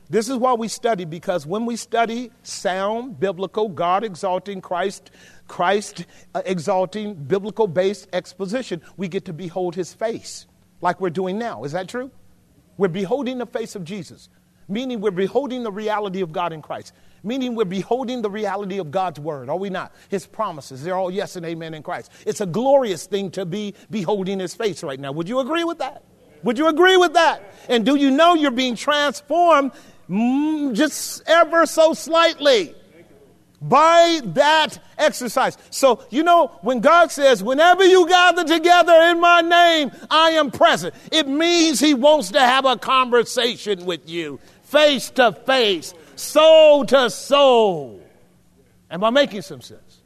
This 0.10 0.28
is 0.28 0.36
why 0.36 0.53
we 0.53 0.68
study 0.68 1.06
because 1.06 1.45
when 1.45 1.66
we 1.66 1.78
study 1.78 2.32
sound, 2.44 3.18
biblical, 3.18 3.70
God 3.70 4.03
exalting 4.03 4.60
Christ, 4.60 5.10
Christ 5.48 6.06
uh, 6.36 6.41
exalting, 6.45 7.14
biblical 7.14 7.66
based 7.66 8.10
exposition, 8.12 8.82
we 8.98 9.08
get 9.08 9.24
to 9.26 9.34
behold 9.34 9.74
his 9.74 9.94
face 9.94 10.48
like 10.82 10.99
we're 10.99 11.12
doing 11.12 11.38
now. 11.38 11.64
Is 11.64 11.72
that 11.72 11.88
true? 11.88 12.12
We're 12.76 12.90
beholding 12.90 13.38
the 13.38 13.45
face 13.45 13.76
of 13.76 13.86
Jesus, 13.86 14.28
meaning 14.68 14.99
we're 14.99 15.12
beholding 15.12 15.64
the 15.64 15.72
reality 15.72 16.20
of 16.22 16.34
God 16.34 16.52
in 16.52 16.62
Christ 16.62 16.94
meaning 17.23 17.56
we're 17.56 17.65
beholding 17.65 18.22
the 18.22 18.30
reality 18.30 18.80
of 18.80 18.91
God's 18.91 19.19
word, 19.19 19.49
are 19.49 19.57
we 19.57 19.69
not? 19.69 19.93
His 20.10 20.26
promises, 20.26 20.84
they're 20.84 20.95
all 20.95 21.11
yes 21.11 21.35
and 21.35 21.45
amen 21.45 21.73
in 21.73 21.84
Christ. 21.84 22.11
It's 22.26 22.41
a 22.41 22.45
glorious 22.45 23.06
thing 23.06 23.31
to 23.31 23.45
be 23.45 23.76
beholding 23.89 24.39
his 24.39 24.56
face 24.56 24.84
right 24.84 24.99
now. 24.99 25.11
Would 25.11 25.30
you 25.30 25.39
agree 25.39 25.64
with 25.64 25.80
that? 25.80 26.03
Would 26.43 26.57
you 26.57 26.68
agree 26.68 26.98
with 26.98 27.14
that? 27.14 27.53
And 27.69 27.85
do 27.85 27.95
you 27.95 28.11
know 28.11 28.34
you're 28.34 28.52
being 28.52 28.76
transformed 28.76 29.72
mm, 30.10 30.73
just 30.73 31.23
ever 31.27 31.65
so 31.65 31.93
slightly? 31.93 32.76
by 33.61 34.22
that 34.26 34.80
exercise. 34.98 35.56
So, 35.69 36.03
you 36.10 36.23
know, 36.23 36.48
when 36.61 36.80
God 36.80 37.11
says, 37.11 37.43
whenever 37.43 37.85
you 37.85 38.07
gather 38.07 38.43
together 38.43 38.93
in 39.11 39.22
my 39.22 39.41
name, 39.41 39.91
I 40.10 40.31
am 40.31 40.49
present, 40.49 40.95
it 41.11 41.27
means 41.27 41.80
He 41.80 41.93
wants 41.93 42.31
to 42.31 42.39
have 42.39 42.65
a 42.65 42.76
conversation 42.77 43.85
with 43.85 44.10
you 44.10 44.39
face 44.64 45.10
to 45.11 45.34
face, 45.34 45.93
soul 46.22 46.85
to 46.85 47.10
soul. 47.10 48.02
Am 48.89 49.03
I 49.03 49.10
making 49.10 49.41
some 49.41 49.61
sense? 49.61 50.02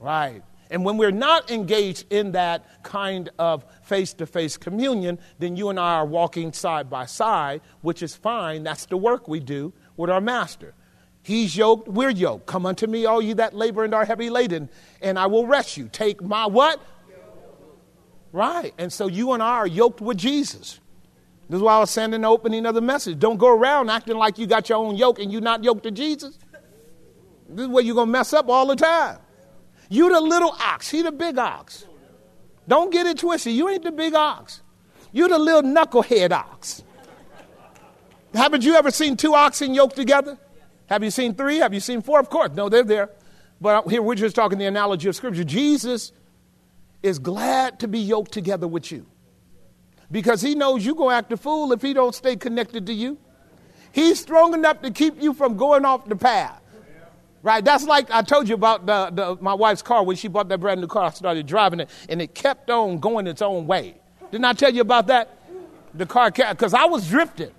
Right. 0.00 0.42
And 0.70 0.84
when 0.86 0.96
we're 0.96 1.10
not 1.10 1.50
engaged 1.50 2.06
in 2.10 2.32
that 2.32 2.82
kind 2.82 3.28
of 3.38 3.64
face 3.82 4.14
to 4.14 4.26
face 4.26 4.56
communion, 4.56 5.18
then 5.38 5.54
you 5.54 5.68
and 5.68 5.78
I 5.78 5.94
are 5.96 6.06
walking 6.06 6.52
side 6.52 6.88
by 6.88 7.04
side, 7.04 7.60
which 7.82 8.02
is 8.02 8.16
fine. 8.16 8.62
That's 8.62 8.86
the 8.86 8.96
work 8.96 9.28
we 9.28 9.38
do 9.38 9.74
with 9.96 10.08
our 10.08 10.20
master. 10.20 10.74
He's 11.22 11.56
yoked, 11.56 11.88
we're 11.88 12.10
yoked. 12.10 12.46
Come 12.46 12.64
unto 12.66 12.86
me, 12.86 13.04
all 13.04 13.20
you 13.20 13.34
that 13.34 13.54
labor 13.54 13.84
and 13.84 13.94
are 13.94 14.04
heavy 14.04 14.30
laden, 14.30 14.70
and 15.00 15.18
I 15.18 15.26
will 15.26 15.46
rest 15.46 15.76
you. 15.76 15.88
Take 15.92 16.22
my 16.22 16.46
what? 16.46 16.80
Right. 18.32 18.72
And 18.78 18.90
so 18.92 19.08
you 19.08 19.32
and 19.32 19.42
I 19.42 19.56
are 19.56 19.66
yoked 19.66 20.00
with 20.00 20.16
Jesus. 20.16 20.80
This 21.48 21.58
is 21.58 21.62
why 21.62 21.74
I 21.74 21.80
was 21.80 21.90
saying 21.90 22.14
in 22.14 22.22
the 22.22 22.28
opening 22.28 22.64
of 22.66 22.74
the 22.74 22.80
message. 22.80 23.18
Don't 23.18 23.36
go 23.36 23.48
around 23.48 23.90
acting 23.90 24.16
like 24.16 24.38
you 24.38 24.46
got 24.46 24.68
your 24.68 24.78
own 24.78 24.96
yoke 24.96 25.18
and 25.18 25.30
you're 25.30 25.40
not 25.40 25.62
yoked 25.62 25.82
to 25.82 25.90
Jesus. 25.90 26.38
This 27.48 27.64
is 27.64 27.68
where 27.68 27.84
you're 27.84 27.94
going 27.94 28.08
to 28.08 28.12
mess 28.12 28.32
up 28.32 28.48
all 28.48 28.66
the 28.66 28.76
time. 28.76 29.18
You 29.90 30.10
the 30.10 30.20
little 30.20 30.56
ox, 30.58 30.88
he 30.88 31.02
the 31.02 31.12
big 31.12 31.36
ox. 31.36 31.84
Don't 32.66 32.90
get 32.90 33.06
it 33.06 33.18
twisted. 33.18 33.52
You 33.52 33.68
ain't 33.68 33.82
the 33.82 33.92
big 33.92 34.14
ox. 34.14 34.62
You 35.12 35.28
the 35.28 35.38
little 35.38 35.62
knucklehead 35.62 36.32
ox. 36.32 36.82
Haven't 38.32 38.64
you 38.64 38.74
ever 38.74 38.90
seen 38.90 39.16
two 39.16 39.34
oxen 39.34 39.74
yoked 39.74 39.96
together? 39.96 40.38
Have 40.86 41.04
you 41.04 41.10
seen 41.10 41.34
three? 41.34 41.58
Have 41.58 41.74
you 41.74 41.80
seen 41.80 42.00
four? 42.00 42.18
Of 42.18 42.30
course. 42.30 42.52
No, 42.54 42.70
they're 42.70 42.82
there. 42.82 43.10
But 43.60 43.90
here 43.90 44.00
we're 44.00 44.14
just 44.14 44.34
talking 44.34 44.58
the 44.58 44.64
analogy 44.64 45.08
of 45.08 45.16
Scripture. 45.16 45.44
Jesus 45.44 46.12
is 47.02 47.18
glad 47.18 47.80
to 47.80 47.88
be 47.88 47.98
yoked 47.98 48.32
together 48.32 48.66
with 48.66 48.90
you 48.90 49.06
because 50.12 50.42
he 50.42 50.54
knows 50.54 50.84
you're 50.84 50.94
going 50.94 51.10
to 51.10 51.16
act 51.16 51.32
a 51.32 51.36
fool 51.36 51.72
if 51.72 51.82
he 51.82 51.94
don't 51.94 52.14
stay 52.14 52.36
connected 52.36 52.86
to 52.86 52.92
you. 52.92 53.18
He's 53.90 54.20
strong 54.20 54.54
enough 54.54 54.82
to 54.82 54.90
keep 54.90 55.20
you 55.20 55.32
from 55.34 55.56
going 55.56 55.84
off 55.84 56.06
the 56.06 56.16
path. 56.16 56.60
Right? 57.42 57.64
That's 57.64 57.84
like 57.84 58.10
I 58.10 58.22
told 58.22 58.48
you 58.48 58.54
about 58.54 58.86
the, 58.86 59.10
the, 59.10 59.42
my 59.42 59.54
wife's 59.54 59.82
car 59.82 60.04
when 60.04 60.16
she 60.16 60.28
bought 60.28 60.48
that 60.50 60.58
brand 60.58 60.80
new 60.80 60.86
car. 60.86 61.06
I 61.06 61.10
started 61.10 61.44
driving 61.46 61.80
it 61.80 61.90
and 62.08 62.22
it 62.22 62.34
kept 62.34 62.70
on 62.70 63.00
going 63.00 63.26
its 63.26 63.42
own 63.42 63.66
way. 63.66 63.96
Didn't 64.30 64.44
I 64.44 64.52
tell 64.52 64.72
you 64.72 64.82
about 64.82 65.08
that? 65.08 65.38
The 65.94 66.06
car 66.06 66.30
because 66.30 66.72
I 66.72 66.84
was 66.84 67.08
drifting. 67.08 67.50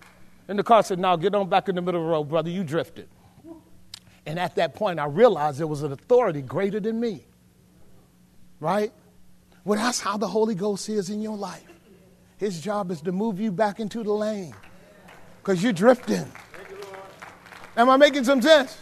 And 0.47 0.57
the 0.57 0.63
car 0.63 0.83
said, 0.83 0.99
Now 0.99 1.15
get 1.15 1.35
on 1.35 1.49
back 1.49 1.69
in 1.69 1.75
the 1.75 1.81
middle 1.81 2.01
of 2.01 2.05
the 2.05 2.11
road, 2.11 2.23
brother. 2.25 2.49
You 2.49 2.63
drifted. 2.63 3.09
And 4.25 4.39
at 4.39 4.55
that 4.55 4.73
point, 4.73 4.99
I 4.99 5.05
realized 5.05 5.59
there 5.59 5.67
was 5.67 5.83
an 5.83 5.91
authority 5.91 6.41
greater 6.41 6.79
than 6.79 6.99
me. 6.99 7.25
Right? 8.59 8.93
Well, 9.65 9.77
that's 9.77 9.99
how 9.99 10.17
the 10.17 10.27
Holy 10.27 10.55
Ghost 10.55 10.87
is 10.87 11.09
in 11.09 11.21
your 11.21 11.35
life. 11.35 11.72
His 12.37 12.59
job 12.59 12.91
is 12.91 13.01
to 13.01 13.11
move 13.11 13.39
you 13.39 13.51
back 13.51 13.79
into 13.79 14.03
the 14.03 14.11
lane 14.11 14.53
because 15.41 15.63
you're 15.63 15.73
drifting. 15.73 16.31
Am 17.77 17.89
I 17.89 17.97
making 17.97 18.23
some 18.23 18.41
sense? 18.41 18.77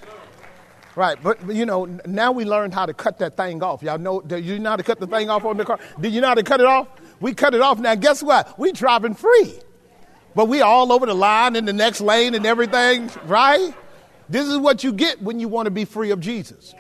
Right, 0.95 1.17
but, 1.23 1.45
but, 1.45 1.55
you 1.55 1.65
know, 1.65 1.85
now 2.05 2.33
we 2.33 2.43
learned 2.43 2.73
how 2.73 2.85
to 2.85 2.93
cut 2.93 3.19
that 3.19 3.37
thing 3.37 3.63
off. 3.63 3.81
Y'all 3.81 3.97
know, 3.97 4.19
do 4.19 4.37
you 4.37 4.59
know 4.59 4.71
how 4.71 4.75
to 4.75 4.83
cut 4.83 4.99
the 4.99 5.07
thing 5.07 5.29
off 5.29 5.45
on 5.45 5.55
the 5.55 5.63
car? 5.63 5.79
Did 5.99 6.13
you 6.13 6.19
know 6.19 6.27
how 6.27 6.35
to 6.35 6.43
cut 6.43 6.59
it 6.59 6.65
off? 6.65 6.87
We 7.21 7.33
cut 7.33 7.55
it 7.55 7.61
off. 7.61 7.79
Now, 7.79 7.95
guess 7.95 8.21
what? 8.21 8.59
We 8.59 8.73
driving 8.73 9.13
free. 9.13 9.53
But 10.35 10.47
we 10.49 10.61
all 10.61 10.91
over 10.91 11.05
the 11.05 11.13
line 11.13 11.55
in 11.55 11.65
the 11.65 11.73
next 11.73 12.01
lane 12.01 12.35
and 12.35 12.45
everything, 12.45 13.09
right? 13.25 13.73
This 14.27 14.47
is 14.47 14.57
what 14.57 14.83
you 14.83 14.91
get 14.91 15.21
when 15.21 15.39
you 15.39 15.47
want 15.47 15.67
to 15.67 15.71
be 15.71 15.85
free 15.85 16.11
of 16.11 16.19
Jesus. 16.19 16.73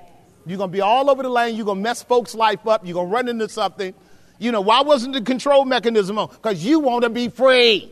You're 0.45 0.57
going 0.57 0.71
to 0.71 0.73
be 0.73 0.81
all 0.81 1.09
over 1.09 1.23
the 1.23 1.29
lane. 1.29 1.55
You're 1.55 1.65
going 1.65 1.77
to 1.77 1.83
mess 1.83 2.01
folks' 2.01 2.33
life 2.33 2.65
up. 2.67 2.85
You're 2.85 2.95
going 2.95 3.07
to 3.07 3.13
run 3.13 3.27
into 3.27 3.47
something. 3.47 3.93
You 4.41 4.51
know, 4.51 4.61
why 4.61 4.81
wasn't 4.81 5.13
the 5.13 5.21
control 5.21 5.65
mechanism 5.65 6.17
on? 6.17 6.29
Because 6.29 6.65
you 6.65 6.79
want 6.79 7.03
to 7.03 7.11
be 7.11 7.29
free. 7.29 7.91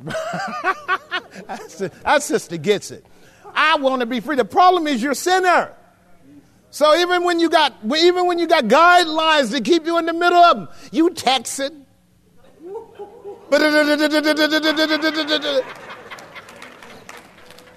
that 0.04 2.18
sister 2.20 2.56
gets 2.56 2.92
it. 2.92 3.04
I 3.52 3.76
want 3.78 3.98
to 3.98 4.06
be 4.06 4.20
free. 4.20 4.36
The 4.36 4.44
problem 4.44 4.86
is 4.86 5.02
you're 5.02 5.12
sinner. 5.12 5.74
So 6.70 6.94
even 6.94 7.24
when 7.24 7.40
you 7.40 7.50
got 7.50 7.74
even 7.84 8.28
when 8.28 8.38
you 8.38 8.46
got 8.46 8.66
guidelines 8.66 9.50
to 9.50 9.60
keep 9.60 9.86
you 9.86 9.98
in 9.98 10.06
the 10.06 10.12
middle 10.12 10.38
of 10.38 10.56
them, 10.56 10.68
you 10.92 11.10
texting. 11.10 11.82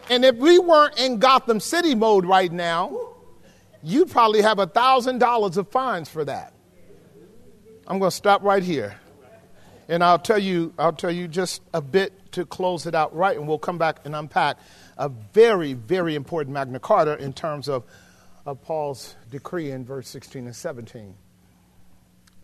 And 0.09 0.25
if 0.25 0.35
we 0.35 0.59
weren't 0.59 0.99
in 0.99 1.17
Gotham 1.17 1.59
City 1.59 1.95
mode 1.95 2.25
right 2.25 2.51
now, 2.51 3.15
you'd 3.81 4.11
probably 4.11 4.41
have 4.41 4.59
a 4.59 4.67
thousand 4.67 5.19
dollars 5.19 5.57
of 5.57 5.69
fines 5.69 6.07
for 6.07 6.23
that. 6.25 6.52
I'm 7.85 7.99
going 7.99 8.11
to 8.11 8.15
stop 8.15 8.43
right 8.43 8.63
here, 8.63 8.95
and 9.89 10.01
I'll 10.01 10.19
tell 10.19 10.39
you 10.39 10.73
I'll 10.79 10.93
tell 10.93 11.11
you 11.11 11.27
just 11.27 11.61
a 11.73 11.81
bit 11.81 12.31
to 12.31 12.45
close 12.45 12.85
it 12.85 12.95
out 12.95 13.13
right, 13.13 13.37
and 13.37 13.45
we'll 13.45 13.59
come 13.59 13.77
back 13.77 13.99
and 14.05 14.15
unpack 14.15 14.57
a 14.97 15.09
very, 15.09 15.73
very 15.73 16.15
important 16.15 16.53
Magna 16.53 16.79
Carta 16.79 17.17
in 17.17 17.33
terms 17.33 17.67
of, 17.67 17.83
of 18.45 18.61
Paul's 18.61 19.15
decree 19.29 19.71
in 19.71 19.83
verse 19.83 20.07
16 20.07 20.45
and 20.45 20.55
17. 20.55 21.13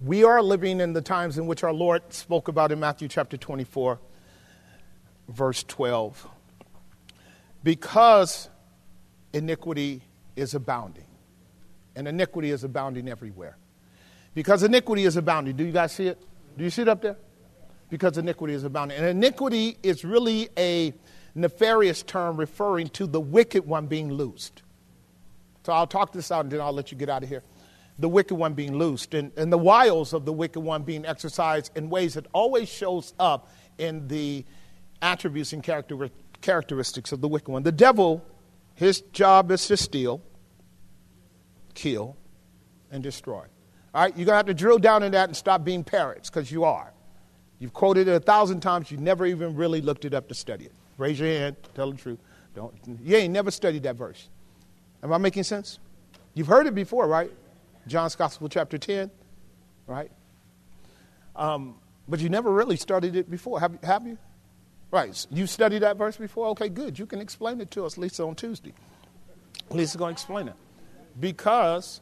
We 0.02 0.26
are 0.26 0.42
living 0.42 0.82
in 0.82 0.92
the 0.92 1.02
times 1.02 1.38
in 1.38 1.48
which 1.48 1.64
our 1.64 1.74
Lord 1.74 2.02
spoke 2.14 2.50
about 2.50 2.74
in 2.74 2.80
Matthew 2.82 3.08
chapter 3.08 3.38
24, 3.38 3.98
verse 5.30 5.64
12. 5.64 6.28
Because 7.64 8.50
iniquity 9.32 10.02
is 10.36 10.54
abounding, 10.54 11.08
and 11.96 12.10
iniquity 12.10 12.52
is 12.52 12.66
abounding 12.66 13.08
everywhere. 13.08 13.58
Because 14.40 14.64
iniquity 14.64 15.04
is 15.04 15.18
abounding. 15.18 15.58
Do 15.58 15.66
you 15.66 15.74
guys 15.74 15.92
see 15.92 16.08
it? 16.08 16.18
Do 16.58 16.64
you 16.64 16.70
see 16.70 16.84
it 16.84 16.88
up 16.88 17.02
there? 17.02 17.18
Because 17.90 18.18
iniquity 18.18 18.54
is 18.54 18.64
abounding. 18.64 18.98
And 18.98 19.06
iniquity 19.06 19.78
is 19.84 20.06
really 20.06 20.48
a 20.58 20.94
nefarious 21.36 22.04
term 22.04 22.38
referring 22.38 22.88
to 22.92 23.06
the 23.06 23.20
wicked 23.20 23.68
one 23.68 23.88
being 23.88 24.10
loosed. 24.10 24.62
So 25.66 25.74
I'll 25.74 25.88
talk 25.88 26.14
this 26.14 26.32
out 26.32 26.46
and 26.46 26.54
then 26.54 26.62
I'll 26.62 26.72
let 26.72 26.90
you 26.90 26.98
get 26.98 27.10
out 27.10 27.22
of 27.22 27.28
here. 27.28 27.44
The 27.98 28.08
wicked 28.08 28.34
one 28.34 28.54
being 28.54 28.78
loosed 28.78 29.14
and, 29.14 29.34
and 29.36 29.52
the 29.52 29.58
wiles 29.58 30.14
of 30.14 30.24
the 30.24 30.32
wicked 30.32 30.62
one 30.62 30.84
being 30.84 31.06
exercised 31.06 31.74
in 31.76 31.90
ways 31.90 32.14
that 32.14 32.26
always 32.32 32.70
shows 32.70 33.14
up 33.20 33.52
in 33.78 34.08
the 34.08 34.46
attributes 35.02 35.52
and 35.52 35.62
character, 35.62 36.10
characteristics 36.40 37.12
of 37.12 37.20
the 37.20 37.28
wicked 37.28 37.50
one. 37.52 37.64
The 37.64 37.74
devil, 37.74 38.24
his 38.76 39.02
job 39.12 39.52
is 39.52 39.68
to 39.68 39.76
steal, 39.76 40.22
kill, 41.74 42.16
and 42.90 43.04
destroy. 43.04 43.44
All 43.94 44.04
right, 44.04 44.16
you're 44.16 44.26
going 44.26 44.34
to 44.34 44.38
have 44.38 44.46
to 44.46 44.54
drill 44.54 44.78
down 44.78 45.04
in 45.04 45.12
that 45.14 45.30
and 45.30 45.36
stop 45.36 45.64
being 45.64 45.84
parrots 45.84 46.30
because 46.30 46.52
you 46.52 46.64
are. 46.64 46.94
You've 47.60 47.74
quoted 47.74 48.08
it 48.08 48.14
a 48.14 48.20
thousand 48.20 48.62
times, 48.62 48.92
you 48.92 48.98
never 48.98 49.26
even 49.26 49.56
really 49.56 49.82
looked 49.82 50.06
it 50.06 50.14
up 50.14 50.28
to 50.30 50.34
study 50.34 50.66
it. 50.66 50.72
Raise 50.98 51.20
your 51.20 51.30
hand. 51.30 51.56
Tell 51.76 51.92
the 51.92 51.98
truth. 51.98 52.20
Don't. 52.56 52.74
You 53.04 53.18
ain't 53.18 53.34
never 53.34 53.52
studied 53.52 53.84
that 53.84 53.96
verse. 53.96 54.30
Am 55.04 55.14
I 55.14 55.18
making 55.18 55.44
sense? 55.44 55.80
You've 56.34 56.48
heard 56.48 56.68
it 56.68 56.76
before, 56.76 57.08
right? 57.08 57.32
John's 57.88 58.16
Gospel, 58.16 58.50
chapter 58.50 58.78
10, 58.78 59.10
right? 59.88 60.12
Um, 61.36 61.76
but 62.08 62.20
you 62.20 62.30
never 62.30 62.52
really 62.52 62.76
studied 62.76 63.16
it 63.16 63.30
before, 63.30 63.60
have, 63.60 63.82
have 63.84 64.06
you? 64.06 64.18
Right. 64.92 65.26
You 65.30 65.48
studied 65.48 65.84
that 65.84 65.98
verse 65.98 66.18
before? 66.18 66.48
Okay, 66.48 66.70
good. 66.70 66.98
You 66.98 67.06
can 67.06 67.20
explain 67.20 67.62
it 67.62 67.72
to 67.72 67.86
us, 67.86 67.98
Lisa, 67.98 68.24
on 68.24 68.36
Tuesday. 68.36 68.74
Lisa's 69.70 69.96
going 69.96 70.10
to 70.10 70.14
explain 70.14 70.48
it. 70.48 70.56
Because 71.20 72.02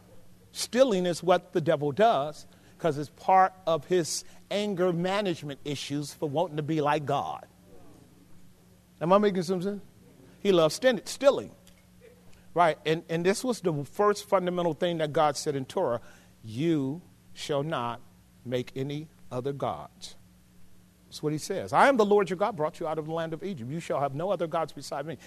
stealing 0.57 1.05
is 1.05 1.23
what 1.23 1.53
the 1.53 1.61
devil 1.61 1.91
does, 1.91 2.45
because 2.77 2.97
it's 2.97 3.09
part 3.09 3.53
of 3.65 3.85
his 3.85 4.23
anger 4.51 4.93
management 4.93 5.59
issues 5.65 6.13
for 6.13 6.29
wanting 6.29 6.57
to 6.57 6.63
be 6.63 6.81
like 6.81 7.05
God. 7.05 7.45
Am 9.01 9.13
I 9.13 9.17
making 9.17 9.43
some 9.43 9.61
sense? 9.61 9.81
He 10.39 10.51
loves 10.51 10.79
stealing. 11.05 11.51
Right. 12.53 12.77
And, 12.85 13.03
and 13.09 13.25
this 13.25 13.43
was 13.43 13.61
the 13.61 13.83
first 13.83 14.27
fundamental 14.27 14.73
thing 14.73 14.97
that 14.97 15.13
God 15.13 15.37
said 15.37 15.55
in 15.55 15.65
Torah 15.65 16.01
you 16.43 17.01
shall 17.33 17.61
not 17.61 18.01
make 18.45 18.71
any 18.75 19.07
other 19.31 19.53
gods. 19.53 20.15
That's 21.07 21.21
what 21.21 21.33
he 21.33 21.37
says. 21.37 21.73
I 21.73 21.87
am 21.87 21.97
the 21.97 22.05
Lord 22.05 22.29
your 22.29 22.37
God, 22.37 22.55
brought 22.55 22.79
you 22.79 22.87
out 22.87 22.97
of 22.97 23.05
the 23.05 23.13
land 23.13 23.33
of 23.33 23.43
Egypt. 23.43 23.69
You 23.69 23.79
shall 23.79 23.99
have 23.99 24.15
no 24.15 24.31
other 24.31 24.47
gods 24.47 24.73
beside 24.73 25.05
me. 25.05 25.17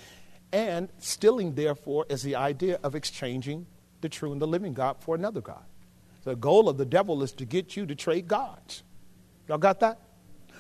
And 0.53 0.89
stealing, 0.99 1.55
therefore, 1.55 2.07
is 2.09 2.23
the 2.23 2.37
idea 2.37 2.81
of 2.83 2.95
exchanging 2.95 3.67
the 4.01 4.09
true 4.09 4.33
and 4.33 4.41
the 4.41 4.47
living 4.47 4.75
God 4.75 4.97
for 5.01 5.15
another 5.15 5.41
God. 5.41 5.65
The 6.25 6.37
goal 6.37 6.69
of 6.69 6.77
the 6.77 6.85
devil 6.85 7.23
is 7.23 7.33
to 7.33 7.45
get 7.45 7.77
you 7.77 7.87
to 7.87 7.95
trade 7.95 8.29
gods. 8.29 8.83
Y'all 9.49 9.59
got 9.59 9.81
that? 9.81 10.01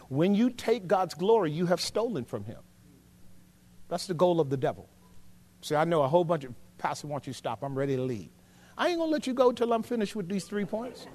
When 0.08 0.34
you 0.34 0.50
take 0.50 0.86
God's 0.86 1.14
glory, 1.14 1.52
you 1.52 1.66
have 1.66 1.80
stolen 1.80 2.24
from 2.24 2.44
him. 2.44 2.58
That's 3.88 4.06
the 4.06 4.14
goal 4.14 4.40
of 4.40 4.50
the 4.50 4.56
devil. 4.56 4.88
See, 5.62 5.74
I 5.74 5.84
know 5.84 6.02
a 6.02 6.08
whole 6.08 6.24
bunch 6.24 6.44
of 6.44 6.54
pastors 6.78 7.10
want 7.10 7.26
you 7.26 7.32
to 7.32 7.36
stop. 7.36 7.62
I'm 7.62 7.76
ready 7.76 7.96
to 7.96 8.02
leave. 8.02 8.30
I 8.78 8.88
ain't 8.88 8.98
gonna 8.98 9.10
let 9.10 9.26
you 9.26 9.34
go 9.34 9.52
till 9.52 9.72
I'm 9.72 9.82
finished 9.82 10.16
with 10.16 10.28
these 10.28 10.44
three 10.44 10.64
points. 10.64 11.06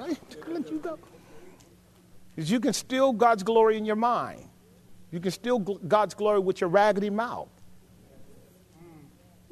I 0.00 0.08
ain't 0.08 0.40
gonna 0.40 0.60
let 0.60 0.70
you 0.70 0.78
go. 0.78 0.98
Because 2.34 2.50
you 2.50 2.58
can 2.58 2.72
steal 2.72 3.12
God's 3.12 3.42
glory 3.42 3.76
in 3.76 3.84
your 3.84 3.96
mind. 3.96 4.48
You 5.10 5.20
can 5.20 5.30
steal 5.30 5.58
God's 5.58 6.14
glory 6.14 6.38
with 6.38 6.60
your 6.60 6.70
raggedy 6.70 7.10
mouth. 7.10 7.50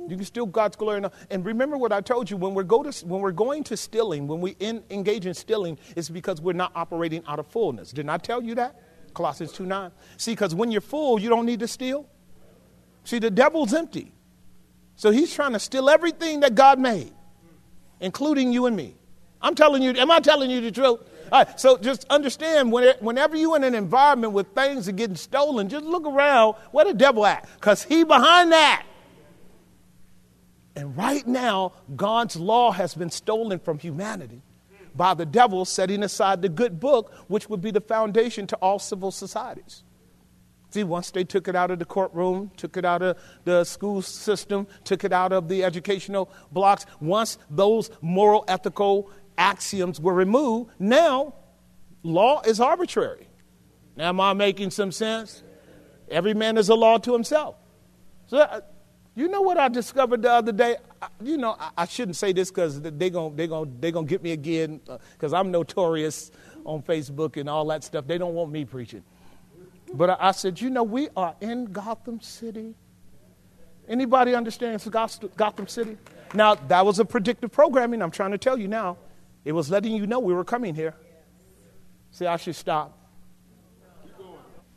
You 0.08 0.16
can 0.16 0.24
steal 0.24 0.46
God's 0.46 0.76
glory. 0.76 1.02
And 1.30 1.44
remember 1.44 1.76
what 1.76 1.92
I 1.92 2.00
told 2.00 2.30
you 2.30 2.36
when 2.36 2.54
we're, 2.54 2.62
go 2.62 2.82
to, 2.82 3.06
when 3.06 3.20
we're 3.20 3.32
going 3.32 3.64
to 3.64 3.76
stealing, 3.76 4.26
when 4.26 4.40
we 4.40 4.56
in, 4.58 4.82
engage 4.90 5.26
in 5.26 5.34
stealing, 5.34 5.78
it's 5.96 6.08
because 6.08 6.40
we're 6.40 6.52
not 6.52 6.72
operating 6.74 7.22
out 7.26 7.38
of 7.38 7.46
fullness. 7.46 7.90
Didn't 7.90 8.10
I 8.10 8.18
tell 8.18 8.42
you 8.42 8.54
that? 8.56 8.82
Colossians 9.14 9.52
2 9.52 9.66
9. 9.66 9.90
See, 10.16 10.32
because 10.32 10.54
when 10.54 10.70
you're 10.70 10.80
full, 10.80 11.20
you 11.20 11.28
don't 11.28 11.46
need 11.46 11.60
to 11.60 11.68
steal. 11.68 12.06
See, 13.04 13.18
the 13.18 13.30
devil's 13.30 13.74
empty. 13.74 14.12
So 14.96 15.10
he's 15.10 15.32
trying 15.32 15.52
to 15.52 15.60
steal 15.60 15.88
everything 15.88 16.40
that 16.40 16.54
God 16.54 16.78
made, 16.78 17.12
including 18.00 18.52
you 18.52 18.66
and 18.66 18.76
me. 18.76 18.96
I'm 19.40 19.54
telling 19.54 19.82
you, 19.82 19.92
am 19.92 20.10
I 20.10 20.20
telling 20.20 20.50
you 20.50 20.60
the 20.60 20.72
truth? 20.72 21.00
So 21.56 21.76
just 21.76 22.06
understand 22.10 22.72
whenever 22.72 23.36
you're 23.36 23.56
in 23.56 23.64
an 23.64 23.74
environment 23.74 24.32
where 24.32 24.44
things 24.44 24.88
are 24.88 24.92
getting 24.92 25.16
stolen, 25.16 25.68
just 25.68 25.84
look 25.84 26.06
around 26.06 26.54
where 26.72 26.84
the 26.84 26.94
devil 26.94 27.24
at, 27.26 27.48
because 27.54 27.82
he 27.82 28.04
behind 28.04 28.52
that. 28.52 28.84
And 30.78 30.96
right 30.96 31.26
now, 31.26 31.72
God's 31.96 32.36
law 32.36 32.70
has 32.70 32.94
been 32.94 33.10
stolen 33.10 33.58
from 33.58 33.80
humanity. 33.80 34.42
by 34.94 35.14
the 35.14 35.26
devil, 35.26 35.64
setting 35.64 36.02
aside 36.02 36.40
the 36.40 36.48
good 36.48 36.78
book, 36.80 37.12
which 37.28 37.48
would 37.48 37.60
be 37.60 37.70
the 37.70 37.80
foundation 37.80 38.46
to 38.46 38.56
all 38.56 38.78
civil 38.78 39.10
societies. 39.10 39.82
See, 40.70 40.84
once 40.84 41.10
they 41.10 41.24
took 41.24 41.48
it 41.48 41.56
out 41.56 41.70
of 41.70 41.78
the 41.78 41.84
courtroom, 41.84 42.50
took 42.56 42.76
it 42.76 42.84
out 42.84 43.02
of 43.02 43.16
the 43.44 43.64
school 43.64 44.02
system, 44.02 44.66
took 44.84 45.02
it 45.04 45.12
out 45.12 45.32
of 45.32 45.48
the 45.48 45.64
educational 45.64 46.30
blocks, 46.52 46.86
once 47.00 47.38
those 47.50 47.90
moral, 48.00 48.44
ethical 48.48 49.10
axioms 49.36 50.00
were 50.00 50.14
removed, 50.14 50.70
now 50.78 51.34
law 52.02 52.40
is 52.42 52.60
arbitrary. 52.60 53.28
Now, 53.96 54.10
am 54.10 54.20
I 54.20 54.32
making 54.32 54.70
some 54.70 54.92
sense? 54.92 55.42
Every 56.08 56.34
man 56.34 56.56
is 56.56 56.68
a 56.68 56.74
law 56.74 56.98
to 56.98 57.12
himself. 57.12 57.56
So, 58.26 58.38
uh, 58.38 58.60
you 59.18 59.26
know 59.26 59.40
what 59.40 59.58
I 59.58 59.66
discovered 59.66 60.22
the 60.22 60.30
other 60.30 60.52
day? 60.52 60.76
You 61.20 61.38
know, 61.38 61.56
I, 61.76 61.86
shouldn't 61.86 62.14
say 62.14 62.32
this 62.32 62.50
because 62.50 62.80
they're 62.80 63.10
going 63.10 63.34
they 63.34 63.48
gonna, 63.48 63.70
they 63.80 63.90
gonna 63.90 64.06
get 64.06 64.22
me 64.22 64.30
again 64.30 64.80
because 65.12 65.32
uh, 65.32 65.38
I'm 65.40 65.50
notorious 65.50 66.30
on 66.64 66.82
Facebook 66.82 67.36
and 67.36 67.48
all 67.50 67.66
that 67.66 67.82
stuff. 67.82 68.06
They 68.06 68.16
don't 68.16 68.34
want 68.34 68.52
me 68.52 68.64
preaching. 68.64 69.02
But 69.92 70.18
I 70.20 70.30
said, 70.30 70.60
you 70.60 70.70
know, 70.70 70.84
we 70.84 71.08
are 71.16 71.34
in 71.40 71.64
Gotham 71.64 72.20
City. 72.20 72.76
Anybody 73.88 74.36
understands 74.36 74.86
Gotham 74.86 75.66
City? 75.66 75.96
Now, 76.32 76.54
that 76.54 76.86
was 76.86 77.00
a 77.00 77.04
predictive 77.04 77.50
programming. 77.50 78.02
I'm 78.02 78.12
trying 78.12 78.30
to 78.30 78.38
tell 78.38 78.56
you 78.56 78.68
now. 78.68 78.98
It 79.44 79.52
was 79.52 79.68
letting 79.68 79.96
you 79.96 80.06
know 80.06 80.20
we 80.20 80.34
were 80.34 80.44
coming 80.44 80.76
here. 80.76 80.94
See, 82.12 82.26
I 82.26 82.36
should 82.36 82.54
stop. 82.54 82.96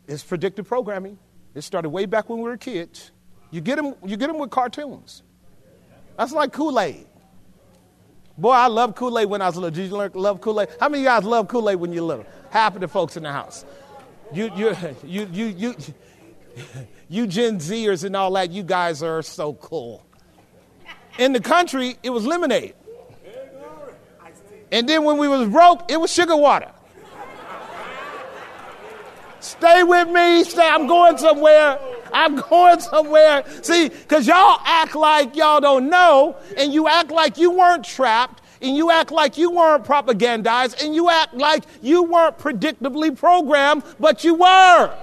It's 0.07 0.23
predictive 0.23 0.67
programming. 0.67 1.19
It 1.53 1.61
started 1.61 1.89
way 1.89 2.07
back 2.07 2.27
when 2.27 2.39
we 2.39 2.45
were 2.45 2.57
kids. 2.57 3.11
You 3.51 3.61
get 3.61 3.75
them, 3.75 3.95
you 4.05 4.17
get 4.17 4.27
them 4.27 4.39
with 4.39 4.49
cartoons. 4.49 5.23
That's 6.17 6.31
like 6.31 6.53
Kool 6.53 6.79
Aid. 6.79 7.05
Boy, 8.37 8.51
I 8.51 8.67
love 8.67 8.95
Kool 8.95 9.19
Aid 9.19 9.29
when 9.29 9.41
I 9.41 9.47
was 9.47 9.57
little. 9.57 9.71
Did 9.71 9.91
you 9.91 10.09
love 10.19 10.41
Kool 10.41 10.61
Aid? 10.61 10.69
How 10.79 10.87
many 10.87 10.99
of 10.99 11.03
you 11.03 11.09
guys 11.09 11.23
love 11.25 11.47
Kool 11.47 11.69
Aid 11.69 11.75
when 11.75 11.91
you're 11.91 12.03
little? 12.03 12.25
Half 12.49 12.75
of 12.75 12.81
the 12.81 12.87
folks 12.87 13.17
in 13.17 13.23
the 13.23 13.31
house. 13.31 13.65
You, 14.33 14.51
you, 14.55 14.75
you, 15.03 15.29
you, 15.31 15.45
you, 15.45 15.75
you 17.09 17.27
Gen 17.27 17.59
Zers 17.59 18.03
and 18.03 18.15
all 18.15 18.31
that, 18.33 18.51
you 18.51 18.63
guys 18.63 19.03
are 19.03 19.21
so 19.21 19.53
cool. 19.53 20.05
In 21.19 21.33
the 21.33 21.41
country, 21.41 21.97
it 22.03 22.09
was 22.09 22.25
lemonade. 22.25 22.73
And 24.71 24.87
then 24.87 25.03
when 25.03 25.17
we 25.17 25.27
was 25.27 25.49
broke, 25.49 25.91
it 25.91 25.99
was 25.99 26.11
sugar 26.11 26.35
water. 26.35 26.71
Stay 29.41 29.83
with 29.83 30.07
me. 30.07 30.43
Stay. 30.43 30.67
I'm 30.67 30.87
going 30.87 31.17
somewhere. 31.17 31.77
I'm 32.13 32.35
going 32.35 32.79
somewhere. 32.79 33.43
See, 33.61 33.89
because 33.89 34.27
y'all 34.27 34.59
act 34.65 34.95
like 34.95 35.35
y'all 35.35 35.61
don't 35.61 35.89
know, 35.89 36.37
and 36.57 36.73
you 36.73 36.87
act 36.87 37.11
like 37.11 37.37
you 37.37 37.51
weren't 37.51 37.83
trapped, 37.83 38.41
and 38.61 38.75
you 38.75 38.91
act 38.91 39.11
like 39.11 39.37
you 39.37 39.51
weren't 39.51 39.83
propagandized 39.83 40.83
and 40.83 40.93
you 40.93 41.09
act 41.09 41.33
like 41.33 41.63
you 41.81 42.03
weren't 42.03 42.37
predictably 42.37 43.17
programmed, 43.17 43.83
but 43.99 44.23
you 44.23 44.35
were. 44.35 44.95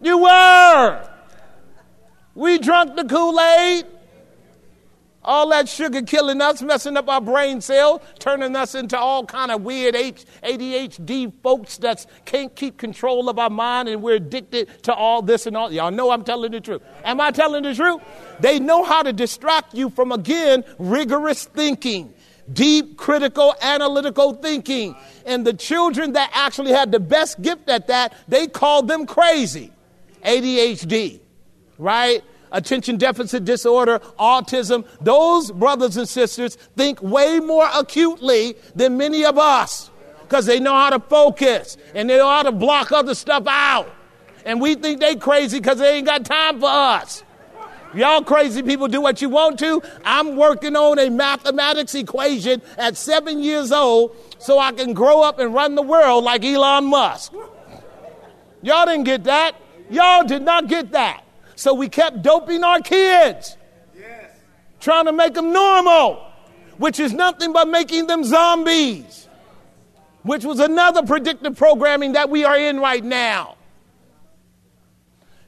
You 0.00 0.18
were. 0.18 1.08
We 2.34 2.58
drunk 2.58 2.96
the 2.96 3.04
Kool 3.04 3.38
Aid. 3.40 3.84
All 5.22 5.50
that 5.50 5.68
sugar 5.68 6.00
killing 6.00 6.40
us, 6.40 6.62
messing 6.62 6.96
up 6.96 7.08
our 7.08 7.20
brain 7.20 7.60
cells, 7.60 8.00
turning 8.18 8.56
us 8.56 8.74
into 8.74 8.98
all 8.98 9.26
kind 9.26 9.50
of 9.50 9.62
weird 9.62 9.94
ADHD 9.94 11.32
folks 11.42 11.76
that 11.78 12.06
can't 12.24 12.54
keep 12.56 12.78
control 12.78 13.28
of 13.28 13.38
our 13.38 13.50
mind 13.50 13.88
and 13.88 14.02
we're 14.02 14.14
addicted 14.14 14.82
to 14.84 14.94
all 14.94 15.20
this 15.20 15.46
and 15.46 15.56
all. 15.56 15.70
Y'all 15.70 15.90
know 15.90 16.10
I'm 16.10 16.24
telling 16.24 16.52
the 16.52 16.60
truth. 16.60 16.80
Am 17.04 17.20
I 17.20 17.30
telling 17.32 17.64
the 17.64 17.74
truth? 17.74 18.00
They 18.40 18.58
know 18.58 18.82
how 18.82 19.02
to 19.02 19.12
distract 19.12 19.74
you 19.74 19.90
from, 19.90 20.10
again, 20.10 20.64
rigorous 20.78 21.44
thinking 21.44 22.14
deep, 22.52 22.96
critical, 22.96 23.54
analytical 23.60 24.34
thinking. 24.34 24.96
And 25.26 25.46
the 25.46 25.52
children 25.52 26.12
that 26.14 26.30
actually 26.34 26.72
had 26.72 26.92
the 26.92 27.00
best 27.00 27.40
gift 27.42 27.68
at 27.68 27.86
that, 27.88 28.14
they 28.28 28.46
called 28.46 28.88
them 28.88 29.06
crazy. 29.06 29.70
ADHD, 30.24 31.20
right? 31.78 32.22
Attention 32.52 32.96
deficit 32.96 33.44
disorder, 33.44 34.00
autism. 34.18 34.86
Those 35.00 35.50
brothers 35.50 35.96
and 35.96 36.08
sisters 36.08 36.56
think 36.76 37.00
way 37.02 37.40
more 37.40 37.68
acutely 37.74 38.56
than 38.74 38.96
many 38.96 39.24
of 39.24 39.38
us 39.38 39.90
because 40.22 40.46
they 40.46 40.60
know 40.60 40.74
how 40.74 40.90
to 40.90 41.00
focus 41.00 41.76
and 41.94 42.08
they 42.08 42.16
know 42.16 42.28
how 42.28 42.42
to 42.42 42.52
block 42.52 42.92
other 42.92 43.14
stuff 43.14 43.44
out. 43.46 43.92
And 44.44 44.60
we 44.60 44.74
think 44.74 45.00
they 45.00 45.16
crazy 45.16 45.58
because 45.58 45.78
they 45.78 45.96
ain't 45.96 46.06
got 46.06 46.24
time 46.24 46.60
for 46.60 46.68
us. 46.68 47.24
Y'all 47.92 48.22
crazy 48.22 48.62
people 48.62 48.86
do 48.86 49.00
what 49.00 49.20
you 49.20 49.28
want 49.28 49.58
to. 49.58 49.82
I'm 50.04 50.36
working 50.36 50.76
on 50.76 50.98
a 51.00 51.10
mathematics 51.10 51.94
equation 51.94 52.62
at 52.78 52.96
seven 52.96 53.42
years 53.42 53.72
old 53.72 54.16
so 54.38 54.58
I 54.58 54.70
can 54.72 54.92
grow 54.92 55.22
up 55.22 55.40
and 55.40 55.52
run 55.52 55.74
the 55.74 55.82
world 55.82 56.22
like 56.22 56.44
Elon 56.44 56.84
Musk. 56.84 57.32
Y'all 58.62 58.86
didn't 58.86 59.04
get 59.04 59.24
that. 59.24 59.56
Y'all 59.90 60.24
did 60.24 60.42
not 60.42 60.68
get 60.68 60.92
that. 60.92 61.24
So 61.60 61.74
we 61.74 61.90
kept 61.90 62.22
doping 62.22 62.64
our 62.64 62.80
kids, 62.80 63.58
trying 64.80 65.04
to 65.04 65.12
make 65.12 65.34
them 65.34 65.52
normal, 65.52 66.26
which 66.78 66.98
is 66.98 67.12
nothing 67.12 67.52
but 67.52 67.68
making 67.68 68.06
them 68.06 68.24
zombies, 68.24 69.28
which 70.22 70.42
was 70.42 70.58
another 70.58 71.02
predictive 71.02 71.58
programming 71.58 72.12
that 72.12 72.30
we 72.30 72.46
are 72.46 72.56
in 72.56 72.80
right 72.80 73.04
now 73.04 73.58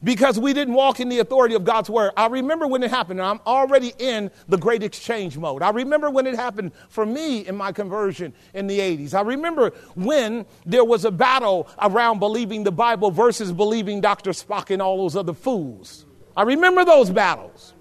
because 0.05 0.39
we 0.39 0.53
didn't 0.53 0.75
walk 0.75 1.01
in 1.01 1.09
the 1.09 1.21
authority 1.21 1.55
of 1.55 1.65
God's 1.65 1.89
word. 1.89 2.13
I 2.17 2.27
remember 2.27 2.67
when 2.67 2.83
it 2.83 2.91
happened, 2.91 3.21
and 3.21 3.29
I'm 3.29 3.41
already 3.47 3.93
in 3.99 4.31
the 4.49 4.59
great 4.59 4.83
exchange 4.83 5.39
mode. 5.39 5.63
I 5.63 5.71
remember 5.71 6.11
when 6.11 6.27
it 6.27 6.35
happened 6.35 6.73
for 6.89 7.07
me 7.07 7.47
in 7.47 7.57
my 7.57 7.73
conversion 7.73 8.33
in 8.55 8.67
the 8.67 8.79
80s. 8.79 9.15
I 9.15 9.23
remember 9.23 9.71
when 9.95 10.47
there 10.67 10.85
was 10.85 11.05
a 11.05 11.11
battle 11.11 11.69
around 11.81 12.19
believing 12.19 12.65
the 12.65 12.73
Bible 12.73 13.11
versus 13.11 13.53
believing 13.53 14.01
Dr. 14.01 14.31
Spock 14.31 14.71
and 14.71 14.83
all 14.83 14.99
those 14.99 15.17
other 15.17 15.35
fools. 15.35 16.05
I 16.37 16.43
remember 16.43 16.85
those 16.85 17.11
battles. 17.11 17.75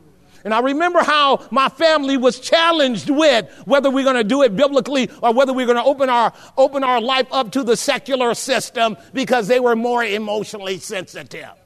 And 0.43 0.53
I 0.53 0.59
remember 0.59 1.03
how 1.03 1.47
my 1.51 1.69
family 1.69 2.17
was 2.17 2.39
challenged 2.39 3.09
with 3.09 3.47
whether 3.65 3.91
we're 3.91 4.03
going 4.03 4.15
to 4.15 4.23
do 4.23 4.41
it 4.41 4.55
biblically 4.55 5.09
or 5.21 5.33
whether 5.33 5.53
we're 5.53 5.67
going 5.67 5.77
to 5.77 5.83
open 5.83 6.09
our, 6.09 6.33
open 6.57 6.83
our 6.83 6.99
life 6.99 7.27
up 7.31 7.51
to 7.51 7.63
the 7.63 7.77
secular 7.77 8.33
system 8.33 8.97
because 9.13 9.47
they 9.47 9.59
were 9.59 9.75
more 9.75 10.03
emotionally 10.03 10.79
sensitive. 10.79 11.60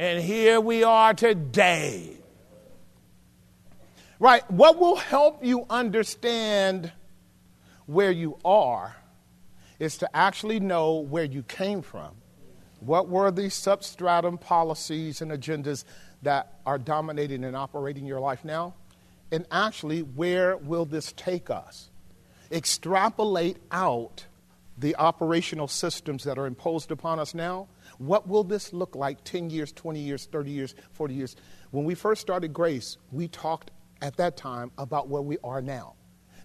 And 0.00 0.22
here 0.22 0.62
we 0.62 0.82
are 0.82 1.12
today. 1.12 2.16
Right, 4.18 4.50
what 4.50 4.78
will 4.78 4.96
help 4.96 5.44
you 5.44 5.66
understand 5.68 6.90
where 7.84 8.10
you 8.10 8.38
are 8.42 8.96
is 9.78 9.98
to 9.98 10.16
actually 10.16 10.58
know 10.58 11.00
where 11.00 11.24
you 11.24 11.42
came 11.42 11.82
from. 11.82 12.14
What 12.78 13.10
were 13.10 13.30
the 13.30 13.50
substratum 13.50 14.38
policies 14.38 15.20
and 15.20 15.30
agendas 15.30 15.84
that 16.22 16.60
are 16.64 16.78
dominating 16.78 17.44
and 17.44 17.54
operating 17.54 18.06
your 18.06 18.20
life 18.20 18.42
now? 18.42 18.72
And 19.30 19.44
actually, 19.50 20.00
where 20.00 20.56
will 20.56 20.86
this 20.86 21.12
take 21.12 21.50
us? 21.50 21.90
Extrapolate 22.50 23.58
out 23.70 24.24
the 24.78 24.96
operational 24.96 25.68
systems 25.68 26.24
that 26.24 26.38
are 26.38 26.46
imposed 26.46 26.90
upon 26.90 27.18
us 27.18 27.34
now 27.34 27.68
what 28.00 28.26
will 28.26 28.44
this 28.44 28.72
look 28.72 28.96
like 28.96 29.22
10 29.24 29.50
years, 29.50 29.72
20 29.72 30.00
years, 30.00 30.24
30 30.32 30.50
years, 30.50 30.74
40 30.92 31.12
years? 31.12 31.36
When 31.70 31.84
we 31.84 31.94
first 31.94 32.22
started 32.22 32.50
Grace, 32.50 32.96
we 33.12 33.28
talked 33.28 33.72
at 34.00 34.16
that 34.16 34.38
time 34.38 34.70
about 34.78 35.08
where 35.08 35.20
we 35.20 35.36
are 35.44 35.60
now. 35.60 35.96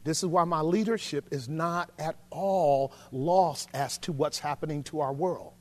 This 0.03 0.21
is 0.21 0.25
why 0.25 0.43
my 0.43 0.59
leadership 0.59 1.29
is 1.31 1.47
not 1.47 1.91
at 1.97 2.17
all 2.29 2.91
lost 3.13 3.69
as 3.73 3.97
to 3.99 4.11
what's 4.11 4.37
happening 4.37 4.83
to 4.83 4.99
our 4.99 5.13
world. 5.13 5.53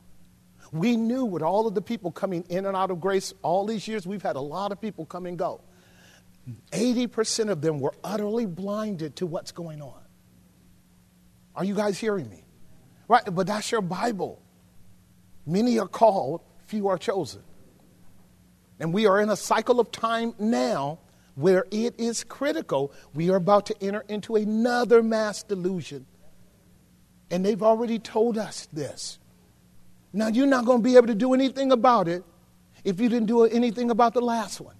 We 0.72 0.96
knew 0.96 1.24
with 1.24 1.42
all 1.42 1.68
of 1.68 1.76
the 1.76 1.82
people 1.82 2.10
coming 2.10 2.44
in 2.48 2.66
and 2.66 2.76
out 2.76 2.90
of 2.90 3.00
grace 3.00 3.32
all 3.42 3.64
these 3.64 3.86
years, 3.86 4.04
we've 4.04 4.20
had 4.20 4.34
a 4.34 4.40
lot 4.40 4.72
of 4.72 4.80
people 4.80 5.06
come 5.06 5.26
and 5.26 5.38
go. 5.38 5.60
80% 6.72 7.50
of 7.50 7.60
them 7.60 7.78
were 7.78 7.94
utterly 8.02 8.46
blinded 8.46 9.14
to 9.16 9.26
what's 9.26 9.52
going 9.52 9.80
on. 9.80 10.02
Are 11.54 11.64
you 11.64 11.76
guys 11.76 11.98
hearing 11.98 12.28
me? 12.28 12.44
Right, 13.06 13.22
but 13.32 13.46
that's 13.46 13.70
your 13.70 13.80
Bible. 13.80 14.43
Many 15.46 15.78
are 15.78 15.88
called, 15.88 16.40
few 16.66 16.88
are 16.88 16.98
chosen. 16.98 17.42
And 18.80 18.92
we 18.92 19.06
are 19.06 19.20
in 19.20 19.30
a 19.30 19.36
cycle 19.36 19.80
of 19.80 19.90
time 19.90 20.34
now 20.38 20.98
where 21.34 21.66
it 21.70 21.94
is 21.98 22.24
critical. 22.24 22.92
We 23.14 23.30
are 23.30 23.36
about 23.36 23.66
to 23.66 23.82
enter 23.82 24.04
into 24.08 24.36
another 24.36 25.02
mass 25.02 25.42
delusion. 25.42 26.06
And 27.30 27.44
they've 27.44 27.62
already 27.62 27.98
told 27.98 28.38
us 28.38 28.68
this. 28.72 29.18
Now, 30.12 30.28
you're 30.28 30.46
not 30.46 30.64
going 30.64 30.78
to 30.78 30.84
be 30.84 30.96
able 30.96 31.08
to 31.08 31.14
do 31.14 31.34
anything 31.34 31.72
about 31.72 32.06
it 32.06 32.24
if 32.84 33.00
you 33.00 33.08
didn't 33.08 33.26
do 33.26 33.44
anything 33.44 33.90
about 33.90 34.14
the 34.14 34.20
last 34.20 34.60
one. 34.60 34.76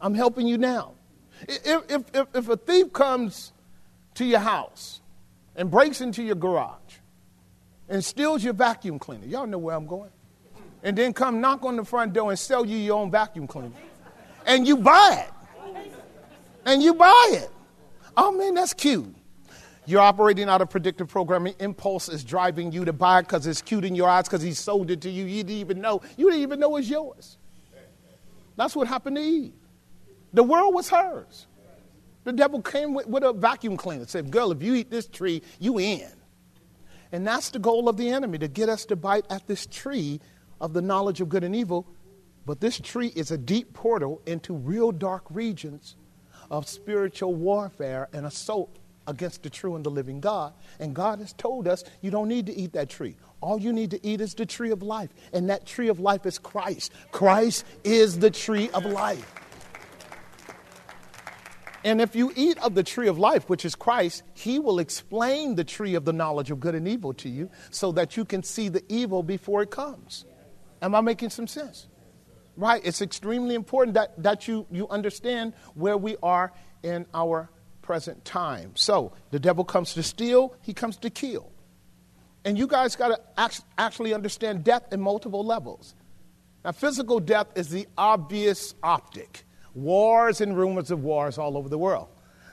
I'm 0.00 0.14
helping 0.14 0.46
you 0.46 0.58
now. 0.58 0.92
If, 1.48 1.90
if, 2.14 2.26
if, 2.34 2.48
a 2.48 2.56
thief 2.56 2.92
comes 2.92 3.52
to 4.14 4.24
your 4.24 4.38
house 4.38 5.00
and 5.56 5.70
breaks 5.70 6.00
into 6.00 6.22
your 6.22 6.36
garage, 6.36 6.78
and 7.88 8.04
steals 8.04 8.42
your 8.42 8.54
vacuum 8.54 8.98
cleaner. 8.98 9.26
Y'all 9.26 9.46
know 9.46 9.58
where 9.58 9.76
I'm 9.76 9.86
going. 9.86 10.10
And 10.82 10.96
then 10.96 11.12
come 11.12 11.40
knock 11.40 11.64
on 11.64 11.76
the 11.76 11.84
front 11.84 12.12
door 12.12 12.30
and 12.30 12.38
sell 12.38 12.64
you 12.64 12.76
your 12.76 12.98
own 12.98 13.10
vacuum 13.10 13.46
cleaner. 13.46 13.72
And 14.46 14.66
you 14.66 14.76
buy 14.76 15.26
it. 15.26 15.84
And 16.66 16.82
you 16.82 16.94
buy 16.94 17.30
it. 17.32 17.50
Oh 18.16 18.32
man, 18.32 18.54
that's 18.54 18.74
cute. 18.74 19.14
You're 19.86 20.00
operating 20.00 20.48
out 20.48 20.62
of 20.62 20.70
predictive 20.70 21.08
programming. 21.08 21.54
Impulse 21.58 22.08
is 22.08 22.24
driving 22.24 22.72
you 22.72 22.84
to 22.86 22.92
buy 22.92 23.18
it 23.18 23.22
because 23.24 23.46
it's 23.46 23.60
cute 23.60 23.84
in 23.84 23.94
your 23.94 24.08
eyes 24.08 24.24
because 24.24 24.42
he 24.42 24.52
sold 24.52 24.90
it 24.90 25.02
to 25.02 25.10
you. 25.10 25.24
You 25.24 25.42
didn't 25.42 25.58
even 25.58 25.80
know. 25.80 26.00
You 26.16 26.30
didn't 26.30 26.42
even 26.42 26.60
know 26.60 26.76
it's 26.76 26.88
yours. 26.88 27.38
That's 28.56 28.74
what 28.74 28.86
happened 28.86 29.16
to 29.16 29.22
Eve. 29.22 29.52
The 30.32 30.42
world 30.42 30.74
was 30.74 30.88
hers. 30.88 31.46
The 32.24 32.32
devil 32.32 32.62
came 32.62 32.94
with, 32.94 33.06
with 33.06 33.22
a 33.22 33.32
vacuum 33.32 33.76
cleaner, 33.76 34.02
and 34.02 34.08
said, 34.08 34.30
Girl, 34.30 34.50
if 34.52 34.62
you 34.62 34.74
eat 34.74 34.90
this 34.90 35.06
tree, 35.06 35.42
you 35.60 35.78
in. 35.78 36.10
And 37.14 37.24
that's 37.24 37.50
the 37.50 37.60
goal 37.60 37.88
of 37.88 37.96
the 37.96 38.08
enemy 38.08 38.38
to 38.38 38.48
get 38.48 38.68
us 38.68 38.84
to 38.86 38.96
bite 38.96 39.24
at 39.30 39.46
this 39.46 39.66
tree 39.66 40.20
of 40.60 40.72
the 40.72 40.82
knowledge 40.82 41.20
of 41.20 41.28
good 41.28 41.44
and 41.44 41.54
evil. 41.54 41.86
But 42.44 42.60
this 42.60 42.80
tree 42.80 43.12
is 43.14 43.30
a 43.30 43.38
deep 43.38 43.72
portal 43.72 44.20
into 44.26 44.52
real 44.52 44.90
dark 44.90 45.22
regions 45.30 45.94
of 46.50 46.66
spiritual 46.66 47.32
warfare 47.36 48.08
and 48.12 48.26
assault 48.26 48.80
against 49.06 49.44
the 49.44 49.50
true 49.50 49.76
and 49.76 49.86
the 49.86 49.92
living 49.92 50.18
God. 50.18 50.54
And 50.80 50.92
God 50.92 51.20
has 51.20 51.32
told 51.34 51.68
us 51.68 51.84
you 52.00 52.10
don't 52.10 52.26
need 52.26 52.46
to 52.46 52.52
eat 52.52 52.72
that 52.72 52.88
tree. 52.88 53.14
All 53.40 53.60
you 53.60 53.72
need 53.72 53.92
to 53.92 54.04
eat 54.04 54.20
is 54.20 54.34
the 54.34 54.44
tree 54.44 54.72
of 54.72 54.82
life. 54.82 55.10
And 55.32 55.48
that 55.50 55.66
tree 55.66 55.86
of 55.86 56.00
life 56.00 56.26
is 56.26 56.36
Christ. 56.36 56.92
Christ 57.12 57.64
is 57.84 58.18
the 58.18 58.32
tree 58.32 58.70
of 58.70 58.84
life. 58.84 59.43
And 61.84 62.00
if 62.00 62.16
you 62.16 62.32
eat 62.34 62.58
of 62.58 62.74
the 62.74 62.82
tree 62.82 63.08
of 63.08 63.18
life, 63.18 63.50
which 63.50 63.66
is 63.66 63.74
Christ, 63.74 64.22
he 64.32 64.58
will 64.58 64.78
explain 64.78 65.54
the 65.54 65.64
tree 65.64 65.94
of 65.94 66.06
the 66.06 66.14
knowledge 66.14 66.50
of 66.50 66.58
good 66.58 66.74
and 66.74 66.88
evil 66.88 67.12
to 67.14 67.28
you 67.28 67.50
so 67.70 67.92
that 67.92 68.16
you 68.16 68.24
can 68.24 68.42
see 68.42 68.70
the 68.70 68.82
evil 68.88 69.22
before 69.22 69.62
it 69.62 69.70
comes. 69.70 70.24
Am 70.80 70.94
I 70.94 71.02
making 71.02 71.28
some 71.28 71.46
sense? 71.46 71.86
Right? 72.56 72.80
It's 72.84 73.02
extremely 73.02 73.54
important 73.54 73.94
that, 73.94 74.22
that 74.22 74.48
you, 74.48 74.66
you 74.70 74.88
understand 74.88 75.52
where 75.74 75.98
we 75.98 76.16
are 76.22 76.52
in 76.82 77.04
our 77.12 77.50
present 77.82 78.24
time. 78.24 78.72
So 78.76 79.12
the 79.30 79.38
devil 79.38 79.62
comes 79.62 79.92
to 79.94 80.02
steal, 80.02 80.54
he 80.62 80.72
comes 80.72 80.96
to 80.98 81.10
kill. 81.10 81.52
And 82.46 82.56
you 82.56 82.66
guys 82.66 82.96
got 82.96 83.08
to 83.08 83.62
actually 83.76 84.14
understand 84.14 84.64
death 84.64 84.92
in 84.92 85.00
multiple 85.02 85.44
levels. 85.44 85.94
Now, 86.64 86.72
physical 86.72 87.20
death 87.20 87.48
is 87.56 87.68
the 87.68 87.86
obvious 87.98 88.74
optic 88.82 89.44
wars 89.74 90.40
and 90.40 90.56
rumors 90.56 90.90
of 90.90 91.02
wars 91.02 91.38
all 91.38 91.56
over 91.56 91.68
the 91.68 91.78
world. 91.78 92.08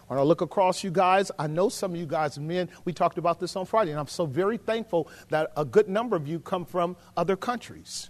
When 0.07 0.19
I 0.19 0.23
look 0.23 0.41
across 0.41 0.83
you 0.83 0.91
guys, 0.91 1.31
I 1.39 1.47
know 1.47 1.69
some 1.69 1.93
of 1.93 1.97
you 1.97 2.05
guys 2.05 2.37
men, 2.37 2.69
we 2.83 2.91
talked 2.91 3.17
about 3.17 3.39
this 3.39 3.55
on 3.55 3.65
Friday, 3.65 3.91
and 3.91 3.99
I'm 3.99 4.07
so 4.07 4.25
very 4.25 4.57
thankful 4.57 5.07
that 5.29 5.53
a 5.55 5.63
good 5.63 5.87
number 5.87 6.15
of 6.15 6.27
you 6.27 6.39
come 6.39 6.65
from 6.65 6.97
other 7.15 7.37
countries 7.37 8.09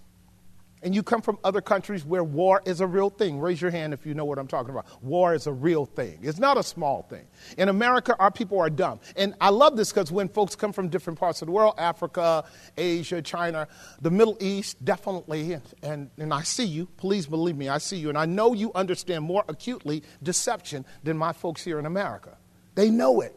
and 0.83 0.95
you 0.95 1.03
come 1.03 1.21
from 1.21 1.37
other 1.43 1.61
countries 1.61 2.05
where 2.05 2.23
war 2.23 2.61
is 2.65 2.81
a 2.81 2.87
real 2.87 3.09
thing, 3.09 3.39
raise 3.39 3.61
your 3.61 3.71
hand 3.71 3.93
if 3.93 4.05
you 4.05 4.13
know 4.13 4.25
what 4.25 4.39
I'm 4.39 4.47
talking 4.47 4.71
about. 4.71 5.03
War 5.03 5.33
is 5.33 5.47
a 5.47 5.51
real 5.51 5.85
thing, 5.85 6.19
it's 6.21 6.39
not 6.39 6.57
a 6.57 6.63
small 6.63 7.03
thing. 7.03 7.25
In 7.57 7.69
America, 7.69 8.15
our 8.19 8.31
people 8.31 8.59
are 8.59 8.69
dumb. 8.69 8.99
And 9.15 9.35
I 9.39 9.49
love 9.49 9.77
this 9.77 9.91
because 9.91 10.11
when 10.11 10.27
folks 10.27 10.55
come 10.55 10.73
from 10.73 10.89
different 10.89 11.19
parts 11.19 11.41
of 11.41 11.47
the 11.47 11.51
world 11.51 11.75
Africa, 11.77 12.45
Asia, 12.77 13.21
China, 13.21 13.67
the 14.01 14.11
Middle 14.11 14.37
East, 14.39 14.83
definitely, 14.83 15.59
and, 15.83 16.09
and 16.17 16.33
I 16.33 16.43
see 16.43 16.65
you, 16.65 16.87
please 16.97 17.27
believe 17.27 17.55
me, 17.55 17.69
I 17.69 17.77
see 17.77 17.97
you, 17.97 18.09
and 18.09 18.17
I 18.17 18.25
know 18.25 18.53
you 18.53 18.71
understand 18.73 19.23
more 19.23 19.43
acutely 19.47 20.03
deception 20.23 20.85
than 21.03 21.17
my 21.17 21.33
folks 21.33 21.63
here 21.63 21.79
in 21.79 21.85
America. 21.85 22.37
They 22.75 22.89
know 22.89 23.21
it. 23.21 23.35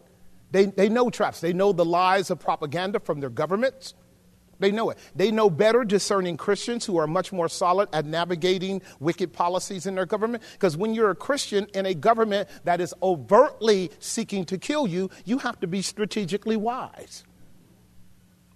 They, 0.51 0.67
they 0.67 0.89
know 0.89 1.11
traps. 1.11 1.41
They 1.41 1.53
know 1.53 1.73
the 1.73 1.85
lies 1.85 2.31
of 2.31 2.39
propaganda 2.39 3.01
from 3.01 3.19
their 3.19 3.31
governments. 3.31 3.95
They 4.59 4.71
know 4.71 4.91
it. 4.91 4.99
They 5.15 5.31
know 5.31 5.51
better 5.51 5.85
discerning 5.85 6.37
Christians 6.37 6.85
who 6.85 6.97
are 6.97 7.07
much 7.07 7.33
more 7.33 7.49
solid 7.49 7.89
at 7.93 8.07
navigating 8.07 8.83
wicked 9.01 9.33
policies 9.33 9.87
in 9.87 9.95
their 9.95 10.07
government. 10.07 10.43
Because 10.53 10.77
when 10.77 10.95
you're 10.95 11.11
a 11.11 11.15
Christian 11.15 11.67
in 11.75 11.87
a 11.87 11.95
government 11.95 12.49
that 12.65 12.81
is 12.81 12.95
overtly 13.03 13.91
seeking 13.99 14.45
to 14.47 14.59
kill 14.59 14.87
you, 14.87 15.11
you 15.25 15.39
have 15.39 15.59
to 15.61 15.67
be 15.67 15.83
strategically 15.83 16.57
wise. 16.57 17.25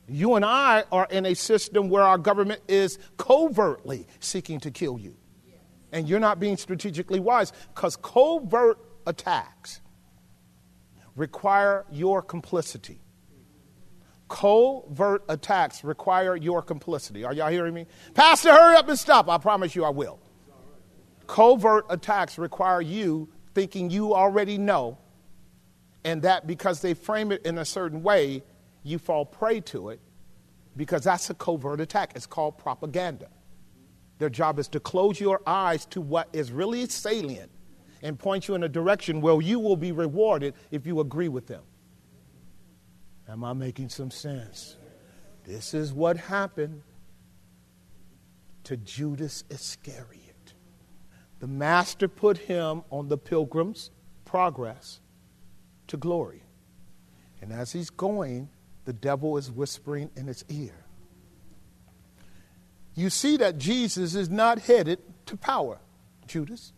You 0.09 0.35
and 0.35 0.45
I 0.45 0.85
are 0.91 1.07
in 1.11 1.27
a 1.27 1.35
system 1.35 1.91
where 1.91 2.03
our 2.03 2.19
government 2.19 2.63
is 2.67 2.99
covertly 3.19 4.07
seeking 4.21 4.61
to 4.61 4.71
kill 4.71 4.99
you. 4.99 5.17
And 5.93 6.09
you're 6.09 6.21
not 6.21 6.39
being 6.39 6.57
strategically 6.57 7.21
wise 7.21 7.53
because 7.75 7.97
covert 7.97 8.79
attacks 9.07 9.81
require 11.17 11.85
your 11.91 12.23
complicity. 12.23 13.01
Covert 14.29 15.25
attacks 15.29 15.83
require 15.83 16.37
your 16.37 16.63
complicity. 16.63 17.25
Are 17.25 17.33
y'all 17.33 17.51
hearing 17.51 17.75
me? 17.75 17.87
Pastor, 18.15 18.53
hurry 18.53 18.77
up 18.77 18.89
and 18.89 18.99
stop. 18.99 19.29
I 19.29 19.39
promise 19.39 19.75
you 19.75 19.85
I 19.85 19.91
will. 19.91 20.19
Covert 21.27 21.87
attacks 21.91 22.39
require 22.39 22.81
you 22.81 23.29
thinking 23.55 23.91
you 23.91 24.15
already 24.15 24.59
know, 24.59 24.99
and 26.05 26.23
that 26.23 26.47
because 26.47 26.81
they 26.81 26.95
frame 26.95 27.33
it 27.33 27.45
in 27.45 27.59
a 27.59 27.65
certain 27.65 28.03
way, 28.03 28.43
you 28.83 28.99
fall 28.99 29.25
prey 29.25 29.61
to 29.61 29.91
it 29.91 30.01
because 30.77 31.05
that's 31.05 31.29
a 31.31 31.35
covert 31.35 31.81
attack. 31.81 32.13
It's 32.15 32.27
called 32.27 32.57
propaganda. 32.57 33.29
Their 34.19 34.31
job 34.31 34.59
is 34.59 34.69
to 34.69 34.81
close 34.81 35.21
your 35.21 35.41
eyes 35.47 35.87
to 35.87 36.01
what 36.01 36.29
is 36.33 36.51
really 36.51 36.87
salient 36.87 37.51
and 38.03 38.19
point 38.19 38.49
you 38.49 38.55
in 38.55 38.63
a 38.63 38.69
direction 38.69 39.21
where 39.21 39.41
you 39.41 39.59
will 39.59 39.77
be 39.77 39.93
rewarded 39.93 40.55
if 40.71 40.87
you 40.87 41.01
agree 41.01 41.29
with 41.29 41.47
them. 41.47 41.63
Am 43.29 43.45
I 43.45 43.53
making 43.53 43.91
some 43.91 44.11
sense? 44.11 44.77
This 45.45 45.75
is 45.75 45.93
what 45.93 46.17
happened 46.17 46.83
to 48.65 48.77
Judas 48.77 49.45
Iscariot. 49.51 50.55
The 51.41 51.47
master 51.47 52.09
put 52.09 52.39
him 52.39 52.83
on 52.91 53.09
the 53.09 53.19
pilgrim's 53.19 53.91
progress 54.25 55.01
to 55.87 55.97
glory. 55.97 56.43
And 57.41 57.53
as 57.53 57.73
he's 57.73 57.91
going, 57.91 58.49
the 58.85 58.93
devil 58.93 59.37
is 59.37 59.51
whispering 59.51 60.11
in 60.17 60.27
his 60.27 60.45
ear. 60.49 60.75
You 62.95 63.11
see 63.11 63.37
that 63.37 63.59
Jesus 63.59 64.15
is 64.15 64.29
not 64.29 64.59
headed 64.59 64.99
to 65.27 65.37
power, 65.37 65.79
Judas. 66.27 66.73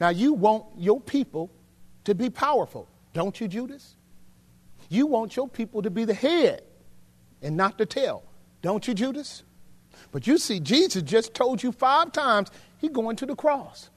Now, 0.00 0.10
you 0.10 0.34
want 0.34 0.66
your 0.76 1.00
people 1.00 1.50
to 2.04 2.14
be 2.14 2.30
powerful, 2.30 2.88
don't 3.12 3.40
you, 3.40 3.48
Judas? 3.48 3.96
You 4.88 5.06
want 5.06 5.36
your 5.36 5.48
people 5.48 5.82
to 5.82 5.90
be 5.90 6.04
the 6.04 6.14
head 6.14 6.62
and 7.42 7.56
not 7.56 7.78
the 7.78 7.86
tail, 7.86 8.24
don't 8.62 8.86
you, 8.86 8.94
Judas? 8.94 9.42
But 10.12 10.26
you 10.26 10.38
see, 10.38 10.60
Jesus 10.60 11.02
just 11.02 11.34
told 11.34 11.62
you 11.62 11.72
five 11.72 12.12
times 12.12 12.50
he's 12.78 12.90
going 12.90 13.16
to 13.16 13.26
the 13.26 13.34
cross. 13.34 13.90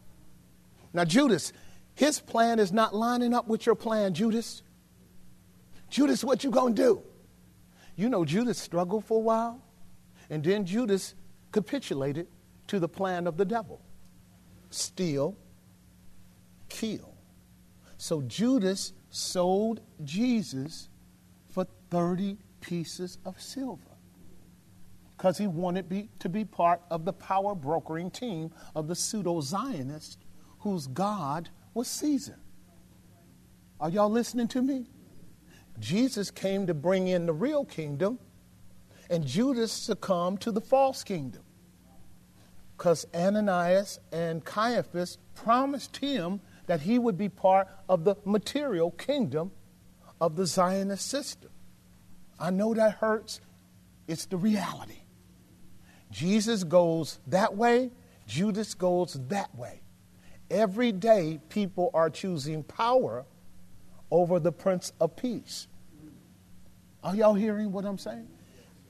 Now, 0.94 1.06
Judas, 1.06 1.54
his 1.96 2.20
plan 2.20 2.60
is 2.60 2.72
not 2.72 2.94
lining 2.94 3.34
up 3.34 3.48
with 3.48 3.66
your 3.66 3.76
plan, 3.76 4.14
Judas. 4.14 4.64
Judas, 5.90 6.24
what 6.24 6.44
you 6.44 6.52
gonna 6.52 6.74
do? 6.74 7.02
You 7.96 8.10
know, 8.10 8.26
Judas 8.26 8.58
struggled 8.58 9.06
for 9.06 9.18
a 9.18 9.22
while, 9.22 9.62
and 10.30 10.44
then 10.44 10.66
Judas 10.66 11.14
capitulated 11.52 12.28
to 12.68 12.80
the 12.80 12.88
plan 12.88 13.28
of 13.28 13.38
the 13.38 13.46
devil 13.46 13.82
steal, 14.72 15.36
kill. 16.70 17.14
So 17.98 18.22
Judas 18.22 18.94
sold 19.12 19.82
Jesus 20.04 20.90
for 21.50 21.68
30 21.90 22.38
pieces 22.62 23.18
of 23.26 23.40
silver 23.40 23.92
because 25.16 25.38
he 25.38 25.46
wanted 25.46 25.88
be, 25.88 26.10
to 26.20 26.30
be 26.30 26.44
part 26.44 26.82
of 26.90 27.06
the 27.06 27.14
power 27.14 27.54
brokering 27.54 28.10
team 28.10 28.52
of 28.74 28.88
the 28.88 28.96
pseudo 28.96 29.40
Zionist 29.42 30.18
whose 30.60 30.88
God 30.88 31.50
was 31.74 31.88
Caesar. 31.88 32.40
Are 33.80 33.90
y'all 33.90 34.10
listening 34.10 34.48
to 34.50 34.62
me? 34.62 34.88
Jesus 35.80 36.32
came 36.32 36.66
to 36.68 36.74
bring 36.74 37.08
in 37.08 37.26
the 37.26 37.34
real 37.34 37.66
kingdom, 37.66 38.20
and 39.10 39.26
Judas 39.26 39.72
succumbed 39.72 40.42
to 40.42 40.52
the 40.52 40.62
false 40.62 41.04
kingdom 41.04 41.44
because 42.78 43.06
Ananias 43.14 44.00
and 44.12 44.44
Caiaphas 44.44 45.20
promised 45.36 45.98
him 45.98 46.42
that 46.72 46.80
he 46.80 46.98
would 46.98 47.18
be 47.18 47.28
part 47.28 47.68
of 47.90 48.06
the 48.06 48.16
material 48.24 48.92
kingdom 48.92 49.52
of 50.22 50.38
the 50.38 50.46
Zionist 50.46 51.06
system. 51.06 51.50
I 52.40 52.50
know 52.50 52.74
that 52.74 52.94
hurts. 52.94 53.42
It's 54.08 54.26
the 54.26 54.38
reality. 54.38 55.02
Jesus 56.12 56.64
goes 56.64 57.20
that 57.28 57.58
way, 57.58 57.92
Judas 58.26 58.74
goes 58.74 59.20
that 59.28 59.54
way. 59.54 59.82
Every 60.50 60.94
day, 60.94 61.42
people 61.50 61.92
are 61.94 62.10
choosing 62.10 62.64
power 62.64 63.26
over 64.10 64.40
the 64.40 64.54
Prince 64.54 64.94
of 65.02 65.18
Peace. 65.18 65.68
Are 67.04 67.14
y'all 67.14 67.34
hearing 67.34 67.74
what 67.74 67.84
I'm 67.84 67.98
saying? 67.98 68.30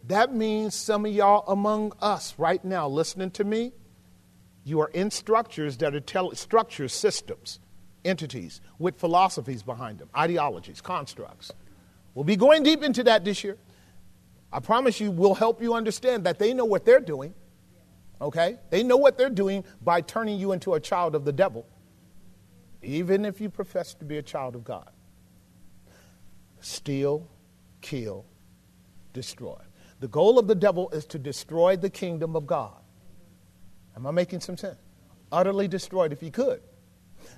That 0.05 0.35
means 0.35 0.75
some 0.75 1.07
of 1.07 1.11
y'all 1.11 1.51
among 1.51 1.93
us 1.99 2.35
right 2.37 2.63
now 2.63 2.87
listening 2.87 3.31
to 3.31 3.43
me, 3.43 3.71
you 4.63 4.81
are 4.81 4.89
in 4.89 5.09
structures 5.09 5.77
that 5.77 5.95
are 5.95 5.99
tele- 5.99 6.35
structures, 6.35 6.93
systems 6.93 7.59
entities 8.06 8.61
with 8.80 8.99
philosophies 8.99 9.64
behind 9.64 9.99
them, 9.99 10.10
ideologies, 10.15 10.82
constructs. 10.82 11.52
We'll 12.14 12.26
be 12.26 12.36
going 12.36 12.64
deep 12.64 12.84
into 12.84 13.03
that 13.03 13.23
this 13.23 13.44
year. 13.44 13.57
I 14.52 14.60
promise 14.60 14.99
you, 14.99 15.11
we'll 15.11 15.36
help 15.36 15.61
you 15.61 15.73
understand 15.73 16.26
that 16.26 16.40
they 16.40 16.53
know 16.53 16.65
what 16.65 16.86
they're 16.86 16.99
doing. 16.99 17.34
Okay? 18.19 18.57
They 18.69 18.84
know 18.84 18.98
what 18.98 19.18
they're 19.18 19.30
doing 19.30 19.64
by 19.82 20.02
turning 20.02 20.40
you 20.40 20.52
into 20.52 20.73
a 20.73 20.80
child 20.80 21.15
of 21.15 21.26
the 21.26 21.32
devil, 21.32 21.65
even 22.84 23.26
if 23.26 23.41
you 23.41 23.49
profess 23.49 23.94
to 23.95 24.06
be 24.06 24.18
a 24.18 24.22
child 24.22 24.56
of 24.56 24.64
God. 24.64 24.90
steal, 26.60 27.28
kill, 27.82 28.26
destroy. 29.14 29.57
The 29.99 30.07
goal 30.07 30.40
of 30.40 30.48
the 30.48 30.56
devil 30.56 30.90
is 30.91 31.06
to 31.07 31.19
destroy 31.19 31.76
the 31.76 31.90
kingdom 31.90 32.36
of 32.36 32.45
God. 32.48 32.78
Am 33.95 34.06
I 34.06 34.11
making 34.11 34.41
some 34.41 34.57
sense? 34.57 34.78
Utterly 35.32 35.68
destroyed 35.68 36.11
if 36.11 36.22
he 36.22 36.32
could. 36.32 36.61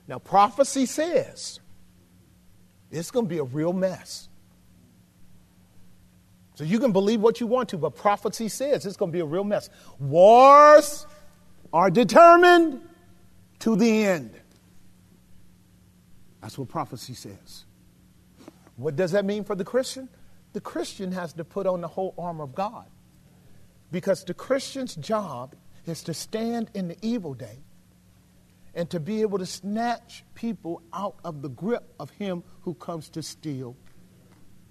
Now, 0.07 0.19
prophecy 0.19 0.85
says 0.85 1.59
it's 2.91 3.11
going 3.11 3.25
to 3.25 3.30
be 3.30 3.38
a 3.38 3.43
real 3.43 3.73
mess. 3.73 4.30
So 6.55 6.63
you 6.63 6.80
can 6.80 6.91
believe 6.91 7.21
what 7.21 7.39
you 7.39 7.47
want 7.47 7.69
to, 7.69 7.77
but 7.77 7.95
prophecy 7.95 8.47
says 8.47 8.85
it's 8.85 8.97
going 8.97 9.11
to 9.11 9.15
be 9.15 9.21
a 9.21 9.25
real 9.25 9.43
mess. 9.43 9.69
Wars 9.99 11.07
are 11.71 11.89
determined 11.89 12.81
to 13.59 13.75
the 13.75 14.05
end. 14.05 14.31
That's 16.41 16.57
what 16.57 16.69
prophecy 16.69 17.13
says. 17.13 17.65
What 18.75 18.95
does 18.95 19.11
that 19.13 19.25
mean 19.25 19.43
for 19.43 19.55
the 19.55 19.63
Christian? 19.63 20.09
The 20.51 20.61
Christian 20.61 21.11
has 21.11 21.34
to 21.34 21.43
put 21.43 21.65
on 21.65 21.81
the 21.81 21.88
whole 21.88 22.13
armor 22.17 22.43
of 22.43 22.53
God. 22.53 22.85
Because 23.91 24.23
the 24.23 24.34
Christian's 24.34 24.95
job 24.95 25.55
is 25.85 26.03
to 26.03 26.13
stand 26.13 26.69
in 26.73 26.88
the 26.88 26.97
evil 27.01 27.34
day 27.34 27.62
and 28.75 28.89
to 28.89 28.99
be 28.99 29.21
able 29.21 29.37
to 29.37 29.45
snatch 29.45 30.23
people 30.33 30.81
out 30.93 31.15
of 31.23 31.41
the 31.41 31.49
grip 31.49 31.93
of 31.99 32.09
him 32.11 32.43
who 32.61 32.73
comes 32.73 33.09
to 33.09 33.21
steal, 33.21 33.75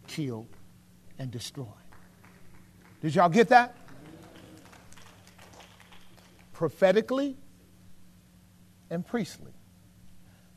kill, 0.07 0.47
and 1.19 1.31
destroy. 1.31 1.67
Did 3.01 3.15
y'all 3.15 3.29
get 3.29 3.49
that? 3.49 3.77
Prophetically 6.53 7.37
and 8.91 9.07
priestly. 9.07 9.53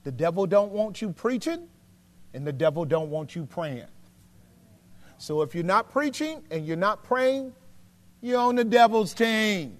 The 0.04 0.12
devil 0.12 0.46
don't 0.46 0.72
want 0.72 1.02
you 1.02 1.12
preaching 1.12 1.68
and 2.34 2.46
the 2.46 2.54
devil 2.54 2.86
don't 2.86 3.10
want 3.10 3.36
you 3.36 3.46
praying. 3.46 3.88
So 5.18 5.42
if 5.42 5.56
you're 5.56 5.64
not 5.64 5.92
preaching 5.92 6.44
and 6.52 6.66
you're 6.66 6.78
not 6.78 7.04
praying, 7.04 7.54
you're 8.22 8.40
on 8.40 8.56
the 8.56 8.64
devil's 8.64 9.14
team. 9.14 9.78